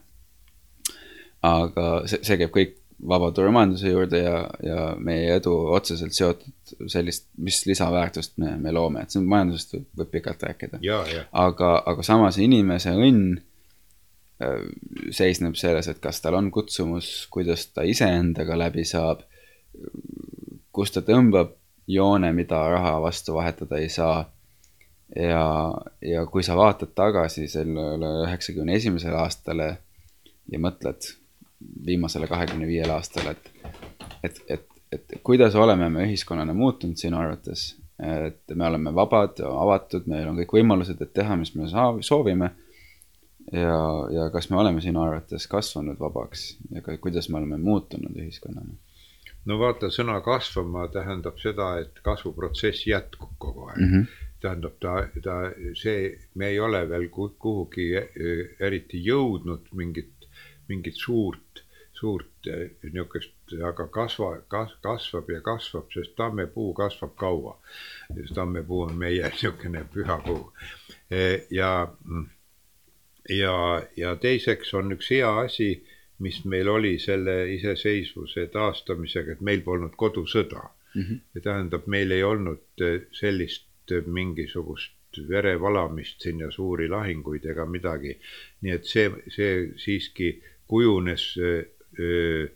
aga 1.45 1.85
see, 2.09 2.23
see 2.25 2.39
käib 2.41 2.51
kõik 2.55 2.73
vabaturumajanduse 3.06 3.90
juurde 3.90 4.22
ja, 4.24 4.38
ja 4.64 4.86
meie 4.98 5.36
edu 5.38 5.53
otseselt 5.76 6.15
seotud 6.18 6.88
sellist, 6.90 7.28
mis 7.38 7.60
lisaväärtust 7.69 8.38
me, 8.41 8.56
me 8.61 8.74
loome, 8.74 9.03
et 9.03 9.14
see 9.14 9.22
majandusest 9.22 9.76
võib, 9.76 9.86
võib 10.02 10.14
pikalt 10.15 10.45
rääkida. 10.48 10.80
aga, 11.32 11.74
aga 11.94 12.06
samas 12.06 12.40
inimese 12.41 12.95
õnn 12.98 13.38
äh, 14.41 14.65
seisneb 15.14 15.60
selles, 15.60 15.91
et 15.91 16.02
kas 16.02 16.22
tal 16.24 16.40
on 16.40 16.49
kutsumus, 16.52 17.28
kuidas 17.34 17.68
ta 17.69 17.86
iseendaga 17.86 18.57
läbi 18.57 18.86
saab, 18.88 19.22
kus 20.74 20.95
ta 20.95 21.06
tõmbab 21.06 21.53
joone, 21.88 22.34
mida 22.34 22.64
raha 22.74 22.98
vastu 23.02 23.38
vahetada 23.38 23.78
ei 23.78 23.94
saa. 23.94 24.26
ja, 25.15 25.45
ja 26.02 26.26
kui 26.26 26.44
sa 26.44 26.57
vaatad 26.57 26.91
tagasi 26.98 27.45
sellele 27.48 28.10
üheksakümne 28.26 28.74
esimesele 28.76 29.15
aastale 29.22 29.69
ja 30.52 30.60
mõtled 30.60 31.14
viimasele 31.85 32.27
kahekümne 32.27 32.67
viiele 32.67 32.93
aastale, 32.93 33.31
et, 33.31 33.51
et, 34.23 34.41
et, 34.49 34.65
et 34.91 35.19
kuidas 35.23 35.55
oleme 35.55 35.89
me 35.89 36.05
ühiskonnana 36.07 36.53
muutunud 36.53 36.97
sinu 36.97 37.19
arvates? 37.19 37.75
et 37.97 38.55
me 38.55 38.67
oleme 38.67 38.91
vabad, 38.93 39.39
avatud, 39.41 40.05
meil 40.05 40.27
on 40.29 40.38
kõik 40.38 40.51
võimalused, 40.59 40.99
et 41.01 41.13
teha, 41.17 41.35
mis 41.35 41.55
me 41.57 41.65
soovime. 42.05 42.51
ja, 43.51 43.77
ja 44.13 44.27
kas 44.29 44.51
me 44.51 44.59
oleme 44.61 44.84
sinu 44.84 45.01
arvates 45.01 45.47
kasvanud 45.47 45.97
vabaks 45.99 46.57
ja 46.75 46.84
ka, 46.85 46.97
kuidas 47.01 47.29
me 47.29 47.39
oleme 47.39 47.57
muutunud 47.57 48.13
ühiskonnana? 48.13 48.75
no 49.47 49.57
vaata, 49.61 49.89
sõna 49.93 50.19
kasvama 50.25 50.88
tähendab 50.93 51.39
seda, 51.41 51.77
et 51.81 52.01
kasvuprotsess 52.05 52.88
jätkub 52.89 53.34
kogu 53.39 53.69
aeg 53.69 53.79
mm. 53.79 53.93
-hmm. 53.93 54.07
tähendab 54.43 54.75
ta, 54.84 54.95
ta, 55.23 55.38
see, 55.81 56.11
me 56.35 56.51
ei 56.53 56.59
ole 56.59 56.84
veel 56.89 57.09
kuhugi 57.09 57.88
eriti 58.59 59.01
jõudnud 59.05 59.71
mingit, 59.73 60.13
mingit 60.69 60.95
suurt, 60.95 61.64
suurt 61.94 62.49
niisugust, 62.84 63.34
aga 63.65 63.88
kasva, 63.94 64.34
kas-, 64.52 64.77
kasvab 64.84 65.30
ja 65.34 65.41
kasvab, 65.41 65.91
sest 65.94 66.15
tammepuu 66.15 66.73
kasvab 66.77 67.15
kaua. 67.15 67.57
sest 68.14 68.35
tammepuu 68.35 68.81
on 68.88 68.95
meie 68.95 69.23
niisugune 69.31 69.85
püha 69.94 70.19
puu. 70.26 70.53
ja, 71.52 71.72
ja, 73.30 73.56
ja 73.98 74.15
teiseks 74.15 74.73
on 74.73 74.91
üks 74.98 75.11
hea 75.15 75.31
asi 75.45 75.72
mis 76.19 76.45
meil 76.45 76.68
oli 76.68 76.98
selle 76.99 77.38
iseseisvuse 77.53 78.48
taastamisega, 78.53 79.35
et 79.35 79.41
meil 79.41 79.61
polnud 79.65 79.95
kodusõda 79.98 80.64
mm. 80.64 81.02
-hmm. 81.02 81.19
see 81.34 81.41
tähendab, 81.45 81.88
meil 81.88 82.11
ei 82.11 82.23
olnud 82.23 82.81
eh, 82.81 83.02
sellist 83.11 83.91
eh, 83.91 84.06
mingisugust 84.06 84.94
verevalamist 85.30 86.22
siin 86.22 86.39
ja 86.39 86.52
suuri 86.52 86.89
lahinguid 86.89 87.45
ega 87.45 87.65
midagi. 87.65 88.18
nii 88.61 88.73
et 88.73 88.85
see, 88.85 89.10
see 89.34 89.53
siiski 89.77 90.44
kujunes 90.68 91.30
eh, 91.41 92.48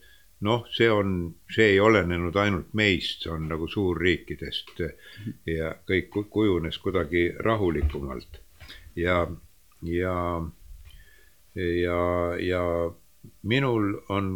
noh, 0.41 0.65
see 0.73 0.89
on, 0.89 1.35
see 1.53 1.73
ei 1.75 1.79
olenenud 1.79 2.35
ainult 2.35 2.73
meist, 2.77 3.25
see 3.25 3.33
on 3.33 3.47
nagu 3.51 3.67
suurriikidest 3.69 4.79
ja 5.49 5.73
kõik 5.87 6.09
kujunes 6.33 6.79
kuidagi 6.81 7.27
rahulikumalt. 7.45 8.41
Ja, 8.97 9.19
ja, 9.85 10.15
ja, 11.55 11.99
ja 12.41 12.63
minul 13.53 13.93
on, 14.09 14.31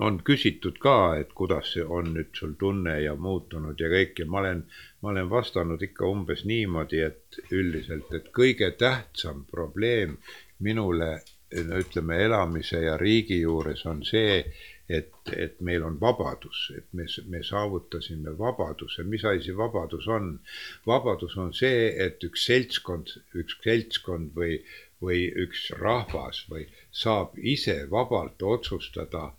on 0.00 0.18
küsitud 0.26 0.82
ka, 0.82 0.98
et 1.22 1.32
kuidas 1.38 1.76
on 1.86 2.12
nüüd 2.16 2.34
sul 2.34 2.58
tunne 2.58 2.98
ja 3.04 3.14
muutunud 3.14 3.78
ja 3.80 3.90
kõik 3.94 4.18
ja 4.18 4.26
ma 4.26 4.42
olen, 4.42 4.66
ma 5.02 5.14
olen 5.14 5.30
vastanud 5.30 5.82
ikka 5.82 6.06
umbes 6.10 6.44
niimoodi, 6.50 7.02
et 7.06 7.40
üldiselt, 7.54 8.10
et 8.12 8.30
kõige 8.34 8.72
tähtsam 8.78 9.46
probleem 9.50 10.18
minule 10.58 11.20
ütleme, 11.52 12.18
elamise 12.24 12.82
ja 12.82 12.96
riigi 12.96 13.40
juures 13.40 13.86
on 13.86 14.02
see, 14.04 14.42
et, 14.88 15.12
et 15.36 15.60
meil 15.60 15.84
on 15.84 15.98
vabadus, 16.00 16.72
et 16.76 16.86
me, 16.92 17.06
me 17.28 17.42
saavutasime 17.44 18.32
vabaduse. 18.38 19.04
mis 19.04 19.24
asi 19.24 19.56
vabadus 19.56 20.08
on? 20.08 20.38
vabadus 20.86 21.36
on 21.36 21.52
see, 21.52 21.88
et 22.06 22.24
üks 22.24 22.46
seltskond, 22.48 23.12
üks 23.34 23.58
seltskond 23.64 24.32
või, 24.36 24.60
või 25.02 25.26
üks 25.44 25.68
rahvas 25.80 26.44
või 26.50 26.66
saab 26.90 27.36
ise 27.36 27.84
vabalt 27.90 28.42
otsustada. 28.42 29.32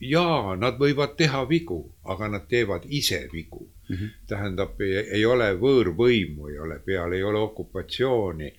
jaa, 0.00 0.54
nad 0.56 0.78
võivad 0.78 1.16
teha 1.18 1.42
vigu, 1.48 1.80
aga 2.04 2.28
nad 2.28 2.46
teevad 2.48 2.84
ise 2.86 3.28
vigu 3.32 3.66
mm. 3.88 3.96
-hmm. 3.96 4.10
tähendab, 4.26 4.80
ei 4.80 5.24
ole 5.26 5.52
võõrvõimu, 5.58 6.48
ei 6.50 6.58
ole 6.58 6.78
peal, 6.78 7.12
ei 7.12 7.22
ole 7.22 7.38
okupatsiooni 7.38 8.52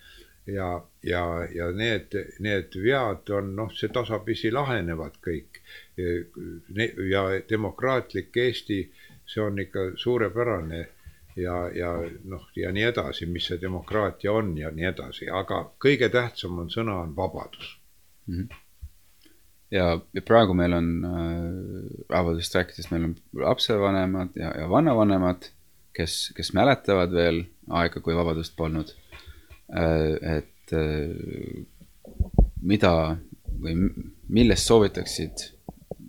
ja, 0.53 0.69
ja, 1.03 1.23
ja 1.55 1.71
need, 1.71 2.15
need 2.39 2.75
vead 2.83 3.29
on 3.35 3.55
noh, 3.55 3.73
see 3.75 3.91
tasapisi 3.93 4.51
lahenevad 4.51 5.19
kõik. 5.25 5.61
ja 7.09 7.23
demokraatlik 7.49 8.37
Eesti, 8.37 8.79
see 9.25 9.43
on 9.43 9.59
ikka 9.59 9.91
suurepärane 9.95 10.87
ja, 11.35 11.69
ja 11.75 11.91
noh, 12.23 12.47
ja 12.55 12.71
nii 12.71 12.87
edasi, 12.91 13.27
mis 13.29 13.49
see 13.49 13.59
demokraatia 13.61 14.31
on 14.33 14.55
ja 14.57 14.71
nii 14.73 14.87
edasi, 14.91 15.29
aga 15.31 15.61
kõige 15.81 16.09
tähtsam 16.13 16.57
on 16.63 16.71
sõna 16.73 16.99
on 17.03 17.15
vabadus 17.15 17.75
mm. 18.27 18.35
-hmm. 18.35 18.57
ja, 19.71 19.87
ja 20.13 20.21
praegu 20.25 20.53
meil 20.53 20.73
on 20.73 20.89
äh, 21.05 21.21
vabadusest 22.09 22.55
rääkides, 22.55 22.91
meil 22.91 23.09
on 23.09 23.15
lapsevanemad 23.33 24.35
ja, 24.35 24.53
ja 24.61 24.69
vanavanemad, 24.69 25.51
kes, 25.93 26.33
kes 26.35 26.53
mäletavad 26.53 27.11
veel 27.11 27.43
aega, 27.69 27.99
kui 27.99 28.15
vabadust 28.15 28.55
polnud. 28.55 28.95
Et 29.69 30.73
äh, 30.73 31.65
mida 32.61 32.93
või 33.59 33.75
millest 34.27 34.69
soovitaksid 34.69 35.45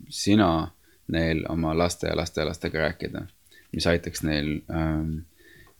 sina 0.08 0.70
neil 1.10 1.44
oma 1.50 1.74
laste 1.76 2.08
ja 2.08 2.16
lastelastega 2.16 2.78
rääkida, 2.86 3.26
mis 3.74 3.86
aitaks 3.86 4.22
neil 4.22 4.60
ähm, 4.70 5.22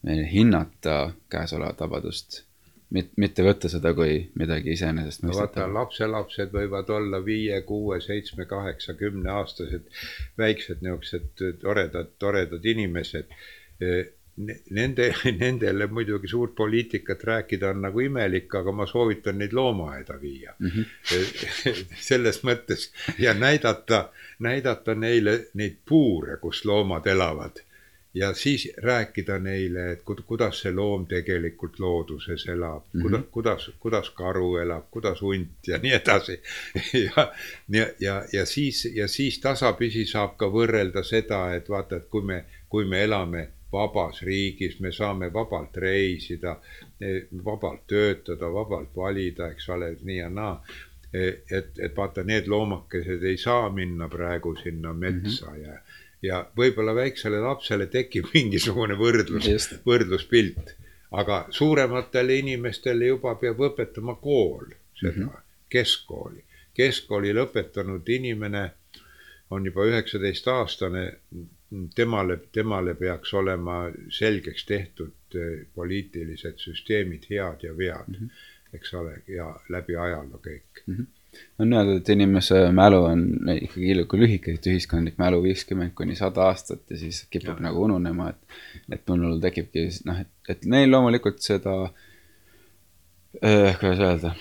meil 0.02 0.24
hinnata 0.27 1.12
käesolevat 1.31 1.81
vabadust 1.81 2.43
mitte 2.90 3.44
võtta 3.47 3.69
seda 3.70 3.93
kui 3.94 4.16
midagi 4.39 4.74
iseenesestmõistetavat 4.74 5.69
no,. 5.69 5.74
lapselapsed 5.78 6.55
võivad 6.55 6.90
olla 6.90 7.20
viie, 7.24 7.61
kuue, 7.66 8.01
seitsme, 8.02 8.47
kaheksa, 8.51 8.97
kümne 8.98 9.31
aastased 9.31 9.86
väiksed 10.39 10.82
niisugused 10.82 11.61
toredad, 11.62 12.11
toredad 12.19 12.66
inimesed. 12.66 13.31
Nende, 14.70 15.15
nendele 15.40 15.86
muidugi 15.86 16.28
suurt 16.28 16.55
poliitikat 16.55 17.24
rääkida 17.24 17.70
on 17.70 17.82
nagu 17.82 18.01
imelik, 18.01 18.55
aga 18.55 18.73
ma 18.73 18.86
soovitan 18.86 19.39
neid 19.39 19.52
loomaaeda 19.52 20.20
viia 20.20 20.55
mm. 20.59 20.69
-hmm. 20.69 21.85
selles 22.09 22.43
mõttes 22.44 22.90
ja 23.19 23.35
näidata, 23.35 24.09
näidata 24.39 24.94
neile 24.94 25.51
neid 25.55 25.77
puure, 25.89 26.36
kus 26.36 26.65
loomad 26.65 27.07
elavad 27.07 27.61
ja 28.15 28.35
siis 28.35 28.73
rääkida 28.77 29.39
neile, 29.39 29.93
et 29.93 30.02
kuidas 30.27 30.62
see 30.62 30.73
loom 30.74 31.07
tegelikult 31.07 31.78
looduses 31.78 32.47
elab 32.47 32.82
mm, 32.93 33.01
-hmm. 33.01 33.05
kuidas, 33.05 33.31
kuidas, 33.31 33.70
kuidas 33.81 34.11
karu 34.11 34.57
elab, 34.57 34.85
kuidas 34.90 35.20
hunt 35.20 35.69
ja 35.69 35.78
nii 35.78 35.93
edasi. 35.93 36.43
ja, 37.07 37.32
ja, 37.69 37.86
ja, 38.01 38.24
ja 38.32 38.47
siis, 38.47 38.85
ja 38.94 39.09
siis 39.09 39.39
tasapisi 39.40 40.07
saab 40.07 40.36
ka 40.36 40.47
võrrelda 40.47 41.02
seda, 41.02 41.55
et 41.55 41.69
vaata, 41.69 41.97
et 41.97 42.09
kui 42.11 42.23
me, 42.23 42.44
kui 42.69 42.85
me 42.85 43.02
elame 43.05 43.48
vabas 43.72 44.22
riigis, 44.22 44.80
me 44.80 44.92
saame 44.92 45.32
vabalt 45.32 45.76
reisida, 45.76 46.56
vabalt 47.44 47.86
töötada, 47.86 48.52
vabalt 48.52 48.97
valida, 48.97 49.51
eks 49.55 49.68
ole, 49.68 49.94
nii 50.02 50.18
ja 50.18 50.30
naa 50.30 50.55
et, 51.12 51.78
et 51.78 51.97
vaata, 51.97 52.22
need 52.22 52.47
loomakesed 52.47 53.22
ei 53.26 53.36
saa 53.36 53.70
minna 53.74 54.09
praegu 54.09 54.55
sinna 54.62 54.92
metsa 54.94 55.51
mm 55.51 55.56
-hmm. 55.56 55.66
ja 55.66 55.78
ja 56.22 56.40
võib-olla 56.56 56.94
väiksele 56.94 57.40
lapsele 57.40 57.86
tekib 57.86 58.28
mingisugune 58.34 58.97
võrdlus, 58.98 59.70
võrdluspilt. 59.86 60.76
aga 61.10 61.47
suurematele 61.51 62.36
inimestele 62.38 63.06
juba 63.06 63.34
peab 63.34 63.59
õpetama 63.59 64.14
kool 64.22 64.66
seda 64.94 65.16
mm, 65.16 65.28
-hmm. 65.28 65.40
keskkooli. 65.68 66.44
keskkooli 66.74 67.32
lõpetanud 67.34 68.09
inimene 68.09 68.70
on 69.51 69.66
juba 69.66 69.84
üheksateistaastane, 69.84 71.16
temale, 71.94 72.36
temale 72.52 72.94
peaks 72.94 73.34
olema 73.34 73.84
selgeks 74.10 74.66
tehtud 74.66 75.38
eh, 75.38 75.66
poliitilised 75.74 76.59
süsteemid, 76.59 77.28
head 77.30 77.62
ja 77.66 77.76
vead 77.76 78.09
mm, 78.09 78.26
-hmm. 78.26 78.74
eks 78.74 78.94
ole, 78.94 79.22
ja 79.28 79.55
läbi 79.68 79.97
ajaloo 79.97 80.42
kõik 80.42 80.84
mm. 80.86 80.94
-hmm 80.94 81.16
on 81.59 81.72
öeldud, 81.72 82.01
et 82.01 82.09
inimese 82.09 82.72
mälu 82.74 83.05
on 83.05 83.20
ikkagi 83.52 83.90
ilge 83.94 84.18
lühike, 84.18 84.55
et 84.55 84.66
ühiskondlik 84.66 85.18
mälu 85.18 85.42
viiskümmend 85.42 85.94
kuni 85.94 86.16
sada 86.18 86.48
aastat 86.48 86.90
ja 86.90 86.98
siis 86.98 87.20
kipub 87.30 87.60
ja. 87.60 87.66
nagu 87.68 87.84
ununema, 87.84 88.30
et, 88.30 88.56
et 88.97 89.05
minul 89.12 89.38
tekibki 89.40 89.86
noh, 90.09 90.18
et, 90.24 90.32
et 90.48 90.66
neil 90.66 90.90
loomulikult 90.90 91.38
seda 91.44 91.76
eh,, 93.42 93.78
kuidas 93.78 94.02
öelda, 94.09 94.34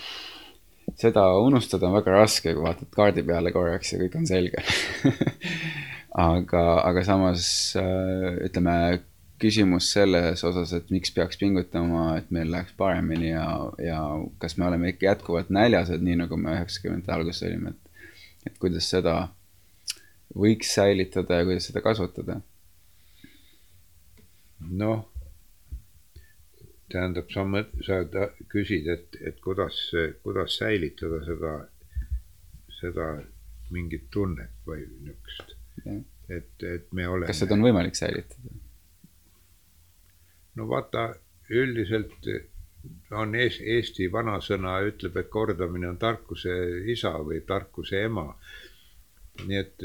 seda 0.98 1.28
unustada 1.38 1.86
on 1.86 1.94
väga 2.00 2.16
raske, 2.16 2.54
kui 2.56 2.66
vaatad 2.66 2.90
kaardi 2.96 3.22
peale 3.22 3.54
korraks 3.54 3.94
ja 3.94 4.02
kõik 4.02 4.18
on 4.18 4.26
selge 4.26 4.64
aga, 6.18 6.64
aga 6.84 7.04
samas 7.06 7.46
ütleme 7.76 8.76
küsimus 9.40 9.88
selles 9.94 10.42
osas, 10.44 10.72
et 10.76 10.90
miks 10.92 11.12
peaks 11.16 11.38
pingutama, 11.40 12.18
et 12.20 12.30
meil 12.34 12.50
läheks 12.52 12.74
paremini 12.76 13.30
ja, 13.30 13.46
ja 13.80 14.00
kas 14.42 14.58
me 14.58 14.66
oleme 14.68 14.92
ikka 14.92 15.06
jätkuvalt 15.06 15.52
näljased, 15.54 16.02
nii 16.04 16.18
nagu 16.20 16.36
me 16.36 16.58
üheksakümnendate 16.58 17.14
alguses 17.14 17.46
olime, 17.48 17.72
et, 17.72 18.10
et 18.50 18.58
kuidas 18.60 18.90
seda 18.92 19.14
võiks 20.36 20.74
säilitada 20.76 21.40
ja 21.40 21.48
kuidas 21.48 21.70
seda 21.70 21.82
kasvatada? 21.84 22.40
noh, 24.60 25.06
tähendab, 26.92 27.30
sa 27.32 27.46
mõt-, 27.48 27.72
sa 27.86 28.02
küsid, 28.52 28.90
et, 28.92 29.16
et 29.24 29.40
kuidas, 29.40 29.78
kuidas 30.24 30.58
säilitada 30.60 31.22
seda, 31.24 31.54
seda 32.76 33.08
mingit 33.72 34.10
tunnet 34.12 34.52
või 34.68 34.84
niisugust, 34.84 35.56
et, 35.86 36.62
et 36.62 36.92
me 36.92 37.08
oleme. 37.08 37.28
kas 37.30 37.42
seda 37.42 37.56
on 37.56 37.64
võimalik 37.66 37.98
säilitada? 37.98 38.54
no 40.58 40.66
vaata, 40.70 41.10
üldiselt 41.50 42.28
on 43.16 43.34
ees, 43.36 43.58
Eesti 43.60 44.08
vanasõna 44.12 44.78
ütleb, 44.88 45.16
et 45.20 45.30
kordamine 45.32 45.90
on 45.90 45.98
tarkuse 46.00 46.54
isa 46.92 47.12
või 47.26 47.42
tarkuse 47.46 48.04
ema. 48.06 48.28
nii 49.40 49.56
et 49.56 49.84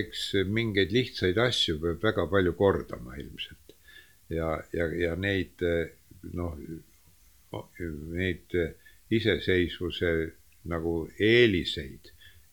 eks 0.00 0.26
mingeid 0.48 0.92
lihtsaid 0.94 1.38
asju 1.38 1.78
peab 1.80 2.02
väga 2.02 2.26
palju 2.32 2.52
kordama 2.56 3.16
ilmselt 3.20 3.74
ja, 4.32 4.54
ja, 4.72 4.86
ja 4.96 5.16
neid 5.20 5.60
noh, 6.32 6.56
neid 8.16 8.54
iseseisvuse 9.12 10.12
nagu 10.70 10.94
eeliseid 11.20 12.10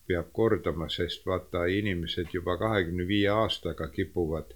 peab 0.07 0.31
kordama, 0.33 0.89
sest 0.89 1.25
vaata, 1.25 1.65
inimesed 1.65 2.33
juba 2.33 2.57
kahekümne 2.57 3.07
viie 3.07 3.29
aastaga 3.29 3.87
kipuvad, 3.87 4.53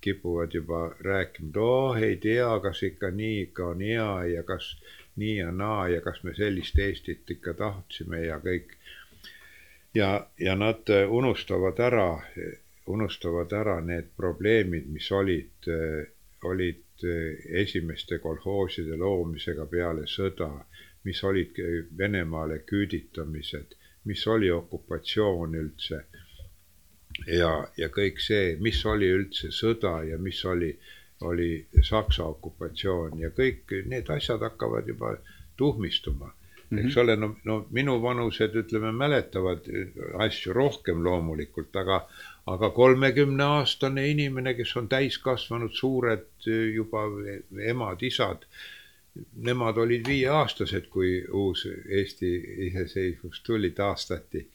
kipuvad 0.00 0.54
juba 0.54 0.80
rääkima, 1.00 1.48
et 1.50 1.56
oh, 1.56 1.96
ei 1.96 2.16
tea, 2.16 2.50
kas 2.62 2.82
ikka 2.82 3.10
nii 3.10 3.40
ikka 3.42 3.66
on 3.74 3.80
hea 3.80 4.24
ja 4.34 4.42
kas 4.42 4.76
nii 5.16 5.36
ja 5.36 5.52
naa 5.52 5.88
ja 5.88 6.00
kas 6.00 6.22
me 6.24 6.34
sellist 6.34 6.78
Eestit 6.78 7.30
ikka 7.30 7.54
tahtsime 7.54 8.24
ja 8.26 8.38
kõik. 8.40 8.76
ja, 9.94 10.26
ja 10.38 10.54
nad 10.56 10.88
unustavad 11.08 11.78
ära, 11.78 12.22
unustavad 12.86 13.52
ära 13.52 13.80
need 13.80 14.08
probleemid, 14.16 14.88
mis 14.88 15.12
olid, 15.12 15.68
olid 16.44 17.06
esimeste 17.62 18.18
kolhooside 18.18 18.96
loomisega 18.96 19.66
peale 19.66 20.06
sõda, 20.06 20.50
mis 21.04 21.24
olid 21.24 21.58
Venemaale 21.98 22.58
küüditamised, 22.58 23.76
mis 24.04 24.26
oli 24.26 24.50
okupatsioon 24.50 25.54
üldse. 25.54 26.04
ja, 27.26 27.52
ja 27.76 27.88
kõik 27.88 28.20
see, 28.24 28.56
mis 28.60 28.84
oli 28.86 29.08
üldse 29.12 29.52
sõda 29.52 30.02
ja 30.08 30.18
mis 30.18 30.44
oli, 30.44 30.72
oli 31.20 31.66
Saksa 31.82 32.24
okupatsioon 32.24 33.18
ja 33.20 33.30
kõik 33.30 33.74
need 33.86 34.10
asjad 34.10 34.40
hakkavad 34.40 34.88
juba 34.88 35.16
tuhmistuma 35.56 36.32
Mm 36.72 36.78
-hmm. 36.78 36.86
eks 36.86 36.96
ole, 36.96 37.16
no, 37.16 37.36
no 37.44 37.66
minuvanused, 37.70 38.54
ütleme, 38.56 38.92
mäletavad 38.92 39.66
asju 40.24 40.52
rohkem 40.52 41.04
loomulikult, 41.04 41.76
aga, 41.76 41.98
aga 42.46 42.70
kolmekümneaastane 42.70 44.06
inimene, 44.08 44.54
kes 44.54 44.76
on 44.80 44.88
täiskasvanud, 44.88 45.74
suured 45.76 46.48
juba 46.74 47.02
emad-isad, 47.72 48.46
nemad 49.48 49.78
olid 49.78 50.06
viieaastased, 50.08 50.88
kui 50.92 51.18
uus 51.28 51.66
Eesti 52.00 52.30
iseseisvus 52.68 53.42
tuli, 53.46 53.70
taastati. 53.76 54.46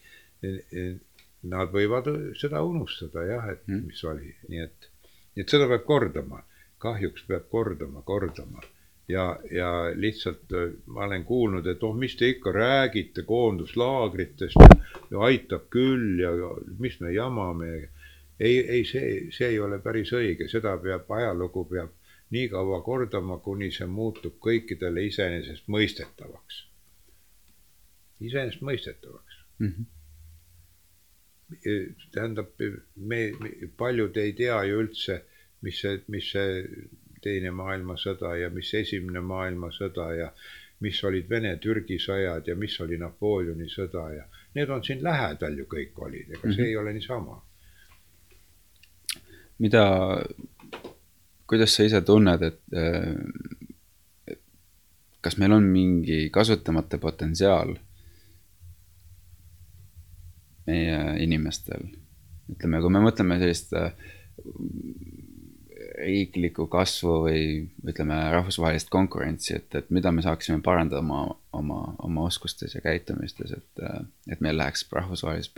Nad 1.48 1.70
võivad 1.74 2.08
seda 2.38 2.62
unustada 2.66 3.22
jah, 3.26 3.46
et 3.52 3.66
mm. 3.68 3.84
mis 3.86 4.02
oli, 4.04 4.32
nii 4.48 4.64
et, 4.64 4.88
nii 5.36 5.44
et 5.44 5.54
seda 5.54 5.68
peab 5.70 5.84
kordama, 5.86 6.42
kahjuks 6.82 7.22
peab 7.30 7.46
kordama, 7.50 8.02
kordama 8.06 8.62
ja, 9.08 9.40
ja 9.50 9.92
lihtsalt 9.94 10.52
äh, 10.52 10.72
ma 10.86 11.04
olen 11.04 11.24
kuulnud, 11.24 11.66
et 11.66 11.82
oh, 11.82 11.94
mis 11.96 12.16
te 12.16 12.28
ikka 12.34 12.52
räägite 12.52 13.22
koonduslaagritest 13.26 14.58
aitab 15.28 15.68
küll 15.72 16.20
ja, 16.20 16.32
ja 16.36 16.50
mis 16.78 17.00
me 17.00 17.12
jamame. 17.12 17.88
ei, 18.40 18.58
ei, 18.70 18.84
see, 18.84 19.30
see 19.34 19.48
ei 19.48 19.60
ole 19.60 19.80
päris 19.82 20.12
õige, 20.14 20.46
seda 20.48 20.76
peab, 20.78 21.08
ajalugu 21.10 21.64
peab 21.70 21.94
nii 22.30 22.48
kaua 22.52 22.80
kordama, 22.84 23.38
kuni 23.44 23.70
see 23.72 23.86
muutub 23.86 24.34
kõikidele 24.46 25.06
iseenesestmõistetavaks. 25.08 26.64
iseenesestmõistetavaks 28.20 29.44
mm. 29.58 29.68
-hmm 29.68 29.94
tähendab, 32.12 32.46
me, 32.96 33.32
me, 33.40 33.50
paljud 33.76 34.16
ei 34.20 34.32
tea 34.36 34.58
ju 34.68 34.80
üldse, 34.82 35.22
mis 35.64 35.80
see, 35.80 36.00
mis 36.12 36.30
see 36.34 36.62
teine 37.24 37.50
maailmasõda 37.56 38.34
ja 38.36 38.50
mis 38.54 38.72
esimene 38.74 39.22
maailmasõda 39.24 40.08
ja 40.18 40.28
mis 40.84 41.00
olid 41.04 41.26
Vene-Türgi 41.30 41.98
sõjad 42.02 42.46
ja 42.46 42.54
mis 42.56 42.76
oli 42.84 42.98
Napoleoni 43.00 43.66
sõda 43.72 44.04
ja 44.14 44.26
need 44.54 44.70
on 44.70 44.84
siin 44.84 45.02
lähedal 45.02 45.56
ju 45.58 45.66
kõik 45.70 45.98
olid, 46.04 46.28
ega 46.28 46.42
see 46.42 46.50
mm 46.50 46.58
-hmm. 46.58 46.66
ei 46.66 46.76
ole 46.76 46.92
niisama. 46.92 47.42
mida, 49.58 49.84
kuidas 51.48 51.74
sa 51.74 51.86
ise 51.86 52.00
tunned, 52.04 52.42
et, 52.44 52.60
et 54.28 54.42
kas 55.24 55.38
meil 55.40 55.56
on 55.56 55.64
mingi 55.64 56.28
kasutamata 56.34 57.00
potentsiaal 57.02 57.76
meie 60.68 60.98
inimestel? 61.24 61.88
ütleme, 62.48 62.78
kui 62.80 62.92
me 62.92 63.00
mõtleme 63.04 63.36
sellist 63.40 63.74
riiklikku 65.98 66.66
kasvu 66.70 67.14
või 67.26 67.42
ütleme, 67.84 68.16
rahvusvahelist 68.32 68.90
konkurentsi, 68.92 69.56
et, 69.58 69.74
et 69.74 69.90
mida 69.94 70.12
me 70.14 70.22
saaksime 70.24 70.62
parandada 70.64 71.02
oma, 71.02 71.22
oma, 71.52 71.80
oma 72.04 72.26
oskustes 72.28 72.76
ja 72.76 72.82
käitumistes, 72.84 73.52
et, 73.56 73.82
et 74.30 74.44
meil 74.44 74.58
läheks 74.58 74.86
rahvusvahelises 74.92 75.52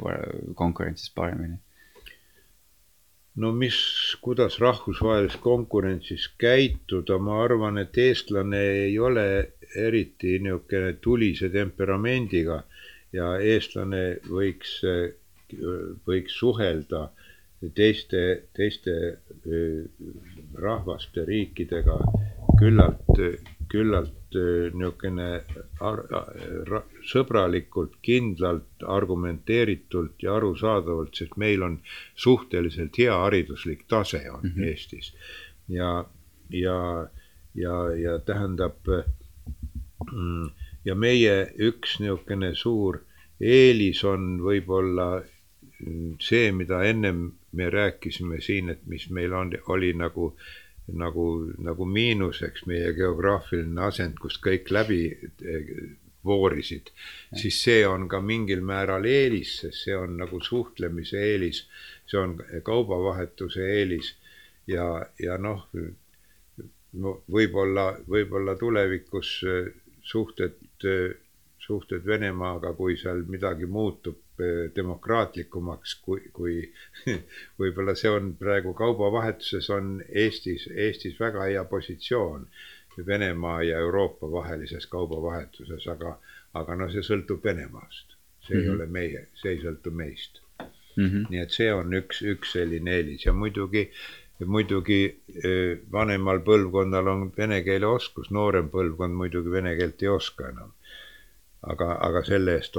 konkurentsis 0.59 1.13
paremini? 1.15 1.61
No 3.37 3.53
mis, 3.53 3.77
kuidas 4.23 4.59
rahvusvahelises 4.61 5.39
konkurentsis 5.43 6.29
käituda, 6.39 7.19
ma 7.19 7.43
arvan, 7.45 7.79
et 7.79 7.99
eestlane 7.99 8.61
ei 8.87 8.99
ole 8.99 9.27
eriti 9.77 10.39
niisugune 10.43 10.97
tulise 11.03 11.51
temperamendiga 11.55 12.63
ja 13.13 13.37
eestlane 13.39 14.05
võiks, 14.27 14.81
võiks 16.07 16.39
suhelda 16.43 17.09
teiste, 17.75 18.23
teiste 18.57 18.97
rahvaste, 20.59 21.25
riikidega 21.29 21.99
küllalt, 22.59 23.21
küllalt 23.71 24.20
niisugune 24.35 25.29
sõbralikult, 27.11 27.97
kindlalt, 28.03 28.85
argumenteeritult 28.87 30.23
ja 30.23 30.37
arusaadavalt, 30.39 31.15
sest 31.15 31.37
meil 31.41 31.63
on 31.67 31.79
suhteliselt 32.15 32.99
hea 32.99 33.17
hariduslik 33.25 33.87
tase 33.89 34.23
on 34.31 34.43
mm 34.43 34.51
-hmm. 34.51 34.69
Eestis. 34.69 35.15
ja, 35.69 36.05
ja, 36.51 37.09
ja, 37.55 37.77
ja 37.97 38.19
tähendab 38.19 38.79
mm, 40.13 40.51
ja 40.85 40.95
meie 40.95 41.53
üks 41.59 42.01
niisugune 42.01 42.55
suur 42.55 43.01
eelis 43.41 44.05
on 44.05 44.41
võib-olla 44.45 45.23
see, 46.21 46.53
mida 46.53 46.83
ennem 46.85 47.31
me 47.53 47.71
rääkisime 47.71 48.41
siin, 48.41 48.71
et 48.71 48.87
mis 48.87 49.09
meil 49.11 49.33
on, 49.33 49.53
oli 49.69 49.93
nagu, 49.97 50.35
nagu, 50.99 51.27
nagu 51.59 51.87
miinuseks 51.87 52.67
meie 52.71 52.93
geograafiline 52.97 53.83
asend, 53.87 54.19
kust 54.21 54.43
kõik 54.45 54.71
läbi 54.75 55.03
eh, 55.11 55.73
voorisid, 56.25 56.91
siis 57.41 57.63
see 57.65 57.85
on 57.89 58.07
ka 58.09 58.21
mingil 58.21 58.61
määral 58.67 59.07
eelis, 59.09 59.57
sest 59.63 59.87
see 59.87 59.97
on 59.97 60.19
nagu 60.21 60.41
suhtlemise 60.45 61.21
eelis, 61.31 61.63
see 62.11 62.21
on 62.21 62.37
kaubavahetuse 62.67 63.65
eelis 63.79 64.13
ja, 64.69 64.87
ja 65.19 65.39
noh, 65.41 65.65
no 67.01 67.15
võib-olla, 67.31 67.93
võib-olla 68.09 68.57
tulevikus 68.61 69.35
eh, 69.49 69.73
suhted, 70.03 70.59
eh, 70.85 71.15
suhted 71.61 72.07
Venemaaga, 72.07 72.75
kui 72.77 72.97
seal 73.01 73.25
midagi 73.29 73.69
muutub, 73.71 74.19
demokraatlikumaks, 74.77 75.95
kui, 76.05 76.21
kui 76.33 76.57
võib-olla 77.61 77.95
see 77.99 78.11
on 78.11 78.35
praegu 78.39 78.75
kaubavahetuses 78.79 79.71
on 79.77 79.97
Eestis, 80.09 80.69
Eestis 80.75 81.19
väga 81.21 81.49
hea 81.51 81.65
positsioon 81.65 82.47
Venemaa 83.07 83.63
ja 83.63 83.79
Euroopa 83.79 84.31
vahelises 84.33 84.87
kaubavahetuses, 84.87 85.87
aga, 85.89 86.17
aga 86.55 86.77
no 86.77 86.91
see 86.93 87.05
sõltub 87.07 87.45
Venemaast. 87.45 88.17
see 88.41 88.57
mm 88.57 88.61
-hmm. 88.61 88.65
ei 88.65 88.69
mhm. 88.69 88.81
ole 88.81 88.87
meie, 88.87 89.27
see 89.35 89.53
ei 89.53 89.61
sõltu 89.63 89.91
meist 89.91 90.41
mm. 90.97 91.07
-hmm. 91.07 91.27
nii 91.31 91.41
et 91.41 91.51
see 91.51 91.73
on 91.75 91.95
üks, 91.95 92.23
üks 92.23 92.53
selline 92.57 92.95
eelis 92.97 93.27
ja 93.27 93.33
muidugi, 93.33 93.91
muidugi 94.57 95.01
eh, 95.45 95.79
vanemal 95.93 96.41
põlvkonnal 96.47 97.09
on 97.13 97.33
vene 97.37 97.63
keele 97.63 97.87
oskus, 97.87 98.31
noorem 98.31 98.71
põlvkond 98.71 99.15
muidugi 99.23 99.51
vene 99.51 99.77
keelt 99.77 100.03
ei 100.03 100.09
oska 100.09 100.49
enam 100.49 100.73
aga, 101.63 101.95
aga 102.07 102.23
selle 102.25 102.57
eest, 102.59 102.77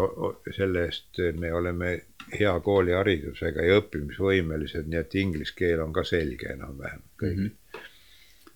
selle 0.56 0.86
eest 0.88 1.22
me 1.38 1.54
oleme 1.54 1.92
hea 2.34 2.54
kooliharidusega 2.66 3.66
ja 3.66 3.80
õppimisvõimelised, 3.82 4.88
nii 4.90 5.00
et 5.00 5.16
inglise 5.22 5.56
keel 5.58 5.84
on 5.84 5.94
ka 5.94 6.04
selge 6.08 6.50
enam-vähem 6.54 7.04
kõigil 7.22 7.50
mm. 7.50 7.52
-hmm. 7.52 7.90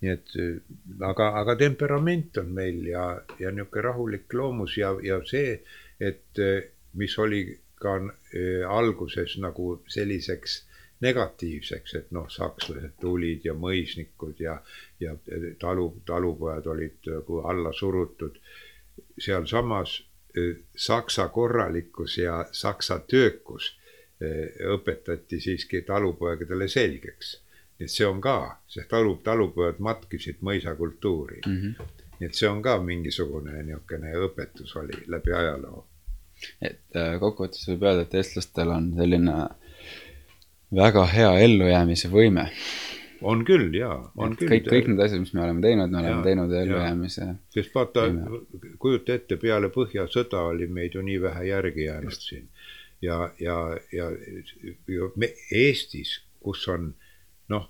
nii 0.01 0.11
et 0.13 1.03
aga, 1.11 1.29
aga 1.41 1.55
temperament 1.55 2.37
on 2.41 2.49
meil 2.53 2.81
ja, 2.87 3.05
ja 3.39 3.51
niisugune 3.51 3.85
rahulik 3.89 4.33
loomus 4.33 4.77
ja, 4.77 4.95
ja 5.03 5.21
see, 5.25 5.59
et 5.99 6.41
mis 6.93 7.19
oli 7.19 7.43
ka 7.79 7.95
äh, 7.99 8.63
alguses 8.69 9.37
nagu 9.37 9.81
selliseks 9.87 10.63
negatiivseks, 11.05 11.95
et 11.99 12.11
noh, 12.15 12.27
sakslased 12.31 12.95
tulid 13.01 13.43
ja 13.45 13.53
mõisnikud 13.53 14.39
ja, 14.39 14.55
ja 14.99 15.15
talu, 15.59 15.89
talupojad 16.07 16.67
olid 16.71 17.09
nagu 17.11 17.41
alla 17.51 17.73
surutud. 17.73 18.39
sealsamas 19.19 19.91
saksa 20.75 21.27
korralikkus 21.27 22.17
ja 22.17 22.45
saksa 22.51 22.99
töökus 22.99 23.71
eh, 24.21 24.55
õpetati 24.75 25.39
siiski 25.39 25.81
talupoegadele 25.81 26.67
selgeks. 26.67 27.41
nii 27.79 27.85
et 27.85 27.91
see 27.91 28.07
on 28.07 28.21
ka, 28.23 28.61
sest 28.71 28.87
talu, 28.89 29.17
talupojad 29.23 29.79
matkisid 29.79 30.37
mõisakultuuri 30.41 31.41
mm. 31.45 31.57
-hmm. 31.61 31.99
nii 32.19 32.29
et 32.29 32.35
see 32.35 32.49
on 32.49 32.61
ka 32.61 32.77
mingisugune 32.79 33.63
niisugune 33.63 34.13
õpetus 34.27 34.75
oli 34.79 35.03
läbi 35.07 35.33
ajaloo. 35.33 35.85
et 36.61 36.95
äh, 36.95 37.19
kokkuvõttes 37.19 37.67
võib 37.69 37.83
öelda, 37.83 38.01
et 38.01 38.13
eestlastel 38.13 38.69
on 38.69 38.93
selline 38.95 39.35
väga 40.75 41.05
hea 41.05 41.31
ellujäämise 41.39 42.11
võime 42.11 42.49
on 43.21 43.43
küll 43.45 43.73
jaa, 43.75 43.97
on 44.15 44.33
et 44.33 44.39
küll. 44.39 44.51
kõik, 44.53 44.69
kõik 44.69 44.89
need 44.91 45.03
asjad, 45.05 45.21
mis 45.23 45.33
me 45.33 45.43
oleme 45.43 45.61
teinud, 45.63 45.91
me 45.91 46.01
oleme 46.01 46.15
ja, 46.17 46.23
teinud 46.23 46.55
ellujäämise. 46.61 47.27
sest 47.55 47.75
vaata, 47.75 48.07
kujuta 48.79 49.15
ette, 49.15 49.37
peale 49.41 49.69
Põhjasõda 49.73 50.45
oli 50.51 50.67
meid 50.67 50.97
ju 50.97 51.03
nii 51.05 51.21
vähe 51.21 51.45
järgi 51.49 51.87
jäänud 51.87 52.11
Just. 52.11 52.29
siin. 52.29 52.47
ja, 53.01 53.29
ja, 53.39 53.59
ja, 53.91 54.09
ja 54.87 55.11
me 55.15 55.33
Eestis, 55.51 56.19
kus 56.43 56.67
on 56.67 56.93
noh, 57.49 57.69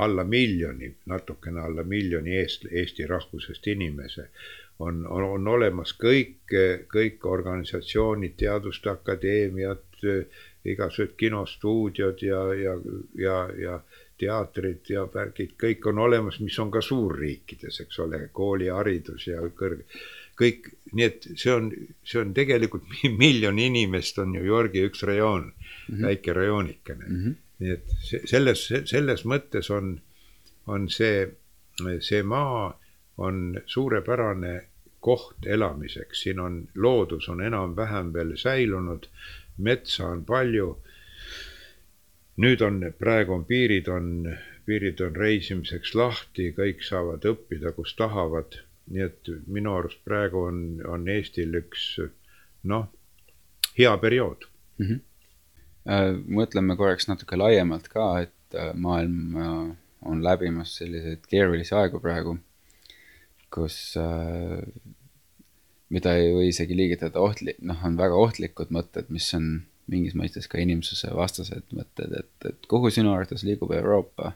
alla 0.00 0.24
miljoni, 0.24 0.94
natukene 1.06 1.60
alla 1.60 1.82
miljoni 1.84 2.36
eest, 2.36 2.64
eesti 2.70 3.06
rahvusest 3.06 3.66
inimese, 3.66 4.30
on, 4.78 5.04
on, 5.06 5.24
on 5.24 5.48
olemas 5.48 5.92
kõik, 6.00 6.54
kõik 6.88 7.26
organisatsioonid, 7.28 8.36
teaduste 8.40 8.90
akadeemiad, 8.94 9.84
igasugused 10.64 11.16
kinostuudiod 11.20 12.22
ja, 12.24 12.40
ja, 12.56 12.76
ja, 13.18 13.36
ja 13.60 13.80
teatrid 14.20 14.90
ja 14.92 15.06
värgid, 15.14 15.56
kõik 15.60 15.86
on 15.90 16.00
olemas, 16.04 16.40
mis 16.44 16.58
on 16.62 16.70
ka 16.72 16.82
suurriikides, 16.84 17.80
eks 17.84 18.00
ole, 18.04 18.22
kooliharidus 18.36 19.26
ja 19.30 19.42
kõrge, 19.56 19.86
kõik, 20.40 20.70
nii 20.92 21.06
et 21.06 21.28
see 21.34 21.52
on, 21.52 21.70
see 22.04 22.20
on 22.22 22.34
tegelikult 22.36 22.88
miljon 23.22 23.58
inimest 23.58 24.20
on 24.22 24.32
New 24.36 24.46
Yorgi 24.46 24.84
üks 24.88 25.04
rajoon 25.08 25.50
mm, 25.50 25.54
-hmm. 25.88 26.06
väike 26.06 26.32
rajoonikene 26.36 27.06
mm. 27.06 27.22
-hmm. 27.24 27.36
nii 27.58 27.76
et 27.76 27.96
see, 28.08 28.22
selles, 28.26 28.66
selles 28.84 29.24
mõttes 29.24 29.70
on, 29.70 29.94
on 30.66 30.88
see, 30.88 31.28
see 32.00 32.22
maa 32.22 32.70
on 33.20 33.60
suurepärane 33.66 34.54
koht 35.00 35.46
elamiseks, 35.46 36.22
siin 36.22 36.40
on, 36.40 36.68
loodus 36.74 37.28
on 37.28 37.40
enam-vähem 37.40 38.12
veel 38.12 38.36
säilunud, 38.36 39.06
metsa 39.56 40.06
on 40.06 40.24
palju 40.24 40.74
nüüd 42.40 42.62
on, 42.64 42.80
praegu 42.98 43.34
on 43.36 43.44
piirid 43.48 43.88
on, 43.92 44.08
piirid 44.68 45.00
on 45.04 45.16
reisimiseks 45.16 45.94
lahti, 45.98 46.50
kõik 46.56 46.84
saavad 46.86 47.26
õppida, 47.28 47.74
kus 47.76 47.94
tahavad. 47.98 48.60
nii 48.90 49.02
et 49.04 49.28
minu 49.46 49.76
arust 49.78 50.00
praegu 50.02 50.40
on, 50.48 50.80
on 50.88 51.04
Eestil 51.08 51.52
üks 51.54 52.00
noh, 52.66 52.88
hea 53.76 53.92
periood 54.02 54.48
mm. 54.78 54.86
-hmm. 54.86 56.24
mõtleme 56.26 56.76
korraks 56.76 57.06
natuke 57.08 57.36
laiemalt 57.36 57.86
ka, 57.88 58.06
et 58.26 58.58
äh, 58.58 58.72
maailm 58.74 59.36
äh, 59.36 59.76
on 60.02 60.24
läbimas 60.24 60.74
selliseid 60.80 61.28
keerulisi 61.30 61.74
aegu 61.74 62.00
praegu, 62.00 62.38
kus 63.54 63.76
mida 65.90 66.14
ei 66.16 66.32
või 66.34 66.48
isegi 66.48 66.76
liigitada 66.76 67.20
ohtli-, 67.20 67.58
noh, 67.60 67.84
on 67.84 67.96
väga 67.98 68.14
ohtlikud 68.14 68.70
mõtted, 68.74 69.10
mis 69.10 69.28
on 69.34 69.50
mingis 69.90 70.14
mõistes 70.14 70.48
ka 70.48 70.60
inimsuse 70.62 71.10
vastased 71.16 71.74
mõtted, 71.76 72.14
et, 72.20 72.48
et 72.48 72.68
kuhu 72.70 72.90
sinu 72.90 73.12
arvates 73.14 73.44
liigub 73.46 73.72
Euroopa? 73.76 74.32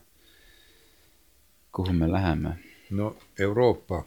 kuhu 1.75 1.93
me 1.93 2.11
läheme? 2.11 2.57
no 2.91 3.17
Euroopa, 3.39 4.05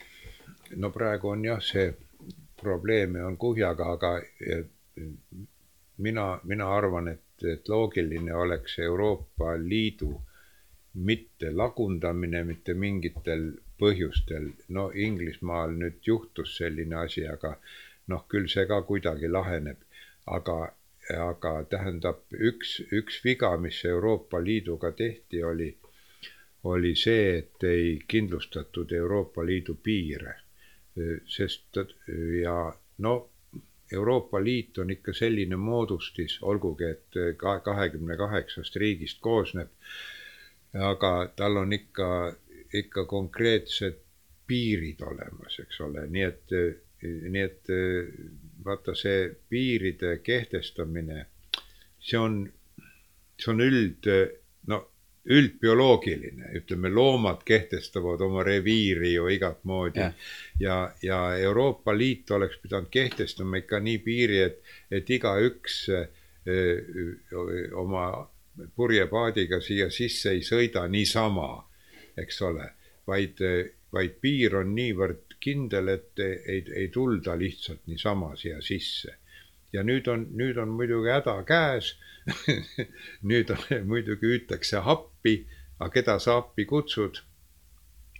no 0.75 0.91
praegu 0.91 1.33
on 1.33 1.45
jah, 1.45 1.63
see 1.63 1.93
probleeme 2.61 3.23
on 3.23 3.37
kuhjaga, 3.37 3.91
aga 3.91 4.13
mina, 5.97 6.39
mina 6.43 6.69
arvan, 6.75 7.07
et, 7.07 7.43
et 7.53 7.69
loogiline 7.69 8.33
oleks 8.33 8.79
Euroopa 8.79 9.57
Liidu 9.57 10.13
mitte 10.93 11.51
lagundamine 11.51 12.43
mitte 12.43 12.73
mingitel 12.73 13.51
põhjustel. 13.79 14.47
no 14.69 14.89
Inglismaal 14.95 15.75
nüüd 15.81 15.99
juhtus 16.05 16.55
selline 16.57 16.95
asi, 17.03 17.27
aga 17.27 17.57
noh, 18.07 18.23
küll 18.29 18.47
see 18.49 18.65
ka 18.65 18.81
kuidagi 18.81 19.29
laheneb. 19.29 19.77
aga 20.27 20.55
aga 21.15 21.51
tähendab, 21.69 22.23
üks, 22.33 22.79
üks 22.91 23.21
viga, 23.23 23.53
mis 23.57 23.79
Euroopa 23.85 24.41
Liiduga 24.43 24.91
tehti, 24.91 25.43
oli, 25.43 25.69
oli 26.63 26.95
see, 26.95 27.37
et 27.37 27.63
ei 27.63 27.99
kindlustatud 28.07 28.91
Euroopa 28.91 29.45
Liidu 29.45 29.75
piire. 29.83 30.35
sest 31.29 31.77
ja 32.41 32.73
no 32.97 33.29
Euroopa 33.93 34.39
Liit 34.43 34.77
on 34.77 34.89
ikka 34.89 35.13
selline 35.13 35.55
moodustis, 35.55 36.39
olgugi 36.41 36.83
et 36.89 37.19
ka 37.37 37.59
kahekümne 37.59 38.17
kaheksast 38.17 38.75
riigist 38.75 39.19
koosneb, 39.21 39.69
aga 40.89 41.11
tal 41.35 41.57
on 41.61 41.73
ikka, 41.73 42.09
ikka 42.73 43.05
konkreetsed 43.05 44.01
piirid 44.47 45.01
olemas, 45.07 45.59
eks 45.63 45.79
ole, 45.85 46.03
nii 46.11 46.25
et, 46.31 46.57
nii 47.03 47.43
et 47.45 47.71
vaata 48.65 48.95
see 48.95 49.29
piiride 49.49 50.17
kehtestamine, 50.23 51.25
see 51.99 52.19
on, 52.19 52.43
see 53.37 53.51
on 53.53 53.63
üld, 53.63 54.09
no 54.67 54.79
üldbioloogiline, 55.27 56.53
ütleme, 56.55 56.89
loomad 56.93 57.41
kehtestavad 57.45 58.21
oma 58.23 58.43
reviiri 58.47 59.13
ju 59.13 59.27
igat 59.31 59.63
moodi. 59.67 59.99
Ja, 59.99 60.11
ja, 60.59 60.77
ja 61.03 61.19
Euroopa 61.37 61.97
Liit 61.97 62.31
oleks 62.31 62.57
pidanud 62.63 62.87
kehtestama 62.91 63.59
ikka 63.59 63.81
nii 63.83 63.97
piiri, 64.05 64.39
et, 64.45 64.61
et 64.91 65.09
igaüks 65.09 65.81
öö, 65.89 66.05
oma 67.75 68.07
purjepaadiga 68.75 69.59
siia 69.61 69.89
sisse 69.93 70.31
ei 70.31 70.43
sõida 70.45 70.87
niisama, 70.87 71.49
eks 72.17 72.41
ole, 72.47 72.71
vaid, 73.07 73.43
vaid 73.93 74.15
piir 74.21 74.55
on 74.61 74.73
niivõrd 74.75 75.26
kindel, 75.39 75.87
et 75.87 76.19
ei, 76.19 76.63
ei 76.75 76.87
tulda 76.93 77.37
lihtsalt 77.39 77.87
niisama 77.87 78.35
siia 78.35 78.61
sisse. 78.61 79.17
ja 79.73 79.83
nüüd 79.83 80.07
on, 80.07 80.21
nüüd 80.39 80.57
on 80.57 80.69
muidugi 80.71 81.11
häda 81.11 81.41
käes 81.43 81.97
nüüd 83.31 83.51
on, 83.51 83.63
muidugi 83.87 84.29
hüütakse 84.31 84.79
appi, 84.79 85.41
aga 85.79 85.89
keda 85.93 86.19
sa 86.23 86.37
appi 86.41 86.65
kutsud? 86.65 87.19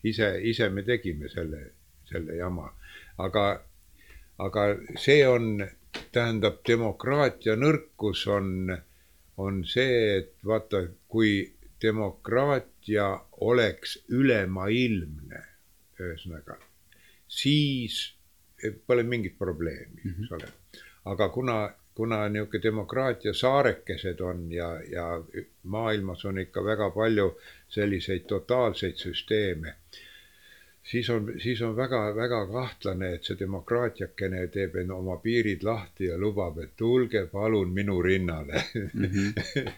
ise, 0.03 0.27
ise 0.43 0.69
me 0.69 0.83
tegime 0.83 1.29
selle, 1.29 1.61
selle 2.09 2.35
jama, 2.37 2.67
aga, 3.17 3.45
aga 4.37 4.67
see 4.99 5.23
on, 5.27 5.65
tähendab, 6.13 6.61
demokraatia 6.67 7.57
nõrkus 7.57 8.27
on, 8.31 8.69
on 9.41 9.63
see, 9.65 9.97
et 10.19 10.33
vaata, 10.45 10.83
kui 11.09 11.33
demokraatia 11.81 13.09
oleks 13.49 13.97
ülemaailmne, 14.09 15.43
ühesõnaga 15.99 16.61
siis 17.27 18.17
pole 18.87 19.03
mingit 19.03 19.37
probleemi 19.37 20.01
mm, 20.03 20.11
-hmm. 20.11 20.23
eks 20.23 20.31
ole. 20.31 20.47
aga 21.05 21.29
kuna, 21.29 21.73
kuna 21.95 22.29
niisugune 22.29 22.63
demokraatia 22.63 23.33
saarekesed 23.33 24.19
on 24.19 24.51
ja, 24.51 24.81
ja 24.91 25.23
maailmas 25.63 26.25
on 26.25 26.39
ikka 26.39 26.63
väga 26.63 26.89
palju 26.89 27.39
selliseid 27.67 28.19
totaalseid 28.27 28.95
süsteeme, 28.95 29.75
siis 30.83 31.09
on, 31.09 31.33
siis 31.43 31.61
on 31.61 31.75
väga-väga 31.75 32.47
kahtlane, 32.47 33.13
et 33.13 33.23
see 33.23 33.39
demokraatiakene 33.39 34.47
teeb 34.47 34.75
oma 34.95 35.17
piirid 35.17 35.63
lahti 35.63 36.05
ja 36.05 36.17
lubab, 36.17 36.59
et 36.63 36.75
tulge 36.77 37.25
palun 37.31 37.73
minu 37.73 38.01
rinnale 38.01 38.63
mm. 38.93 39.05
-hmm. 39.05 39.71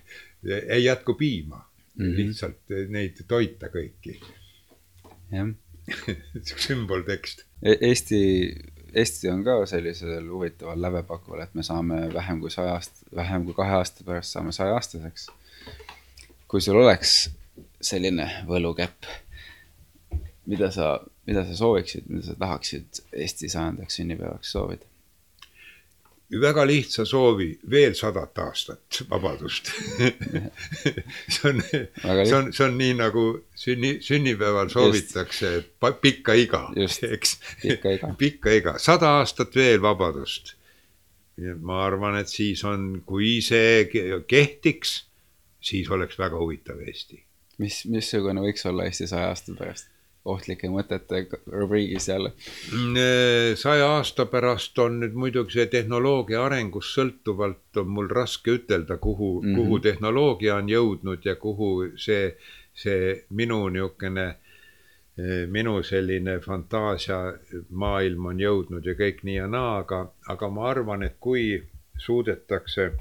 ei 0.68 0.84
jätku 0.84 1.14
piima 1.14 1.70
mm, 1.96 2.06
-hmm. 2.06 2.16
lihtsalt 2.16 2.78
neid 2.88 3.26
toita 3.28 3.68
kõiki. 3.68 4.22
jah 5.32 5.48
sümboltekst 6.68 7.45
e. 7.64 7.76
Eesti, 7.90 8.22
Eesti 8.94 9.30
on 9.30 9.44
ka 9.45 9.60
sellisel 9.70 10.28
huvitaval 10.30 10.82
lävepakul, 10.82 11.41
et 11.44 11.53
me 11.53 11.64
saame 11.64 12.02
vähem 12.14 12.41
kui 12.41 12.52
saja 12.53 12.78
aasta, 12.78 13.06
vähem 13.16 13.45
kui 13.45 13.57
kahe 13.57 13.78
aasta 13.80 14.06
pärast 14.07 14.36
saame 14.36 14.53
sajaaastaseks. 14.56 15.28
kui 16.48 16.61
sul 16.61 16.82
oleks 16.82 17.30
selline 17.82 18.26
võlukäpp, 18.48 19.07
mida 20.49 20.72
sa, 20.74 20.95
mida 21.30 21.45
sa 21.45 21.56
sooviksid, 21.56 22.10
mida 22.10 22.26
sa 22.26 22.38
tahaksid 22.40 23.03
Eesti 23.14 23.49
sajandaks 23.49 24.02
sünnipäevaks 24.02 24.52
soovida? 24.57 24.89
Väga 26.30 26.66
lihtsa 26.68 27.06
soovi, 27.06 27.50
veel 27.70 27.96
sadat 27.98 28.38
aastat 28.38 29.00
vabadust 29.10 29.72
see 31.34 31.50
on, 31.50 31.62
see 31.64 32.36
on, 32.36 32.52
see 32.54 32.66
on 32.66 32.78
nii 32.78 32.94
nagu 33.00 33.24
sünni, 33.58 33.96
sünnipäeval 34.06 34.70
soovitakse 34.70 35.52
pikka 36.02 36.36
iga, 36.38 36.62
eks. 36.78 37.36
pikka 38.24 38.54
iga, 38.60 38.78
sada 38.78 39.16
aastat 39.20 39.56
veel 39.58 39.82
vabadust. 39.82 40.54
nii 41.40 41.54
et 41.56 41.62
ma 41.66 41.82
arvan, 41.88 42.20
et 42.22 42.30
siis 42.30 42.64
on, 42.68 43.02
kui 43.06 43.40
see 43.46 43.88
kehtiks, 44.28 45.00
siis 45.62 45.90
oleks 45.90 46.20
väga 46.20 46.38
huvitav 46.38 46.82
Eesti. 46.86 47.24
mis, 47.58 47.86
missugune 47.90 48.44
võiks 48.46 48.70
olla 48.70 48.86
Eesti 48.86 49.10
saja 49.10 49.34
aasta 49.34 49.58
pärast? 49.58 49.90
Ohtlike 50.26 50.70
mõtete 50.70 51.26
rubriigis 51.48 52.08
jälle? 52.08 52.32
Mm, 52.74 52.96
saja 53.56 53.88
aasta 53.96 54.26
pärast 54.26 54.80
on 54.80 55.00
nüüd 55.04 55.16
muidugi 55.16 55.58
see 55.58 55.66
tehnoloogia 55.72 56.44
arengust 56.46 56.96
sõltuvalt 56.98 57.80
on 57.82 57.88
mul 57.96 58.10
raske 58.12 58.58
ütelda, 58.60 58.98
kuhu 58.98 59.41
mm, 59.41 59.48
-hmm. 59.48 59.56
kuhu 59.56 59.80
tehnoloogia 59.80 60.56
on 60.56 60.70
jõudnud 60.70 61.26
ja 61.26 61.36
kuhu 61.36 61.72
see, 61.96 62.38
see 62.74 63.26
minu 63.30 63.70
niisugune, 63.70 64.28
eh, 65.18 65.48
minu 65.48 65.84
selline 65.84 66.40
fantaasiamaailm 66.40 68.26
on 68.26 68.40
jõudnud 68.40 68.86
ja 68.86 68.94
kõik 68.94 69.24
nii 69.24 69.36
ja 69.36 69.48
naa, 69.48 69.78
aga, 69.78 70.12
aga 70.28 70.50
ma 70.50 70.70
arvan, 70.70 71.04
et 71.04 71.16
kui 71.20 71.64
suudetakse 71.98 72.91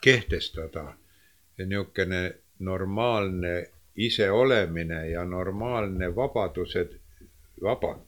kehtestada 0.00 0.94
niisugune 1.58 2.34
normaalne 2.58 3.68
iseolemine 3.98 5.10
ja 5.10 5.24
normaalne 5.24 6.14
vabadused, 6.16 6.92
vaba, 7.62 7.98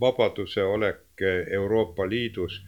vabaduse 0.00 0.62
olek 0.62 1.22
Euroopa 1.50 2.08
Liidus, 2.08 2.62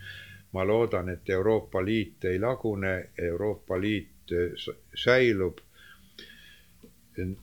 ma 0.52 0.64
loodan, 0.66 1.08
et 1.08 1.30
Euroopa 1.30 1.84
Liit 1.84 2.24
ei 2.24 2.38
lagune, 2.40 3.10
Euroopa 3.18 3.80
Liit 3.80 4.32
äh, 4.32 4.76
säilub. 4.94 5.58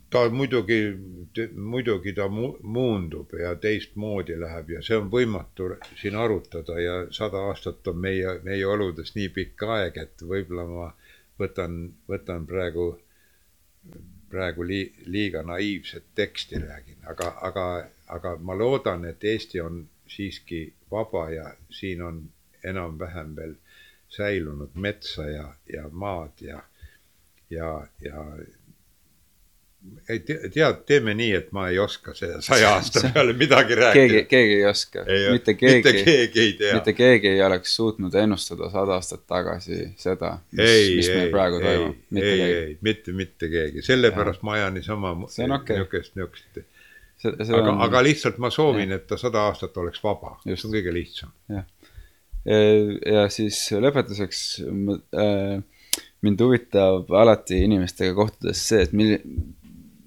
ta 0.10 0.30
muidugi, 0.30 0.98
muidugi 1.56 2.14
ta 2.14 2.28
mu 2.28 2.58
muundub 2.64 3.34
ja 3.40 3.56
teistmoodi 3.56 4.40
läheb 4.40 4.70
ja 4.74 4.82
see 4.82 4.98
on 4.98 5.12
võimatu 5.12 5.68
siin 6.02 6.16
arutada 6.16 6.80
ja 6.82 6.96
sada 7.14 7.44
aastat 7.50 7.88
on 7.92 8.00
meie, 8.06 8.40
meie 8.44 8.66
oludes 8.66 9.14
nii 9.16 9.30
pikk 9.36 9.64
aeg, 9.76 10.00
et 10.02 10.24
võib-olla 10.32 10.66
ma 10.72 10.88
võtan, 11.40 11.78
võtan 12.10 12.48
praegu 12.50 12.88
praegu 14.30 14.68
lii-, 14.68 14.94
liiga 15.06 15.44
naiivset 15.44 16.04
teksti 16.16 16.60
räägin, 16.60 16.98
aga, 17.06 17.34
aga, 17.42 17.68
aga 18.08 18.36
ma 18.38 18.58
loodan, 18.58 19.06
et 19.06 19.24
Eesti 19.24 19.62
on 19.62 19.88
siiski 20.08 20.74
vaba 20.92 21.30
ja 21.30 21.54
siin 21.70 22.02
on 22.02 22.24
enam-vähem 22.64 23.36
veel 23.36 23.56
säilunud 24.10 24.76
metsa 24.76 25.30
ja, 25.30 25.54
ja 25.74 25.90
maad 25.92 26.42
ja, 26.42 26.62
ja, 27.50 27.88
ja 28.02 28.24
ei 30.10 30.20
tead, 30.20 30.82
teeme 30.88 31.14
nii, 31.18 31.32
et 31.38 31.52
ma 31.56 31.68
ei 31.72 31.80
oska 31.80 32.14
selle 32.18 32.42
saja 32.46 32.74
aasta 32.76 33.04
peale 33.14 33.34
midagi 33.38 33.76
rääkida. 33.76 34.08
keegi, 34.08 34.24
keegi 34.30 34.56
ei 34.56 34.66
oska. 34.66 35.04
mitte 35.32 35.54
keegi, 35.54 35.76
mitte 35.76 36.04
keegi 36.04 36.42
ei 36.42 36.54
tea. 36.60 36.74
mitte 36.78 36.94
keegi 36.98 37.32
ei 37.34 37.44
oleks 37.46 37.76
suutnud 37.76 38.16
ennustada 38.16 38.72
sada 38.74 38.98
aastat 38.98 39.26
tagasi 39.28 39.84
seda, 40.00 40.38
mis, 40.52 40.90
mis 40.96 41.12
meil 41.14 41.32
praegu 41.34 41.62
toimub. 41.64 42.02
ei, 42.16 42.24
ei, 42.32 42.42
ei, 42.54 42.78
mitte, 42.82 43.14
mitte 43.14 43.52
keegi, 43.54 43.86
sellepärast 43.86 44.44
ma 44.48 44.58
ajan 44.58 44.78
niisama 44.80 45.14
niisugust, 45.20 46.18
niisugust. 46.18 46.62
aga 47.52 47.64
on..., 47.72 47.82
aga 47.88 48.04
lihtsalt 48.10 48.42
ma 48.44 48.52
soovin, 48.54 48.96
et 48.98 49.08
ta 49.08 49.20
sada 49.20 49.48
aastat 49.52 49.78
oleks 49.78 50.04
vaba, 50.04 50.38
see 50.46 50.58
on 50.58 50.78
kõige 50.80 50.96
lihtsam. 50.96 51.34
jah, 51.54 51.68
ja 52.48 53.28
siis 53.34 53.60
lõpetuseks 53.76 54.44
äh, 54.64 55.60
mind 56.26 56.42
huvitab 56.42 57.12
alati 57.14 57.60
inimestega 57.68 58.16
kohtudes 58.18 58.62
see, 58.70 58.82
et 58.88 58.94
milline 58.96 59.54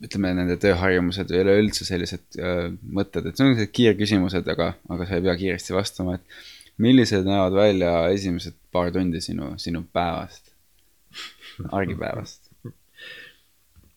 ütleme, 0.05 0.33
nende 0.37 0.57
tööharjumused 0.61 1.31
või 1.33 1.43
üleüldse 1.45 1.87
sellised 1.89 2.39
äh, 2.41 2.69
mõtted, 2.97 3.27
et 3.29 3.37
see 3.37 3.47
on 3.47 3.53
sellised 3.53 3.75
kiirküsimused, 3.77 4.49
aga, 4.55 4.73
aga 4.93 5.09
sa 5.09 5.19
ei 5.19 5.27
pea 5.27 5.37
kiiresti 5.43 5.77
vastama, 5.77 6.17
et 6.19 6.81
millised 6.81 7.27
näevad 7.29 7.57
välja 7.57 7.93
esimesed 8.15 8.57
paar 8.73 8.93
tundi 8.95 9.21
sinu, 9.25 9.53
sinu 9.61 9.85
päevast, 9.93 10.53
argipäevast? 11.69 12.49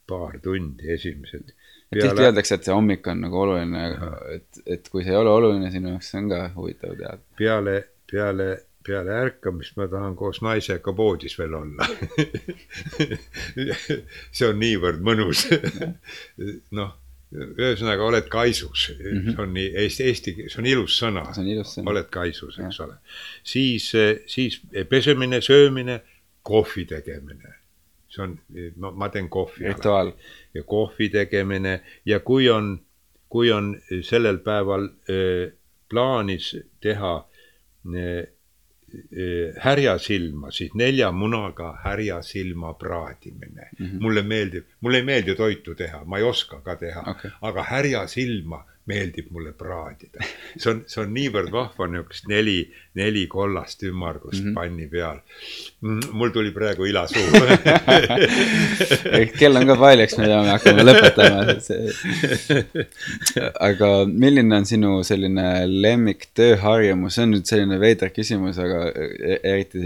paar 0.09 0.35
tundi 0.43 0.91
esimesed. 0.93 1.53
Tihti 1.93 2.25
öeldakse, 2.25 2.57
et 2.57 2.67
see 2.67 2.73
hommik 2.73 3.05
on 3.07 3.21
nagu 3.23 3.37
oluline, 3.39 3.83
et, 4.33 4.61
et 4.65 4.87
kui 4.91 5.05
see 5.05 5.13
ei 5.13 5.19
ole 5.19 5.31
oluline 5.31 5.69
sinu 5.71 5.93
jaoks, 5.93 6.09
see 6.11 6.19
on 6.19 6.29
ka 6.31 6.39
huvitav 6.57 6.95
teada. 6.99 7.21
peale, 7.39 7.75
peale 8.11 8.47
peale 8.85 9.15
ärkamist 9.25 9.77
ma 9.77 9.87
tahan 9.91 10.15
koos 10.15 10.41
naisega 10.45 10.93
voodis 10.97 11.37
veel 11.39 11.53
olla 11.59 11.87
see 14.37 14.47
on 14.47 14.59
niivõrd 14.61 15.01
mõnus 15.05 15.45
noh, 16.79 16.93
ühesõnaga 17.33 18.05
oled 18.05 18.29
kaisus 18.31 18.89
mm, 18.93 19.09
-hmm. 19.09 19.33
see 19.35 19.43
on 19.45 19.53
nii 19.57 19.71
eesti, 19.83 20.07
eesti, 20.09 20.35
see 20.47 20.61
on 20.61 20.69
ilus 20.69 20.99
sõna. 21.01 21.25
oled 21.89 22.09
kaisus, 22.13 22.59
eks 22.59 22.79
ja. 22.79 22.85
ole. 22.85 22.99
siis, 23.43 23.89
siis 24.27 24.61
pesemine, 24.89 25.41
söömine, 25.41 26.01
kohvi 26.43 26.85
tegemine. 26.85 27.55
see 28.09 28.23
on, 28.23 28.37
ma, 28.75 28.91
ma 28.91 29.09
teen 29.09 29.29
kohvi. 29.29 29.67
rituaal. 29.67 30.13
ja 30.53 30.63
kohvi 30.63 31.09
tegemine 31.09 31.81
ja 32.05 32.19
kui 32.19 32.49
on, 32.49 32.79
kui 33.29 33.51
on 33.51 33.75
sellel 34.01 34.37
päeval 34.37 34.89
äh, 35.09 35.53
plaanis 35.89 36.55
teha 36.81 37.15
Eh, 37.83 38.27
härjasilma, 39.59 40.51
siis 40.51 40.73
nelja 40.77 41.11
munaga 41.11 41.73
härjasilma 41.83 42.73
praadimine 42.73 43.69
mm. 43.79 43.85
-hmm. 43.85 44.01
mulle 44.01 44.21
meeldib, 44.21 44.65
mulle 44.81 44.97
ei 44.97 45.03
meeldi 45.03 45.35
toitu 45.35 45.75
teha, 45.75 46.03
ma 46.05 46.17
ei 46.17 46.23
oska 46.23 46.61
ka 46.61 46.75
teha 46.75 47.03
okay., 47.11 47.31
aga 47.41 47.63
härjasilma 47.63 48.65
meeldib 48.89 49.29
mulle 49.31 49.53
praadida. 49.55 50.25
see 50.57 50.71
on, 50.71 50.81
see 50.91 51.01
on 51.03 51.13
niivõrd 51.15 51.51
vahva, 51.53 51.87
niisugust 51.87 52.27
neli, 52.27 52.57
neli 52.99 53.23
kollast 53.31 53.83
ümmargust 53.87 54.41
mm 54.41 54.49
-hmm. 54.49 54.55
panni 54.57 54.87
peal. 54.91 55.21
mul 56.11 56.33
tuli 56.35 56.51
praegu 56.51 56.85
ila 56.91 57.05
suhu 57.07 57.31
kell 59.39 59.55
on 59.59 59.67
ka 59.67 59.75
palju, 59.85 60.03
eks 60.03 60.17
me 60.17 60.27
peame 60.27 60.49
hakkama 60.51 60.85
lõpetama. 60.89 61.39
aga 63.69 63.89
milline 64.07 64.55
on 64.59 64.65
sinu 64.65 64.91
selline 65.03 65.47
lemmik 65.87 66.27
tööharjumus, 66.39 67.15
see 67.15 67.23
on 67.27 67.35
nüüd 67.37 67.47
selline 67.47 67.79
veider 67.79 68.11
küsimus, 68.19 68.59
aga 68.59 68.85
e-, 68.91 69.39
eriti 69.53 69.79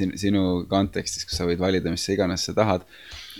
sinu, 0.00 0.16
sinu 0.24 0.42
kontekstis, 0.68 1.28
kus 1.28 1.36
sa 1.36 1.48
võid 1.48 1.60
valida, 1.60 1.90
mis 1.90 2.08
iganes 2.08 2.48
sa 2.48 2.56
tahad 2.56 2.88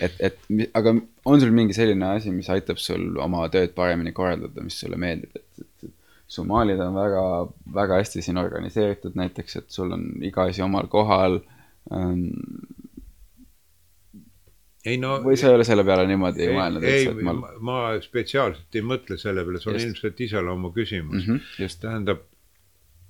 et, 0.05 0.15
et 0.19 0.69
aga 0.77 0.95
on 1.25 1.41
sul 1.41 1.53
mingi 1.55 1.75
selline 1.77 2.13
asi, 2.15 2.31
mis 2.33 2.49
aitab 2.53 2.79
sul 2.81 3.17
oma 3.21 3.45
tööd 3.53 3.75
paremini 3.77 4.13
korraldada, 4.15 4.63
mis 4.65 4.77
sulle 4.81 4.99
meeldib, 4.99 5.35
et, 5.35 5.63
et, 5.63 5.89
et 5.89 5.95
su 6.29 6.45
maalid 6.47 6.81
on 6.85 6.97
väga, 6.97 7.23
väga 7.75 8.01
hästi 8.01 8.23
siin 8.25 8.37
organiseeritud 8.41 9.17
näiteks, 9.17 9.61
et 9.61 9.71
sul 9.73 9.95
on 9.95 10.05
iga 10.25 10.45
asi 10.49 10.63
omal 10.65 10.89
kohal 10.91 11.39
ähm,. 11.95 12.27
ei 14.85 14.97
no. 15.01 15.17
või 15.25 15.37
sa 15.39 15.49
ei 15.49 15.57
ole 15.57 15.65
selle 15.67 15.83
peale 15.87 16.05
niimoodi 16.09 16.45
ei, 16.45 16.53
mõelnud 16.55 16.85
üldse, 16.85 17.15
et 17.15 17.23
ma. 17.25 17.35
ma 17.71 17.79
spetsiaalselt 18.03 18.77
ei 18.77 18.85
mõtle 18.85 19.17
selle 19.21 19.45
peale, 19.45 19.61
see 19.61 19.73
on 19.73 19.79
just. 19.79 19.89
ilmselt 19.89 20.25
iseloomu 20.27 20.73
küsimus 20.77 21.25
mm. 21.25 21.41
-hmm, 21.41 21.79
tähendab, 21.81 22.25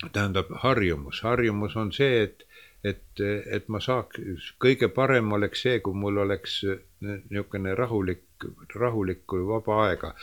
tähendab 0.08 0.56
harjumus, 0.64 1.22
harjumus 1.28 1.76
on 1.80 1.92
see, 1.96 2.24
et 2.30 2.48
et, 2.84 3.22
et 3.52 3.68
ma 3.68 3.82
saaks, 3.84 4.54
kõige 4.62 4.90
parem 4.96 5.32
oleks 5.36 5.66
see, 5.66 5.80
kui 5.84 5.98
mul 5.98 6.22
oleks 6.24 6.62
niisugune 7.02 7.76
rahulik, 7.76 8.48
rahulikku 8.76 9.44
vaba 9.50 9.84
aega. 9.88 10.14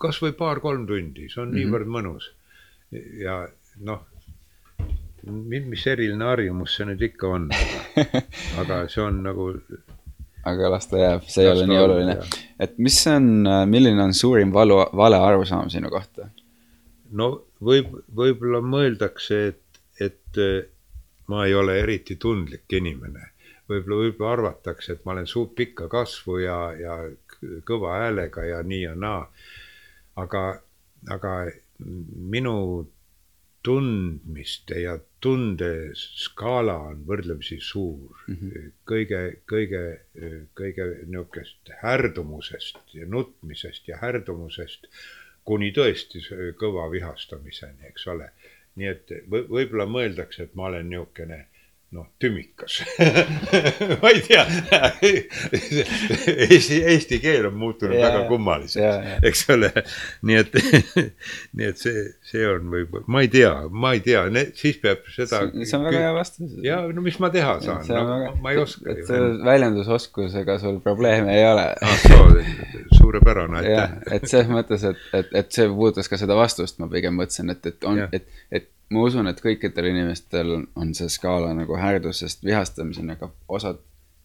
kas 0.00 0.20
või 0.24 0.36
paar-kolm 0.36 0.86
tundi, 0.86 1.28
see 1.28 1.42
on 1.42 1.48
mm 1.48 1.54
-hmm. 1.54 1.58
niivõrd 1.60 1.92
mõnus. 1.96 2.30
ja 3.22 3.48
noh, 3.80 4.04
mis 5.24 5.86
eriline 5.86 6.24
harjumus 6.24 6.76
see 6.76 6.86
nüüd 6.86 7.02
ikka 7.08 7.28
on, 7.28 7.48
aga 8.60 8.84
see 8.88 9.02
on 9.02 9.22
nagu. 9.22 9.48
aga 10.44 10.70
las 10.70 10.88
ta 10.90 10.98
jääb, 10.98 11.24
see 11.28 11.44
ei 11.44 11.50
ole 11.50 11.66
nii 11.66 11.78
oluline. 11.78 12.18
et 12.58 12.78
mis 12.78 13.06
on, 13.06 13.48
milline 13.66 14.02
on 14.02 14.14
suurim 14.14 14.52
valu, 14.52 14.84
vale 14.96 15.16
arusaam 15.16 15.70
sinu 15.70 15.90
kohta? 15.90 16.28
no 17.12 17.32
võib, 17.62 17.94
võib-olla 18.14 18.60
mõeldakse, 18.60 19.46
et, 19.46 19.82
et 20.00 20.42
ma 21.26 21.46
ei 21.46 21.54
ole 21.54 21.78
eriti 21.80 22.16
tundlik 22.16 22.72
inimene. 22.72 23.28
võib-olla, 23.68 24.02
võib-olla 24.02 24.32
arvatakse, 24.32 24.92
et 24.92 25.04
ma 25.04 25.12
olen 25.12 25.26
suht 25.26 25.54
pikka 25.54 25.88
kasvu 25.88 26.38
ja, 26.42 26.56
ja 26.76 26.96
kõva 27.64 27.98
häälega 28.00 28.44
ja 28.44 28.62
nii 28.62 28.82
ja 28.82 28.94
naa. 28.94 29.30
aga, 30.16 30.42
aga 31.08 31.32
minu 32.34 32.56
tundmiste 33.62 34.80
ja 34.82 34.98
tundeskaala 35.22 36.74
on 36.90 37.04
võrdlemisi 37.06 37.60
suur 37.62 38.18
mm. 38.26 38.34
-hmm. 38.34 38.72
kõige, 38.90 39.20
kõige, 39.52 39.82
kõige 40.58 40.86
niisugust 41.06 41.70
härdumusest 41.82 42.94
ja 42.94 43.06
nutmisest 43.06 43.88
ja 43.88 44.00
härdumusest 44.02 44.88
kuni 45.44 45.70
tõesti 45.74 46.22
kõva 46.58 46.88
vihastamiseni, 46.90 47.86
eks 47.90 48.06
ole 48.06 48.30
nii 48.80 48.88
et 48.92 49.12
võib, 49.28 49.50
võib-olla 49.52 49.86
mõeldakse, 49.90 50.46
et 50.48 50.54
ma 50.58 50.68
olen 50.70 50.88
niisugune 50.90 51.42
noh, 51.92 52.06
tümikas 52.22 52.78
ma 54.02 54.10
ei 54.12 54.22
tea 54.24 54.44
Eesti, 56.52 56.78
eesti 56.88 57.18
keel 57.20 57.48
on 57.50 57.56
muutunud 57.60 57.96
ja, 57.98 58.08
väga 58.08 58.22
kummaliseks, 58.30 59.20
eks 59.28 59.44
ole. 59.52 59.70
nii 60.28 60.38
et, 60.40 60.56
nii 61.58 61.68
et 61.68 61.80
see, 61.82 62.04
see 62.32 62.46
on 62.48 62.70
võib-olla, 62.72 63.04
ma 63.12 63.24
ei 63.24 63.30
tea, 63.32 63.52
ma 63.70 63.92
ei 63.96 64.02
tea, 64.04 64.24
siis 64.58 64.80
peab 64.82 65.04
seda. 65.12 65.44
see 65.60 65.78
on 65.78 65.86
väga 65.88 66.04
hea 66.06 66.12
vastus. 66.16 66.56
ja 66.64 66.80
no 66.88 67.04
mis 67.04 67.18
ma 67.22 67.32
teha 67.34 67.58
saan, 67.64 67.84
no, 67.88 68.04
väga... 68.08 68.34
ma 68.44 68.54
ei 68.54 68.62
oska. 68.62 68.96
et 68.96 69.14
väljendusoskusega 69.44 70.58
sul 70.62 70.80
probleeme 70.84 71.36
ei 71.36 71.46
ole 71.50 71.68
ah, 71.76 72.06
suurepärane, 72.98 73.62
aitäh. 73.62 73.98
et 74.16 74.28
selles 74.30 74.52
mõttes, 74.52 74.86
et, 74.88 75.08
et, 75.18 75.34
et 75.42 75.52
see 75.60 75.68
puudutas 75.68 76.08
ka 76.08 76.20
seda 76.20 76.38
vastust, 76.38 76.80
ma 76.80 76.88
pigem 76.92 77.20
mõtlesin, 77.20 77.52
et, 77.52 77.72
et 77.74 77.88
on, 77.88 78.06
et, 78.08 78.44
et 78.52 78.70
ma 78.92 79.06
usun, 79.08 79.30
et 79.30 79.40
kõikidel 79.42 79.88
inimestel 79.90 80.52
on 80.78 80.92
see 80.96 81.08
skaala 81.12 81.52
nagu 81.56 81.76
härdusest 81.78 82.44
vihastamiseni, 82.44 83.16
aga 83.16 83.30
osad 83.48 83.80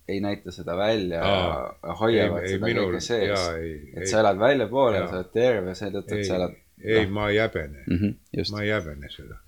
ei 0.07 0.21
näita 0.23 0.51
seda 0.55 0.77
välja 0.77 1.17
ja 1.17 1.95
hoiavad 1.99 2.45
ei, 2.45 2.53
seda 2.53 2.69
kõike 2.69 3.01
sees. 3.03 3.47
et 3.95 4.03
ei, 4.03 4.07
sa 4.07 4.21
elad 4.21 4.39
väljapoole 4.39 5.01
ja 5.01 5.09
sa 5.09 5.19
oled 5.19 5.33
terve 5.33 5.75
seetõttu, 5.75 6.15
et 6.15 6.29
sa 6.29 6.39
elad. 6.39 6.55
ei 6.83 7.03
no., 7.03 7.17
ma 7.17 7.27
ei 7.33 7.41
häbene 7.41 7.83
mm, 7.83 7.99
-hmm, 7.99 8.53
ma 8.53 8.63
ei 8.63 8.71
häbene 8.71 9.11
seda. 9.11 9.41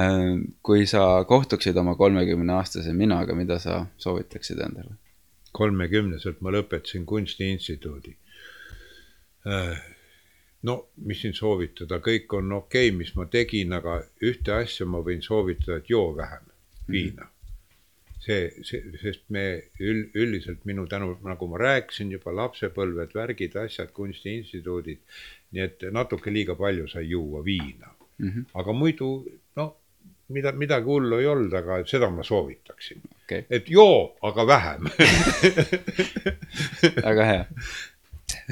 Ähm, 0.00 0.42
kui 0.62 0.84
sa 0.86 1.24
kohtuksid 1.24 1.76
oma 1.80 1.94
kolmekümne 1.96 2.52
aastase 2.52 2.92
minaga, 2.92 3.34
mida 3.34 3.58
sa 3.58 3.86
soovitaksid 3.96 4.60
endale? 4.60 4.96
kolmekümneselt 5.56 6.42
ma 6.44 6.52
lõpetasin 6.52 7.06
kunstiinstituudi 7.08 8.16
äh, 9.48 9.78
no 10.66 10.76
mis 11.06 11.22
siin 11.22 11.34
soovitada, 11.36 12.00
kõik 12.04 12.32
on 12.38 12.52
okei 12.58 12.90
okay,, 12.90 12.98
mis 12.98 13.14
ma 13.16 13.26
tegin, 13.30 13.72
aga 13.76 14.00
ühte 14.26 14.54
asja 14.56 14.86
ma 14.86 15.02
võin 15.06 15.22
soovitada, 15.22 15.80
et 15.80 15.90
joo 15.90 16.10
vähem. 16.16 16.52
viina 16.90 17.26
see, 18.26 18.50
see, 18.66 18.82
sest 19.00 19.24
me 19.34 19.46
üld, 19.82 20.14
üldiselt 20.18 20.64
minu 20.68 20.86
tänu, 20.90 21.12
nagu 21.24 21.48
ma 21.50 21.60
rääkisin 21.62 22.10
juba, 22.14 22.34
lapsepõlved, 22.34 23.14
värgid, 23.14 23.56
asjad, 23.62 23.92
kunstiinstituudid, 23.96 25.02
nii 25.54 25.64
et 25.64 25.86
natuke 25.94 26.32
liiga 26.34 26.56
palju 26.58 26.88
sai 26.90 27.06
juua 27.10 27.44
viina 27.44 27.92
mm. 28.18 28.28
-hmm. 28.28 28.46
aga 28.60 28.72
muidu 28.72 29.10
noh, 29.56 29.74
mida, 30.28 30.52
midagi 30.52 30.90
hullu 30.90 31.20
ei 31.22 31.26
olnud, 31.30 31.52
aga 31.54 31.82
seda 31.86 32.10
ma 32.10 32.24
soovitaksin 32.26 33.02
okay.. 33.24 33.44
et 33.50 33.70
joo, 33.70 34.16
aga 34.22 34.46
vähem 34.46 34.90
väga 37.08 37.24
hea. 37.32 37.44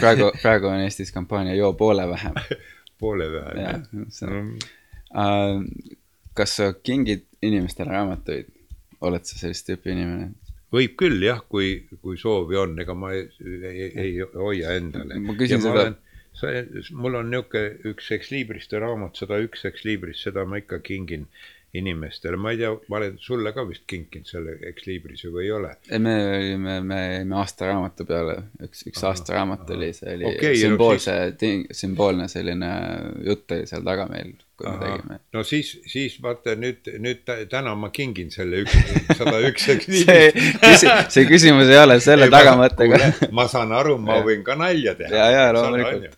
Praegu, 0.01 0.31
praegu 0.45 0.71
on 0.71 0.85
Eestis 0.85 1.13
kampaania 1.13 1.55
joo 1.55 1.73
poole 1.79 2.09
vähem 2.09 2.39
poole 3.01 3.31
vähem, 3.33 3.59
jah. 3.61 3.81
Uh, 4.31 4.49
äh, 5.23 5.97
kas 6.35 6.57
sa 6.57 6.73
kingid 6.73 7.27
inimestele 7.43 7.91
raamatuid? 7.91 8.51
oled 9.05 9.27
sa 9.29 9.37
sellist 9.39 9.69
tüüpi 9.69 9.93
inimene? 9.93 10.31
võib 10.75 10.97
küll 10.99 11.23
jah, 11.23 11.43
kui, 11.51 11.85
kui 12.03 12.17
soovi 12.19 12.59
on, 12.59 12.75
ega 12.83 12.97
ma 12.99 13.13
ei, 13.15 13.27
ei, 13.45 13.91
ei 14.05 14.15
hoia 14.35 14.75
endale. 14.79 15.21
ma 15.23 15.37
küsin 15.39 15.61
ja 15.61 15.67
seda. 15.67 15.85
see, 16.41 16.63
mul 16.99 17.21
on 17.21 17.31
niisugune 17.31 17.93
üks 17.93 18.11
Exlibriste 18.17 18.81
raamat, 18.83 19.21
sada 19.21 19.39
üks 19.45 19.67
Exlibrist, 19.71 20.25
seda 20.27 20.47
ma 20.49 20.59
ikka 20.63 20.81
kingin 20.87 21.29
inimestele, 21.75 22.37
ma 22.37 22.53
ei 22.55 22.59
tea, 22.61 22.71
ma 22.89 22.99
olen 23.01 23.17
sulle 23.19 23.51
ka 23.55 23.65
vist 23.67 23.83
kinkinud 23.91 24.29
selle 24.31 24.55
Exlibrise 24.69 25.31
või 25.33 25.49
ei 25.49 25.53
ole? 25.57 25.73
ei, 25.91 25.99
me 26.03 26.15
olime, 26.37 26.79
me 26.87 27.01
jäime 27.03 27.39
aastaraamatu 27.41 28.07
peale, 28.07 28.37
üks, 28.63 28.85
üks 28.91 29.03
aastaraamat 29.11 29.75
oli, 29.75 29.91
see 29.97 30.15
oli 30.15 30.29
okay, 30.31 30.59
sümboolse 30.61 31.17
no, 31.19 31.37
siis..., 31.41 31.79
sümboolne 31.83 32.29
selline 32.31 32.73
jutt 33.27 33.57
oli 33.57 33.67
seal 33.67 33.83
taga 33.87 34.07
meil, 34.13 34.31
kui 34.55 34.69
Aha. 34.71 34.77
me 34.77 34.93
tegime. 34.93 35.19
no 35.35 35.43
siis, 35.49 35.73
siis 35.91 36.15
vaata 36.23 36.55
nüüd, 36.61 36.93
nüüd 37.03 37.27
täna 37.51 37.75
ma 37.79 37.91
kingin 37.95 38.31
selle 38.35 38.63
üks, 38.63 38.79
sada 39.19 39.35
üks 39.51 39.67
Exlibrist 39.75 40.79
see, 40.85 40.95
see 41.17 41.27
küsimus 41.31 41.75
ei 41.75 41.83
ole 41.83 41.99
selle 42.05 42.31
tagamõttega. 42.31 43.03
ma 43.35 43.49
saan 43.51 43.75
aru, 43.75 43.99
ma 43.99 44.21
võin 44.23 44.47
ka 44.47 44.55
nalja 44.63 44.95
teha. 45.01 45.11
ja, 45.11 45.27
ja 45.35 45.51
loomulikult. 45.59 46.15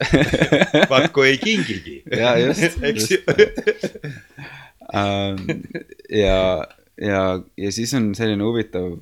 vaat 0.92 1.08
kui 1.16 1.32
ei 1.32 1.40
kingigi. 1.40 2.02
ja 2.12 2.36
just, 2.44 2.76
just 2.92 3.16
ja, 6.22 6.66
ja, 7.00 7.22
ja 7.56 7.72
siis 7.72 7.94
on 7.94 8.14
selline 8.14 8.44
huvitav 8.44 8.92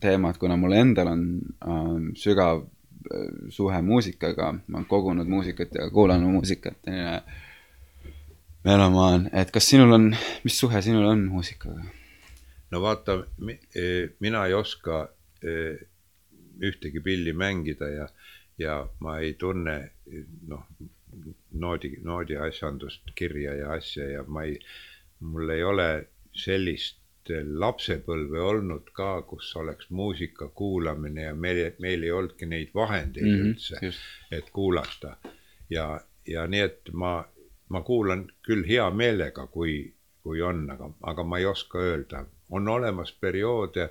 teema, 0.00 0.30
et 0.30 0.38
kuna 0.38 0.56
mul 0.56 0.76
endal 0.76 1.12
on 1.12 1.24
ähm, 1.66 2.10
sügav 2.18 2.62
äh, 2.62 3.30
suhe 3.50 3.82
muusikaga, 3.82 4.52
ma 4.66 4.80
olen 4.80 4.90
kogunud 4.90 5.30
muusikat 5.30 5.74
ja 5.80 5.90
kuulanud 5.90 6.38
muusikat, 6.38 6.78
selline 6.86 7.22
melomaan, 8.64 9.28
et 9.32 9.50
kas 9.50 9.66
sinul 9.72 9.92
on, 9.98 10.12
mis 10.44 10.58
suhe 10.58 10.82
sinul 10.82 11.08
on 11.10 11.26
muusikaga? 11.32 11.82
no 12.72 12.80
vaata, 12.80 13.18
e, 13.74 13.84
mina 14.20 14.46
ei 14.46 14.54
oska 14.54 15.02
e, 15.42 15.56
ühtegi 16.62 17.02
pilli 17.04 17.32
mängida 17.36 17.88
ja, 17.90 18.06
ja 18.58 18.78
ma 19.00 19.18
ei 19.20 19.34
tunne 19.34 19.76
noh, 20.48 20.62
noodi, 21.52 21.96
noodi 22.04 22.38
asjandust, 22.40 23.12
kirja 23.14 23.54
ja 23.58 23.72
asja 23.76 24.08
ja 24.08 24.24
ma 24.26 24.46
ei 24.48 24.56
mul 25.22 25.50
ei 25.54 25.62
ole 25.64 25.88
sellist 26.32 27.02
lapsepõlve 27.30 28.40
olnud 28.40 28.90
ka, 28.94 29.22
kus 29.22 29.52
oleks 29.56 29.90
muusika 29.90 30.48
kuulamine 30.48 31.28
ja 31.28 31.34
meil, 31.34 31.60
meil 31.78 32.02
ei 32.02 32.10
olnudki 32.10 32.46
neid 32.46 32.72
vahendeid 32.74 33.26
mm 33.26 33.36
-hmm, 33.36 33.52
üldse, 33.52 33.92
et 34.30 34.50
kuulata. 34.50 35.16
ja, 35.70 36.00
ja 36.26 36.46
nii, 36.46 36.60
et 36.60 36.90
ma, 36.92 37.24
ma 37.68 37.80
kuulan 37.82 38.26
küll 38.42 38.66
hea 38.66 38.90
meelega, 38.90 39.46
kui, 39.46 39.94
kui 40.22 40.42
on, 40.42 40.70
aga, 40.70 40.90
aga 41.02 41.24
ma 41.24 41.38
ei 41.38 41.46
oska 41.46 41.78
öelda. 41.78 42.26
on 42.50 42.68
olemas 42.68 43.12
perioode, 43.12 43.90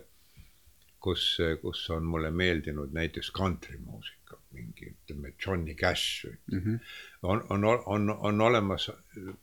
kus, 0.99 1.37
kus 1.61 1.89
on 1.89 2.03
mulle 2.03 2.31
meeldinud 2.31 2.91
näiteks 2.93 3.31
kantrimuusika, 3.31 4.37
mingi 4.51 4.91
ütleme, 4.91 5.33
Johnny 5.45 5.75
Cash 5.75 6.25
mm. 6.51 6.59
-hmm. 6.59 6.79
on, 7.21 7.45
on, 7.49 7.65
on, 7.85 8.09
on 8.19 8.41
olemas 8.41 8.91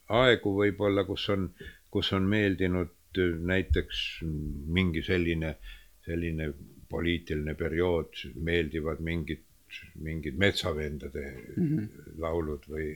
aegu 0.09 0.55
võib-olla, 0.61 1.05
kus 1.05 1.29
on 1.29 1.51
kus 1.91 2.13
on 2.13 2.29
meeldinud 2.31 3.19
äh, 3.19 3.35
näiteks 3.53 4.23
mingi 4.79 5.03
selline, 5.03 5.57
selline 6.07 6.53
poliitiline 6.89 7.55
periood, 7.55 8.17
meeldivad 8.35 9.01
mingid, 9.05 9.45
mingid 10.01 10.39
metsavendade 10.41 11.25
mm 11.57 11.69
-hmm. 11.69 11.89
laulud 12.25 12.65
või, 12.73 12.95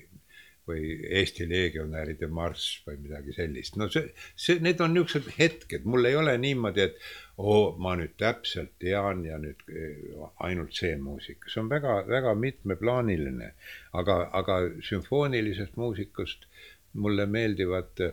või 0.68 0.92
Eesti 1.20 1.48
legionäride 1.48 2.26
marss 2.26 2.80
või 2.86 2.96
midagi 3.02 3.34
sellist. 3.36 3.76
no 3.76 3.88
see, 3.88 4.12
see, 4.36 4.60
need 4.60 4.80
on 4.80 4.94
niisugused 4.94 5.34
hetked, 5.38 5.84
mul 5.84 6.08
ei 6.08 6.16
ole 6.16 6.36
niimoodi, 6.38 6.80
et 6.80 6.96
oo 7.36 7.58
oh,, 7.58 7.78
ma 7.78 7.96
nüüd 7.98 8.14
täpselt 8.16 8.72
tean 8.78 9.24
ja 9.24 9.38
nüüd 9.42 9.64
äh, 9.68 10.30
ainult 10.48 10.74
see 10.78 10.96
muusika, 10.96 11.50
see 11.50 11.60
on 11.64 11.68
väga-väga 11.72 12.34
mitmeplaaniline. 12.34 13.52
aga, 13.92 14.18
aga 14.32 14.58
sümfoonilisest 14.88 15.76
muusikast 15.76 16.48
mulle 16.92 17.26
meeldivad 17.26 18.12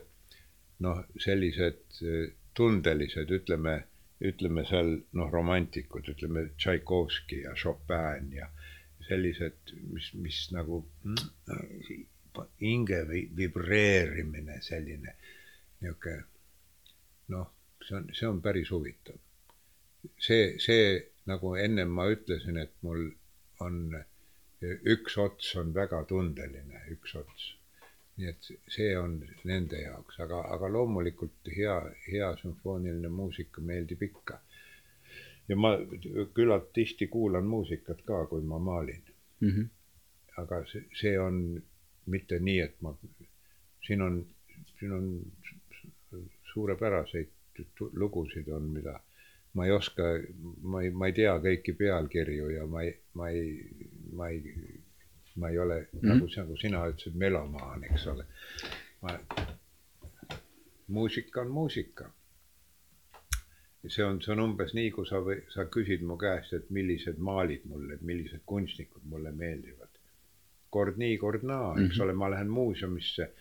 noh, 0.85 1.03
sellised 1.19 2.01
eh, 2.03 2.31
tundelised, 2.55 3.31
ütleme, 3.39 3.75
ütleme 4.25 4.65
seal 4.67 4.95
noh, 5.17 5.31
romantikud, 5.31 6.07
ütleme 6.13 6.49
Tšaikovski 6.57 7.43
ja 7.45 7.55
Chopin 7.55 8.31
ja 8.35 8.49
sellised, 9.07 9.73
mis, 9.93 10.11
mis 10.13 10.39
nagu 10.53 10.81
mm, 11.03 12.03
hinge 12.61 13.03
vibreerimine, 13.09 14.59
selline 14.63 15.15
niisugune 15.79 16.25
noh, 17.33 17.47
see 17.85 17.95
on, 17.97 18.09
see 18.15 18.27
on 18.27 18.41
päris 18.43 18.71
huvitav. 18.73 19.17
see, 20.19 20.57
see 20.59 20.83
nagu 21.29 21.53
ennem 21.59 21.91
ma 21.93 22.07
ütlesin, 22.11 22.57
et 22.57 22.73
mul 22.85 23.09
on 23.63 23.81
üks 24.93 25.17
ots 25.21 25.53
on 25.59 25.73
väga 25.75 26.03
tundeline, 26.09 26.83
üks 26.95 27.15
ots 27.19 27.53
nii 28.19 28.29
et 28.29 28.49
see 28.75 28.91
on 28.99 29.15
nende 29.47 29.79
jaoks, 29.81 30.19
aga, 30.25 30.41
aga 30.55 30.69
loomulikult 30.75 31.51
hea, 31.55 31.75
hea 32.07 32.29
sümfooniline 32.41 33.11
muusika 33.15 33.61
meeldib 33.71 34.03
ikka. 34.09 34.39
ja 35.49 35.55
ma 35.55 35.71
küllalt 36.37 36.67
tihti 36.73 37.07
kuulan 37.07 37.47
muusikat 37.49 38.01
ka, 38.05 38.25
kui 38.31 38.41
ma 38.41 38.59
maalin 38.59 39.03
mm. 39.39 39.49
-hmm. 39.49 39.69
aga 40.41 40.59
see, 40.71 40.83
see 41.01 41.19
on 41.19 41.39
mitte 42.05 42.39
nii, 42.39 42.59
et 42.65 42.81
ma, 42.81 42.93
siin 43.87 44.01
on, 44.01 44.19
siin 44.79 44.91
on 44.91 45.07
suurepäraseid 46.53 47.31
lugusid 48.03 48.47
on, 48.47 48.69
mida 48.75 48.99
ma 49.53 49.65
ei 49.65 49.71
oska, 49.71 50.03
ma 50.61 50.81
ei, 50.81 50.91
ma 50.91 51.09
ei 51.09 51.13
tea 51.13 51.33
kõiki 51.43 51.73
pealkirju 51.77 52.51
ja 52.53 52.67
ma 52.69 52.83
ei, 52.85 52.93
ma 53.13 53.29
ei, 53.29 53.49
ma 54.13 54.29
ei 54.29 54.78
ma 55.35 55.49
ei 55.49 55.59
ole 55.59 55.79
mm, 55.79 55.99
-hmm. 55.99 56.07
nagu, 56.13 56.29
nagu 56.37 56.57
sina 56.57 56.85
ütlesid, 56.87 57.15
melomaan, 57.15 57.83
eks 57.83 58.07
ole. 58.07 58.25
ma, 59.01 59.19
muusika 60.87 61.41
on 61.41 61.51
muusika. 61.51 62.09
see 63.87 64.05
on, 64.05 64.21
see 64.21 64.33
on 64.33 64.39
umbes 64.39 64.73
nii, 64.73 64.89
kui 64.91 65.07
sa 65.07 65.21
või 65.23 65.37
sa 65.53 65.65
küsid 65.65 66.01
mu 66.03 66.17
käest, 66.17 66.53
et 66.53 66.69
millised 66.69 67.17
maalid 67.17 67.61
mulle, 67.65 67.97
millised 68.01 68.41
kunstnikud 68.45 69.05
mulle 69.05 69.31
meeldivad. 69.31 69.87
kord 70.69 70.97
nii, 70.97 71.17
kord 71.17 71.43
naa, 71.43 71.71
eks 71.71 71.79
mm 71.79 71.89
-hmm. 71.89 72.03
ole, 72.03 72.13
ma 72.13 72.29
lähen 72.31 72.49
muuseumisse 72.49 73.31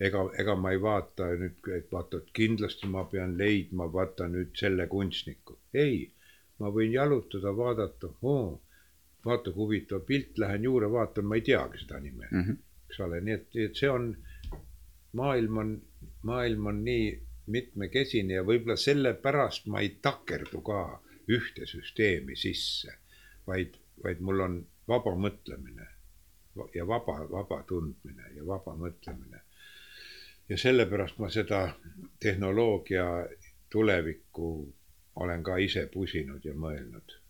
ega, 0.00 0.24
ega 0.38 0.56
ma 0.56 0.72
ei 0.74 0.80
vaata 0.82 1.28
nüüd, 1.40 1.70
et 1.76 1.92
vaata, 1.92 2.20
et 2.22 2.30
kindlasti 2.38 2.90
ma 2.90 3.04
pean 3.10 3.38
leidma, 3.38 3.86
vaata 3.92 4.28
nüüd 4.28 4.52
selle 4.58 4.86
kunstniku. 4.86 5.58
ei, 5.74 6.10
ma 6.58 6.70
võin 6.70 6.92
jalutada, 6.92 7.56
vaadata, 7.56 8.10
oo, 8.22 8.60
vaata 9.24 9.52
kui 9.52 9.62
huvitav 9.62 10.00
pilt, 10.06 10.38
lähen 10.38 10.64
juurde 10.64 10.90
vaatan, 10.90 11.24
ma 11.24 11.34
ei 11.34 11.40
teagi 11.40 11.78
seda 11.78 12.00
nime 12.00 12.28
mm, 12.30 12.42
-hmm. 12.42 12.56
eks 12.88 13.00
ole, 13.00 13.20
nii 13.20 13.34
et, 13.34 13.56
et 13.66 13.76
see 13.76 13.90
on, 13.90 14.10
maailm 15.12 15.56
on, 15.56 15.72
maailm 16.22 16.66
on 16.66 16.84
nii 16.84 17.06
mitmekesine 17.46 18.34
ja 18.34 18.44
võib-olla 18.44 18.76
sellepärast 18.76 19.66
ma 19.66 19.80
ei 19.80 19.96
takerdu 20.02 20.60
ka 20.60 21.00
ühte 21.28 21.66
süsteemi 21.66 22.36
sisse, 22.36 22.94
vaid, 23.46 23.76
vaid 24.04 24.20
mul 24.20 24.40
on 24.40 24.60
vaba 24.88 25.14
mõtlemine 25.16 25.88
ja 26.74 26.86
vaba, 26.86 27.18
vaba 27.30 27.62
tundmine 27.62 28.30
ja 28.36 28.46
vaba 28.46 28.76
mõtlemine. 28.76 29.40
ja 30.48 30.58
sellepärast 30.58 31.18
ma 31.18 31.30
seda 31.30 31.74
tehnoloogia 32.20 33.06
tulevikku 33.72 34.74
olen 35.16 35.42
ka 35.42 35.56
ise 35.56 35.86
pusinud 35.92 36.44
ja 36.44 36.54
mõelnud 36.54 37.23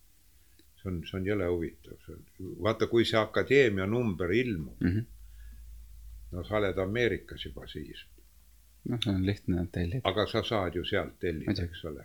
see 0.84 0.92
on, 0.92 1.02
see 1.06 1.18
on 1.18 1.26
jõle 1.26 1.48
huvitav, 1.48 1.98
see 2.06 2.14
on, 2.14 2.24
vaata, 2.66 2.86
kui 2.86 3.04
see 3.04 3.20
akadeemia 3.20 3.86
number 3.86 4.32
ilmub 4.32 4.80
mm. 4.80 4.90
-hmm. 4.90 5.04
no 6.32 6.44
sa 6.44 6.56
oled 6.56 6.78
Ameerikas 6.78 7.44
juba 7.44 7.66
siis. 7.66 8.06
noh, 8.88 8.98
see 9.04 9.14
on 9.14 9.26
lihtne 9.26 9.66
tellida. 9.72 10.00
aga 10.04 10.26
sa 10.26 10.42
saad 10.42 10.74
ju 10.74 10.84
sealt 10.84 11.18
tellida, 11.18 11.62
eks 11.64 11.84
ole. 11.84 12.04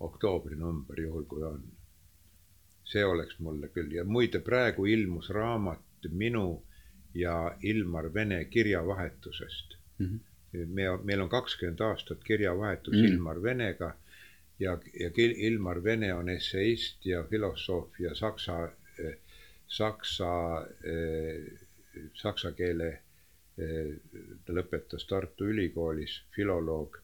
oktoobri 0.00 0.56
number, 0.56 1.00
juhul 1.00 1.24
kui 1.24 1.42
on. 1.42 1.62
see 2.84 3.04
oleks 3.04 3.38
mulle 3.38 3.68
küll 3.68 3.92
ja 3.92 4.04
muide, 4.04 4.40
praegu 4.40 4.86
ilmus 4.86 5.30
raamat 5.30 5.80
minu 6.10 6.64
ja 7.14 7.56
Ilmar 7.62 8.14
Vene 8.14 8.44
kirjavahetusest 8.44 9.76
mm. 9.98 10.06
-hmm. 10.06 10.66
me, 10.66 10.82
meil 11.04 11.20
on 11.20 11.28
kakskümmend 11.28 11.80
aastat 11.80 12.24
kirjavahetus 12.24 12.94
mm 12.94 13.00
-hmm. 13.00 13.12
Ilmar 13.12 13.42
Venega 13.42 13.94
ja, 14.58 14.78
ja 15.00 15.10
Ilmar 15.16 15.84
Vene 15.84 16.14
on 16.14 16.28
esseist 16.28 17.06
ja 17.06 17.24
filosoof 17.30 18.00
ja 18.00 18.14
saksa 18.14 18.64
eh,, 18.98 19.18
saksa 19.66 20.32
eh,, 20.84 21.68
saksa 22.14 22.52
keele 22.52 22.88
eh, 23.58 23.94
ta 24.44 24.56
lõpetas 24.56 25.06
Tartu 25.08 25.48
Ülikoolis, 25.52 26.22
filoloog. 26.36 26.98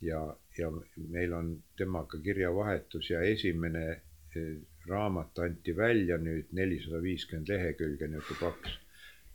ja, 0.00 0.20
ja 0.58 0.70
meil 1.12 1.32
on 1.36 1.48
temaga 1.76 2.18
kirjavahetus 2.24 3.10
ja 3.10 3.20
esimene 3.20 3.86
eh, 3.90 4.54
raamat 4.88 5.38
anti 5.44 5.76
välja 5.76 6.16
nüüd 6.18 6.54
nelisada 6.56 7.02
viiskümmend 7.02 7.48
lehekülge, 7.48 8.08
niisugune 8.08 8.40
paks. 8.40 8.78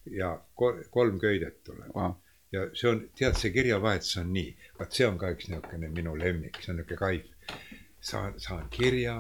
ja 0.06 0.32
kol 0.56 0.82
kolm 0.90 1.20
köidet 1.20 1.64
tuleb 1.64 1.94
wow. 1.94 2.14
Ja 2.56 2.68
see 2.74 2.90
on, 2.90 3.02
tead, 3.18 3.38
see 3.40 3.52
kirjavahetus 3.54 4.18
on 4.22 4.32
nii, 4.34 4.52
vaat 4.80 4.98
see 4.98 5.08
on 5.08 5.18
ka 5.22 5.32
üks 5.36 5.50
niisugune 5.52 5.90
minu 5.94 6.16
lemmik, 6.20 6.60
see 6.64 6.74
on 6.74 6.80
niisugune 6.80 7.00
kaif. 7.02 7.58
saan, 8.06 8.40
saan 8.40 8.68
kirja, 8.70 9.16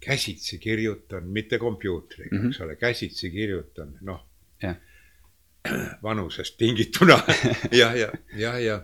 käsitsi 0.00 0.58
kirjutan, 0.58 1.26
mitte 1.28 1.58
kompuutriga 1.58 2.36
mm, 2.36 2.42
-hmm. 2.42 2.48
eks 2.48 2.60
ole, 2.60 2.76
käsitsi 2.76 3.30
kirjutan, 3.30 3.98
noh 4.00 4.26
yeah. 4.62 4.76
vanusest 6.06 6.56
tingituna 6.58 7.18
ja, 7.80 7.94
ja, 7.96 8.08
ja, 8.36 8.58
ja 8.58 8.80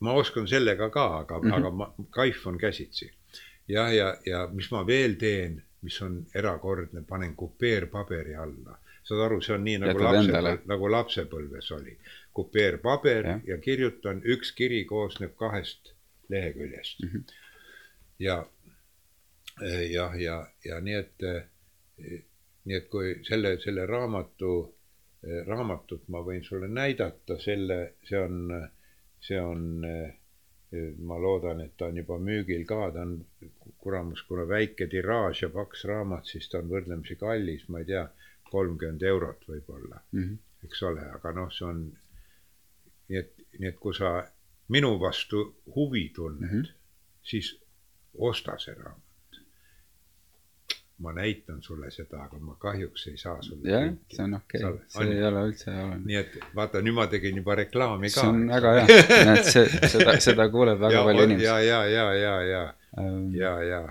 ma 0.00 0.12
oskan 0.12 0.48
sellega 0.48 0.90
ka, 0.90 1.06
aga 1.18 1.38
mm, 1.38 1.50
-hmm. 1.50 1.54
aga 1.54 1.70
ma, 1.70 1.94
kaif 2.10 2.46
on 2.46 2.58
käsitsi. 2.58 3.10
ja, 3.68 3.92
ja, 3.92 4.16
ja 4.26 4.48
mis 4.52 4.70
ma 4.70 4.86
veel 4.86 5.14
teen, 5.14 5.62
mis 5.82 6.02
on 6.02 6.26
erakordne, 6.34 7.02
panen 7.08 7.36
kupeerpaberi 7.36 8.34
alla 8.34 8.78
saad 9.02 9.20
aru, 9.26 9.40
see 9.42 9.54
on 9.56 9.64
nii 9.66 9.78
nagu 9.82 10.02
lapsepõlves, 10.04 10.66
nagu 10.70 10.90
lapsepõlves 10.94 11.70
oli. 11.76 11.94
Kupeerpaber 12.32 13.26
ja. 13.26 13.38
ja 13.46 13.58
kirjutan, 13.58 14.22
üks 14.24 14.52
kiri 14.56 14.84
koosneb 14.84 15.34
kahest 15.36 15.94
leheküljest 16.28 17.02
mm. 17.02 17.08
-hmm. 17.08 17.24
ja 18.18 18.46
jah, 19.92 20.20
ja, 20.20 20.46
ja 20.64 20.80
nii 20.80 20.94
et, 20.94 21.24
nii 22.64 22.76
et 22.76 22.88
kui 22.88 23.14
selle, 23.26 23.56
selle 23.60 23.86
raamatu, 23.86 24.52
raamatut 25.46 26.08
ma 26.08 26.22
võin 26.26 26.44
sulle 26.44 26.68
näidata, 26.68 27.38
selle, 27.38 27.78
see 28.08 28.18
on, 28.18 28.38
see 29.20 29.40
on, 29.40 29.66
ma 30.98 31.18
loodan, 31.20 31.60
et 31.60 31.76
ta 31.76 31.90
on 31.92 32.00
juba 32.00 32.18
müügil 32.18 32.64
ka, 32.66 32.90
ta 32.94 33.04
on 33.04 33.18
kuramus, 33.78 34.22
kuna 34.28 34.46
väike 34.48 34.88
tiraaž 34.88 35.44
ja 35.44 35.50
paks 35.52 35.84
raamat, 35.90 36.26
siis 36.26 36.48
ta 36.48 36.62
on 36.62 36.70
võrdlemisi 36.72 37.18
kallis, 37.20 37.68
ma 37.68 37.82
ei 37.82 37.90
tea 37.92 38.06
kolmkümmend 38.50 39.02
eurot 39.02 39.44
võib-olla 39.48 40.00
mm, 40.12 40.22
-hmm. 40.22 40.38
eks 40.64 40.82
ole, 40.88 41.04
aga 41.18 41.32
noh, 41.36 41.52
see 41.52 41.68
on 41.68 41.84
nii 43.12 43.20
et, 43.20 43.32
nii 43.60 43.68
et 43.68 43.78
kui 43.80 43.94
sa 43.96 44.16
minu 44.72 44.96
vastu 45.00 45.44
huvi 45.76 46.10
tunned 46.16 46.50
mm, 46.50 46.60
-hmm. 46.60 46.74
siis 47.22 47.54
osta 48.18 48.58
see 48.58 48.74
raamat. 48.74 49.02
ma 50.98 51.12
näitan 51.12 51.62
sulle 51.62 51.90
seda, 51.90 52.22
aga 52.22 52.38
ma 52.38 52.54
kahjuks 52.62 53.06
ei 53.10 53.16
saa 53.16 53.42
sulle. 53.42 53.70
jah, 53.70 53.88
see 54.16 54.24
on 54.24 54.34
okei 54.34 54.64
okay., 54.64 54.84
see 54.88 55.02
on... 55.04 55.12
ei 55.12 55.24
ole 55.28 55.40
üldse 55.48 55.70
oluline. 55.70 56.04
nii 56.04 56.18
et 56.20 56.36
vaata, 56.58 56.82
nüüd 56.86 56.94
ma 56.98 57.06
tegin 57.14 57.40
juba 57.40 57.56
reklaami 57.58 58.10
ka. 58.10 58.20
see 58.20 58.28
on 58.28 58.44
väga 58.48 58.74
hea, 58.76 59.00
näed, 59.30 59.48
see, 59.54 59.88
seda, 59.94 60.14
seda 60.28 60.48
kuuleb 60.52 60.78
väga 60.84 61.00
ja, 61.00 61.02
palju 61.08 61.24
inimesi. 61.28 61.48
ja, 61.48 61.56
ja, 61.70 61.80
ja, 61.96 62.06
ja, 62.20 62.36
ja 62.52 62.62
um,, 63.02 63.34
ja, 63.34 63.56
ja. 63.70 63.82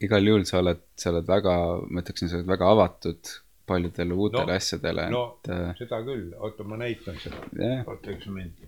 igal 0.00 0.30
juhul 0.32 0.46
sa 0.52 0.62
oled, 0.62 0.86
sa 1.02 1.10
oled 1.14 1.34
väga, 1.34 1.56
ma 1.90 2.04
ütleksin, 2.04 2.30
sa 2.30 2.40
oled 2.40 2.54
väga 2.54 2.70
avatud 2.76 3.34
paljudele 3.66 4.14
uutele 4.14 4.46
no, 4.46 4.56
asjadele, 4.56 5.08
no, 5.10 5.24
et. 5.44 5.50
Äh, 5.50 5.72
seda 5.80 6.00
küll, 6.06 6.30
oota, 6.38 6.66
ma 6.68 6.78
näitan 6.80 7.18
seda 7.22 7.40
yeah.. 7.58 7.82
oota 7.88 8.14
üks 8.14 8.28
moment. 8.30 8.62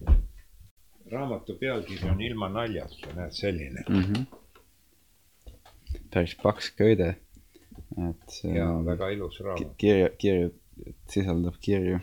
raamatu 1.12 1.56
pealkiri 1.60 2.10
on 2.10 2.20
Ilma 2.20 2.50
naljata, 2.52 3.14
näed, 3.16 3.36
selline 3.36 3.84
mm. 3.88 4.02
-hmm. 4.02 4.24
päris 6.14 6.34
paks 6.42 6.72
köide, 6.80 7.14
et 8.08 8.34
see. 8.40 8.56
jaa, 8.56 8.74
väga 8.84 9.08
ilus 9.14 9.40
raamat. 9.40 9.72
kirja, 9.78 10.10
kirju, 10.18 10.50
sisaldab 11.08 11.56
kirju. 11.60 12.00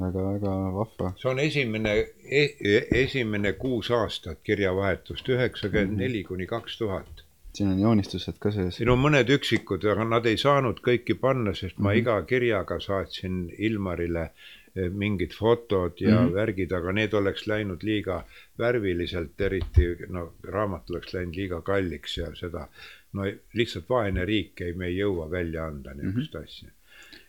väga-väga 0.00 0.54
vahva. 0.78 1.12
see 1.18 1.30
on 1.30 1.38
esimene 1.38 1.92
e, 1.98 2.44
e, 2.44 2.78
esimene 3.02 3.52
kuus 3.52 3.90
aastat 3.90 4.40
kirjavahetust, 4.42 5.28
üheksakümmend 5.28 5.98
neli 5.98 6.24
kuni 6.24 6.46
kaks 6.46 6.78
tuhat 6.78 7.23
siin 7.54 7.70
on 7.70 7.78
joonistused 7.78 8.38
ka 8.38 8.50
sees. 8.50 8.76
siin 8.78 8.90
on 8.90 8.98
mõned 8.98 9.30
üksikud, 9.36 9.84
aga 9.92 10.04
nad 10.08 10.26
ei 10.26 10.38
saanud 10.40 10.80
kõiki 10.84 11.16
panna, 11.20 11.54
sest 11.54 11.78
ma 11.78 11.88
mm 11.88 11.92
-hmm. 11.92 12.00
iga 12.02 12.16
kirjaga 12.30 12.78
saatsin 12.80 13.36
Ilmarile 13.68 14.24
eh, 14.24 14.90
mingid 14.90 15.36
fotod 15.38 16.00
ja 16.00 16.20
mm 16.20 16.26
-hmm. 16.26 16.34
värgid, 16.34 16.72
aga 16.72 16.92
need 16.92 17.14
oleks 17.14 17.46
läinud 17.46 17.82
liiga 17.82 18.24
värviliselt, 18.58 19.40
eriti 19.40 19.88
no 20.08 20.32
raamat 20.42 20.90
oleks 20.90 21.14
läinud 21.14 21.36
liiga 21.36 21.60
kalliks 21.60 22.16
ja 22.18 22.34
seda. 22.34 22.68
no 23.12 23.22
lihtsalt 23.54 23.88
vaene 23.88 24.24
riik 24.24 24.60
ei, 24.60 24.72
me 24.72 24.86
ei 24.86 24.96
jõua 24.96 25.30
välja 25.30 25.66
anda 25.66 25.94
niisugust 25.94 26.34
mm 26.34 26.40
-hmm. 26.40 26.44
asja. 26.44 26.70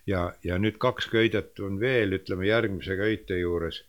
ja, 0.08 0.34
ja 0.44 0.58
nüüd 0.58 0.78
kaks 0.78 1.08
köidet 1.08 1.60
on 1.60 1.80
veel, 1.80 2.14
ütleme 2.14 2.48
järgmise 2.48 2.96
köite 2.96 3.38
juures 3.40 3.84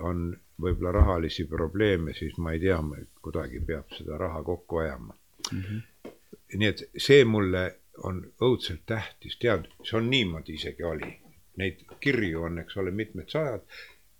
on 0.00 0.36
võib-olla 0.62 0.92
rahalisi 0.92 1.44
probleeme, 1.44 2.12
siis 2.14 2.36
ma 2.38 2.52
ei 2.52 2.60
tea, 2.60 2.80
kuidagi 3.22 3.60
peab 3.66 3.94
seda 3.98 4.18
raha 4.18 4.42
kokku 4.42 4.78
ajama 4.78 5.14
mm. 5.52 5.62
-hmm. 5.62 6.12
nii 6.54 6.68
et 6.68 6.82
see 6.96 7.24
mulle 7.24 7.64
on 8.04 8.20
õudselt 8.42 8.84
tähtis, 8.86 9.38
tead, 9.40 9.68
see 9.84 9.96
on 9.98 10.10
niimoodi 10.10 10.56
isegi 10.60 10.84
oli. 10.84 11.12
Neid 11.56 11.86
kirju 12.00 12.42
on, 12.48 12.58
eks 12.60 12.76
ole, 12.76 12.90
mitmed 12.92 13.30
sajad 13.32 13.62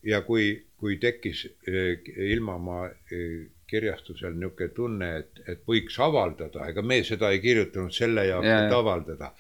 ja 0.07 0.23
kui, 0.25 0.65
kui 0.81 0.97
tekkis 0.97 1.45
eh, 1.69 2.01
Ilmamaa 2.33 2.89
eh, 2.89 3.47
kirjastusel 3.67 4.37
niisugune 4.39 4.69
tunne, 4.75 5.09
et, 5.21 5.41
et 5.49 5.65
võiks 5.69 5.99
avaldada, 6.01 6.69
ega 6.71 6.83
me 6.83 7.03
seda 7.05 7.31
ei 7.35 7.41
kirjutanud 7.43 7.93
selle 7.93 8.27
jaoks 8.29 8.47
yeah., 8.47 8.67
et 8.67 8.77
avaldada 8.77 9.33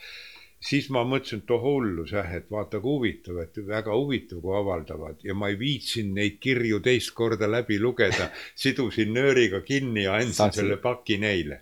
siis 0.66 0.88
ma 0.90 1.04
mõtlesin, 1.06 1.44
et 1.44 1.52
oh 1.54 1.62
hullus 1.62 2.12
jah, 2.16 2.32
et 2.34 2.48
vaata 2.50 2.80
kui 2.82 2.96
huvitav, 2.96 3.38
et 3.44 3.60
väga 3.68 3.94
huvitav, 3.94 4.40
kui 4.42 4.56
avaldavad 4.58 5.22
ja 5.24 5.36
ma 5.38 5.52
ei 5.52 5.58
viitsinud 5.60 6.18
neid 6.18 6.40
kirju 6.42 6.80
teist 6.82 7.12
korda 7.14 7.48
läbi 7.50 7.78
lugeda. 7.78 8.30
sidusin 8.54 9.12
nööriga 9.14 9.60
kinni 9.60 10.04
ja 10.08 10.16
andsin 10.18 10.52
selle 10.52 10.80
paki 10.82 11.20
neile 11.22 11.60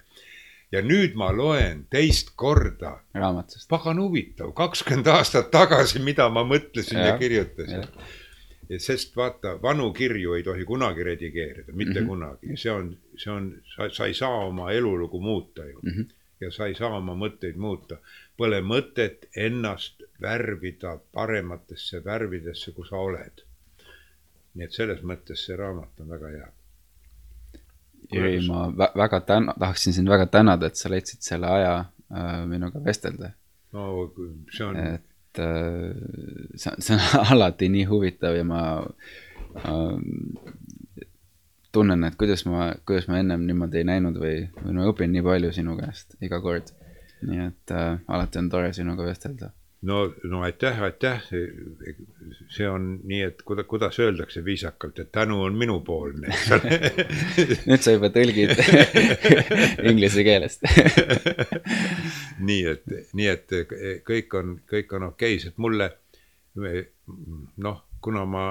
ja 0.74 0.82
nüüd 0.82 1.14
ma 1.18 1.30
loen 1.34 1.84
teist 1.90 2.32
korda. 2.36 2.98
raamatust. 3.14 3.68
pagan 3.70 4.00
huvitav, 4.02 4.52
kakskümmend 4.58 5.10
aastat 5.12 5.50
tagasi, 5.54 6.02
mida 6.02 6.28
ma 6.32 6.42
mõtlesin 6.48 6.98
ja, 6.98 7.12
ja 7.12 7.18
kirjutasin. 7.18 7.86
sest 8.80 9.16
vaata, 9.16 9.54
vanu 9.62 9.90
kirju 9.92 10.34
ei 10.38 10.42
tohi 10.42 10.64
kunagi 10.64 11.04
redigeerida, 11.04 11.72
mitte 11.72 12.00
mm 12.00 12.04
-hmm. 12.04 12.08
kunagi, 12.08 12.56
see 12.56 12.72
on, 12.72 12.90
see 13.16 13.32
on, 13.32 13.50
sa, 13.76 13.88
sa 13.92 14.06
ei 14.06 14.14
saa 14.14 14.44
oma 14.48 14.70
elulugu 14.72 15.20
muuta 15.20 15.64
ju 15.64 15.78
mm. 15.82 15.90
-hmm. 15.90 16.10
ja 16.40 16.50
sa 16.50 16.66
ei 16.66 16.74
saa 16.74 16.96
oma 16.96 17.14
mõtteid 17.14 17.56
muuta. 17.56 17.96
Pole 18.36 18.60
mõtet 18.60 19.28
ennast 19.36 20.02
värvida 20.20 20.98
parematesse 21.12 22.04
värvidesse, 22.04 22.72
kui 22.72 22.88
sa 22.88 22.96
oled. 22.96 23.44
nii 24.54 24.64
et 24.64 24.72
selles 24.72 25.00
mõttes 25.02 25.46
see 25.46 25.56
raamat 25.56 26.00
on 26.00 26.08
väga 26.08 26.28
hea 26.28 26.52
Jüri, 28.14 28.40
ma 28.48 28.88
väga 28.96 29.20
täna, 29.28 29.54
tahaksin 29.58 29.96
sind 29.96 30.10
väga 30.10 30.26
tänada, 30.32 30.70
et 30.70 30.80
sa 30.80 30.90
leidsid 30.92 31.24
selle 31.24 31.50
aja 31.50 31.72
äh, 32.14 32.44
minuga 32.50 32.82
vestelda. 32.84 33.32
no 33.72 34.10
see 34.52 34.64
on. 34.66 34.76
et 34.76 35.38
äh, 35.42 35.94
see 36.54 36.70
on, 36.72 36.80
see 36.80 36.94
on 36.94 37.26
alati 37.34 37.68
nii 37.68 37.88
huvitav 37.90 38.36
ja 38.38 38.44
ma 38.44 38.62
äh, 39.56 39.96
tunnen, 41.74 42.04
et 42.06 42.16
kuidas 42.20 42.46
ma, 42.46 42.70
kuidas 42.86 43.08
ma 43.10 43.18
ennem 43.18 43.46
niimoodi 43.48 43.82
ei 43.82 43.90
näinud 43.90 44.20
või, 44.22 44.36
või 44.62 44.78
ma 44.78 44.86
õpin 44.92 45.12
nii 45.14 45.26
palju 45.26 45.52
sinu 45.56 45.76
käest 45.80 46.16
iga 46.22 46.40
kord. 46.44 46.72
nii 47.24 47.46
et 47.48 47.74
äh, 47.74 47.98
alati 48.08 48.42
on 48.42 48.50
tore 48.52 48.72
sinuga 48.76 49.06
vestelda 49.06 49.50
no, 49.84 50.14
no 50.24 50.40
aitäh, 50.42 50.82
aitäh. 50.82 51.22
see 52.48 52.68
on 52.68 53.00
nii, 53.04 53.20
et 53.28 53.42
kuida-, 53.42 53.64
kuidas 53.68 53.98
öeldakse 54.00 54.44
viisakalt, 54.44 54.98
et 54.98 55.12
tänu 55.12 55.42
on 55.42 55.56
minupoolne, 55.58 56.28
eks 56.32 56.52
ole 56.56 56.78
nüüd 57.68 57.84
sa 57.84 57.94
juba 57.94 58.10
tõlgid 58.14 58.54
inglise 59.90 60.24
keelest 60.26 60.64
nii 62.48 62.62
et, 62.72 62.96
nii 63.12 63.28
et 63.32 63.56
kõik 64.06 64.38
on, 64.40 64.56
kõik 64.70 64.96
on 64.96 65.08
okeis, 65.10 65.48
et 65.50 65.60
mulle 65.60 65.90
noh, 67.56 67.84
kuna 68.00 68.24
ma, 68.24 68.48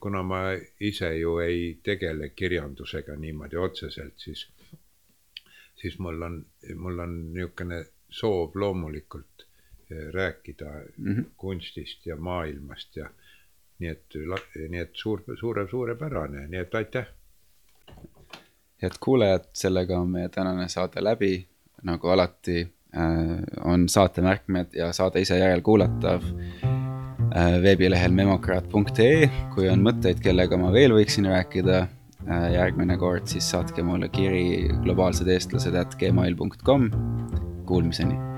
kuna 0.00 0.22
ma 0.22 0.42
ise 0.80 1.12
ju 1.18 1.38
ei 1.44 1.78
tegele 1.84 2.30
kirjandusega 2.36 3.16
niimoodi 3.18 3.58
otseselt, 3.58 4.16
siis, 4.22 4.46
siis 5.80 5.98
mul 5.98 6.22
on, 6.22 6.44
mul 6.76 7.04
on 7.06 7.16
niisugune 7.34 7.84
soov 8.10 8.56
loomulikult 8.58 9.29
rääkida 10.10 10.70
mm 10.96 11.16
-hmm. 11.16 11.24
kunstist 11.36 12.06
ja 12.06 12.16
maailmast 12.16 12.96
ja 12.96 13.10
nii 13.78 13.90
et, 13.90 14.18
nii 14.68 14.80
et 14.80 14.90
suur, 14.92 15.22
suure, 15.40 15.66
suurepärane, 15.70 16.46
nii 16.48 16.60
et 16.60 16.74
aitäh. 16.74 17.06
head 18.82 18.96
kuulajad, 19.00 19.44
sellega 19.52 19.98
on 19.98 20.10
meie 20.10 20.28
tänane 20.28 20.68
saade 20.68 21.04
läbi. 21.04 21.46
nagu 21.82 22.08
alati 22.08 22.60
äh, 22.96 23.02
on 23.64 23.88
saate 23.88 24.20
märkmed 24.22 24.66
ja 24.72 24.92
saade 24.92 25.20
ise 25.20 25.38
järelkuulatav 25.38 26.22
äh, 26.22 27.62
veebilehel 27.62 28.12
memokraat.ee. 28.12 29.30
kui 29.54 29.68
on 29.68 29.80
mõtteid, 29.80 30.20
kellega 30.20 30.56
ma 30.56 30.72
veel 30.72 30.92
võiksin 30.92 31.26
rääkida 31.26 31.86
järgmine 32.52 32.96
kord 33.00 33.26
siis 33.26 33.50
saatke 33.50 33.82
mulle 33.82 34.08
kiri 34.12 34.68
globaalsed 34.84 35.28
eestlased 35.28 35.74
at 35.74 35.96
gmail.com. 35.96 36.90
Kuulmiseni 37.66 38.29